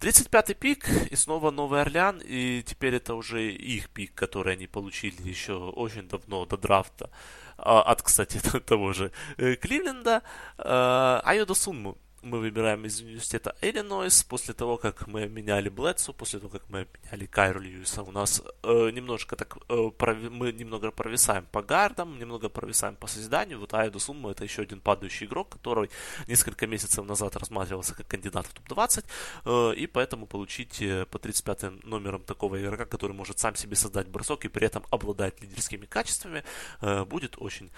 35-й 0.00 0.54
пик, 0.54 0.88
и 1.10 1.16
снова 1.16 1.50
Новый 1.50 1.82
Орлеан, 1.82 2.22
и 2.24 2.62
теперь 2.62 2.94
это 2.94 3.14
уже 3.14 3.52
их 3.52 3.90
пик, 3.90 4.14
который 4.14 4.54
они 4.54 4.66
получили 4.66 5.28
еще 5.28 5.52
очень 5.52 6.08
давно, 6.08 6.46
до 6.46 6.56
драфта, 6.56 7.10
а, 7.58 7.82
от, 7.82 8.00
кстати, 8.00 8.40
того 8.66 8.94
же 8.94 9.12
э, 9.36 9.56
Кливленда, 9.56 10.22
э, 10.56 11.20
Айода 11.22 11.54
Сунму 11.54 11.98
мы 12.22 12.38
выбираем 12.38 12.84
из 12.84 13.00
университета 13.00 13.56
Иллинойс. 13.62 14.24
После 14.24 14.54
того, 14.54 14.76
как 14.76 15.06
мы 15.06 15.26
меняли 15.28 15.68
Блэдсу, 15.68 16.12
после 16.12 16.38
того, 16.38 16.50
как 16.50 16.68
мы 16.68 16.86
меняли 17.02 17.26
Кайру 17.26 17.60
Льюиса, 17.60 18.02
у 18.02 18.10
нас 18.10 18.42
э, 18.62 18.90
немножко 18.92 19.36
так, 19.36 19.56
э, 19.68 19.90
прови, 19.96 20.28
мы 20.28 20.52
немного 20.52 20.90
провисаем 20.90 21.46
по 21.50 21.62
гардам, 21.62 22.18
немного 22.18 22.48
провисаем 22.48 22.96
по 22.96 23.06
созиданию. 23.06 23.58
Вот 23.58 23.74
Айду 23.74 23.98
Сумма 23.98 24.30
это 24.30 24.44
еще 24.44 24.62
один 24.62 24.80
падающий 24.80 25.26
игрок, 25.26 25.48
который 25.50 25.90
несколько 26.26 26.66
месяцев 26.66 27.04
назад 27.04 27.36
рассматривался 27.36 27.94
как 27.94 28.06
кандидат 28.06 28.46
в 28.46 28.54
топ-20, 28.54 29.04
э, 29.44 29.74
и 29.76 29.86
поэтому 29.86 30.26
получить 30.26 30.82
э, 30.82 31.06
по 31.06 31.18
35 31.18 31.84
номером 31.84 32.22
такого 32.22 32.60
игрока, 32.60 32.84
который 32.84 33.12
может 33.12 33.38
сам 33.38 33.54
себе 33.54 33.76
создать 33.76 34.08
бросок 34.08 34.44
и 34.44 34.48
при 34.48 34.66
этом 34.66 34.84
обладает 34.90 35.40
лидерскими 35.40 35.86
качествами, 35.86 36.44
э, 36.80 37.04
будет 37.04 37.36
очень 37.38 37.70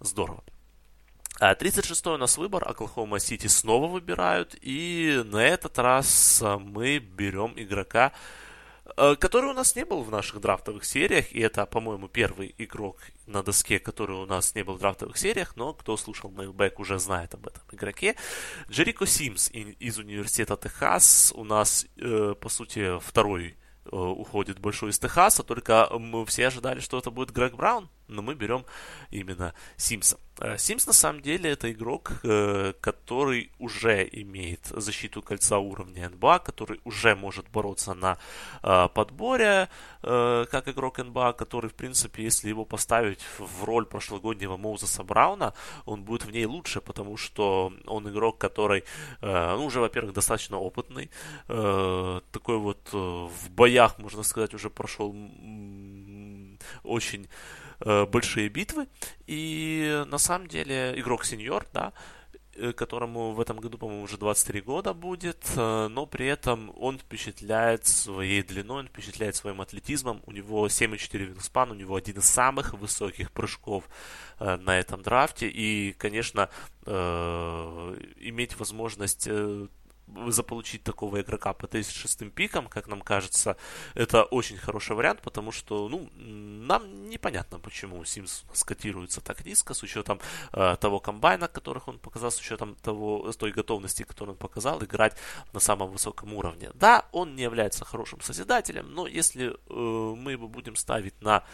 здорово. 0.00 0.42
36-й 1.40 2.10
а, 2.10 2.14
у 2.14 2.18
нас 2.18 2.36
выбор, 2.36 2.68
Оклахома 2.68 3.18
Сити 3.18 3.46
снова 3.46 3.88
выбирают, 3.88 4.54
и 4.60 5.22
на 5.24 5.38
этот 5.38 5.78
раз 5.78 6.42
мы 6.60 6.98
берем 6.98 7.54
игрока, 7.56 8.12
а, 8.96 9.16
который 9.16 9.50
у 9.50 9.54
нас 9.54 9.74
не 9.74 9.86
был 9.86 10.02
в 10.02 10.10
наших 10.10 10.40
драфтовых 10.40 10.84
сериях, 10.84 11.32
и 11.32 11.40
это, 11.40 11.64
по-моему, 11.64 12.08
первый 12.08 12.54
игрок 12.58 12.98
на 13.26 13.42
доске, 13.42 13.78
который 13.78 14.16
у 14.16 14.26
нас 14.26 14.54
не 14.54 14.62
был 14.62 14.74
в 14.74 14.80
драфтовых 14.80 15.16
сериях, 15.16 15.56
но 15.56 15.72
кто 15.72 15.96
слушал 15.96 16.30
Mailback 16.30 16.74
уже 16.76 16.98
знает 16.98 17.32
об 17.32 17.46
этом 17.46 17.62
игроке. 17.72 18.16
Джерико 18.68 19.06
Симс 19.06 19.50
из 19.50 19.98
университета 19.98 20.56
Техас. 20.56 21.32
У 21.34 21.44
нас, 21.44 21.86
э, 21.96 22.34
по 22.38 22.48
сути, 22.50 22.98
второй 23.00 23.56
э, 23.86 23.96
уходит 23.96 24.58
большой 24.58 24.90
из 24.90 24.98
Техаса, 24.98 25.42
только 25.42 25.88
мы 25.98 26.26
все 26.26 26.48
ожидали, 26.48 26.80
что 26.80 26.98
это 26.98 27.10
будет 27.10 27.30
Грег 27.30 27.54
Браун, 27.54 27.88
но 28.10 28.22
мы 28.22 28.34
берем 28.34 28.64
именно 29.10 29.54
Симса. 29.76 30.18
Э, 30.40 30.56
Симс 30.58 30.86
на 30.86 30.92
самом 30.92 31.20
деле 31.20 31.50
это 31.50 31.70
игрок, 31.70 32.12
э, 32.22 32.72
который 32.80 33.50
уже 33.58 34.08
имеет 34.12 34.66
защиту 34.66 35.22
кольца 35.22 35.58
уровня 35.58 36.08
НБА, 36.08 36.38
который 36.38 36.80
уже 36.84 37.14
может 37.14 37.48
бороться 37.50 37.94
на 37.94 38.18
э, 38.62 38.88
подборе, 38.94 39.68
как 40.02 40.66
игрок 40.68 40.98
НБА, 40.98 41.34
который, 41.34 41.68
в 41.68 41.74
принципе, 41.74 42.24
если 42.24 42.48
его 42.48 42.64
поставить 42.64 43.20
в 43.38 43.64
роль 43.64 43.84
прошлогоднего 43.84 44.56
Моузеса 44.56 45.02
Брауна, 45.02 45.52
он 45.84 46.04
будет 46.04 46.24
в 46.24 46.30
ней 46.30 46.46
лучше, 46.46 46.80
потому 46.80 47.18
что 47.18 47.70
он 47.86 48.08
игрок, 48.08 48.38
который, 48.38 48.84
ну, 49.20 49.66
уже, 49.66 49.80
во-первых, 49.80 50.14
достаточно 50.14 50.56
опытный, 50.56 51.10
такой 51.46 52.56
вот 52.56 52.80
в 52.92 53.50
боях, 53.50 53.98
можно 53.98 54.22
сказать, 54.22 54.54
уже 54.54 54.70
прошел 54.70 55.14
очень 56.82 57.28
большие 57.80 58.48
битвы. 58.48 58.88
И 59.26 60.04
на 60.06 60.18
самом 60.18 60.48
деле 60.48 60.94
игрок 60.96 61.24
сеньор, 61.24 61.66
да, 61.72 61.92
э, 62.54 62.72
которому 62.72 63.32
в 63.32 63.40
этом 63.40 63.58
году, 63.58 63.78
по-моему, 63.78 64.02
уже 64.02 64.16
23 64.18 64.60
года 64.60 64.92
будет, 64.92 65.44
э, 65.56 65.88
но 65.88 66.06
при 66.06 66.26
этом 66.26 66.72
он 66.76 66.98
впечатляет 66.98 67.86
своей 67.86 68.42
длиной, 68.42 68.80
он 68.80 68.88
впечатляет 68.88 69.36
своим 69.36 69.60
атлетизмом. 69.60 70.22
У 70.26 70.32
него 70.32 70.68
7,4 70.68 71.24
вингспан, 71.24 71.70
у 71.70 71.74
него 71.74 71.96
один 71.96 72.18
из 72.18 72.26
самых 72.26 72.74
высоких 72.74 73.30
прыжков 73.30 73.84
на 74.38 74.78
этом 74.78 75.02
драфте. 75.02 75.48
И, 75.48 75.92
конечно, 75.98 76.48
иметь 76.86 78.58
возможность 78.58 79.28
заполучить 80.28 80.82
такого 80.82 81.20
игрока 81.20 81.52
по 81.52 81.66
36 81.66 82.32
пикам, 82.32 82.66
как 82.66 82.88
нам 82.88 83.00
кажется, 83.02 83.56
это 83.94 84.24
очень 84.24 84.56
хороший 84.56 84.96
вариант, 84.96 85.20
потому 85.22 85.52
что, 85.52 85.88
ну, 85.88 86.10
нам 86.16 87.08
непонятно, 87.08 87.58
почему 87.58 88.04
Симс 88.04 88.44
скотируется 88.52 89.20
так 89.20 89.44
низко, 89.44 89.74
с 89.74 89.82
учетом 89.82 90.20
э, 90.52 90.76
того 90.80 91.00
комбайна, 91.00 91.48
которых 91.48 91.88
он 91.88 91.98
показал, 91.98 92.30
с 92.30 92.40
учетом 92.40 92.74
того, 92.76 93.32
с 93.32 93.36
той 93.36 93.52
готовности, 93.52 94.02
которую 94.02 94.34
он 94.34 94.38
показал, 94.38 94.82
играть 94.82 95.16
на 95.52 95.60
самом 95.60 95.90
высоком 95.90 96.34
уровне. 96.34 96.70
Да, 96.74 97.06
он 97.12 97.34
не 97.36 97.42
является 97.42 97.84
хорошим 97.84 98.20
созидателем, 98.20 98.92
но 98.94 99.06
если 99.06 99.50
э, 99.50 100.14
мы 100.16 100.32
его 100.32 100.48
будем 100.48 100.76
ставить 100.76 101.20
на 101.22 101.44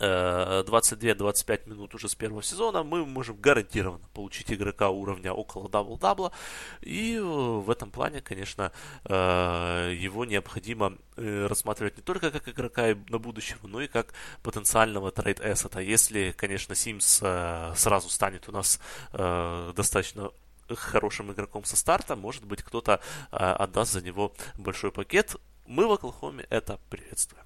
22-25 0.00 1.60
э, 1.66 1.70
минут 1.70 1.94
уже 1.94 2.08
с 2.08 2.14
первого 2.14 2.42
сезона, 2.42 2.82
мы 2.82 3.06
можем 3.06 3.36
гарантированно 3.36 4.08
получить 4.12 4.52
игрока 4.52 4.88
уровня 4.90 5.32
около 5.32 5.68
дабл-дабла. 5.68 6.32
И 6.80 7.14
э, 7.16 7.22
в 7.22 7.70
этом 7.70 7.90
плане, 7.90 8.20
конечно, 8.20 8.72
э, 9.04 9.94
его 9.96 10.24
необходимо 10.24 10.96
рассматривать 11.16 11.96
не 11.96 12.02
только 12.02 12.32
как 12.32 12.48
игрока 12.48 12.96
на 13.08 13.18
будущего, 13.18 13.68
но 13.68 13.80
и 13.80 13.86
как 13.86 14.14
потенциального 14.42 15.12
трейд 15.12 15.40
эссета. 15.40 15.78
Если, 15.78 16.34
конечно, 16.36 16.74
Симс 16.74 17.22
сразу 17.76 18.08
станет 18.08 18.48
у 18.48 18.52
нас 18.52 18.80
достаточно 19.12 20.32
хорошим 20.68 21.30
игроком 21.30 21.64
со 21.64 21.76
старта, 21.76 22.16
может 22.16 22.44
быть, 22.44 22.64
кто-то 22.64 23.00
отдаст 23.30 23.92
за 23.92 24.02
него 24.02 24.32
большой 24.58 24.90
пакет. 24.90 25.36
Мы 25.66 25.86
в 25.86 25.92
Оклахоме 25.92 26.46
это 26.50 26.80
приветствуем. 26.90 27.44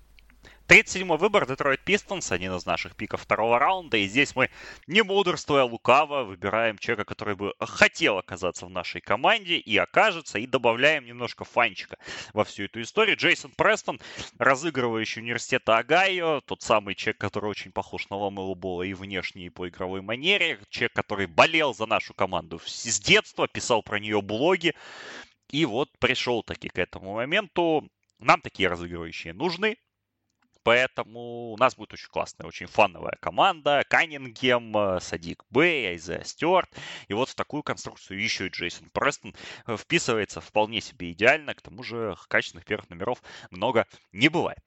37-й 0.68 1.16
выбор 1.16 1.46
Детройт 1.46 1.82
Пистонс, 1.82 2.30
один 2.30 2.54
из 2.54 2.66
наших 2.66 2.94
пиков 2.94 3.22
второго 3.22 3.58
раунда. 3.58 3.96
И 3.96 4.06
здесь 4.06 4.36
мы, 4.36 4.50
не 4.86 5.02
мудрствуя 5.02 5.62
лукаво, 5.62 6.24
выбираем 6.24 6.76
человека, 6.76 7.06
который 7.06 7.36
бы 7.36 7.54
хотел 7.58 8.18
оказаться 8.18 8.66
в 8.66 8.70
нашей 8.70 9.00
команде 9.00 9.56
и 9.56 9.78
окажется, 9.78 10.38
и 10.38 10.46
добавляем 10.46 11.06
немножко 11.06 11.44
фанчика 11.44 11.96
во 12.34 12.44
всю 12.44 12.64
эту 12.64 12.82
историю. 12.82 13.16
Джейсон 13.16 13.50
Престон, 13.52 13.98
разыгрывающий 14.36 15.22
университет 15.22 15.66
Огайо, 15.70 16.42
тот 16.42 16.60
самый 16.60 16.94
человек, 16.94 17.16
который 17.18 17.48
очень 17.48 17.72
похож 17.72 18.06
на 18.10 18.18
Ламело 18.18 18.54
Болла 18.54 18.82
и 18.82 18.92
внешне, 18.92 19.46
и 19.46 19.48
по 19.48 19.70
игровой 19.70 20.02
манере. 20.02 20.60
Человек, 20.68 20.92
который 20.92 21.26
болел 21.26 21.72
за 21.72 21.86
нашу 21.86 22.12
команду 22.12 22.60
с 22.62 23.00
детства, 23.00 23.48
писал 23.48 23.82
про 23.82 23.98
нее 23.98 24.20
блоги. 24.20 24.74
И 25.50 25.64
вот 25.64 25.88
пришел 25.98 26.42
таки 26.42 26.68
к 26.68 26.76
этому 26.76 27.14
моменту. 27.14 27.88
Нам 28.18 28.42
такие 28.42 28.68
разыгрывающие 28.68 29.32
нужны. 29.32 29.78
Поэтому 30.68 31.52
у 31.52 31.56
нас 31.56 31.76
будет 31.76 31.94
очень 31.94 32.10
классная, 32.10 32.46
очень 32.46 32.66
фановая 32.66 33.16
команда. 33.20 33.86
Каннингем, 33.88 34.76
э, 34.76 35.00
Садик 35.00 35.42
Бэй, 35.48 35.92
Айзе 35.92 36.20
Стюарт. 36.26 36.68
И 37.06 37.14
вот 37.14 37.30
в 37.30 37.34
такую 37.34 37.62
конструкцию 37.62 38.22
еще 38.22 38.48
и 38.48 38.50
Джейсон 38.50 38.90
Престон 38.90 39.34
э, 39.66 39.78
вписывается 39.78 40.42
вполне 40.42 40.82
себе 40.82 41.12
идеально. 41.12 41.54
К 41.54 41.62
тому 41.62 41.82
же 41.82 42.14
качественных 42.28 42.66
первых 42.66 42.90
номеров 42.90 43.22
много 43.50 43.86
не 44.12 44.28
бывает. 44.28 44.58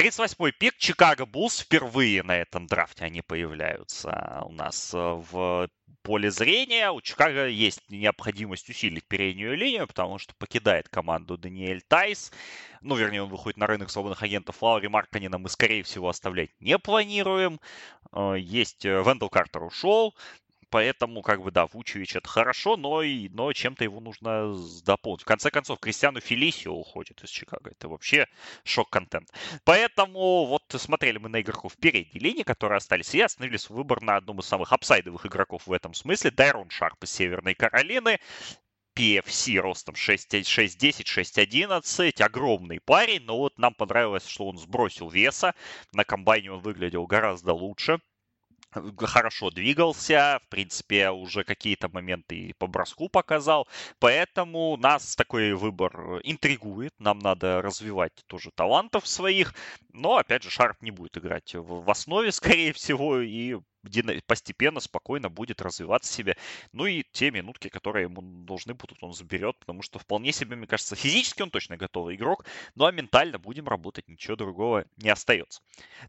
38-й 0.00 0.52
пик 0.52 0.78
Чикаго 0.78 1.26
Буллс 1.26 1.60
впервые 1.60 2.22
на 2.22 2.34
этом 2.34 2.66
драфте 2.66 3.04
они 3.04 3.20
появляются 3.20 4.40
у 4.46 4.50
нас 4.50 4.94
э, 4.94 4.98
в 4.98 5.68
поле 6.02 6.30
зрения. 6.30 6.90
У 6.90 7.02
Чикаго 7.02 7.46
есть 7.46 7.82
необходимость 7.90 8.70
усилить 8.70 9.04
переднюю 9.06 9.58
линию, 9.58 9.86
потому 9.86 10.16
что 10.16 10.34
покидает 10.36 10.88
команду 10.88 11.36
Даниэль 11.36 11.82
Тайс. 11.82 12.32
Ну, 12.80 12.96
вернее, 12.96 13.24
он 13.24 13.28
выходит 13.28 13.58
на 13.58 13.66
рынок 13.66 13.90
свободных 13.90 14.22
агентов. 14.22 14.62
Лаури 14.62 14.88
Марканина 14.88 15.36
мы, 15.36 15.50
скорее 15.50 15.82
всего, 15.82 16.08
оставлять 16.08 16.48
не 16.60 16.78
планируем. 16.78 17.60
Э, 18.14 18.36
есть 18.38 18.86
э, 18.86 19.02
Вендел 19.04 19.28
Картер 19.28 19.64
ушел 19.64 20.14
поэтому, 20.70 21.22
как 21.22 21.42
бы, 21.42 21.50
да, 21.50 21.66
Вучевич 21.66 22.16
это 22.16 22.28
хорошо, 22.28 22.76
но, 22.76 23.02
и, 23.02 23.28
но 23.28 23.52
чем-то 23.52 23.84
его 23.84 24.00
нужно 24.00 24.54
дополнить. 24.84 25.22
В 25.22 25.26
конце 25.26 25.50
концов, 25.50 25.78
Кристиану 25.80 26.20
Фелисио 26.20 26.72
уходит 26.72 27.22
из 27.22 27.30
Чикаго. 27.30 27.70
Это 27.70 27.88
вообще 27.88 28.26
шок-контент. 28.64 29.30
Поэтому 29.64 30.46
вот 30.46 30.62
смотрели 30.68 31.18
мы 31.18 31.28
на 31.28 31.40
игроков 31.40 31.76
передней 31.76 32.20
линии, 32.20 32.42
которые 32.42 32.78
остались, 32.78 33.14
и 33.14 33.20
остановились 33.20 33.68
выбор 33.68 34.00
на 34.00 34.16
одном 34.16 34.40
из 34.40 34.46
самых 34.46 34.72
апсайдовых 34.72 35.26
игроков 35.26 35.66
в 35.66 35.72
этом 35.72 35.94
смысле. 35.94 36.30
Дайрон 36.30 36.70
Шарп 36.70 37.04
из 37.04 37.12
Северной 37.12 37.54
Каролины. 37.54 38.18
PFC 38.96 39.56
ростом 39.58 39.94
6'10, 39.94 40.42
6'11, 41.04 42.22
огромный 42.22 42.80
парень, 42.80 43.22
но 43.22 43.38
вот 43.38 43.56
нам 43.56 43.72
понравилось, 43.72 44.26
что 44.26 44.48
он 44.48 44.58
сбросил 44.58 45.08
веса, 45.08 45.54
на 45.92 46.04
комбайне 46.04 46.50
он 46.50 46.60
выглядел 46.60 47.06
гораздо 47.06 47.54
лучше 47.54 48.00
хорошо 48.72 49.50
двигался, 49.50 50.40
в 50.46 50.48
принципе, 50.48 51.10
уже 51.10 51.44
какие-то 51.44 51.88
моменты 51.88 52.36
и 52.36 52.52
по 52.52 52.66
броску 52.66 53.08
показал, 53.08 53.68
поэтому 53.98 54.76
нас 54.76 55.16
такой 55.16 55.54
выбор 55.54 56.20
интригует, 56.22 56.92
нам 56.98 57.18
надо 57.18 57.62
развивать 57.62 58.12
тоже 58.26 58.50
талантов 58.54 59.06
своих, 59.06 59.54
но, 59.92 60.16
опять 60.16 60.42
же, 60.42 60.50
Шарп 60.50 60.82
не 60.82 60.90
будет 60.90 61.16
играть 61.18 61.54
в 61.54 61.90
основе, 61.90 62.32
скорее 62.32 62.72
всего, 62.72 63.20
и 63.20 63.58
постепенно, 64.26 64.80
спокойно 64.80 65.28
будет 65.28 65.60
развиваться 65.62 66.12
себе. 66.12 66.36
Ну 66.72 66.86
и 66.86 67.04
те 67.12 67.30
минутки, 67.30 67.68
которые 67.68 68.04
ему 68.04 68.20
должны 68.22 68.74
будут, 68.74 69.02
он 69.02 69.12
заберет, 69.12 69.56
потому 69.58 69.82
что 69.82 69.98
вполне 69.98 70.32
себе, 70.32 70.56
мне 70.56 70.66
кажется, 70.66 70.96
физически 70.96 71.42
он 71.42 71.50
точно 71.50 71.76
готовый 71.76 72.16
игрок, 72.16 72.44
ну 72.74 72.84
а 72.84 72.92
ментально 72.92 73.38
будем 73.38 73.68
работать, 73.68 74.08
ничего 74.08 74.36
другого 74.36 74.84
не 74.96 75.10
остается. 75.10 75.62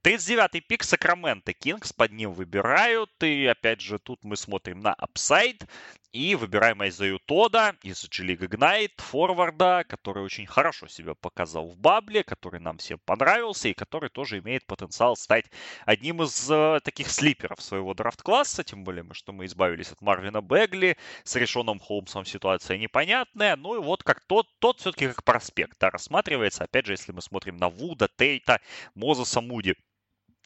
39-й 0.03 0.61
пик 0.61 0.83
Сакраменто 0.83 1.53
Кингс 1.53 1.93
под 1.93 2.11
ним 2.11 2.33
выбирают, 2.33 3.11
и 3.23 3.45
опять 3.45 3.81
же 3.81 3.99
тут 3.99 4.23
мы 4.23 4.35
смотрим 4.35 4.79
на 4.79 4.93
апсайд, 4.93 5.65
и 6.11 6.35
выбираем 6.35 6.81
Айзаю 6.81 7.19
Тодда 7.19 7.75
из 7.83 8.03
G-League 8.09 8.47
Ignite, 8.47 8.91
форварда, 8.97 9.85
который 9.87 10.23
очень 10.23 10.45
хорошо 10.45 10.87
себя 10.87 11.13
показал 11.15 11.69
в 11.69 11.77
бабле, 11.77 12.23
который 12.23 12.59
нам 12.59 12.77
всем 12.77 12.99
понравился 13.05 13.69
и 13.69 13.73
который 13.73 14.09
тоже 14.09 14.39
имеет 14.39 14.65
потенциал 14.65 15.15
стать 15.15 15.45
одним 15.85 16.21
из 16.21 16.49
э, 16.51 16.79
таких 16.83 17.09
слиперов 17.09 17.60
своего 17.61 17.93
драфт-класса, 17.93 18.63
тем 18.63 18.83
более, 18.83 19.05
что 19.13 19.31
мы 19.31 19.45
избавились 19.45 19.91
от 19.91 20.01
Марвина 20.01 20.41
Бегли, 20.41 20.97
с 21.23 21.35
Решоном 21.35 21.79
Холмсом 21.79 22.25
ситуация 22.25 22.77
непонятная, 22.77 23.55
ну 23.55 23.75
и 23.75 23.83
вот 23.83 24.03
как 24.03 24.21
тот, 24.21 24.47
тот 24.59 24.79
все-таки 24.79 25.07
как 25.07 25.23
проспект 25.23 25.77
да, 25.79 25.89
рассматривается, 25.89 26.63
опять 26.63 26.85
же, 26.85 26.93
если 26.93 27.11
мы 27.11 27.21
смотрим 27.21 27.57
на 27.57 27.69
Вуда, 27.69 28.09
Тейта, 28.17 28.59
Мозеса 28.95 29.41
Муди, 29.41 29.75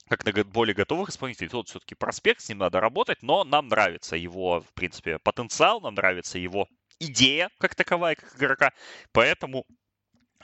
как 0.08 0.24
на 0.26 0.44
более 0.44 0.76
готовых 0.76 1.10
исполнителей, 1.10 1.50
тот 1.50 1.70
все-таки 1.70 1.96
проспект, 1.96 2.42
с 2.42 2.50
ним 2.50 2.60
надо 2.60 2.80
работать, 2.80 3.24
но 3.24 3.44
нам 3.44 3.68
нравится 3.68 4.16
его, 4.16 4.62
в 4.62 4.74
принципе, 4.74 5.18
потенциал, 5.20 5.82
нам 5.82 5.96
нравится 5.96 6.38
его 6.38 6.68
идея 7.00 7.50
как 7.58 7.76
таковая, 7.76 8.16
как 8.16 8.36
игрока, 8.36 8.72
поэтому 9.12 9.66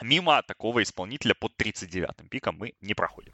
мимо 0.02 0.41
такого 0.43 0.81
исполнителя 0.81 1.35
под 1.35 1.53
39-м 1.60 2.27
пиком 2.27 2.57
мы 2.57 2.73
не 2.81 2.93
проходим. 2.93 3.34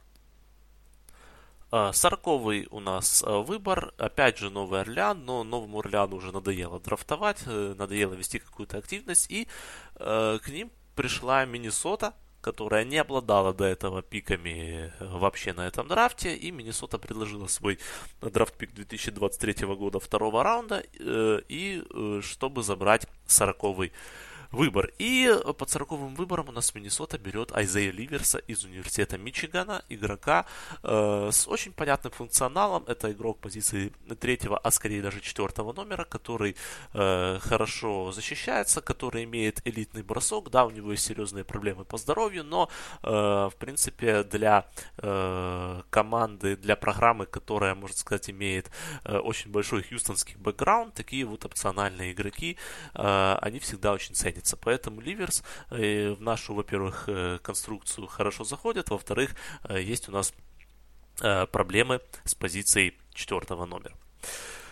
А, 1.70 1.92
сороковый 1.92 2.68
у 2.72 2.80
нас 2.80 3.24
а, 3.26 3.40
выбор, 3.40 3.94
опять 3.98 4.38
же 4.38 4.50
Новый 4.50 4.82
Орлеан, 4.82 5.26
но 5.26 5.44
Новому 5.44 5.80
Орлеану 5.80 6.16
уже 6.16 6.32
надоело 6.32 6.80
драфтовать, 6.80 7.44
э, 7.46 7.76
надоело 7.78 8.14
вести 8.14 8.40
какую-то 8.40 8.78
активность, 8.78 9.30
и 9.30 9.50
э, 9.96 10.40
к 10.42 10.48
ним 10.48 10.72
пришла 10.96 11.44
Миннесота, 11.44 12.14
которая 12.40 12.86
не 12.86 12.98
обладала 12.98 13.54
до 13.54 13.66
этого 13.66 14.02
пиками 14.02 14.94
э, 14.98 15.18
вообще 15.18 15.52
на 15.52 15.68
этом 15.68 15.90
драфте, 15.90 16.38
и 16.38 16.52
Миннесота 16.52 16.98
предложила 17.00 17.48
свой 17.48 17.80
драфт-пик 18.22 18.74
2023 18.74 19.68
года 19.68 20.00
второго 20.00 20.44
раунда, 20.44 20.82
и 20.98 21.84
чтобы 22.22 22.64
забрать 22.64 23.08
сороковый 23.26 23.92
выбор. 24.58 24.92
И 24.98 25.32
под 25.58 25.70
сороковым 25.70 26.16
выбором 26.16 26.50
у 26.50 26.52
нас 26.52 26.74
Миннесота 26.76 27.18
берет 27.18 27.52
Айзея 27.56 27.92
Ливерса 27.92 28.40
из 28.40 28.66
университета 28.66 29.18
Мичигана, 29.18 29.84
игрока 29.88 30.46
э, 30.84 31.30
с 31.32 31.48
очень 31.48 31.72
понятным 31.72 32.12
функционалом. 32.12 32.84
Это 32.88 33.12
игрок 33.12 33.40
позиции 33.40 33.94
третьего, 34.20 34.58
а 34.58 34.72
скорее 34.72 35.02
даже 35.02 35.22
четвертого 35.22 35.74
номера, 35.74 36.04
который 36.06 36.56
э, 36.94 37.40
хорошо 37.40 38.12
защищается, 38.12 38.82
который 38.82 39.24
имеет 39.26 39.62
элитный 39.66 40.02
бросок. 40.02 40.50
Да, 40.50 40.66
у 40.66 40.72
него 40.72 40.92
есть 40.92 41.06
серьезные 41.06 41.44
проблемы 41.44 41.86
по 41.86 41.98
здоровью, 41.98 42.44
но 42.44 42.70
э, 43.04 43.10
в 43.10 43.54
принципе 43.60 44.24
для 44.24 44.66
э, 44.98 45.82
команды, 45.90 46.56
для 46.56 46.76
программы, 46.76 47.26
которая, 47.26 47.76
можно 47.76 47.98
сказать, 47.98 48.30
имеет 48.30 48.72
э, 49.04 49.18
очень 49.18 49.52
большой 49.52 49.84
хьюстонский 49.84 50.36
бэкграунд, 50.38 50.94
такие 50.96 51.26
вот 51.26 51.46
опциональные 51.46 52.12
игроки, 52.12 52.58
э, 52.96 53.38
они 53.42 53.60
всегда 53.60 53.94
очень 53.94 54.16
ценятся 54.16 54.47
ценится. 54.48 54.58
Поэтому 54.58 55.02
Ливерс 55.02 55.44
э, 55.70 56.16
в 56.16 56.22
нашу, 56.22 56.54
во-первых, 56.54 57.04
э, 57.08 57.40
конструкцию 57.42 58.08
хорошо 58.08 58.44
заходит, 58.44 58.90
во-вторых, 58.90 59.36
э, 59.70 59.82
есть 59.82 60.10
у 60.10 60.12
нас 60.12 60.34
проблемы 61.52 62.00
с 62.26 62.36
позицией 62.36 62.94
четвертого 63.12 63.66
номера. 63.66 63.96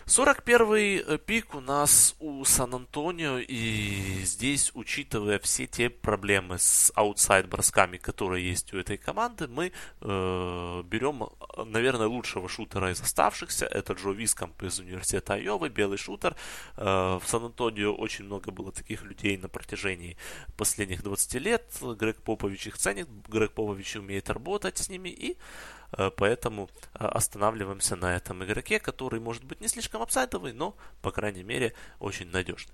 41-й 0.08 0.98
э, 1.00 1.18
пик 1.18 1.56
у 1.56 1.62
нас 1.62 2.16
у 2.20 2.46
Сан-Антонио, 2.46 3.40
и 3.40 4.22
здесь, 4.24 4.70
учитывая 4.76 5.40
все 5.40 5.66
те 5.66 5.90
проблемы 5.90 6.60
с 6.60 6.92
аутсайд-бросками, 6.96 7.98
которые 7.98 8.48
есть 8.48 8.72
у 8.76 8.78
этой 8.78 8.98
команды, 8.98 9.48
мы 9.48 9.72
э, 10.02 10.84
берем, 10.86 11.28
наверное, 11.66 12.06
лучшего 12.06 12.48
шутера 12.48 12.92
из 12.92 13.02
оставшихся. 13.02 13.66
Это 13.66 13.94
Джо 13.94 14.12
Вискамп 14.12 14.62
из 14.62 14.80
университета 14.80 15.34
Айовы, 15.34 15.70
белый 15.70 15.98
шутер. 15.98 16.36
Э, 16.78 17.20
в 17.20 17.24
Сан-Антонио 17.26 17.96
очень 17.96 18.26
много 18.26 18.52
было 18.52 18.72
таких 18.72 19.02
людей 19.02 19.38
на 19.38 19.50
протяжении 19.50 20.18
последних 20.56 21.02
20 21.02 21.34
лет. 21.42 21.66
Грег 21.82 22.22
Попович 22.22 22.68
их 22.68 22.78
ценит, 22.78 23.10
Грег 23.28 23.54
Попович 23.54 23.96
умеет 23.96 24.30
работать 24.30 24.78
с 24.78 24.88
ними, 24.88 25.10
и 25.10 25.36
Э, 25.85 25.85
поэтому 26.16 26.70
э, 26.94 27.06
останавливаемся 27.06 27.96
на 27.96 28.16
этом 28.16 28.44
игроке, 28.44 28.80
который 28.80 29.20
может 29.20 29.44
быть 29.44 29.62
не 29.62 29.68
слишком 29.68 30.02
апсайдовый, 30.02 30.54
но, 30.54 30.76
по 31.02 31.12
крайней 31.12 31.44
мере, 31.44 31.74
очень 32.00 32.30
надежный. 32.30 32.74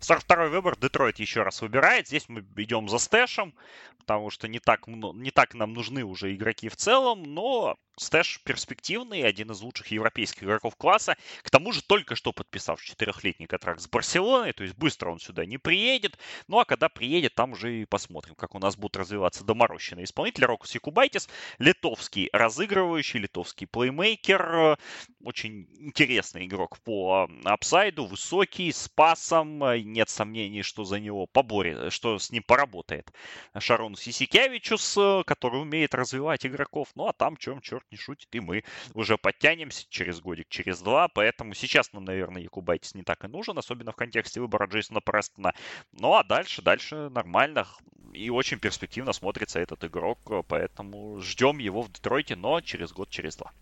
42 0.00 0.48
выбор 0.48 0.76
Детройт 0.76 1.18
еще 1.18 1.42
раз 1.42 1.60
выбирает. 1.60 2.06
Здесь 2.06 2.28
мы 2.28 2.44
идем 2.56 2.88
за 2.88 2.98
стэшем, 2.98 3.54
потому 3.98 4.30
что 4.30 4.46
не 4.46 4.60
так, 4.60 4.86
не 4.86 5.30
так 5.30 5.54
нам 5.54 5.72
нужны 5.72 6.04
уже 6.04 6.34
игроки 6.34 6.68
в 6.68 6.76
целом, 6.76 7.22
но 7.22 7.76
Стэш 7.98 8.40
перспективный, 8.44 9.22
один 9.22 9.50
из 9.50 9.60
лучших 9.60 9.88
европейских 9.88 10.44
игроков 10.44 10.76
класса. 10.76 11.16
К 11.42 11.50
тому 11.50 11.72
же 11.72 11.82
только 11.82 12.14
что 12.14 12.32
подписав 12.32 12.82
четырехлетний 12.82 13.46
контракт 13.46 13.80
с 13.80 13.88
Барселоной, 13.88 14.52
то 14.52 14.62
есть 14.62 14.76
быстро 14.76 15.10
он 15.10 15.18
сюда 15.18 15.44
не 15.44 15.58
приедет. 15.58 16.18
Ну 16.46 16.58
а 16.60 16.64
когда 16.64 16.88
приедет, 16.88 17.34
там 17.34 17.52
уже 17.52 17.82
и 17.82 17.84
посмотрим, 17.84 18.34
как 18.34 18.54
у 18.54 18.58
нас 18.58 18.76
будут 18.76 18.96
развиваться 18.96 19.44
доморощенные 19.44 20.04
исполнители. 20.04 20.44
Рокус 20.44 20.74
Якубайтис, 20.74 21.28
литовский 21.58 22.28
разыгрывающий, 22.32 23.20
литовский 23.20 23.66
плеймейкер. 23.66 24.78
Очень 25.24 25.68
интересный 25.78 26.46
игрок 26.46 26.78
по 26.78 27.28
апсайду, 27.44 28.06
высокий, 28.06 28.72
с 28.72 28.88
пасом. 28.88 29.58
Нет 29.92 30.08
сомнений, 30.08 30.62
что 30.62 30.84
за 30.84 31.00
него 31.00 31.26
поборет, 31.26 31.92
что 31.92 32.18
с 32.18 32.30
ним 32.30 32.42
поработает 32.42 33.12
Шарон 33.58 33.96
Сисикевичус, 33.96 34.98
который 35.26 35.60
умеет 35.60 35.94
развивать 35.94 36.46
игроков. 36.46 36.88
Ну 36.94 37.06
а 37.06 37.12
там 37.12 37.36
чем 37.36 37.60
черт 37.60 37.84
не 37.90 37.98
шутит, 37.98 38.28
и 38.32 38.40
мы 38.40 38.64
уже 38.94 39.16
подтянемся 39.16 39.86
через 39.88 40.20
годик, 40.20 40.48
через 40.48 40.80
два, 40.80 41.08
поэтому 41.08 41.54
сейчас 41.54 41.92
нам, 41.92 42.04
наверное, 42.04 42.42
Якубайтис 42.42 42.94
не 42.94 43.02
так 43.02 43.24
и 43.24 43.28
нужен, 43.28 43.58
особенно 43.58 43.92
в 43.92 43.96
контексте 43.96 44.40
выбора 44.40 44.66
Джейсона 44.66 45.00
Престона. 45.00 45.52
Ну 45.92 46.14
а 46.14 46.24
дальше, 46.24 46.62
дальше 46.62 47.08
нормально 47.10 47.66
и 48.12 48.30
очень 48.30 48.58
перспективно 48.58 49.12
смотрится 49.12 49.60
этот 49.60 49.84
игрок, 49.84 50.18
поэтому 50.48 51.20
ждем 51.20 51.58
его 51.58 51.82
в 51.82 51.92
Детройте, 51.92 52.36
но 52.36 52.60
через 52.60 52.92
год, 52.92 53.10
через 53.10 53.36
два. 53.36 53.52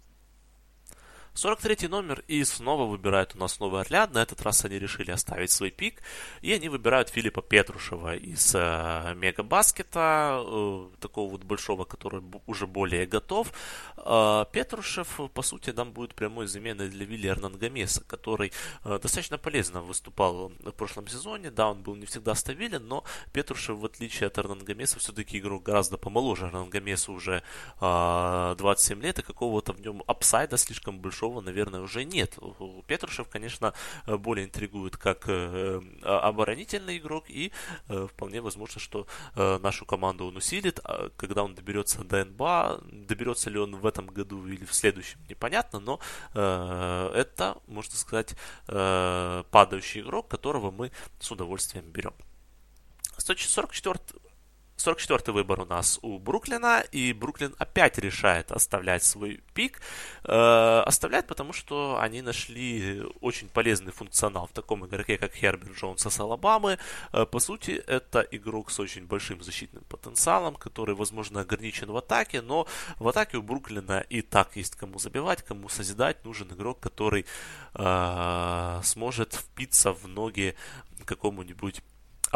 43 1.37 1.89
номер 1.89 2.25
и 2.29 2.43
снова 2.45 2.87
выбирают 2.87 3.35
у 3.35 3.39
нас 3.39 3.61
Новый 3.61 3.83
Орлеан. 3.83 4.11
На 4.13 4.23
этот 4.23 4.41
раз 4.41 4.65
они 4.65 4.79
решили 4.79 5.11
оставить 5.11 5.51
свой 5.51 5.71
пик. 5.71 6.03
И 6.41 6.51
они 6.51 6.71
выбирают 6.71 7.11
Филиппа 7.11 7.43
Петрушева 7.43 8.17
из 8.17 8.55
э, 8.55 9.15
Мегабаскета, 9.15 10.43
э, 10.43 10.87
такого 10.99 11.33
вот 11.33 11.45
большого, 11.45 11.85
который 11.85 12.23
уже 12.47 12.67
более 12.67 13.07
готов. 13.07 13.53
Э, 13.99 14.47
Петрушев, 14.51 15.21
по 15.35 15.43
сути, 15.43 15.71
нам 15.71 15.93
будет 15.93 16.15
прямой 16.15 16.47
заменой 16.47 16.89
для 16.89 17.05
Вилли 17.05 17.29
Эрнангамеса, 17.29 18.03
который 18.05 18.51
э, 18.85 18.99
достаточно 19.03 19.37
полезно 19.37 19.83
выступал 19.83 20.53
в 20.61 20.73
прошлом 20.73 21.07
сезоне. 21.07 21.51
Да, 21.51 21.71
он 21.71 21.83
был 21.83 21.97
не 21.97 22.07
всегда 22.07 22.35
стабилен, 22.35 22.89
но 22.89 23.05
Петрушев, 23.33 23.77
в 23.77 23.85
отличие 23.85 24.29
от 24.29 24.39
Эрнангамеса, 24.39 24.99
все-таки 24.99 25.39
игрок 25.39 25.65
гораздо 25.65 25.99
помоложе. 25.99 26.47
Эрнангамесу 26.47 27.13
уже 27.13 27.43
э, 27.79 28.55
27 28.57 29.03
лет, 29.03 29.19
и 29.19 29.23
какого-то 29.23 29.75
в 29.75 29.81
нем 29.83 30.03
апсайда 30.07 30.57
слишком 30.57 30.99
большого 30.99 31.26
большого, 31.27 31.41
наверное, 31.41 31.81
уже 31.81 32.05
нет. 32.05 32.39
Петрушев, 32.87 33.29
конечно, 33.29 33.73
более 34.07 34.47
интригует 34.47 34.97
как 34.97 35.29
э, 35.29 35.81
а, 36.03 36.21
оборонительный 36.29 36.99
игрок, 36.99 37.25
и 37.29 37.53
э, 37.89 38.07
вполне 38.11 38.41
возможно, 38.41 38.81
что 38.81 39.07
э, 39.35 39.59
нашу 39.63 39.87
команду 39.87 40.27
он 40.27 40.37
усилит. 40.37 40.81
А 40.85 41.11
когда 41.17 41.43
он 41.43 41.55
доберется 41.55 42.05
до 42.05 42.25
НБА, 42.25 42.81
доберется 42.93 43.51
ли 43.51 43.59
он 43.59 43.77
в 43.77 43.87
этом 43.87 44.07
году 44.07 44.47
или 44.47 44.65
в 44.65 44.73
следующем, 44.75 45.19
непонятно, 45.29 45.81
но 45.81 45.99
это, 46.35 47.57
можно 47.67 47.97
сказать, 47.97 48.35
падающий 48.67 50.01
игрок, 50.01 50.29
которого 50.29 50.71
мы 50.71 50.91
с 51.21 51.31
удовольствием 51.31 51.85
берем. 51.91 52.13
144 53.19 53.99
44-й 54.77 55.33
выбор 55.33 55.61
у 55.61 55.65
нас 55.65 55.99
у 56.03 56.19
Бруклина, 56.19 56.85
и 56.93 57.13
Бруклин 57.13 57.55
опять 57.59 57.99
решает 57.99 58.53
оставлять 58.53 59.03
свой 59.03 59.41
пик. 59.55 59.81
Э, 60.25 60.83
оставляет, 60.85 61.27
потому 61.27 61.53
что 61.53 61.99
они 62.01 62.23
нашли 62.23 63.03
очень 63.21 63.49
полезный 63.49 63.93
функционал 63.93 64.47
в 64.47 64.53
таком 64.53 64.87
игроке, 64.87 65.17
как 65.19 65.35
Херберт 65.35 65.77
Джонс 65.77 66.03
с 66.03 66.21
Алабамы. 66.21 66.79
Э, 67.13 67.25
по 67.25 67.41
сути, 67.41 67.83
это 67.87 68.21
игрок 68.21 68.71
с 68.71 68.79
очень 68.79 69.07
большим 69.07 69.43
защитным 69.43 69.83
потенциалом, 69.89 70.55
который, 70.55 70.95
возможно, 70.95 71.41
ограничен 71.41 71.91
в 71.91 71.97
атаке, 71.97 72.43
но 72.43 72.67
в 72.99 73.09
атаке 73.09 73.39
у 73.39 73.43
Бруклина 73.43 74.05
и 74.11 74.23
так 74.23 74.57
есть 74.57 74.77
кому 74.77 74.99
забивать, 74.99 75.43
кому 75.43 75.69
созидать. 75.69 76.25
Нужен 76.25 76.49
игрок, 76.53 76.81
который 76.81 77.25
э, 77.75 78.81
сможет 78.85 79.33
впиться 79.35 79.93
в 79.93 80.07
ноги 80.07 80.55
какому-нибудь 81.05 81.83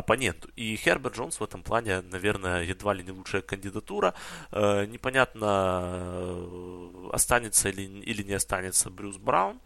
оппоненту. 0.01 0.49
И 0.57 0.77
Херберт 0.77 1.17
Джонс 1.17 1.41
в 1.41 1.45
этом 1.45 1.63
плане, 1.63 2.03
наверное, 2.03 2.63
едва 2.63 2.95
ли 2.95 3.05
не 3.05 3.13
лучшая 3.13 3.43
кандидатура. 3.43 4.15
Э, 4.53 4.87
непонятно, 4.87 5.47
э, 5.47 7.11
останется 7.13 7.69
или, 7.69 7.83
или 7.83 8.23
не 8.23 8.35
останется 8.35 8.91
Брюс 8.91 9.17
Браун. 9.17 9.61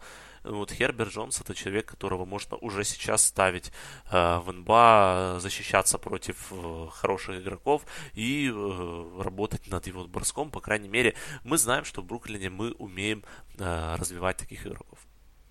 Вот 0.45 0.71
Херберт 0.71 1.11
Джонс 1.11 1.41
это 1.41 1.55
человек, 1.55 1.87
которого 1.87 2.25
можно 2.25 2.57
уже 2.57 2.83
сейчас 2.83 3.23
ставить 3.23 3.71
э, 4.11 4.37
в 4.39 4.51
НБА, 4.51 5.37
защищаться 5.39 5.97
против 5.97 6.51
э, 6.51 6.87
хороших 6.91 7.41
игроков 7.41 7.81
и 8.13 8.51
э, 8.53 9.21
работать 9.21 9.67
над 9.67 9.87
его 9.87 10.05
броском. 10.05 10.51
По 10.51 10.61
крайней 10.61 10.89
мере, 10.89 11.15
мы 11.43 11.57
знаем, 11.57 11.83
что 11.83 12.01
в 12.01 12.05
Бруклине 12.05 12.49
мы 12.49 12.73
умеем 12.73 13.23
э, 13.57 13.95
развивать 13.97 14.37
таких 14.37 14.67
игроков. 14.67 14.99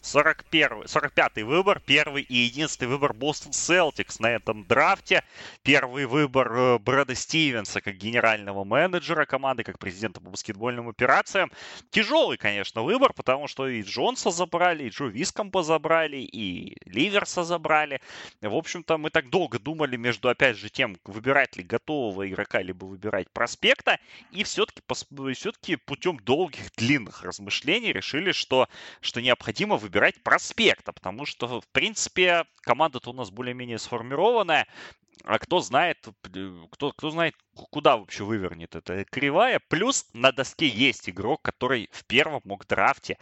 41, 0.05 0.82
45-й 0.82 1.43
выбор, 1.44 1.81
первый 1.81 2.22
и 2.22 2.35
единственный 2.35 2.89
выбор 2.89 3.14
Бостон 3.14 3.55
Селтикс 3.55 4.20
на 4.20 4.26
этом 4.26 4.64
драфте. 4.66 5.24
Первый 5.62 6.05
выбор 6.05 6.52
э, 6.52 6.78
Брэда 6.78 7.14
Стивенса 7.14 7.81
как 7.81 7.97
генерального 7.97 8.64
менеджера 8.64 9.24
команды, 9.24 9.64
как 9.64 9.78
президента 9.78 10.20
по 10.20 10.28
баскетбольным 10.28 10.90
операциям. 10.90 11.51
Тяжелый, 11.90 12.36
конечно, 12.36 12.82
выбор, 12.82 13.14
потому 13.14 13.48
что 13.48 13.66
и 13.66 13.81
Джонса 13.81 14.31
забрали, 14.31 14.85
и 14.85 14.89
Джо 14.90 15.06
Вискомпа 15.06 15.62
забрали, 15.62 16.18
и 16.18 16.76
Ливерса 16.85 17.43
забрали. 17.43 18.02
В 18.43 18.55
общем-то, 18.55 18.98
мы 18.98 19.09
так 19.09 19.31
долго 19.31 19.59
думали 19.59 19.97
между, 19.97 20.28
опять 20.28 20.59
же, 20.59 20.68
тем, 20.68 20.98
выбирать 21.05 21.56
ли 21.56 21.62
готового 21.62 22.28
игрока, 22.28 22.60
либо 22.60 22.85
выбирать 22.85 23.31
проспекта, 23.31 23.98
и 24.32 24.44
все-таки, 24.44 24.82
все-таки 25.32 25.76
путем 25.76 26.18
долгих, 26.18 26.72
длинных 26.76 27.22
размышлений 27.22 27.90
решили, 27.90 28.32
что, 28.32 28.68
что 29.01 29.22
необходимо 29.22 29.78
выбирать 29.78 29.93
выбирать 29.94 30.20
проспекта, 30.24 30.92
потому 30.92 31.24
что, 31.24 31.60
в 31.60 31.66
принципе, 31.68 32.44
команда-то 32.62 33.10
у 33.10 33.12
нас 33.12 33.30
более-менее 33.30 33.78
сформированная, 33.78 34.66
а 35.23 35.39
кто 35.39 35.61
знает, 35.61 36.07
кто, 36.70 36.93
кто 36.93 37.11
знает, 37.11 37.35
куда 37.55 37.97
вообще 37.97 38.24
вывернет 38.24 38.74
эта 38.74 39.05
кривая. 39.05 39.61
Плюс 39.69 40.07
на 40.12 40.32
доске 40.32 40.66
есть 40.66 41.09
игрок, 41.09 41.41
который 41.43 41.89
в 41.93 42.05
первом 42.05 42.41
мок-драфте 42.45 43.19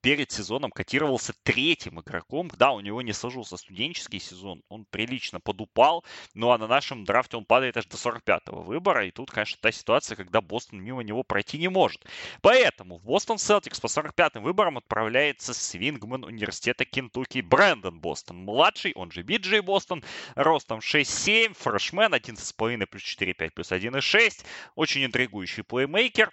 перед 0.00 0.30
сезоном 0.30 0.70
котировался 0.70 1.34
третьим 1.42 2.00
игроком. 2.00 2.50
Да, 2.56 2.72
у 2.72 2.80
него 2.80 3.02
не 3.02 3.12
сложился 3.12 3.56
студенческий 3.56 4.20
сезон, 4.20 4.62
он 4.68 4.84
прилично 4.84 5.40
подупал, 5.40 6.04
ну 6.34 6.50
а 6.50 6.58
на 6.58 6.66
нашем 6.66 7.04
драфте 7.04 7.36
он 7.36 7.44
падает 7.44 7.76
аж 7.76 7.86
до 7.86 7.96
45-го 7.96 8.62
выбора. 8.62 9.06
И 9.06 9.10
тут, 9.10 9.30
конечно, 9.30 9.58
та 9.60 9.72
ситуация, 9.72 10.16
когда 10.16 10.40
Бостон 10.40 10.80
мимо 10.80 11.02
него 11.02 11.22
пройти 11.22 11.58
не 11.58 11.68
может. 11.68 12.04
Поэтому 12.40 12.98
в 12.98 13.04
Бостон 13.04 13.38
Селтикс 13.38 13.80
по 13.80 13.86
45-м 13.86 14.42
выборам 14.42 14.78
отправляется 14.78 15.52
свингман 15.52 16.24
университета 16.24 16.84
Кентукки 16.84 17.40
Брэндон 17.40 18.00
Бостон. 18.00 18.38
Младший, 18.38 18.92
он 18.94 19.10
же 19.10 19.22
Биджей 19.22 19.60
Бостон, 19.60 20.04
ростом 20.34 20.80
6'7, 21.24 21.54
фрешмен 21.54 22.14
11,5 22.14 22.86
плюс 22.86 23.02
4,5 23.02 23.50
плюс 23.50 23.50
плюс 23.50 23.72
1.6. 23.72 24.44
Очень 24.74 25.06
интригующий 25.06 25.62
плеймейкер 25.62 26.30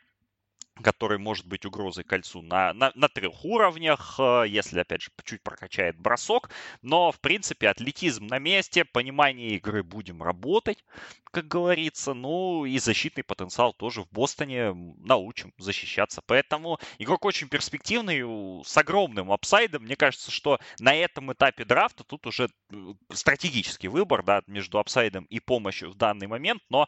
который 0.82 1.18
может 1.18 1.46
быть 1.46 1.66
угрозой 1.66 2.04
кольцу 2.04 2.42
на, 2.42 2.74
на, 2.74 2.92
на 2.96 3.08
трех 3.08 3.46
уровнях, 3.46 4.16
э, 4.20 4.46
если, 4.48 4.80
опять 4.80 5.02
же, 5.02 5.12
чуть 5.24 5.44
прокачает 5.44 5.98
бросок. 5.98 6.50
Но, 6.82 7.12
в 7.12 7.20
принципе, 7.20 7.70
атлетизм 7.70 8.28
на 8.28 8.40
месте, 8.40 8.86
понимание 8.86 9.56
игры 9.56 9.84
будем 9.84 10.24
работать, 10.24 10.84
как 11.32 11.48
говорится. 11.48 12.14
Ну, 12.14 12.66
и 12.66 12.78
защитный 12.80 13.24
потенциал 13.24 13.74
тоже 13.74 14.04
в 14.04 14.10
Бостоне 14.12 14.74
научим 14.98 15.54
защищаться. 15.58 16.22
Поэтому 16.26 16.80
игрок 17.00 17.26
очень 17.26 17.48
перспективный, 17.48 18.22
с 18.64 18.78
огромным 18.78 19.32
апсайдом. 19.32 19.84
Мне 19.84 19.96
кажется, 19.96 20.32
что 20.32 20.60
на 20.80 20.94
этом 20.94 21.32
этапе 21.34 21.66
драфта 21.66 22.04
тут 22.04 22.28
уже 22.28 22.50
э, 22.72 22.76
стратегический 23.12 23.88
выбор, 23.88 24.24
да, 24.24 24.42
между 24.48 24.80
апсайдом 24.80 25.26
и 25.26 25.40
помощью 25.40 25.92
в 25.92 25.96
данный 25.96 26.28
момент. 26.28 26.62
Но, 26.70 26.88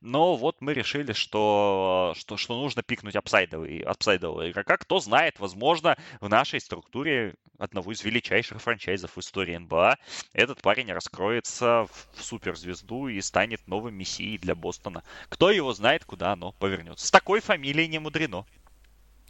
но 0.00 0.36
вот 0.36 0.60
мы 0.60 0.74
решили, 0.74 1.12
что, 1.12 2.14
что, 2.16 2.36
что 2.36 2.60
нужно 2.60 2.82
пикнуть 2.82 3.16
апсайдовый, 3.16 3.33
апсайдового 3.34 4.50
игрока. 4.50 4.76
Кто 4.76 5.00
знает, 5.00 5.38
возможно, 5.38 5.96
в 6.20 6.28
нашей 6.28 6.60
структуре 6.60 7.34
одного 7.58 7.92
из 7.92 8.02
величайших 8.02 8.60
франчайзов 8.60 9.16
в 9.16 9.20
истории 9.20 9.56
НБА 9.56 9.98
этот 10.32 10.60
парень 10.60 10.92
раскроется 10.92 11.86
в 12.14 12.22
суперзвезду 12.22 13.08
и 13.08 13.20
станет 13.20 13.66
новым 13.68 13.94
мессией 13.94 14.38
для 14.38 14.54
Бостона. 14.54 15.02
Кто 15.28 15.50
его 15.50 15.72
знает, 15.72 16.04
куда 16.04 16.32
оно 16.32 16.52
повернется. 16.52 17.06
С 17.06 17.10
такой 17.10 17.40
фамилией 17.40 17.88
не 17.88 17.98
мудрено. 17.98 18.44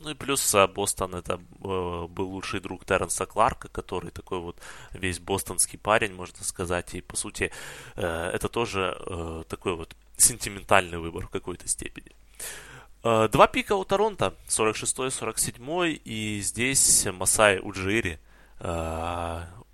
Ну 0.01 0.11
и 0.11 0.15
плюс 0.15 0.55
а, 0.55 0.67
Бостон 0.67 1.15
это 1.15 1.35
э, 1.35 1.39
был 1.61 2.29
лучший 2.29 2.61
друг 2.61 2.85
Терренса 2.85 3.27
Кларка, 3.27 3.69
который 3.69 4.11
такой 4.11 4.41
вот 4.41 4.61
весь 4.93 5.21
бостонский 5.21 5.79
парень, 5.79 6.13
можно 6.13 6.43
сказать. 6.43 6.95
И 6.95 7.01
по 7.01 7.17
сути 7.17 7.53
э, 7.95 8.31
это 8.35 8.49
тоже 8.49 8.97
э, 8.99 9.45
такой 9.49 9.77
вот 9.77 9.95
сентиментальный 10.17 10.99
выбор 10.99 11.27
в 11.27 11.31
какой-то 11.31 11.69
степени. 11.69 12.11
Э, 13.05 13.29
два 13.31 13.47
пика 13.47 13.77
у 13.77 13.85
Торонто, 13.85 14.35
46 14.49 15.13
47 15.13 15.99
и 16.05 16.41
здесь 16.41 17.07
Масай 17.13 17.61
Уджири. 17.61 18.19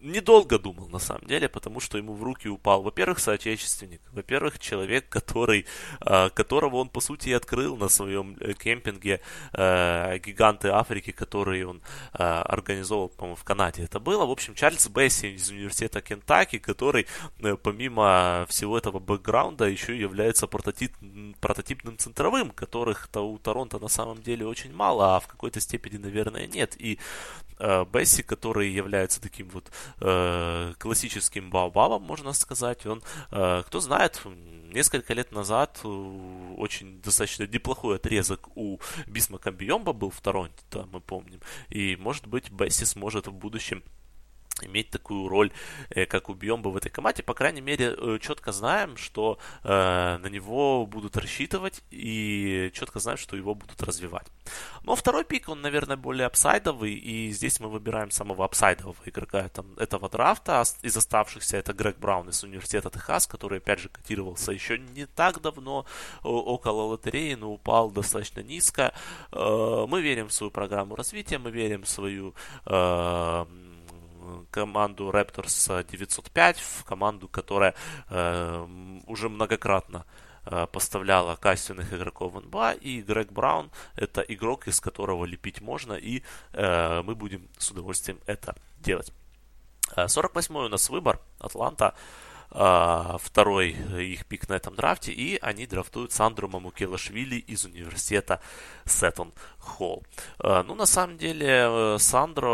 Э, 0.01 0.07
недолго 0.07 0.59
думал, 0.59 0.89
на 0.89 0.99
самом 0.99 1.27
деле, 1.27 1.49
потому 1.49 1.81
что 1.81 1.99
ему 1.99 2.15
в 2.15 2.23
руки 2.23 2.49
упал, 2.49 2.83
во-первых, 2.83 3.19
соотечественник, 3.19 4.01
во-первых, 4.13 4.59
человек, 4.59 5.09
который, 5.09 5.67
э, 6.01 6.31
которого 6.31 6.77
он, 6.77 6.89
по 6.89 7.01
сути, 7.01 7.31
и 7.31 7.33
открыл 7.33 7.77
на 7.77 7.89
своем 7.89 8.37
э, 8.41 8.53
кемпинге 8.55 9.21
э, 9.53 10.19
«Гиганты 10.19 10.69
Африки», 10.69 11.13
который 11.13 11.65
он 11.65 11.83
организовал, 12.13 13.09
по-моему, 13.09 13.37
в 13.37 13.45
Канаде 13.45 13.83
это 13.85 14.01
было. 14.01 14.27
В 14.27 14.31
общем, 14.31 14.55
Чарльз 14.55 14.89
Бесси 14.89 15.35
из 15.35 15.51
университета 15.51 16.01
Кентаки, 16.01 16.59
который, 16.59 17.07
помимо 17.63 18.47
всего 18.49 18.77
этого 18.77 18.99
бэкграунда, 18.99 19.65
еще 19.65 19.99
является 19.99 20.47
прототип, 20.47 20.93
прототипным 21.41 21.99
центровым, 21.99 22.51
которых-то 22.51 23.21
у 23.21 23.39
Торонто 23.39 23.79
на 23.79 23.89
самом 23.89 24.23
деле 24.23 24.47
очень 24.47 24.73
мало, 24.73 25.17
а 25.17 25.21
в 25.21 25.27
какой-то 25.27 25.61
степени, 25.61 25.99
наверное, 25.99 26.47
нет. 26.47 26.77
И 26.79 26.99
Бесси, 27.93 28.23
который 28.23 28.71
является 28.71 29.21
таким 29.21 29.49
вот 29.51 29.71
э, 30.01 30.75
классическим 30.79 31.51
Баобабом, 31.51 32.03
можно 32.03 32.33
сказать. 32.33 32.87
Он, 32.87 33.03
э, 33.31 33.63
кто 33.67 33.81
знает, 33.81 34.23
несколько 34.73 35.15
лет 35.15 35.33
назад 35.33 35.81
э, 35.85 35.89
очень 36.57 37.01
достаточно 37.03 37.47
неплохой 37.47 37.97
отрезок 37.97 38.49
у 38.57 38.79
Бисмака 39.07 39.51
Бьемба 39.51 39.93
был 39.93 40.11
в 40.11 40.21
Торонте, 40.21 40.63
да, 40.71 40.87
мы 40.93 41.01
помним. 41.01 41.41
И, 41.69 41.97
может 41.97 42.27
быть, 42.27 42.51
Бесси 42.51 42.85
сможет 42.85 43.27
в 43.27 43.33
будущем 43.33 43.83
иметь 44.65 44.91
такую 44.91 45.29
роль, 45.29 45.51
э, 45.91 46.07
как 46.07 46.29
у 46.29 46.35
Бьемба 46.35 46.69
в 46.69 46.77
этой 46.77 46.91
команде. 46.91 47.23
По 47.23 47.35
крайней 47.35 47.61
мере, 47.61 47.95
э, 47.97 48.19
четко 48.21 48.53
знаем, 48.53 48.97
что 48.97 49.39
э, 49.65 50.19
на 50.19 50.27
него 50.27 50.87
будут 50.87 51.17
рассчитывать 51.17 51.83
и 51.91 52.71
четко 52.75 52.99
знаем, 53.01 53.19
что 53.19 53.37
его 53.37 53.55
будут 53.55 53.83
развивать. 53.83 54.27
Но 54.83 54.97
второй 54.97 55.25
пик, 55.25 55.49
он, 55.49 55.61
наверное, 55.61 55.97
более 55.97 56.27
апсайдовый, 56.27 56.95
и 56.95 57.31
здесь 57.31 57.61
мы 57.61 57.69
выбираем 57.69 58.11
самого 58.11 58.45
апсайдового 58.45 58.97
игрока 59.05 59.49
там, 59.49 59.67
этого 59.77 60.09
драфта. 60.09 60.63
Из 60.83 60.97
оставшихся 60.97 61.57
это 61.57 61.73
Грег 61.73 61.99
Браун 61.99 62.29
из 62.29 62.43
университета 62.43 62.91
Техас, 62.91 63.27
который, 63.27 63.59
опять 63.59 63.81
же, 63.81 63.89
котировался 63.89 64.53
еще 64.53 64.79
не 64.79 65.07
так 65.07 65.41
давно 65.41 65.87
около 66.23 66.83
лотереи, 66.83 67.35
но 67.35 67.53
упал 67.53 67.91
достаточно 67.91 68.41
низко. 68.41 68.93
Мы 69.33 70.01
верим 70.03 70.29
в 70.29 70.33
свою 70.33 70.51
программу 70.51 70.97
развития, 70.97 71.39
мы 71.39 71.51
верим 71.51 71.83
в 71.83 71.89
свою 71.89 72.35
команду 74.51 75.11
Raptors 75.11 75.85
905, 75.91 76.59
в 76.59 76.85
команду, 76.85 77.29
которая 77.29 77.75
э, 78.09 78.67
уже 79.07 79.29
многократно 79.29 80.05
э, 80.47 80.67
поставляла 80.67 81.37
качественных 81.37 81.93
игроков 81.93 82.35
в 82.35 82.41
НБА, 82.41 82.73
и 82.73 83.03
Грег 83.03 83.33
Браун 83.33 83.71
это 83.97 84.21
игрок, 84.23 84.69
из 84.69 84.81
которого 84.81 85.25
лепить 85.25 85.61
можно, 85.61 85.95
и 85.95 86.23
э, 86.53 87.03
мы 87.03 87.15
будем 87.15 87.49
с 87.59 87.71
удовольствием 87.71 88.19
это 88.27 88.55
делать. 88.79 89.13
48-й 89.97 90.63
э, 90.63 90.67
у 90.67 90.69
нас 90.69 90.91
выбор, 90.91 91.21
Атланта. 91.39 91.87
А, 91.87 91.95
второй 92.51 93.71
их 93.71 94.27
пик 94.27 94.49
на 94.49 94.55
этом 94.55 94.75
драфте, 94.75 95.13
и 95.13 95.39
они 95.41 95.67
драфтуют 95.67 96.13
Сандру 96.13 96.49
Мамукелашвили 96.49 97.37
из 97.37 97.65
университета 97.65 98.41
Сеттон 98.85 99.33
Холл. 99.59 100.03
А, 100.39 100.63
ну, 100.65 100.75
на 100.75 100.87
самом 100.87 101.17
деле, 101.17 101.47
э, 101.49 101.97
Сандро 101.99 102.47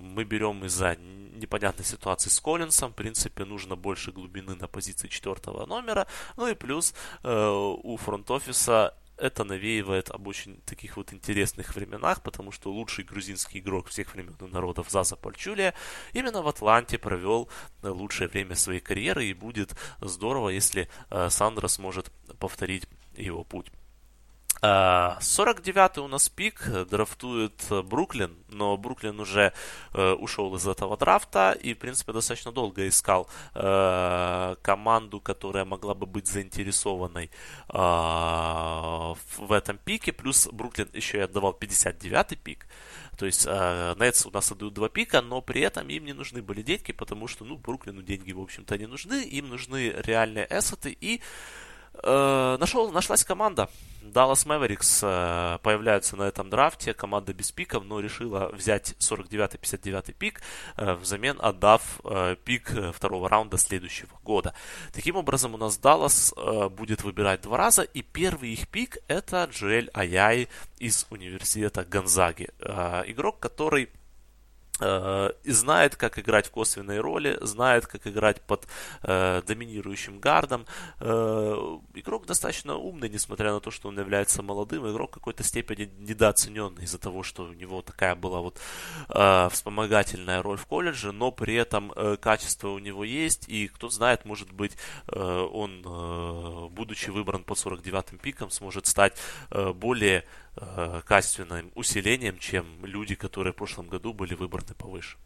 мы 0.00 0.24
берем 0.24 0.64
из-за 0.64 0.96
непонятной 0.96 1.84
ситуации 1.84 2.30
с 2.30 2.38
Коллинсом. 2.38 2.92
В 2.92 2.94
принципе, 2.94 3.44
нужно 3.44 3.76
больше 3.76 4.12
глубины 4.12 4.54
на 4.54 4.68
позиции 4.68 5.08
четвертого 5.08 5.66
номера. 5.66 6.06
Ну 6.36 6.46
и 6.46 6.54
плюс 6.54 6.94
э, 7.22 7.76
у 7.82 7.96
фронт-офиса 7.96 8.94
это 9.20 9.44
навеивает 9.44 10.10
об 10.10 10.26
очень 10.26 10.60
таких 10.62 10.96
вот 10.96 11.12
интересных 11.12 11.74
временах, 11.74 12.22
потому 12.22 12.52
что 12.52 12.72
лучший 12.72 13.04
грузинский 13.04 13.58
игрок 13.58 13.88
всех 13.88 14.14
времен 14.14 14.34
и 14.40 14.44
народов 14.44 14.90
Заза 14.90 15.16
Пальчулия 15.16 15.74
именно 16.12 16.42
в 16.42 16.48
Атланте 16.48 16.98
провел 16.98 17.48
лучшее 17.82 18.28
время 18.28 18.56
своей 18.56 18.80
карьеры, 18.80 19.26
и 19.26 19.34
будет 19.34 19.74
здорово, 20.00 20.48
если 20.48 20.88
э, 21.10 21.28
Сандра 21.30 21.68
сможет 21.68 22.10
повторить 22.38 22.88
его 23.16 23.44
путь. 23.44 23.70
49-й 24.62 26.00
у 26.00 26.08
нас 26.08 26.28
пик, 26.28 26.68
драфтует 26.90 27.54
Бруклин, 27.84 28.36
но 28.48 28.76
Бруклин 28.76 29.18
уже 29.20 29.52
э, 29.94 30.12
ушел 30.12 30.54
из 30.56 30.66
этого 30.66 30.96
драфта 30.96 31.52
и, 31.52 31.74
в 31.74 31.78
принципе, 31.78 32.12
достаточно 32.12 32.52
долго 32.52 32.86
искал 32.86 33.28
э, 33.54 34.56
команду, 34.62 35.20
которая 35.20 35.64
могла 35.64 35.94
бы 35.94 36.06
быть 36.06 36.26
заинтересованной 36.26 37.30
э, 37.68 37.78
в 37.78 39.52
этом 39.52 39.78
пике. 39.78 40.12
Плюс 40.12 40.46
Бруклин 40.52 40.90
еще 40.92 41.18
и 41.18 41.22
отдавал 41.22 41.56
59-й 41.58 42.36
пик. 42.36 42.66
То 43.16 43.26
есть 43.26 43.46
э, 43.46 43.94
Нетс 43.98 44.26
у 44.26 44.30
нас 44.30 44.52
отдают 44.52 44.74
два 44.74 44.88
пика, 44.88 45.22
но 45.22 45.40
при 45.40 45.62
этом 45.62 45.88
им 45.88 46.04
не 46.04 46.12
нужны 46.12 46.42
были 46.42 46.62
деньги, 46.62 46.92
потому 46.92 47.28
что, 47.28 47.44
ну, 47.44 47.56
Бруклину 47.56 48.02
деньги, 48.02 48.32
в 48.32 48.40
общем-то, 48.40 48.76
не 48.78 48.86
нужны. 48.86 49.24
Им 49.24 49.48
нужны 49.48 49.94
реальные 50.04 50.46
эссеты 50.50 50.96
и 50.98 51.20
Э, 51.20 51.24
нашел, 52.02 52.90
нашлась 52.90 53.24
команда. 53.24 53.68
Dallas 54.02 54.46
Mavericks 54.46 55.00
э, 55.02 55.58
появляются 55.62 56.16
на 56.16 56.24
этом 56.24 56.50
драфте. 56.50 56.94
Команда 56.94 57.32
без 57.32 57.52
пиков, 57.52 57.84
но 57.84 58.00
решила 58.00 58.50
взять 58.52 58.94
49-59 58.98 60.12
пик, 60.12 60.40
э, 60.76 60.94
взамен 60.94 61.38
отдав 61.40 62.00
э, 62.04 62.36
пик 62.44 62.72
второго 62.94 63.28
раунда 63.28 63.58
следующего 63.58 64.10
года. 64.22 64.54
Таким 64.92 65.16
образом, 65.16 65.54
у 65.54 65.58
нас 65.58 65.78
Dallas 65.78 66.32
э, 66.36 66.68
будет 66.68 67.04
выбирать 67.04 67.42
два 67.42 67.56
раза. 67.56 67.82
И 67.82 68.02
первый 68.02 68.52
их 68.52 68.68
пик 68.68 68.98
это 69.08 69.48
Джуэль 69.50 69.90
Аяй 69.92 70.48
из 70.78 71.06
университета 71.10 71.84
Гонзаги. 71.84 72.48
Э, 72.60 73.04
игрок, 73.06 73.38
который 73.38 73.84
Э, 73.84 73.99
и 74.80 75.52
знает, 75.52 75.96
как 75.96 76.18
играть 76.18 76.46
в 76.46 76.50
косвенной 76.50 77.00
роли, 77.00 77.38
знает, 77.40 77.86
как 77.86 78.06
играть 78.06 78.40
под 78.40 78.66
э, 79.02 79.42
доминирующим 79.46 80.18
гардом. 80.20 80.66
Э, 81.00 81.78
игрок 81.94 82.26
достаточно 82.26 82.76
умный, 82.76 83.08
несмотря 83.08 83.52
на 83.52 83.60
то, 83.60 83.70
что 83.70 83.88
он 83.88 83.98
является 83.98 84.42
молодым. 84.42 84.90
Игрок 84.90 85.10
в 85.10 85.14
какой-то 85.14 85.42
степени 85.42 85.90
недооцененный 85.98 86.84
из-за 86.84 86.98
того, 86.98 87.22
что 87.22 87.44
у 87.44 87.52
него 87.52 87.82
такая 87.82 88.14
была 88.14 88.40
вот 88.40 88.58
э, 89.08 89.48
вспомогательная 89.50 90.42
роль 90.42 90.56
в 90.56 90.66
колледже, 90.66 91.12
но 91.12 91.30
при 91.30 91.54
этом 91.54 91.92
э, 91.94 92.16
качество 92.16 92.68
у 92.68 92.78
него 92.78 93.04
есть, 93.04 93.48
и 93.48 93.68
кто 93.68 93.88
знает, 93.88 94.24
может 94.24 94.52
быть, 94.52 94.76
э, 95.08 95.20
он, 95.20 95.82
э, 95.84 96.68
будучи 96.70 97.10
выбран 97.10 97.44
по 97.44 97.54
49-м 97.54 98.18
пикам, 98.18 98.50
сможет 98.50 98.86
стать 98.86 99.16
э, 99.50 99.72
более 99.72 100.20
э, 100.20 100.49
качественным 100.54 101.72
усилением, 101.74 102.38
чем 102.38 102.84
люди, 102.84 103.14
которые 103.14 103.52
в 103.52 103.56
прошлом 103.56 103.88
году 103.88 104.12
были 104.12 104.34
выбраны 104.34 104.74
повыше. 104.74 105.16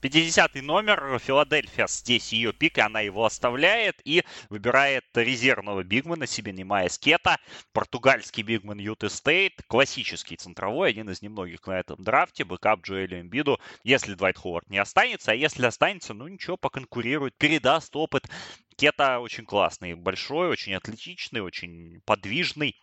50 0.00 0.54
номер, 0.62 1.18
Филадельфия, 1.18 1.88
здесь 1.88 2.32
ее 2.32 2.52
пик, 2.52 2.78
и 2.78 2.80
она 2.80 3.00
его 3.00 3.24
оставляет 3.24 4.00
и 4.04 4.22
выбирает 4.48 5.04
резервного 5.14 5.82
бигмена 5.82 6.26
себе, 6.26 6.52
Неемиас 6.52 6.88
Кета, 6.88 7.38
португальский 7.72 8.44
бигмен 8.44 8.78
Юты 8.78 9.08
Стейт, 9.08 9.60
классический 9.66 10.36
центровой, 10.36 10.90
один 10.90 11.10
из 11.10 11.20
немногих 11.20 11.66
на 11.66 11.80
этом 11.80 12.02
драфте, 12.02 12.44
бэкап 12.44 12.82
Джоэлю 12.82 13.20
Эмбиду, 13.20 13.58
если 13.82 14.14
Двайт 14.14 14.38
Ховард 14.38 14.70
не 14.70 14.78
останется, 14.78 15.32
а 15.32 15.34
если 15.34 15.66
останется, 15.66 16.14
ну 16.14 16.28
ничего, 16.28 16.56
поконкурирует, 16.56 17.36
передаст 17.36 17.94
опыт. 17.96 18.28
Кета 18.76 19.18
очень 19.18 19.44
классный, 19.44 19.94
большой, 19.94 20.48
очень 20.48 20.74
атлетичный, 20.74 21.40
очень 21.40 22.00
подвижный, 22.04 22.76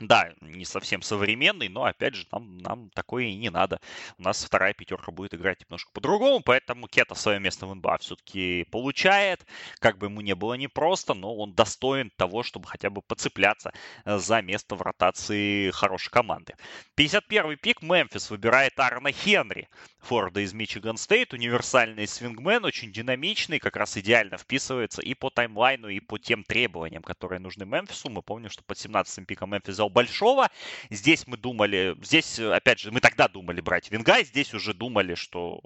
да, 0.00 0.32
не 0.40 0.64
совсем 0.64 1.02
современный, 1.02 1.68
но 1.68 1.84
опять 1.84 2.14
же 2.14 2.26
нам, 2.32 2.58
нам 2.58 2.90
такое 2.90 3.24
и 3.24 3.34
не 3.34 3.50
надо. 3.50 3.80
У 4.18 4.22
нас 4.22 4.42
вторая 4.42 4.72
пятерка 4.72 5.12
будет 5.12 5.34
играть 5.34 5.60
немножко 5.60 5.90
по-другому, 5.92 6.40
поэтому 6.42 6.88
Кета 6.88 7.14
свое 7.14 7.38
место 7.38 7.66
в 7.66 7.74
НБА 7.74 7.98
все-таки 7.98 8.64
получает. 8.70 9.46
Как 9.78 9.98
бы 9.98 10.06
ему 10.06 10.22
не 10.22 10.34
было 10.34 10.54
непросто, 10.54 11.14
но 11.14 11.34
он 11.36 11.52
достоин 11.52 12.10
того, 12.16 12.42
чтобы 12.42 12.66
хотя 12.66 12.88
бы 12.88 13.02
поцепляться 13.02 13.72
э, 14.04 14.18
за 14.18 14.40
место 14.40 14.74
в 14.74 14.82
ротации 14.82 15.70
хорошей 15.70 16.10
команды. 16.10 16.54
51-й 16.96 17.56
пик 17.56 17.82
Мемфис 17.82 18.30
выбирает 18.30 18.78
Арна 18.78 19.12
Хенри, 19.12 19.68
Форда 19.98 20.40
из 20.40 20.54
Мичиган 20.54 20.96
Стейт, 20.96 21.34
универсальный 21.34 22.06
свингмен, 22.06 22.64
очень 22.64 22.90
динамичный, 22.90 23.58
как 23.58 23.76
раз 23.76 23.98
идеально 23.98 24.38
вписывается 24.38 25.02
и 25.02 25.12
по 25.12 25.28
таймлайну, 25.28 25.88
и 25.88 26.00
по 26.00 26.18
тем 26.18 26.42
требованиям, 26.42 27.02
которые 27.02 27.38
нужны 27.38 27.66
Мемфису. 27.66 28.08
Мы 28.08 28.22
помним, 28.22 28.48
что 28.48 28.62
под 28.64 28.78
17-м 28.78 29.26
пиком 29.26 29.50
Мемфис 29.50 29.74
взял 29.74 29.89
большого. 29.90 30.48
Здесь 30.90 31.26
мы 31.26 31.36
думали, 31.36 31.96
здесь, 32.02 32.38
опять 32.38 32.80
же, 32.80 32.90
мы 32.90 33.00
тогда 33.00 33.28
думали 33.28 33.60
брать 33.60 33.90
Вингай, 33.90 34.24
здесь 34.24 34.54
уже 34.54 34.74
думали, 34.74 35.14
что 35.14 35.60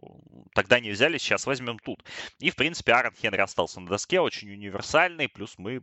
тогда 0.54 0.80
не 0.80 0.90
взяли, 0.90 1.18
сейчас 1.18 1.46
возьмем 1.46 1.78
тут. 1.78 2.04
И, 2.38 2.50
в 2.50 2.56
принципе, 2.56 2.92
Аарон 2.92 3.14
Хенри 3.14 3.40
остался 3.40 3.80
на 3.80 3.88
доске, 3.88 4.20
очень 4.20 4.50
универсальный, 4.50 5.28
плюс 5.28 5.54
мы 5.58 5.82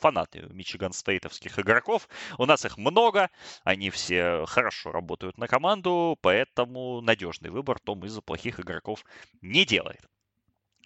фанаты 0.00 0.46
Мичиган 0.50 0.92
Стейтовских 0.92 1.58
игроков. 1.58 2.08
У 2.38 2.46
нас 2.46 2.64
их 2.64 2.76
много, 2.78 3.30
они 3.64 3.90
все 3.90 4.44
хорошо 4.46 4.92
работают 4.92 5.38
на 5.38 5.48
команду, 5.48 6.18
поэтому 6.20 7.00
надежный 7.00 7.50
выбор 7.50 7.78
Том 7.78 8.04
из-за 8.04 8.22
плохих 8.22 8.60
игроков 8.60 9.04
не 9.40 9.64
делает. 9.64 10.00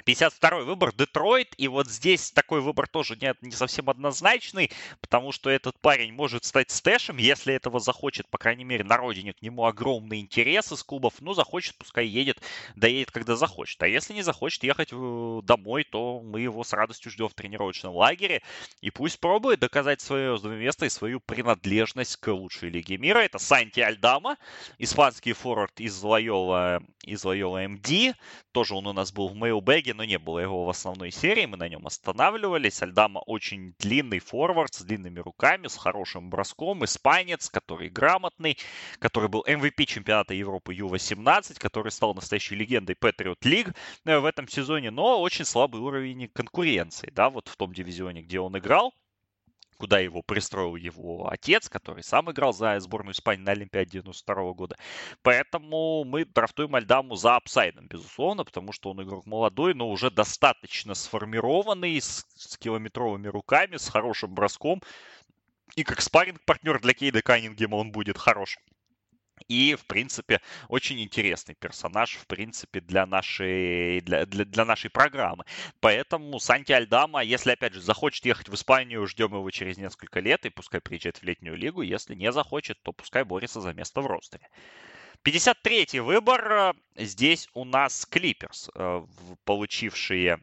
52-й 0.06 0.64
выбор 0.64 0.94
Детройт, 0.94 1.54
и 1.56 1.68
вот 1.68 1.88
здесь 1.88 2.30
такой 2.30 2.60
выбор 2.60 2.86
тоже 2.88 3.16
не, 3.16 3.34
не 3.40 3.52
совсем 3.52 3.88
однозначный, 3.88 4.70
потому 5.00 5.32
что 5.32 5.50
этот 5.50 5.78
парень 5.80 6.12
может 6.12 6.44
стать 6.44 6.70
стэшем, 6.70 7.16
если 7.16 7.54
этого 7.54 7.80
захочет, 7.80 8.28
по 8.28 8.38
крайней 8.38 8.64
мере, 8.64 8.84
на 8.84 8.96
родине 8.96 9.32
к 9.32 9.42
нему 9.42 9.64
огромный 9.64 10.20
интерес 10.20 10.72
из 10.72 10.82
клубов, 10.82 11.14
ну, 11.20 11.34
захочет, 11.34 11.76
пускай 11.76 12.06
едет, 12.06 12.40
доедет, 12.76 13.10
когда 13.10 13.36
захочет. 13.36 13.82
А 13.82 13.88
если 13.88 14.12
не 14.12 14.22
захочет 14.22 14.62
ехать 14.62 14.90
домой, 14.90 15.84
то 15.84 16.20
мы 16.20 16.40
его 16.40 16.64
с 16.64 16.72
радостью 16.72 17.10
ждем 17.10 17.28
в 17.28 17.34
тренировочном 17.34 17.94
лагере, 17.94 18.42
и 18.80 18.90
пусть 18.90 19.18
пробует 19.20 19.60
доказать 19.60 20.00
свое 20.00 20.38
место 20.42 20.86
и 20.86 20.90
свою 20.90 21.20
принадлежность 21.20 22.16
к 22.16 22.30
лучшей 22.32 22.68
лиге 22.70 22.98
мира. 22.98 23.20
Это 23.20 23.38
Санти 23.38 23.80
Альдама, 23.80 24.36
испанский 24.78 25.32
форвард 25.32 25.80
из 25.80 26.02
Лайола, 26.02 26.82
из 27.02 27.24
Лайола 27.24 27.66
МД, 27.66 28.16
тоже 28.52 28.74
он 28.74 28.86
у 28.86 28.92
нас 28.92 29.12
был 29.12 29.28
в 29.28 29.34
мейлбэге, 29.34 29.93
но 29.96 30.04
не 30.04 30.18
было 30.18 30.38
его 30.40 30.64
в 30.64 30.68
основной 30.68 31.10
серии, 31.10 31.46
мы 31.46 31.56
на 31.56 31.68
нем 31.68 31.86
останавливались. 31.86 32.82
Альдама 32.82 33.20
очень 33.20 33.74
длинный 33.78 34.18
форвард 34.18 34.74
с 34.74 34.82
длинными 34.82 35.20
руками, 35.20 35.68
с 35.68 35.76
хорошим 35.76 36.30
броском, 36.30 36.84
испанец, 36.84 37.48
который 37.48 37.88
грамотный, 37.88 38.58
который 38.98 39.28
был 39.28 39.44
MVP 39.46 39.86
чемпионата 39.86 40.34
Европы 40.34 40.74
Ю-18, 40.74 41.58
который 41.58 41.92
стал 41.92 42.14
настоящей 42.14 42.56
легендой 42.56 42.96
Patriot 43.00 43.40
League 43.42 43.74
э, 44.04 44.18
в 44.18 44.24
этом 44.24 44.48
сезоне, 44.48 44.90
но 44.90 45.20
очень 45.20 45.44
слабый 45.44 45.80
уровень 45.80 46.28
конкуренции, 46.28 47.10
да, 47.14 47.30
вот 47.30 47.48
в 47.48 47.56
том 47.56 47.72
дивизионе, 47.72 48.22
где 48.22 48.40
он 48.40 48.58
играл 48.58 48.92
куда 49.84 49.98
его 49.98 50.22
пристроил 50.22 50.76
его 50.76 51.28
отец, 51.28 51.68
который 51.68 52.02
сам 52.02 52.30
играл 52.30 52.54
за 52.54 52.80
сборную 52.80 53.12
Испании 53.12 53.42
на 53.42 53.52
Олимпиаде 53.52 54.00
92 54.00 54.52
года. 54.54 54.78
Поэтому 55.20 56.04
мы 56.04 56.24
драфтуем 56.24 56.74
Альдаму 56.74 57.16
за 57.16 57.36
апсайдом, 57.36 57.86
безусловно, 57.86 58.44
потому 58.44 58.72
что 58.72 58.92
он 58.92 59.02
игрок 59.02 59.26
молодой, 59.26 59.74
но 59.74 59.90
уже 59.90 60.10
достаточно 60.10 60.94
сформированный, 60.94 62.00
с, 62.00 62.26
с 62.34 62.56
километровыми 62.56 63.28
руками, 63.28 63.76
с 63.76 63.90
хорошим 63.90 64.32
броском. 64.32 64.80
И 65.76 65.84
как 65.84 66.00
спарринг 66.00 66.40
партнер 66.46 66.80
для 66.80 66.94
Кейда 66.94 67.20
Каннингема 67.20 67.74
он 67.74 67.92
будет 67.92 68.16
хорош. 68.16 68.56
И, 69.48 69.74
в 69.74 69.84
принципе, 69.86 70.40
очень 70.68 71.02
интересный 71.02 71.54
персонаж, 71.54 72.14
в 72.16 72.26
принципе, 72.26 72.80
для 72.80 73.04
нашей, 73.04 74.00
для, 74.00 74.26
для, 74.26 74.44
для 74.44 74.64
нашей 74.64 74.90
программы. 74.90 75.44
Поэтому 75.80 76.38
Санти 76.38 76.72
Альдама, 76.72 77.22
если, 77.22 77.50
опять 77.50 77.74
же, 77.74 77.80
захочет 77.80 78.24
ехать 78.24 78.48
в 78.48 78.54
Испанию, 78.54 79.06
ждем 79.06 79.34
его 79.34 79.50
через 79.50 79.76
несколько 79.76 80.20
лет, 80.20 80.46
и 80.46 80.50
пускай 80.50 80.80
приезжает 80.80 81.18
в 81.18 81.22
летнюю 81.24 81.56
лигу. 81.56 81.82
Если 81.82 82.14
не 82.14 82.32
захочет, 82.32 82.80
то 82.82 82.92
пускай 82.92 83.24
борется 83.24 83.60
за 83.60 83.72
место 83.74 84.00
в 84.00 84.06
ростере. 84.06 84.48
53-й 85.24 86.00
выбор. 86.00 86.76
Здесь 86.96 87.48
у 87.54 87.64
нас 87.64 88.06
Клиперс, 88.06 88.70
э, 88.74 89.06
получившие 89.44 90.40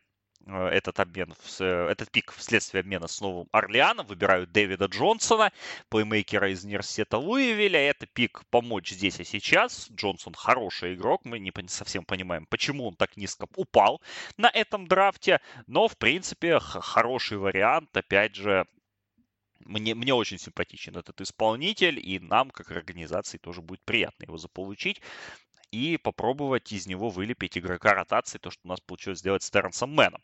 этот 0.47 0.99
обмен, 0.99 1.33
э, 1.59 1.87
этот 1.89 2.11
пик 2.11 2.33
вследствие 2.33 2.81
обмена 2.81 3.07
с 3.07 3.21
Новым 3.21 3.47
Орлеаном. 3.51 4.05
Выбирают 4.07 4.51
Дэвида 4.51 4.85
Джонсона, 4.85 5.51
плеймейкера 5.89 6.51
из 6.51 6.63
университета 6.63 7.17
Луивиля. 7.17 7.79
Это 7.79 8.05
пик 8.07 8.43
помочь 8.49 8.91
здесь 8.91 9.19
и 9.19 9.23
сейчас. 9.23 9.89
Джонсон 9.91 10.33
хороший 10.33 10.95
игрок. 10.95 11.25
Мы 11.25 11.39
не 11.39 11.51
совсем 11.67 12.03
понимаем, 12.05 12.45
почему 12.45 12.87
он 12.87 12.95
так 12.95 13.17
низко 13.17 13.47
упал 13.55 14.01
на 14.37 14.49
этом 14.49 14.87
драфте. 14.87 15.39
Но, 15.67 15.87
в 15.87 15.97
принципе, 15.97 16.59
хороший 16.59 17.37
вариант. 17.37 17.95
Опять 17.95 18.35
же, 18.35 18.65
мне, 19.65 19.95
мне 19.95 20.13
очень 20.13 20.39
симпатичен 20.39 20.97
этот 20.97 21.21
исполнитель, 21.21 21.99
и 21.99 22.19
нам, 22.19 22.49
как 22.49 22.71
организации, 22.71 23.37
тоже 23.37 23.61
будет 23.61 23.81
приятно 23.83 24.23
его 24.23 24.37
заполучить 24.37 25.01
и 25.71 25.97
попробовать 25.97 26.71
из 26.71 26.85
него 26.85 27.09
вылепить 27.09 27.57
игрока 27.57 27.93
ротации, 27.93 28.37
то, 28.37 28.51
что 28.51 28.61
у 28.65 28.67
нас 28.67 28.79
получилось 28.81 29.19
сделать 29.19 29.43
с 29.43 29.49
Терренсом 29.49 29.91
Мэном. 29.93 30.21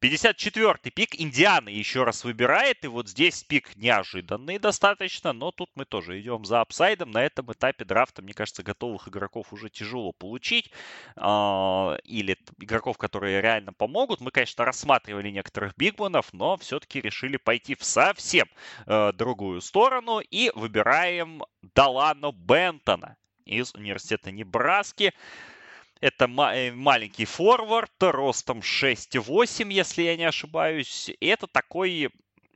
54-й 0.00 0.90
пик 0.90 1.20
Индианы 1.20 1.68
еще 1.68 2.04
раз 2.04 2.24
выбирает, 2.24 2.84
и 2.84 2.88
вот 2.88 3.08
здесь 3.08 3.42
пик 3.44 3.76
неожиданный 3.76 4.58
достаточно, 4.58 5.32
но 5.32 5.52
тут 5.52 5.70
мы 5.74 5.84
тоже 5.84 6.20
идем 6.20 6.44
за 6.44 6.60
апсайдом. 6.60 7.10
На 7.10 7.22
этом 7.22 7.52
этапе 7.52 7.84
драфта, 7.84 8.22
мне 8.22 8.32
кажется, 8.32 8.62
готовых 8.62 9.08
игроков 9.08 9.52
уже 9.52 9.68
тяжело 9.68 10.12
получить, 10.12 10.70
а, 11.16 11.98
или 12.04 12.36
игроков, 12.58 12.98
которые 12.98 13.40
реально 13.40 13.72
помогут. 13.72 14.20
Мы, 14.20 14.30
конечно, 14.30 14.64
рассматривали 14.64 15.30
некоторых 15.30 15.76
бигманов, 15.76 16.32
но 16.32 16.56
все-таки 16.56 17.00
решили 17.00 17.36
пойти 17.36 17.74
в 17.74 17.84
совсем 17.84 18.48
э, 18.86 19.12
другую 19.12 19.60
сторону 19.60 20.20
и 20.20 20.50
выбираем 20.54 21.44
Далано 21.74 22.32
Бентона 22.32 23.16
из 23.50 23.74
университета 23.74 24.30
Небраски. 24.30 25.12
Это 26.00 26.24
э, 26.24 26.72
маленький 26.72 27.26
форвард, 27.26 27.92
ростом 28.00 28.60
6,8, 28.60 29.70
если 29.70 30.02
я 30.02 30.16
не 30.16 30.24
ошибаюсь. 30.24 31.10
Это 31.20 31.46
такой 31.46 32.10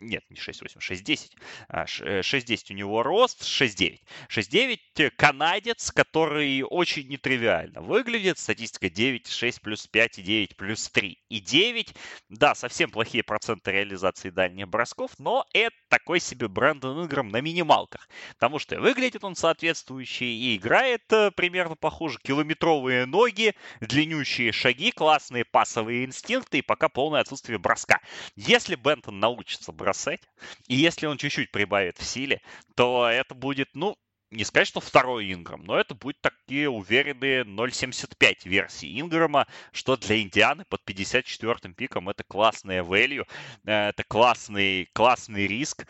нет, 0.05 0.23
не 0.31 0.37
6,8, 0.37 0.79
6,10. 0.79 1.31
6,10 1.71 2.65
у 2.71 2.75
него 2.75 3.03
рост, 3.03 3.43
6,9. 3.43 4.01
6,9 4.29 5.11
канадец, 5.17 5.91
который 5.91 6.63
очень 6.63 7.09
нетривиально 7.09 7.81
выглядит. 7.81 8.39
Статистика 8.39 8.91
9, 8.91 9.29
6 9.29 9.61
плюс 9.61 9.87
5 9.87 10.19
и 10.19 10.23
9 10.23 10.57
плюс 10.57 10.89
3 10.91 11.19
и 11.29 11.41
9. 11.41 11.95
Да, 12.29 12.55
совсем 12.55 12.91
плохие 12.91 13.23
проценты 13.23 13.73
реализации 13.73 14.31
дальних 14.31 14.69
бросков, 14.69 15.13
но 15.19 15.47
это 15.53 15.77
такой 15.89 16.21
себе 16.21 16.49
Брэндон 16.49 17.05
Инграм 17.05 17.29
на 17.29 17.41
минималках. 17.41 18.09
Потому 18.35 18.59
что 18.59 18.81
выглядит 18.81 19.25
он 19.25 19.37
соответствующий 19.37 20.27
и 20.27 20.57
играет 20.57 21.03
э, 21.13 21.31
примерно 21.31 21.77
похоже. 21.77 22.19
Километровые 22.23 23.07
ноги, 23.07 23.55
длиннющие 23.81 24.53
шаги, 24.53 24.91
классные 24.91 25.45
пасовые 25.45 26.05
инстинкты 26.05 26.59
и 26.59 26.63
пока 26.63 26.89
полное 26.89 27.21
отсутствие 27.21 27.59
броска. 27.59 28.01
Если 28.37 28.75
Бентон 28.75 29.21
научится 29.21 29.73
бросать, 29.95 30.21
и 30.69 30.75
если 30.75 31.07
он 31.07 31.17
чуть-чуть 31.17 31.51
прибавит 31.51 31.99
в 31.99 32.05
силе, 32.05 32.41
то 32.75 33.09
это 33.09 33.35
будет, 33.35 33.69
ну, 33.75 33.97
не 34.31 34.45
сказать, 34.45 34.67
что 34.67 34.81
второй 34.81 35.33
Инграм, 35.33 35.63
но 35.65 35.79
это 35.79 35.95
будет 35.95 36.21
такие 36.21 36.69
уверенные 36.69 37.45
0.75 37.45 38.49
версии 38.49 39.01
Инграма, 39.01 39.47
что 39.73 39.97
для 39.97 40.21
Индианы 40.21 40.65
под 40.65 40.83
54-м 40.85 41.75
пиком 41.75 42.09
это 42.09 42.25
классная 42.25 42.83
value, 42.83 43.27
э, 43.65 43.89
это 43.91 44.03
классный, 44.03 44.89
классный 44.93 45.47
риск. 45.47 45.87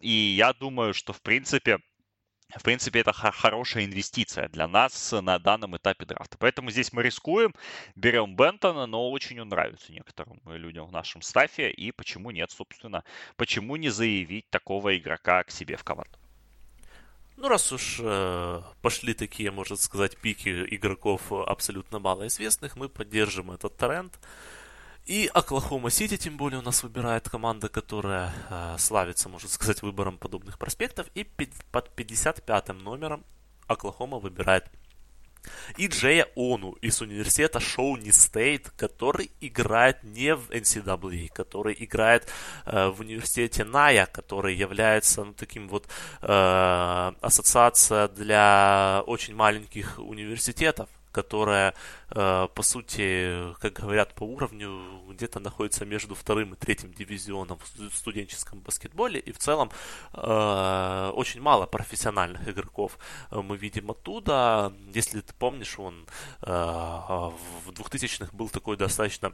И 0.00 0.10
я 0.10 0.52
думаю, 0.52 0.92
что, 0.92 1.12
в 1.12 1.22
принципе, 1.22 1.78
в 2.56 2.62
принципе, 2.62 3.00
это 3.00 3.12
хорошая 3.12 3.84
инвестиция 3.84 4.48
для 4.48 4.66
нас 4.66 5.12
на 5.12 5.38
данном 5.38 5.76
этапе 5.76 6.04
драфта. 6.04 6.36
Поэтому 6.38 6.70
здесь 6.70 6.92
мы 6.92 7.02
рискуем, 7.02 7.54
берем 7.94 8.34
Бентона, 8.34 8.86
но 8.86 9.10
очень 9.10 9.40
он 9.40 9.48
нравится 9.48 9.92
некоторым 9.92 10.40
людям 10.46 10.86
в 10.86 10.92
нашем 10.92 11.22
стафе. 11.22 11.70
И 11.70 11.92
почему 11.92 12.30
нет, 12.30 12.50
собственно, 12.50 13.04
почему 13.36 13.76
не 13.76 13.88
заявить 13.90 14.50
такого 14.50 14.96
игрока 14.96 15.44
к 15.44 15.50
себе 15.50 15.76
в 15.76 15.84
команду? 15.84 16.18
Ну, 17.36 17.48
раз 17.48 17.72
уж 17.72 17.98
э, 18.00 18.60
пошли 18.82 19.14
такие, 19.14 19.50
можно 19.50 19.76
сказать, 19.76 20.16
пики 20.18 20.66
игроков 20.74 21.32
абсолютно 21.32 21.98
малоизвестных, 21.98 22.76
мы 22.76 22.90
поддержим 22.90 23.50
этот 23.50 23.76
тренд. 23.78 24.18
И 25.06 25.30
Оклахома 25.32 25.90
Сити, 25.90 26.16
тем 26.16 26.36
более, 26.36 26.60
у 26.60 26.62
нас 26.62 26.82
выбирает 26.82 27.28
команда, 27.28 27.68
которая 27.68 28.32
э, 28.48 28.76
славится, 28.78 29.28
можно 29.28 29.48
сказать, 29.48 29.82
выбором 29.82 30.18
подобных 30.18 30.58
проспектов. 30.58 31.08
И 31.14 31.24
под 31.72 31.90
55-м 31.96 32.78
номером 32.78 33.24
Оклахома 33.66 34.18
выбирает 34.18 34.70
и 35.76 35.86
Джея 35.86 36.26
Ону 36.34 36.72
из 36.82 37.00
университета 37.00 37.60
Шоуни 37.60 38.10
Стейт, 38.10 38.70
который 38.76 39.30
играет 39.40 40.02
не 40.02 40.34
в 40.34 40.50
NCAA, 40.50 41.28
который 41.32 41.76
играет 41.78 42.28
э, 42.66 42.88
в 42.88 43.00
университете 43.00 43.64
Ная, 43.64 44.06
который 44.06 44.54
является 44.54 45.24
ну, 45.24 45.32
таким 45.32 45.68
вот 45.68 45.88
э, 46.20 47.12
ассоциация 47.20 48.08
для 48.08 49.02
очень 49.06 49.34
маленьких 49.34 49.98
университетов 49.98 50.88
которая, 51.12 51.74
э, 52.10 52.48
по 52.54 52.62
сути, 52.62 53.54
как 53.60 53.74
говорят 53.74 54.14
по 54.14 54.24
уровню, 54.24 55.02
где-то 55.10 55.40
находится 55.40 55.84
между 55.84 56.14
вторым 56.14 56.54
и 56.54 56.56
третьим 56.56 56.92
дивизионом 56.92 57.58
в 57.76 57.96
студенческом 57.96 58.60
баскетболе. 58.60 59.20
И 59.20 59.32
в 59.32 59.38
целом 59.38 59.70
э, 60.12 61.12
очень 61.14 61.40
мало 61.40 61.66
профессиональных 61.66 62.48
игроков 62.48 62.98
мы 63.30 63.56
видим 63.56 63.90
оттуда. 63.90 64.72
Если 64.94 65.20
ты 65.20 65.34
помнишь, 65.34 65.78
он 65.78 66.06
э, 66.42 66.50
в 66.50 67.70
2000-х 67.70 68.30
был 68.32 68.48
такой 68.48 68.76
достаточно 68.76 69.32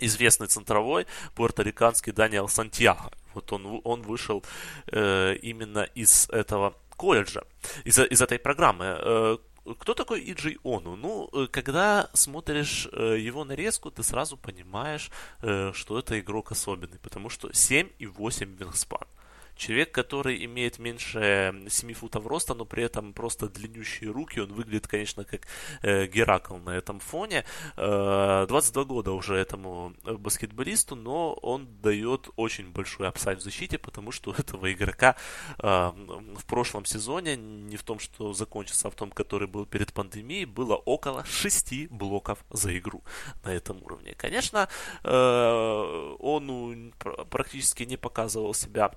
известный 0.00 0.46
центровой 0.46 1.06
пуэрториканский 1.34 2.12
Даниэл 2.12 2.48
Сантьяго. 2.48 3.10
Вот 3.34 3.52
он, 3.52 3.80
он 3.84 4.02
вышел 4.02 4.44
именно 4.86 5.82
из 5.94 6.28
этого 6.30 6.74
колледжа, 6.96 7.44
из, 7.84 7.98
из 7.98 8.20
этой 8.20 8.38
программы. 8.38 9.38
Кто 9.74 9.94
такой 9.94 10.20
Иджи 10.20 10.56
Ону? 10.62 10.96
Ну, 10.96 11.28
э, 11.32 11.46
когда 11.50 12.10
смотришь 12.14 12.88
э, 12.92 13.18
его 13.18 13.44
нарезку, 13.44 13.90
ты 13.90 14.02
сразу 14.02 14.36
понимаешь, 14.36 15.10
э, 15.42 15.72
что 15.74 15.98
это 15.98 16.18
игрок 16.18 16.52
особенный, 16.52 16.98
потому 16.98 17.28
что 17.28 17.52
7 17.52 17.88
и 17.98 18.06
8 18.06 18.56
вингспан. 18.56 19.06
Человек, 19.58 19.90
который 19.90 20.44
имеет 20.44 20.78
меньше 20.78 21.64
7 21.68 21.92
футов 21.92 22.26
роста, 22.26 22.54
но 22.54 22.64
при 22.64 22.84
этом 22.84 23.12
просто 23.12 23.48
длиннющие 23.48 24.08
руки, 24.10 24.38
он 24.38 24.52
выглядит, 24.52 24.86
конечно, 24.86 25.24
как 25.24 25.48
э, 25.82 26.06
Геракл 26.06 26.56
на 26.58 26.70
этом 26.70 27.00
фоне. 27.00 27.44
Э, 27.76 28.46
22 28.48 28.84
года 28.84 29.10
уже 29.10 29.34
этому 29.34 29.94
э, 30.04 30.12
баскетболисту, 30.14 30.94
но 30.94 31.34
он 31.34 31.66
дает 31.82 32.28
очень 32.36 32.70
большой 32.70 33.08
апсайд 33.08 33.40
в 33.40 33.42
защите, 33.42 33.78
потому 33.78 34.12
что 34.12 34.30
у 34.30 34.34
этого 34.34 34.72
игрока 34.72 35.16
э, 35.58 35.64
в 36.36 36.44
прошлом 36.46 36.84
сезоне, 36.84 37.36
не 37.36 37.76
в 37.76 37.82
том, 37.82 37.98
что 37.98 38.32
закончился, 38.32 38.86
а 38.86 38.90
в 38.92 38.94
том, 38.94 39.10
который 39.10 39.48
был 39.48 39.66
перед 39.66 39.92
пандемией, 39.92 40.44
было 40.44 40.76
около 40.76 41.24
6 41.24 41.88
блоков 41.90 42.44
за 42.50 42.78
игру 42.78 43.02
на 43.44 43.52
этом 43.52 43.82
уровне. 43.82 44.14
Конечно, 44.16 44.68
э, 45.02 46.16
он 46.20 46.94
практически 47.28 47.82
не 47.82 47.96
показывал 47.96 48.54
себя 48.54 48.92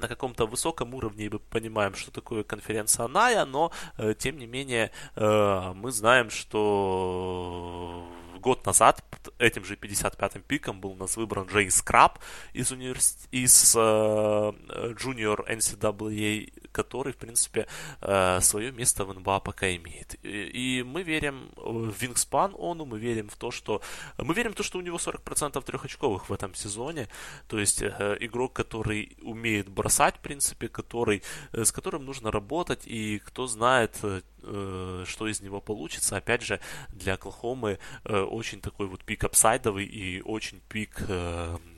на 0.00 0.08
каком-то 0.08 0.46
высоком 0.46 0.94
уровне, 0.94 1.28
мы 1.30 1.38
понимаем, 1.38 1.94
что 1.94 2.10
такое 2.10 2.42
конференция 2.42 3.08
Ная, 3.08 3.44
но, 3.44 3.70
э, 3.98 4.14
тем 4.18 4.38
не 4.38 4.46
менее, 4.46 4.90
э, 5.16 5.72
мы 5.74 5.90
знаем, 5.92 6.30
что 6.30 8.06
год 8.40 8.66
назад 8.66 9.04
этим 9.38 9.64
же 9.64 9.74
55-м 9.74 10.42
пиком 10.42 10.80
был 10.80 10.90
у 10.92 10.96
нас 10.96 11.16
выбран 11.16 11.46
Джей 11.46 11.70
Скраб 11.70 12.18
из, 12.52 12.72
универс... 12.72 13.18
из 13.30 13.74
э, 13.76 13.78
Junior 13.78 15.46
NCAA 15.48 16.50
который, 16.72 17.12
в 17.12 17.16
принципе, 17.16 17.66
э, 18.00 18.40
свое 18.40 18.72
место 18.72 19.04
в 19.04 19.12
НБА 19.12 19.40
пока 19.40 19.74
имеет. 19.76 20.16
И 20.22 20.84
мы 20.86 21.02
верим 21.02 21.50
в 21.56 21.92
Вингспан 22.00 22.54
Ону, 22.58 22.84
мы 22.84 22.98
верим 22.98 23.28
в 23.28 23.36
то, 23.36 23.50
что... 23.50 23.82
Мы 24.18 24.34
верим 24.34 24.52
в 24.52 24.54
то, 24.54 24.62
что 24.62 24.78
у 24.78 24.82
него 24.82 24.96
40% 24.96 25.62
трехочковых 25.62 26.28
в 26.28 26.32
этом 26.32 26.54
сезоне. 26.54 27.08
То 27.48 27.58
есть 27.58 27.82
э, 27.82 28.16
игрок, 28.20 28.52
который 28.52 29.16
умеет 29.22 29.68
бросать, 29.68 30.16
в 30.16 30.20
принципе, 30.20 30.68
который, 30.68 31.22
э, 31.52 31.64
с 31.64 31.72
которым 31.72 32.04
нужно 32.04 32.30
работать, 32.30 32.86
и 32.86 33.18
кто 33.18 33.46
знает, 33.46 33.96
что 34.42 35.26
из 35.26 35.40
него 35.40 35.60
получится. 35.60 36.16
Опять 36.16 36.42
же, 36.42 36.60
для 36.88 37.14
Оклахомы 37.14 37.78
очень 38.04 38.60
такой 38.60 38.86
вот 38.86 39.04
пик 39.04 39.24
апсайдовый 39.24 39.84
и 39.84 40.20
очень 40.22 40.60
пик 40.68 41.02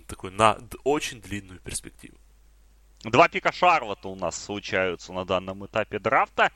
такой 0.07 0.31
на 0.31 0.59
очень 0.85 1.21
длинную 1.21 1.61
перспективу. 1.61 2.17
Два 3.05 3.29
пика 3.29 3.51
Шарлота 3.51 4.09
у 4.09 4.15
нас 4.15 4.41
случаются 4.41 5.13
на 5.13 5.25
данном 5.25 5.67
этапе 5.67 5.99
драфта. 5.99 6.53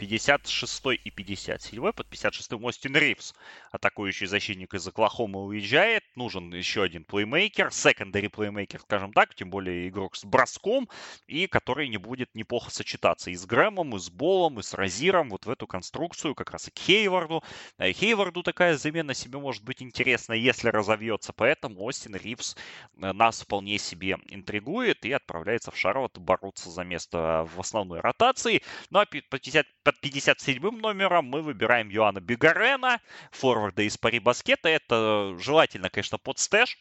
56 0.00 0.82
и 1.04 1.10
57 1.10 1.92
под 1.92 2.08
56 2.08 2.52
Остин 2.54 2.96
Ривз, 2.96 3.34
атакующий 3.70 4.26
защитник 4.26 4.72
из 4.72 4.88
Оклахомы, 4.88 5.44
уезжает. 5.44 6.04
Нужен 6.16 6.54
еще 6.54 6.82
один 6.82 7.04
плеймейкер, 7.04 7.70
секондари 7.70 8.28
плеймейкер, 8.28 8.80
скажем 8.80 9.12
так, 9.12 9.34
тем 9.34 9.50
более 9.50 9.88
игрок 9.88 10.16
с 10.16 10.24
броском, 10.24 10.88
и 11.26 11.46
который 11.46 11.88
не 11.88 11.98
будет 11.98 12.34
неплохо 12.34 12.70
сочетаться 12.70 13.30
и 13.30 13.34
с 13.34 13.44
Грэмом, 13.44 13.94
и 13.94 13.98
с 13.98 14.08
Болом, 14.08 14.58
и 14.58 14.62
с 14.62 14.72
Розиром, 14.72 15.28
вот 15.28 15.44
в 15.44 15.50
эту 15.50 15.66
конструкцию, 15.66 16.34
как 16.34 16.50
раз 16.50 16.68
и 16.68 16.70
к 16.70 16.78
Хейварду. 16.78 17.44
А 17.76 17.92
Хейварду 17.92 18.42
такая 18.42 18.78
замена 18.78 19.12
себе 19.12 19.38
может 19.38 19.62
быть 19.64 19.82
интересна, 19.82 20.32
если 20.32 20.70
разовьется, 20.70 21.34
поэтому 21.34 21.84
Остин 21.84 22.16
Ривз 22.16 22.56
э, 23.02 23.12
нас 23.12 23.42
вполне 23.42 23.76
себе 23.76 24.16
интригует 24.30 25.04
и 25.04 25.12
отправляется 25.12 25.70
в 25.70 25.76
Шарлотт 25.76 26.16
бороться 26.16 26.70
за 26.70 26.84
место 26.84 27.46
в 27.54 27.60
основной 27.60 28.00
ротации. 28.00 28.62
Ну 28.88 29.00
а 29.00 29.04
50, 29.04 29.66
под 29.90 30.00
57 30.00 30.80
номером 30.80 31.24
мы 31.24 31.42
выбираем 31.42 31.88
Йоанна 31.88 32.20
Бигарена, 32.20 33.00
форварда 33.32 33.82
из 33.82 33.98
Пари 33.98 34.20
Баскета. 34.20 34.68
Это 34.68 35.36
желательно, 35.40 35.90
конечно, 35.90 36.16
под 36.16 36.38
stash, 36.38 36.78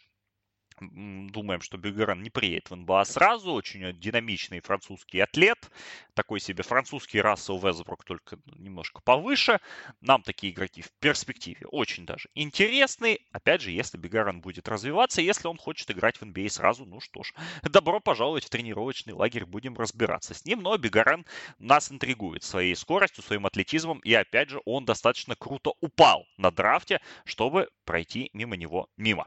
думаем, 0.79 1.61
что 1.61 1.77
Бюгерен 1.77 2.21
не 2.21 2.29
приедет 2.29 2.69
в 2.69 2.75
НБА 2.75 3.05
сразу. 3.05 3.51
Очень 3.51 3.97
динамичный 3.99 4.59
французский 4.61 5.19
атлет. 5.19 5.69
Такой 6.13 6.39
себе 6.39 6.63
французский 6.63 7.21
Рассел 7.21 7.59
Везбрук, 7.59 8.03
только 8.03 8.37
немножко 8.55 9.01
повыше. 9.01 9.59
Нам 10.01 10.21
такие 10.21 10.53
игроки 10.53 10.81
в 10.81 10.91
перспективе 10.99 11.65
очень 11.67 12.05
даже 12.05 12.29
интересны. 12.35 13.19
Опять 13.31 13.61
же, 13.61 13.71
если 13.71 13.97
Бюгерен 13.97 14.41
будет 14.41 14.67
развиваться, 14.67 15.21
если 15.21 15.47
он 15.47 15.57
хочет 15.57 15.89
играть 15.91 16.17
в 16.17 16.23
NBA 16.23 16.49
сразу, 16.49 16.85
ну 16.85 16.99
что 16.99 17.23
ж, 17.23 17.33
добро 17.63 17.99
пожаловать 17.99 18.45
в 18.45 18.49
тренировочный 18.49 19.13
лагерь, 19.13 19.45
будем 19.45 19.75
разбираться 19.75 20.33
с 20.33 20.45
ним. 20.45 20.61
Но 20.61 20.77
Бюгерен 20.77 21.25
нас 21.57 21.91
интригует 21.91 22.43
своей 22.43 22.75
скоростью, 22.75 23.23
своим 23.23 23.45
атлетизмом. 23.45 23.99
И 23.99 24.13
опять 24.13 24.49
же, 24.49 24.61
он 24.65 24.85
достаточно 24.85 25.35
круто 25.35 25.73
упал 25.81 26.25
на 26.37 26.51
драфте, 26.51 27.01
чтобы 27.25 27.69
пройти 27.85 28.29
мимо 28.33 28.55
него 28.55 28.87
мимо. 28.97 29.25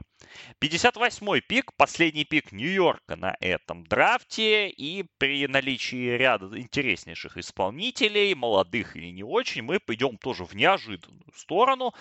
58-й 0.61 1.42
пик, 1.47 1.73
последний 1.75 2.25
пик 2.25 2.51
Нью-Йорка 2.51 3.15
на 3.15 3.35
этом 3.39 3.85
драфте. 3.85 4.69
И 4.69 5.05
при 5.17 5.47
наличии 5.47 6.17
ряда 6.17 6.59
интереснейших 6.59 7.37
исполнителей, 7.37 8.33
молодых 8.33 8.95
или 8.95 9.11
не 9.11 9.23
очень, 9.23 9.61
мы 9.61 9.79
пойдем 9.79 10.17
тоже 10.17 10.45
в 10.45 10.55
неожиданную 10.55 11.31
сторону. 11.35 11.93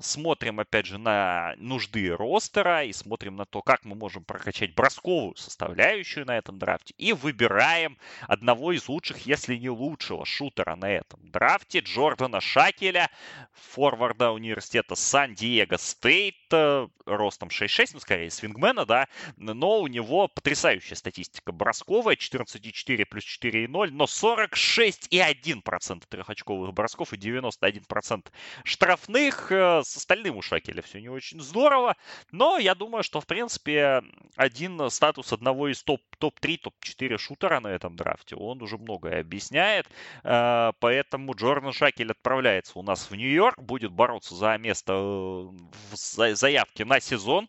смотрим, 0.00 0.60
опять 0.60 0.86
же, 0.86 0.98
на 0.98 1.54
нужды 1.56 2.14
ростера 2.14 2.84
и 2.84 2.92
смотрим 2.92 3.36
на 3.36 3.46
то, 3.46 3.62
как 3.62 3.84
мы 3.84 3.94
можем 3.96 4.24
прокачать 4.24 4.74
бросковую 4.74 5.34
составляющую 5.36 6.26
на 6.26 6.36
этом 6.36 6.58
драфте 6.58 6.94
и 6.98 7.12
выбираем 7.12 7.98
одного 8.26 8.72
из 8.72 8.88
лучших, 8.88 9.26
если 9.26 9.56
не 9.56 9.70
лучшего 9.70 10.24
шутера 10.26 10.76
на 10.76 10.90
этом 10.90 11.30
драфте, 11.30 11.80
Джордана 11.80 12.40
Шакеля, 12.40 13.10
форварда 13.52 14.30
университета 14.30 14.94
Сан-Диего 14.94 15.76
Стейт, 15.76 16.47
э, 16.52 16.88
ростом 17.06 17.48
6'6, 17.48 17.90
ну, 17.94 18.00
скорее, 18.00 18.30
свингмена, 18.30 18.84
да, 18.86 19.08
но 19.36 19.80
у 19.80 19.86
него 19.86 20.28
потрясающая 20.28 20.96
статистика 20.96 21.52
бросковая, 21.52 22.16
14,4 22.16 23.04
плюс 23.06 23.24
4,0, 23.24 23.90
но 23.90 24.04
46,1% 24.04 26.02
трехочковых 26.08 26.72
бросков 26.72 27.12
и 27.12 27.16
91% 27.16 28.26
штрафных. 28.64 29.52
Э, 29.52 29.82
с 29.84 29.96
остальным 29.96 30.36
у 30.36 30.42
Шакеля 30.42 30.82
все 30.82 31.00
не 31.00 31.08
очень 31.08 31.40
здорово, 31.40 31.96
но 32.30 32.58
я 32.58 32.74
думаю, 32.74 33.02
что, 33.02 33.20
в 33.20 33.26
принципе, 33.26 34.02
один 34.36 34.90
статус 34.90 35.32
одного 35.32 35.68
из 35.68 35.82
топ, 35.82 36.00
топ-3, 36.18 36.58
топ-4 36.58 37.18
шутера 37.18 37.60
на 37.60 37.68
этом 37.68 37.96
драфте, 37.96 38.36
он 38.36 38.62
уже 38.62 38.78
многое 38.78 39.20
объясняет, 39.20 39.86
э, 40.24 40.72
поэтому 40.78 41.34
Джордан 41.34 41.72
Шакель 41.72 42.10
отправляется 42.10 42.78
у 42.78 42.82
нас 42.82 43.10
в 43.10 43.14
Нью-Йорк, 43.14 43.60
будет 43.60 43.92
бороться 43.92 44.34
за 44.34 44.56
место 44.58 44.94
в 44.94 45.96
заявке 46.38 46.84
на 46.84 47.00
сезон, 47.00 47.48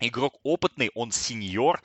игрок 0.00 0.38
опытный, 0.42 0.90
он 0.94 1.12
сеньор, 1.12 1.82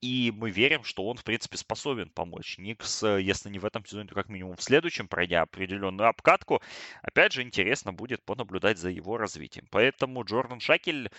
и 0.00 0.32
мы 0.34 0.50
верим, 0.50 0.84
что 0.84 1.06
он, 1.06 1.16
в 1.16 1.24
принципе, 1.24 1.56
способен 1.56 2.10
помочь 2.10 2.58
Никс, 2.58 3.02
если 3.02 3.50
не 3.50 3.58
в 3.58 3.64
этом 3.64 3.84
сезоне, 3.84 4.08
то 4.08 4.14
как 4.14 4.28
минимум 4.28 4.56
в 4.56 4.62
следующем, 4.62 5.08
пройдя 5.08 5.42
определенную 5.42 6.08
обкатку. 6.08 6.62
Опять 7.02 7.32
же, 7.32 7.42
интересно 7.42 7.92
будет 7.92 8.24
понаблюдать 8.24 8.78
за 8.78 8.90
его 8.90 9.18
развитием. 9.18 9.66
Поэтому 9.70 10.24
Джордан 10.24 10.60
Шакель 10.60 11.10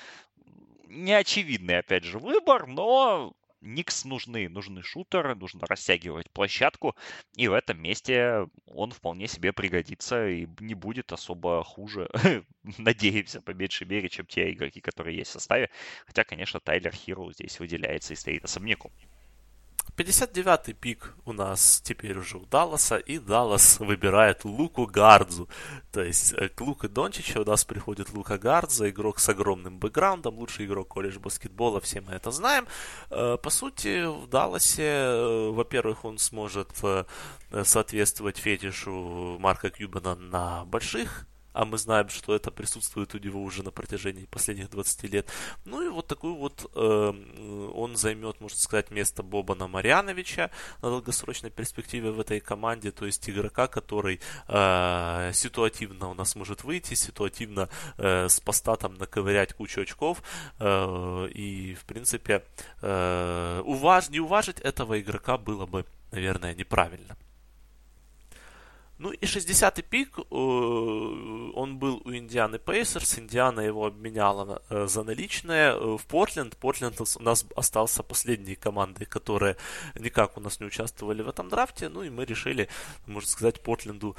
неочевидный, 0.87 1.79
опять 1.79 2.03
же, 2.03 2.17
выбор, 2.17 2.67
но 2.67 3.33
Никс 3.61 4.05
нужны, 4.05 4.47
нужны 4.49 4.83
шутеры, 4.83 5.35
нужно 5.35 5.65
растягивать 5.67 6.31
площадку, 6.31 6.95
и 7.35 7.47
в 7.47 7.53
этом 7.53 7.81
месте 7.81 8.47
он 8.65 8.91
вполне 8.91 9.27
себе 9.27 9.51
пригодится 9.53 10.27
и 10.27 10.47
не 10.59 10.75
будет 10.75 11.11
особо 11.11 11.63
хуже, 11.63 12.09
надеемся, 12.77 13.41
по 13.41 13.51
меньшей 13.51 13.87
мере, 13.87 14.09
чем 14.09 14.25
те 14.25 14.51
игроки, 14.51 14.81
которые 14.81 15.17
есть 15.17 15.31
в 15.31 15.33
составе. 15.33 15.69
Хотя, 16.05 16.23
конечно, 16.23 16.59
Тайлер 16.59 16.93
Хиру 16.93 17.31
здесь 17.33 17.59
выделяется 17.59 18.13
и 18.13 18.15
стоит 18.15 18.45
особняком. 18.45 18.91
59-й 19.99 20.73
пик 20.73 21.13
у 21.25 21.33
нас 21.33 21.81
теперь 21.83 22.17
уже 22.17 22.37
у 22.37 22.45
Далласа, 22.45 22.95
и 22.95 23.19
Даллас 23.19 23.79
выбирает 23.79 24.45
Луку 24.45 24.85
Гардзу. 24.85 25.49
То 25.91 26.01
есть 26.01 26.33
э, 26.37 26.47
к 26.47 26.61
Луке 26.61 26.87
Дончичу 26.87 27.41
у 27.41 27.45
нас 27.45 27.65
приходит 27.65 28.13
Лука 28.13 28.37
Гардза, 28.37 28.89
игрок 28.89 29.19
с 29.19 29.27
огромным 29.27 29.77
бэкграундом, 29.77 30.37
лучший 30.37 30.67
игрок 30.67 30.87
колледж 30.87 31.19
баскетбола, 31.19 31.81
все 31.81 31.99
мы 31.99 32.13
это 32.13 32.31
знаем. 32.31 32.65
Э, 33.09 33.37
по 33.43 33.49
сути, 33.49 34.05
в 34.05 34.27
Далласе, 34.27 34.83
э, 34.83 35.49
во-первых, 35.49 36.05
он 36.05 36.17
сможет 36.17 36.69
соответствовать 37.63 38.37
фетишу 38.37 39.37
Марка 39.39 39.69
Кьюбана 39.69 40.15
на 40.15 40.65
больших 40.65 41.25
а 41.53 41.65
мы 41.65 41.77
знаем, 41.77 42.09
что 42.09 42.35
это 42.35 42.51
присутствует 42.51 43.15
у 43.15 43.17
него 43.17 43.41
уже 43.41 43.63
на 43.63 43.71
протяжении 43.71 44.25
последних 44.25 44.69
20 44.69 45.03
лет. 45.03 45.27
Ну 45.65 45.81
и 45.81 45.89
вот 45.89 46.07
такую 46.07 46.35
вот 46.35 46.69
э, 46.75 47.13
он 47.73 47.95
займет, 47.95 48.41
можно 48.41 48.57
сказать, 48.57 48.91
место 48.91 49.23
Бобана 49.23 49.67
Марьяновича 49.67 50.51
на 50.81 50.89
долгосрочной 50.89 51.49
перспективе 51.49 52.11
в 52.11 52.19
этой 52.19 52.39
команде, 52.39 52.91
то 52.91 53.05
есть 53.05 53.29
игрока, 53.29 53.67
который 53.67 54.19
э, 54.47 55.31
ситуативно 55.33 56.09
у 56.09 56.13
нас 56.13 56.35
может 56.35 56.63
выйти, 56.63 56.93
ситуативно 56.93 57.69
э, 57.97 58.27
с 58.29 58.39
поста 58.39 58.75
там 58.75 58.95
наковырять 58.95 59.53
кучу 59.53 59.81
очков, 59.81 60.21
э, 60.59 61.27
и 61.33 61.75
в 61.75 61.85
принципе 61.85 62.43
э, 62.81 63.61
уваж... 63.65 64.09
не 64.09 64.19
уважить 64.19 64.59
этого 64.59 64.99
игрока 64.99 65.37
было 65.37 65.65
бы, 65.65 65.85
наверное, 66.11 66.55
неправильно. 66.55 67.17
Ну 68.99 69.11
и 69.11 69.25
60-й 69.25 69.81
пик, 69.81 70.17
э, 70.17 70.21
он 71.55 71.77
был 71.79 72.01
у 72.03 72.13
Индианы 72.13 72.59
Пейсерс, 72.59 73.17
Индиана 73.17 73.61
его 73.61 73.85
обменяла 73.85 74.61
э, 74.69 74.87
за 74.87 75.03
наличные 75.03 75.71
э, 75.71 75.97
в 75.97 76.05
Портленд. 76.05 76.57
Портленд 76.57 76.99
у 76.99 77.23
нас 77.23 77.45
остался 77.55 78.03
последней 78.03 78.55
командой, 78.55 79.05
которые 79.05 79.55
никак 79.95 80.37
у 80.37 80.41
нас 80.41 80.59
не 80.59 80.65
участвовали 80.65 81.21
в 81.21 81.29
этом 81.29 81.47
драфте. 81.47 81.87
Ну 81.87 82.03
и 82.03 82.09
мы 82.09 82.25
решили, 82.25 82.67
можно 83.07 83.29
сказать, 83.29 83.61
Портленду 83.61 84.17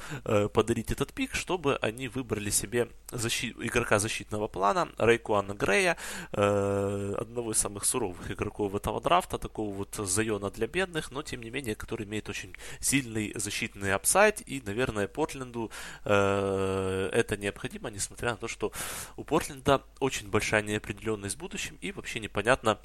подарить 0.53 0.91
этот 0.91 1.13
пик, 1.13 1.35
чтобы 1.35 1.75
они 1.75 2.07
выбрали 2.07 2.49
себе 2.49 2.89
защит... 3.11 3.55
игрока 3.59 3.99
защитного 3.99 4.47
плана, 4.47 4.89
Рейкуана 4.97 5.53
Грея, 5.53 5.97
одного 6.31 7.51
из 7.51 7.57
самых 7.57 7.85
суровых 7.85 8.31
игроков 8.31 8.73
этого 8.73 8.99
драфта, 8.99 9.37
такого 9.37 9.73
вот 9.73 9.95
Зайона 9.95 10.49
для 10.49 10.67
бедных, 10.67 11.11
но 11.11 11.21
тем 11.21 11.43
не 11.43 11.51
менее, 11.51 11.75
который 11.75 12.07
имеет 12.07 12.29
очень 12.29 12.55
сильный 12.79 13.33
защитный 13.35 13.93
апсайд 13.93 14.41
и 14.41 14.59
наверное, 14.71 15.07
Портленду 15.07 15.69
э, 16.05 17.09
это 17.11 17.37
необходимо, 17.37 17.89
несмотря 17.89 18.31
на 18.31 18.37
то, 18.37 18.47
что 18.47 18.71
у 19.17 19.23
Портленда 19.23 19.81
очень 19.99 20.29
большая 20.29 20.63
неопределенность 20.63 21.35
в 21.35 21.39
будущем 21.39 21.77
и 21.81 21.91
вообще 21.91 22.19
непонятно, 22.19 22.77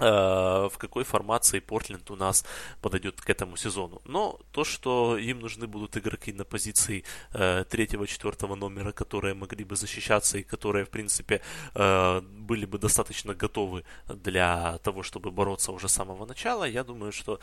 э, 0.00 0.04
в 0.04 0.78
какой 0.78 1.04
формации 1.04 1.60
Портленд 1.60 2.10
у 2.10 2.16
нас 2.16 2.44
подойдет 2.80 3.20
к 3.20 3.30
этому 3.30 3.56
сезону. 3.56 4.00
Но 4.04 4.38
то, 4.52 4.64
что 4.64 5.18
им 5.18 5.40
нужны 5.40 5.66
будут 5.66 5.96
игроки 5.96 6.32
на 6.32 6.44
позиции 6.44 7.04
э, 7.34 7.64
третьего-четвертого 7.68 8.54
номера, 8.54 8.92
которые 8.92 9.34
могли 9.34 9.64
бы 9.64 9.76
защищаться 9.76 10.38
и 10.38 10.42
которые, 10.42 10.84
в 10.84 10.88
принципе, 10.88 11.40
э, 11.74 12.20
были 12.20 12.66
бы 12.66 12.78
достаточно 12.78 13.34
готовы 13.34 13.84
для 14.08 14.78
того, 14.78 15.02
чтобы 15.02 15.30
бороться 15.30 15.72
уже 15.72 15.88
с 15.88 15.92
самого 15.92 16.26
начала, 16.26 16.64
я 16.64 16.84
думаю, 16.84 17.12
что 17.12 17.38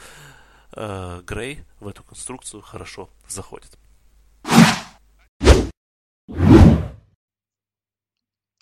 э, 0.74 1.22
Грей 1.24 1.64
в 1.80 1.88
эту 1.88 2.04
конструкцию 2.04 2.62
хорошо 2.62 3.10
заходит. 3.28 3.78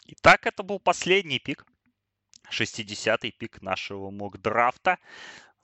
Итак, 0.05 0.45
это 0.45 0.63
был 0.63 0.79
последний 0.79 1.39
пик. 1.39 1.65
60-й 2.51 3.31
пик 3.31 3.61
нашего 3.61 4.09
мок-драфта. 4.09 4.97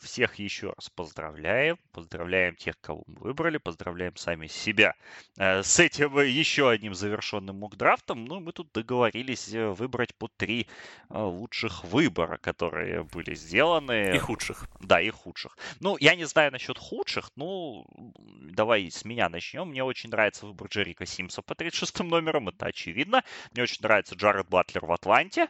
Всех 0.04 0.36
еще 0.36 0.74
раз 0.76 0.90
поздравляем. 0.90 1.78
Поздравляем 1.94 2.56
тех, 2.56 2.80
кого 2.82 3.04
мы 3.08 3.16
выбрали. 3.22 3.58
Поздравляем 3.58 4.16
сами 4.18 4.48
себя 4.48 4.96
э, 5.38 5.64
с 5.64 5.80
этим 5.80 6.20
еще 6.20 6.70
одним 6.70 6.94
завершенным 6.94 7.60
мукдрафтом. 7.60 8.26
Ну, 8.26 8.42
мы 8.42 8.52
тут 8.52 8.72
договорились 8.74 9.54
э, 9.54 9.70
выбрать 9.70 10.14
по 10.16 10.28
три 10.28 10.68
э, 11.10 11.18
лучших 11.18 11.86
выбора, 11.86 12.38
которые 12.38 13.04
были 13.04 13.34
сделаны. 13.34 14.16
И 14.16 14.20
худших. 14.20 14.68
Да, 14.82 15.00
и 15.00 15.10
худших. 15.10 15.58
Ну, 15.80 15.96
я 16.00 16.16
не 16.16 16.26
знаю 16.26 16.52
насчет 16.52 16.78
худших. 16.78 17.32
Ну, 17.38 17.86
давай 18.42 18.92
с 18.92 19.06
меня 19.06 19.30
начнем. 19.30 19.70
Мне 19.70 19.84
очень 19.84 20.10
нравится 20.10 20.46
выбор 20.46 20.68
Джерика 20.68 21.06
Симса 21.06 21.42
по 21.42 21.56
36 21.56 22.00
номерам. 22.02 22.50
Это 22.50 22.66
очевидно. 22.66 23.24
Мне 23.54 23.64
очень 23.64 23.82
нравится 23.82 24.16
Джаред 24.16 24.50
Батлер 24.50 24.86
в 24.86 24.92
Атланте. 24.92 25.48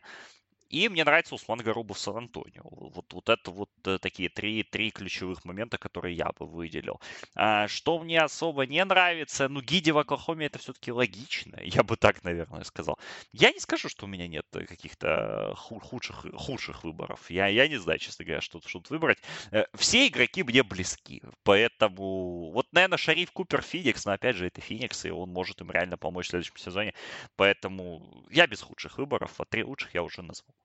И 0.73 0.89
мне 0.89 1.03
нравится 1.03 1.35
Услан 1.35 1.59
Гарубов 1.59 1.99
Сан-Антонио. 1.99 2.63
Вот, 2.63 3.13
вот 3.13 3.29
это 3.29 3.51
вот 3.51 3.69
э, 3.85 3.99
такие 3.99 4.29
три, 4.29 4.63
три 4.63 4.89
ключевых 4.89 5.45
момента, 5.45 5.77
которые 5.77 6.15
я 6.15 6.31
бы 6.31 6.47
выделил. 6.47 6.99
А, 7.35 7.67
что 7.67 7.99
мне 7.99 8.19
особо 8.19 8.65
не 8.65 8.83
нравится, 8.83 9.47
ну, 9.49 9.61
Гиди 9.61 9.91
в 9.91 9.99
Оклахоме 9.99 10.47
это 10.47 10.57
все-таки 10.57 10.91
логично. 10.91 11.59
Я 11.61 11.83
бы 11.83 11.95
так, 11.95 12.23
наверное, 12.23 12.63
сказал. 12.63 12.97
Я 13.33 13.51
не 13.51 13.59
скажу, 13.59 13.87
что 13.87 14.05
у 14.05 14.09
меня 14.09 14.27
нет 14.27 14.47
каких-то 14.51 15.53
худших, 15.55 16.25
худших 16.33 16.83
выборов. 16.83 17.29
Я, 17.29 17.45
я 17.45 17.67
не 17.67 17.77
знаю, 17.77 17.99
честно 17.99 18.25
говоря, 18.25 18.41
что, 18.41 18.59
что 18.65 18.79
тут 18.79 18.89
выбрать. 18.89 19.19
Э, 19.51 19.65
все 19.75 20.07
игроки 20.07 20.41
мне 20.41 20.63
близки. 20.63 21.21
Поэтому, 21.43 22.49
вот, 22.51 22.65
наверное, 22.71 22.97
Шариф 22.97 23.31
Купер 23.31 23.61
Феникс, 23.61 24.05
но 24.05 24.13
опять 24.13 24.37
же, 24.37 24.47
это 24.47 24.59
Феникс, 24.59 25.05
и 25.05 25.11
он 25.11 25.29
может 25.29 25.61
им 25.61 25.69
реально 25.69 25.97
помочь 25.99 26.25
в 26.25 26.29
следующем 26.31 26.57
сезоне. 26.57 26.95
Поэтому 27.35 28.25
я 28.31 28.47
без 28.47 28.63
худших 28.63 28.97
выборов, 28.97 29.39
а 29.39 29.45
три 29.45 29.63
лучших 29.63 29.93
я 29.93 30.01
уже 30.01 30.23
назвал. 30.23 30.62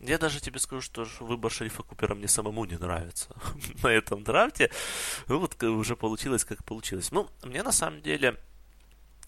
Я 0.00 0.18
даже 0.18 0.40
тебе 0.40 0.58
скажу, 0.58 0.82
что 0.82 1.06
выбор 1.20 1.50
шерифа 1.50 1.82
Купера 1.82 2.14
мне 2.14 2.28
самому 2.28 2.64
не 2.64 2.76
нравится 2.76 3.28
на 3.82 3.88
этом 3.88 4.24
драфте. 4.24 4.70
Ну 5.28 5.38
вот 5.38 5.62
уже 5.62 5.96
получилось, 5.96 6.44
как 6.44 6.64
получилось. 6.64 7.12
Ну, 7.12 7.28
мне 7.42 7.62
на 7.62 7.72
самом 7.72 8.02
деле 8.02 8.36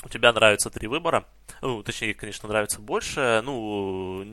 у 0.05 0.09
тебя 0.09 0.33
нравятся 0.33 0.71
три 0.71 0.87
выбора. 0.87 1.27
Ну, 1.61 1.83
точнее, 1.83 2.15
конечно, 2.15 2.49
нравится 2.49 2.81
больше. 2.81 3.43
Ну, 3.45 4.25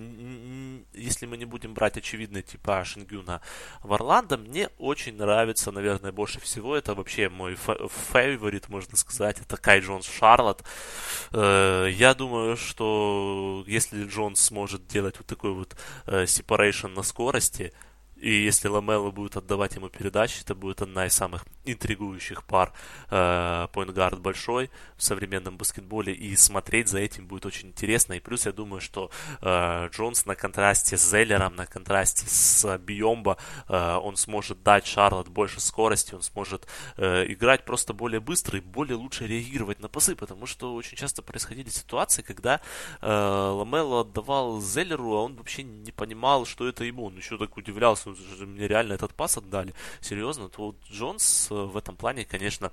если 0.93 1.25
мы 1.25 1.37
не 1.37 1.45
будем 1.45 1.73
брать 1.73 1.97
очевидный 1.97 2.43
типа 2.43 2.83
Шингюна 2.85 3.41
в 3.81 3.91
Орландо, 3.91 4.37
мне 4.37 4.69
очень 4.77 5.17
нравится, 5.17 5.71
наверное, 5.71 6.11
больше 6.11 6.39
всего. 6.39 6.75
Это 6.75 6.93
вообще 6.93 7.29
мой 7.29 7.55
фаворит, 7.55 8.69
можно 8.69 8.95
сказать. 8.95 9.41
Это 9.41 9.57
Кай 9.57 9.79
Джонс 9.79 10.07
Шарлот. 10.07 10.63
Э, 11.31 11.87
я 11.91 12.13
думаю, 12.13 12.57
что 12.57 13.63
если 13.65 14.05
Джонс 14.05 14.41
сможет 14.41 14.85
делать 14.87 15.17
вот 15.17 15.25
такой 15.25 15.51
вот 15.51 15.75
э, 16.05 16.25
separation 16.25 16.89
на 16.89 17.01
скорости, 17.01 17.73
и 18.15 18.33
если 18.33 18.67
Ламело 18.67 19.11
будет 19.11 19.37
отдавать 19.37 19.75
ему 19.75 19.89
передачи, 19.89 20.41
это 20.41 20.55
будет 20.55 20.81
одна 20.81 21.05
из 21.05 21.13
самых 21.13 21.45
интригующих 21.65 22.43
пар 22.43 22.73
поинтгард 23.09 24.19
большой 24.19 24.69
в 24.97 25.03
современном 25.03 25.57
баскетболе, 25.57 26.13
и 26.13 26.35
смотреть 26.35 26.87
за 26.87 26.99
этим 26.99 27.27
будет 27.27 27.45
очень 27.45 27.69
интересно. 27.69 28.13
И 28.13 28.19
плюс 28.19 28.45
я 28.45 28.51
думаю, 28.51 28.81
что 28.81 29.11
Джонс 29.41 30.25
на 30.25 30.35
контрасте 30.35 30.97
с 30.97 31.09
Зеллером, 31.09 31.55
на 31.55 31.65
контрасте 31.65 32.25
с 32.27 32.77
Биомбо, 32.77 33.37
он 33.67 34.15
сможет 34.15 34.63
дать 34.63 34.85
Шарлот 34.85 35.27
больше 35.27 35.59
скорости, 35.59 36.15
он 36.15 36.21
сможет 36.21 36.67
играть 36.97 37.65
просто 37.65 37.93
более 37.93 38.19
быстро 38.19 38.57
и 38.59 38.61
более 38.61 38.95
лучше 38.95 39.27
реагировать 39.27 39.79
на 39.79 39.89
пасы, 39.89 40.15
потому 40.15 40.45
что 40.45 40.73
очень 40.75 40.97
часто 40.97 41.21
происходили 41.21 41.69
ситуации, 41.69 42.21
когда 42.21 42.61
Ламело 43.01 44.01
отдавал 44.01 44.61
Зеллеру, 44.61 45.15
а 45.15 45.23
он 45.23 45.35
вообще 45.35 45.63
не 45.63 45.91
понимал, 45.91 46.45
что 46.45 46.67
это 46.67 46.83
ему. 46.83 47.05
Он 47.05 47.17
еще 47.17 47.37
так 47.37 47.57
удивлялся, 47.57 48.04
мне 48.05 48.67
реально 48.67 48.93
этот 48.93 49.13
пас 49.13 49.37
отдали. 49.37 49.73
Серьезно, 50.01 50.49
то 50.49 50.67
вот 50.67 50.77
Джонс 50.91 51.47
э, 51.51 51.53
в 51.53 51.77
этом 51.77 51.95
плане, 51.95 52.25
конечно, 52.25 52.71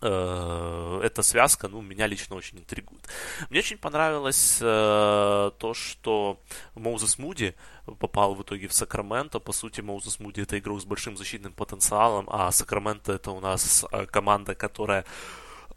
э, 0.00 1.00
эта 1.02 1.22
связка, 1.22 1.68
ну, 1.68 1.80
меня 1.80 2.06
лично 2.06 2.36
очень 2.36 2.58
интригует. 2.58 3.08
Мне 3.50 3.60
очень 3.60 3.78
понравилось 3.78 4.58
э, 4.60 5.50
то, 5.58 5.74
что 5.74 6.40
Моузес 6.74 7.18
Муди 7.18 7.54
попал 7.98 8.34
в 8.34 8.42
итоге 8.42 8.68
в 8.68 8.72
Сакраменто. 8.72 9.40
По 9.40 9.52
сути, 9.52 9.80
Моузес 9.80 10.20
Муди 10.20 10.40
это 10.42 10.58
игрок 10.58 10.80
с 10.80 10.84
большим 10.84 11.16
защитным 11.16 11.52
потенциалом, 11.52 12.28
а 12.30 12.50
Сакраменто 12.50 13.12
это 13.12 13.30
у 13.30 13.40
нас 13.40 13.84
э, 13.90 14.06
команда, 14.06 14.54
которая 14.54 15.04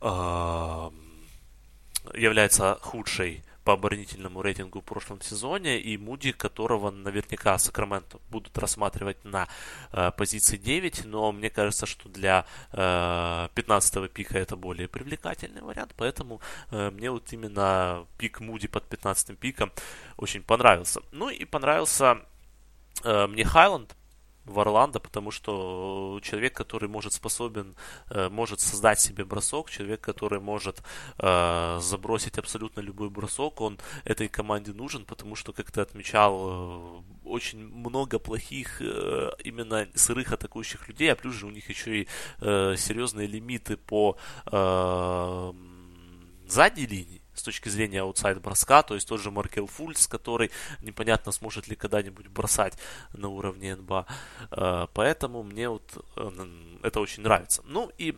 э, 0.02 0.92
является 2.14 2.78
худшей 2.82 3.44
по 3.64 3.74
оборонительному 3.74 4.42
рейтингу 4.42 4.82
в 4.82 4.84
прошлом 4.84 5.22
сезоне, 5.22 5.80
и 5.80 5.98
Муди, 5.98 6.32
которого 6.32 6.92
наверняка 6.92 7.58
Сакраменто 7.58 8.20
будут 8.30 8.58
рассматривать 8.58 9.24
на 9.24 9.48
э, 9.92 10.12
позиции 10.18 10.58
9, 10.58 11.06
но 11.06 11.32
мне 11.32 11.50
кажется, 11.50 11.86
что 11.86 12.10
для 12.10 12.46
э, 12.72 12.78
15-го 13.56 14.08
пика 14.08 14.38
это 14.38 14.56
более 14.56 14.88
привлекательный 14.88 15.62
вариант, 15.62 15.94
поэтому 15.96 16.42
э, 16.72 16.90
мне 16.92 17.12
вот 17.12 17.32
именно 17.34 18.06
пик 18.18 18.40
Муди 18.40 18.68
под 18.68 18.88
15 18.88 19.38
пиком 19.38 19.72
очень 20.18 20.44
понравился. 20.44 21.02
Ну 21.12 21.30
и 21.30 21.46
понравился 21.46 22.18
э, 23.04 23.28
мне 23.28 23.44
Хайланд, 23.44 23.96
в 24.52 24.60
Орландо, 24.60 25.00
потому 25.00 25.32
что 25.32 26.20
человек, 26.22 26.54
который 26.54 26.90
может 26.90 27.14
способен, 27.14 27.76
э, 28.10 28.30
может 28.30 28.60
создать 28.60 29.00
себе 29.00 29.26
бросок, 29.26 29.70
человек, 29.70 30.02
который 30.02 30.40
может 30.40 30.84
э, 31.18 31.80
забросить 31.82 32.38
абсолютно 32.38 32.82
любой 32.82 33.10
бросок, 33.10 33.62
он 33.62 33.80
этой 34.04 34.28
команде 34.28 34.74
нужен, 34.74 35.06
потому 35.06 35.36
что, 35.36 35.54
как 35.54 35.72
ты 35.72 35.82
отмечал, 35.82 36.34
э, 36.40 37.02
очень 37.26 37.60
много 37.60 38.20
плохих 38.20 38.82
именно 38.82 39.88
сырых 39.96 40.34
атакующих 40.34 40.88
людей, 40.90 41.12
а 41.12 41.16
плюс 41.16 41.36
же 41.36 41.48
у 41.48 41.50
них 41.50 41.70
еще 41.70 42.02
и 42.02 42.08
серьезные 42.42 43.28
лимиты 43.28 43.78
по 43.78 44.18
задней 46.48 46.86
линии 46.86 47.21
с 47.34 47.44
точки 47.44 47.70
зрения 47.70 48.02
аутсайд 48.02 48.42
броска, 48.42 48.84
то 48.84 48.96
есть 48.96 49.08
тот 49.08 49.22
же 49.22 49.32
Маркел 49.32 49.68
Фульс, 49.68 50.08
который 50.08 50.52
непонятно 50.82 51.32
сможет 51.32 51.68
ли 51.68 51.76
когда-нибудь 51.76 52.28
бросать 52.28 52.78
на 53.14 53.30
уровне 53.30 53.76
НБА. 53.76 54.06
Э, 54.52 54.88
поэтому 54.94 55.44
мне 55.44 55.70
вот 55.70 56.06
э, 56.16 56.80
это 56.84 57.00
очень 57.00 57.24
нравится. 57.24 57.62
Ну 57.66 57.92
и 57.98 58.16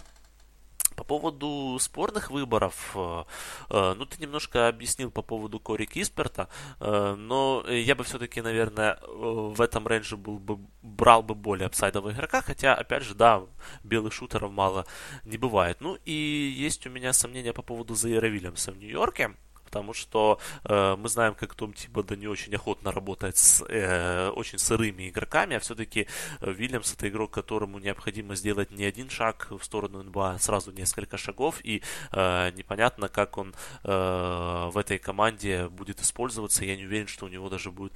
по 0.94 1.03
поводу 1.03 1.78
спорных 1.80 2.32
выборов, 2.32 2.91
э, 2.95 3.24
э, 3.70 3.94
ну, 3.98 4.06
ты 4.06 4.22
немножко 4.22 4.68
объяснил 4.68 5.11
по 5.11 5.22
поводу 5.22 5.60
Кори 5.60 5.86
Кисперта, 5.86 6.48
э, 6.80 7.15
но 7.18 7.65
я 7.68 7.95
бы 7.95 8.03
все-таки, 8.03 8.41
наверное, 8.41 8.99
в 9.07 9.61
этом 9.61 9.88
рейнже 9.88 10.18
был 10.18 10.40
бы, 10.40 10.60
брал 10.82 11.24
бы 11.24 11.36
более 11.36 11.68
апсайдового 11.68 12.11
игрока, 12.11 12.41
хотя, 12.41 12.76
опять 12.76 13.03
же, 13.03 13.15
да, 13.15 13.44
белых 13.84 14.14
шутеров 14.14 14.52
мало 14.52 14.86
не 15.26 15.38
бывает. 15.38 15.82
Ну, 15.82 15.98
и 16.06 16.11
есть 16.11 16.86
у 16.88 16.90
меня 16.90 17.14
сомнения 17.14 17.53
по 17.53 17.61
поводу 17.61 17.95
Заира 17.95 18.28
Вильямса 18.28 18.72
в 18.72 18.78
Нью-Йорке 18.78 19.36
потому 19.73 19.93
что 19.93 20.39
э, 20.65 20.95
мы 20.99 21.09
знаем, 21.09 21.33
как 21.33 21.55
Том 21.55 21.73
Тибода 21.73 22.15
не 22.15 22.27
очень 22.27 22.53
охотно 22.55 22.91
работает 22.91 23.37
с 23.37 23.65
э, 23.67 24.29
очень 24.29 24.59
сырыми 24.59 25.09
игроками, 25.09 25.55
а 25.55 25.59
все-таки 25.59 26.07
э, 26.41 26.51
Вильямс 26.51 26.93
это 26.93 27.09
игрок, 27.09 27.31
которому 27.31 27.79
необходимо 27.79 28.35
сделать 28.35 28.69
не 28.69 28.85
один 28.85 29.09
шаг 29.09 29.47
в 29.49 29.63
сторону 29.63 30.03
НБА, 30.03 30.33
а 30.33 30.39
сразу 30.39 30.71
несколько 30.71 31.17
шагов, 31.17 31.59
и 31.63 31.81
э, 32.11 32.51
непонятно, 32.51 33.09
как 33.09 33.37
он 33.39 33.55
э, 33.83 34.69
в 34.71 34.77
этой 34.77 34.99
команде 34.99 35.69
будет 35.69 36.01
использоваться. 36.01 36.65
Я 36.65 36.75
не 36.75 36.85
уверен, 36.85 37.07
что 37.07 37.25
у 37.25 37.29
него 37.29 37.49
даже 37.49 37.71
будет 37.71 37.93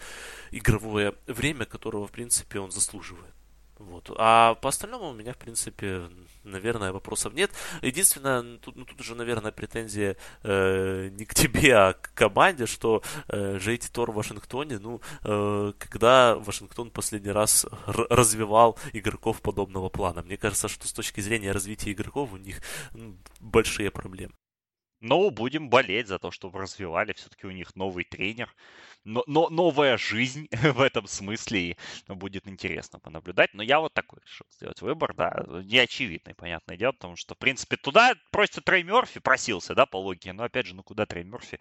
игровое 0.49 1.13
время, 1.27 1.65
которого, 1.65 2.07
в 2.07 2.11
принципе, 2.11 2.59
он 2.59 2.71
заслуживает. 2.71 3.35
Вот. 3.79 4.09
А 4.17 4.55
по 4.55 4.69
остальному 4.69 5.09
у 5.09 5.13
меня, 5.13 5.33
в 5.33 5.37
принципе, 5.37 6.09
наверное, 6.43 6.91
вопросов 6.91 7.33
нет. 7.33 7.51
Единственное, 7.81 8.57
тут, 8.57 8.75
ну, 8.75 8.85
тут 8.85 8.99
уже, 9.01 9.15
наверное, 9.15 9.51
претензия 9.51 10.17
э, 10.43 11.09
не 11.11 11.25
к 11.25 11.33
тебе, 11.35 11.75
а 11.75 11.93
к 11.93 12.13
команде, 12.13 12.65
что 12.65 13.03
э, 13.27 13.57
Джейти 13.57 13.89
Тор 13.91 14.11
в 14.11 14.15
Вашингтоне, 14.15 14.79
ну, 14.79 15.01
э, 15.23 15.73
когда 15.77 16.35
Вашингтон 16.35 16.89
последний 16.89 17.31
раз 17.31 17.67
развивал 17.85 18.77
игроков 18.93 19.41
подобного 19.41 19.89
плана. 19.89 20.23
Мне 20.23 20.37
кажется, 20.37 20.67
что 20.67 20.87
с 20.87 20.93
точки 20.93 21.21
зрения 21.21 21.51
развития 21.51 21.91
игроков 21.91 22.33
у 22.33 22.37
них 22.37 22.61
ну, 22.93 23.15
большие 23.39 23.91
проблемы. 23.91 24.33
Но 24.99 25.29
будем 25.29 25.69
болеть 25.69 26.07
за 26.07 26.17
то, 26.17 26.31
чтобы 26.31 26.59
развивали. 26.59 27.13
Все-таки 27.13 27.45
у 27.45 27.51
них 27.51 27.75
новый 27.75 28.03
тренер 28.03 28.53
но, 29.07 29.23
но 29.27 29.49
новая 29.49 29.97
жизнь 29.97 30.47
в 30.51 30.81
этом 30.81 31.07
смысле, 31.07 31.71
и 31.71 31.77
будет 32.07 32.47
интересно 32.47 32.99
понаблюдать. 32.99 33.53
Но 33.53 33.63
я 33.63 33.79
вот 33.79 33.93
такой 33.93 34.19
решил 34.25 34.45
сделать 34.51 34.81
выбор, 34.81 35.13
да, 35.15 35.45
не 35.63 35.79
очевидный, 35.79 36.35
понятное 36.35 36.77
дело, 36.77 36.91
потому 36.91 37.15
что, 37.15 37.33
в 37.33 37.37
принципе, 37.37 37.77
туда 37.77 38.13
просится 38.31 38.61
Трей 38.61 38.83
Мерфи, 38.83 39.19
просился, 39.19 39.73
да, 39.73 39.85
по 39.85 39.97
логике, 39.97 40.33
но, 40.33 40.43
опять 40.43 40.67
же, 40.67 40.75
ну 40.75 40.83
куда 40.83 41.05
Трей 41.05 41.23
Мерфи 41.23 41.59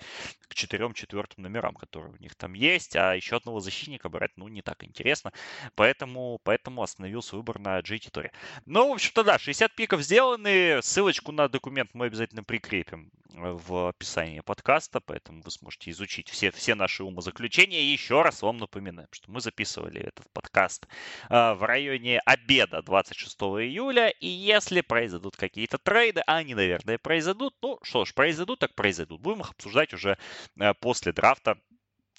к 0.48 0.54
четырем 0.54 0.92
четвертым 0.92 1.44
номерам, 1.44 1.74
которые 1.74 2.12
у 2.12 2.16
них 2.16 2.34
там 2.34 2.54
есть, 2.54 2.96
а 2.96 3.14
еще 3.14 3.36
одного 3.36 3.60
защитника 3.60 4.08
брать, 4.08 4.32
ну, 4.36 4.48
не 4.48 4.62
так 4.62 4.82
интересно, 4.82 5.32
поэтому, 5.76 6.40
поэтому 6.42 6.82
остановился 6.82 7.36
выбор 7.36 7.58
на 7.60 7.80
Торе. 7.82 8.32
Ну, 8.64 8.90
в 8.90 8.94
общем-то, 8.94 9.22
да, 9.22 9.38
60 9.38 9.74
пиков 9.74 10.02
сделаны, 10.02 10.80
ссылочку 10.82 11.30
на 11.32 11.48
документ 11.48 11.90
мы 11.94 12.06
обязательно 12.06 12.42
прикрепим 12.42 13.10
в 13.30 13.88
описании 13.88 14.40
подкаста, 14.40 15.00
поэтому 15.00 15.42
вы 15.42 15.50
сможете 15.50 15.90
изучить 15.90 16.28
все, 16.28 16.50
все 16.50 16.74
наши 16.74 17.04
умозаключения. 17.04 17.80
И 17.80 17.92
еще 17.92 18.22
раз 18.22 18.42
вам 18.42 18.58
напоминаем, 18.58 19.08
что 19.12 19.30
мы 19.30 19.40
записывали 19.40 20.00
этот 20.00 20.30
подкаст 20.32 20.86
э, 21.28 21.52
в 21.54 21.62
районе 21.62 22.20
обеда 22.20 22.82
26 22.82 23.36
июля, 23.36 24.08
и 24.08 24.26
если 24.26 24.80
произойдут 24.80 25.36
какие-то 25.36 25.78
трейды, 25.78 26.22
а 26.26 26.36
они, 26.36 26.54
наверное, 26.54 26.98
произойдут, 26.98 27.54
ну 27.62 27.78
что 27.82 28.04
ж, 28.04 28.14
произойдут, 28.14 28.60
так 28.60 28.74
произойдут. 28.74 29.20
Будем 29.20 29.40
их 29.40 29.50
обсуждать 29.50 29.92
уже 29.92 30.18
э, 30.58 30.74
после 30.74 31.12
драфта 31.12 31.58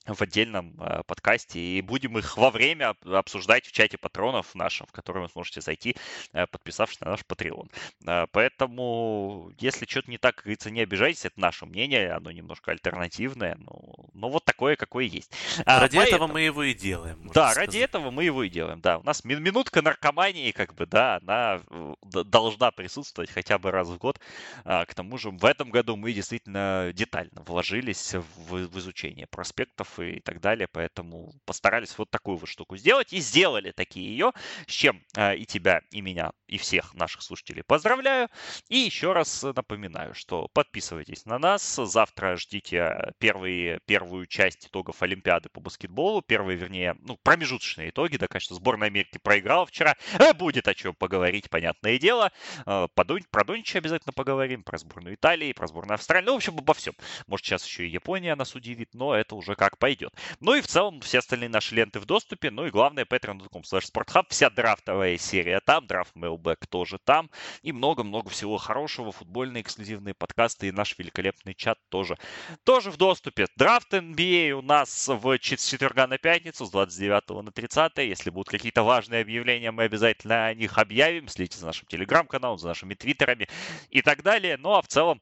в 0.07 0.21
отдельном 0.21 0.75
э, 0.79 1.01
подкасте 1.05 1.59
и 1.59 1.81
будем 1.81 2.17
их 2.17 2.37
во 2.37 2.49
время 2.49 2.95
обсуждать 3.05 3.65
в 3.65 3.71
чате 3.71 3.97
патронов 3.97 4.55
нашем, 4.55 4.87
в 4.87 4.91
который 4.91 5.23
вы 5.23 5.29
сможете 5.29 5.61
зайти, 5.61 5.95
э, 6.33 6.47
подписавшись 6.47 7.01
на 7.01 7.11
наш 7.11 7.21
Patreon. 7.21 7.69
Э, 8.05 8.27
поэтому, 8.31 9.51
если 9.59 9.85
что-то 9.85 10.09
не 10.09 10.17
так, 10.17 10.35
как 10.35 10.45
говорится, 10.45 10.71
не 10.71 10.81
обижайтесь, 10.81 11.25
это 11.25 11.39
наше 11.39 11.65
мнение, 11.65 12.11
оно 12.11 12.31
немножко 12.31 12.71
альтернативное, 12.71 13.55
но, 13.59 14.09
но 14.13 14.29
вот 14.29 14.45
такое, 14.45 14.75
какое 14.75 15.05
есть. 15.05 15.31
А, 15.65 15.79
ради 15.79 15.97
поэтому... 15.97 16.15
этого 16.15 16.33
мы 16.33 16.41
его 16.41 16.63
и 16.63 16.73
делаем. 16.73 17.29
Да, 17.33 17.51
сказать. 17.51 17.57
ради 17.57 17.77
этого 17.79 18.11
мы 18.11 18.23
его 18.23 18.43
и 18.43 18.49
делаем, 18.49 18.79
да. 18.81 18.99
У 18.99 19.03
нас 19.03 19.23
минутка 19.23 19.81
наркомании, 19.81 20.51
как 20.51 20.73
бы, 20.73 20.85
да, 20.85 21.19
она 21.21 21.61
должна 22.01 22.71
присутствовать 22.71 23.29
хотя 23.29 23.57
бы 23.57 23.71
раз 23.71 23.89
в 23.89 23.97
год. 23.97 24.19
А, 24.63 24.85
к 24.85 24.93
тому 24.93 25.17
же, 25.17 25.31
в 25.31 25.45
этом 25.45 25.69
году 25.69 25.95
мы 25.95 26.13
действительно 26.13 26.91
детально 26.93 27.41
вложились 27.43 28.13
в, 28.13 28.67
в 28.67 28.79
изучение 28.79 29.27
проспектов 29.27 29.96
и 30.03 30.19
так 30.19 30.39
далее. 30.41 30.67
Поэтому 30.71 31.33
постарались 31.45 31.97
вот 31.97 32.09
такую 32.09 32.37
вот 32.37 32.49
штуку 32.49 32.77
сделать 32.77 33.13
и 33.13 33.19
сделали 33.19 33.71
такие 33.71 34.09
ее, 34.09 34.31
с 34.67 34.71
чем 34.71 35.01
э, 35.15 35.37
и 35.37 35.45
тебя, 35.45 35.81
и 35.91 36.01
меня, 36.01 36.31
и 36.47 36.57
всех 36.57 36.93
наших 36.93 37.21
слушателей 37.21 37.63
поздравляю. 37.63 38.29
И 38.69 38.77
еще 38.77 39.13
раз 39.13 39.43
напоминаю, 39.43 40.13
что 40.13 40.47
подписывайтесь 40.53 41.25
на 41.25 41.39
нас. 41.39 41.75
Завтра 41.75 42.37
ждите 42.37 43.13
первые, 43.19 43.79
первую 43.85 44.25
часть 44.25 44.67
итогов 44.67 45.01
Олимпиады 45.01 45.49
по 45.49 45.59
баскетболу. 45.59 46.21
Первые, 46.21 46.57
вернее, 46.57 46.95
ну, 47.01 47.17
промежуточные 47.23 47.89
итоги. 47.89 48.17
Да, 48.17 48.27
конечно, 48.27 48.55
сборная 48.55 48.87
Америки 48.87 49.19
проиграла 49.21 49.65
вчера. 49.65 49.95
Э, 50.19 50.33
будет 50.33 50.67
о 50.67 50.73
чем 50.73 50.95
поговорить, 50.95 51.49
понятное 51.49 51.97
дело. 51.97 52.31
Э, 52.65 52.87
про 52.95 53.43
Донича 53.43 53.79
обязательно 53.79 54.13
поговорим, 54.13 54.63
про 54.63 54.77
сборную 54.77 55.15
Италии, 55.15 55.53
про 55.53 55.67
сборную 55.67 55.95
Австралии. 55.95 56.25
Ну, 56.25 56.33
в 56.33 56.37
общем, 56.37 56.57
обо 56.57 56.73
всем. 56.73 56.93
Может, 57.27 57.45
сейчас 57.45 57.65
еще 57.65 57.85
и 57.85 57.89
Япония 57.89 58.35
нас 58.35 58.55
удивит, 58.55 58.93
но 58.93 59.15
это 59.15 59.35
уже 59.35 59.55
как 59.55 59.77
по 59.77 59.86
пойдет. 59.87 60.13
Ну 60.41 60.53
и 60.53 60.59
в 60.59 60.67
целом 60.67 60.99
все 60.99 61.19
остальные 61.19 61.47
наши 61.47 61.73
ленты 61.73 62.01
в 62.01 62.05
доступе. 62.05 62.51
Ну 62.51 62.65
и 62.65 62.71
главное, 62.71 63.05
patreon.com 63.05 63.61
slash 63.61 63.89
sporthub. 63.89 64.25
Вся 64.27 64.49
драфтовая 64.49 65.17
серия 65.17 65.61
там, 65.61 65.87
драфт 65.87 66.13
mailback 66.13 66.67
тоже 66.69 66.99
там. 67.05 67.29
И 67.61 67.71
много-много 67.71 68.29
всего 68.29 68.57
хорошего. 68.57 69.13
Футбольные 69.13 69.61
эксклюзивные 69.61 70.13
подкасты 70.13 70.67
и 70.67 70.73
наш 70.73 70.97
великолепный 70.97 71.53
чат 71.53 71.79
тоже. 71.87 72.17
Тоже 72.65 72.91
в 72.91 72.97
доступе. 72.97 73.47
Драфт 73.55 73.93
NBA 73.93 74.51
у 74.51 74.61
нас 74.61 75.07
в 75.07 75.39
четверга 75.39 76.05
на 76.05 76.17
пятницу 76.17 76.65
с 76.65 76.69
29 76.69 77.45
на 77.45 77.51
30. 77.53 77.97
Если 77.99 78.29
будут 78.29 78.49
какие-то 78.49 78.83
важные 78.83 79.21
объявления, 79.21 79.71
мы 79.71 79.83
обязательно 79.83 80.47
о 80.47 80.53
них 80.53 80.77
объявим. 80.77 81.29
Следите 81.29 81.59
за 81.59 81.65
нашим 81.65 81.87
телеграм-каналом, 81.87 82.57
за 82.57 82.67
нашими 82.67 82.93
твиттерами 82.93 83.47
и 83.89 84.01
так 84.01 84.21
далее. 84.21 84.57
Ну 84.57 84.73
а 84.73 84.81
в 84.81 84.87
целом 84.89 85.21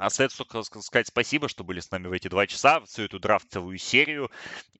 Остается 0.00 0.38
только 0.38 0.62
сказать 0.62 1.08
спасибо, 1.08 1.48
что 1.50 1.62
были 1.62 1.80
с 1.80 1.90
нами 1.90 2.06
в 2.06 2.12
эти 2.12 2.28
два 2.28 2.46
часа, 2.46 2.80
всю 2.80 3.02
эту 3.02 3.18
драфтовую 3.18 3.76
серию. 3.76 4.30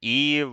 И 0.01 0.47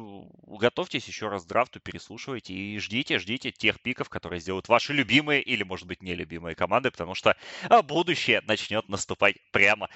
готовьтесь 0.46 1.08
еще 1.08 1.30
раз 1.30 1.46
к 1.46 1.48
драфту, 1.48 1.80
переслушивайте 1.80 2.54
и 2.54 2.78
ждите, 2.80 3.18
ждите 3.18 3.52
тех 3.52 3.80
пиков, 3.80 4.10
которые 4.10 4.42
сделают 4.42 4.68
ваши 4.68 4.92
любимые 4.92 5.42
или, 5.42 5.64
может 5.64 5.88
быть, 5.88 6.04
нелюбимые 6.04 6.54
команды, 6.54 6.92
потому 6.92 7.16
что 7.16 7.38
а, 7.70 7.82
будущее 7.82 8.42
начнет 8.46 8.90
наступать 8.90 9.38
прямо, 9.52 9.88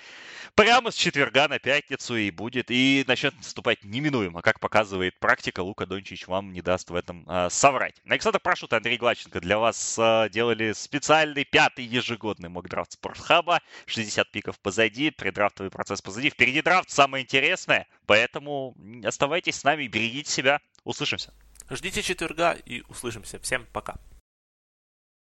прямо 0.56 0.92
с 0.92 0.96
четверга 0.96 1.50
на 1.50 1.60
пятницу 1.60 2.16
и 2.16 2.32
будет, 2.32 2.72
и 2.72 3.04
начнет 3.08 3.36
наступать 3.36 3.84
неминуемо, 3.84 4.42
как 4.42 4.62
показывает 4.62 5.20
практика. 5.20 5.60
Лука 5.60 5.86
Дончич 5.86 6.28
вам 6.28 6.54
не 6.54 6.62
даст 6.62 6.90
в 6.90 6.96
этом 6.96 7.26
а, 7.28 7.50
соврать. 7.50 7.96
Александр 8.08 8.40
Прошут 8.40 8.72
и 8.72 8.78
Андрей 8.78 8.98
Глаченко 8.98 9.42
для 9.42 9.60
вас 9.60 9.98
а, 10.00 10.30
делали 10.30 10.72
специальный 10.72 11.44
пятый 11.44 11.84
ежегодный 11.84 12.48
мокдрафт 12.48 12.94
Спортхаба. 12.94 13.60
60 13.86 14.32
пиков 14.32 14.61
позади, 14.62 15.12
предрафтовый 15.12 15.72
процесс 15.72 16.02
позади. 16.02 16.30
Впереди 16.30 16.62
драфт, 16.62 16.90
самое 16.90 17.24
интересное. 17.24 17.88
Поэтому 18.06 18.76
оставайтесь 19.04 19.56
с 19.56 19.64
нами, 19.64 19.88
берегите 19.88 20.32
себя. 20.32 20.60
Услышимся. 20.84 21.34
Ждите 21.70 22.02
четверга 22.02 22.54
и 22.54 22.84
услышимся. 22.90 23.40
Всем 23.40 23.66
пока. 23.72 23.96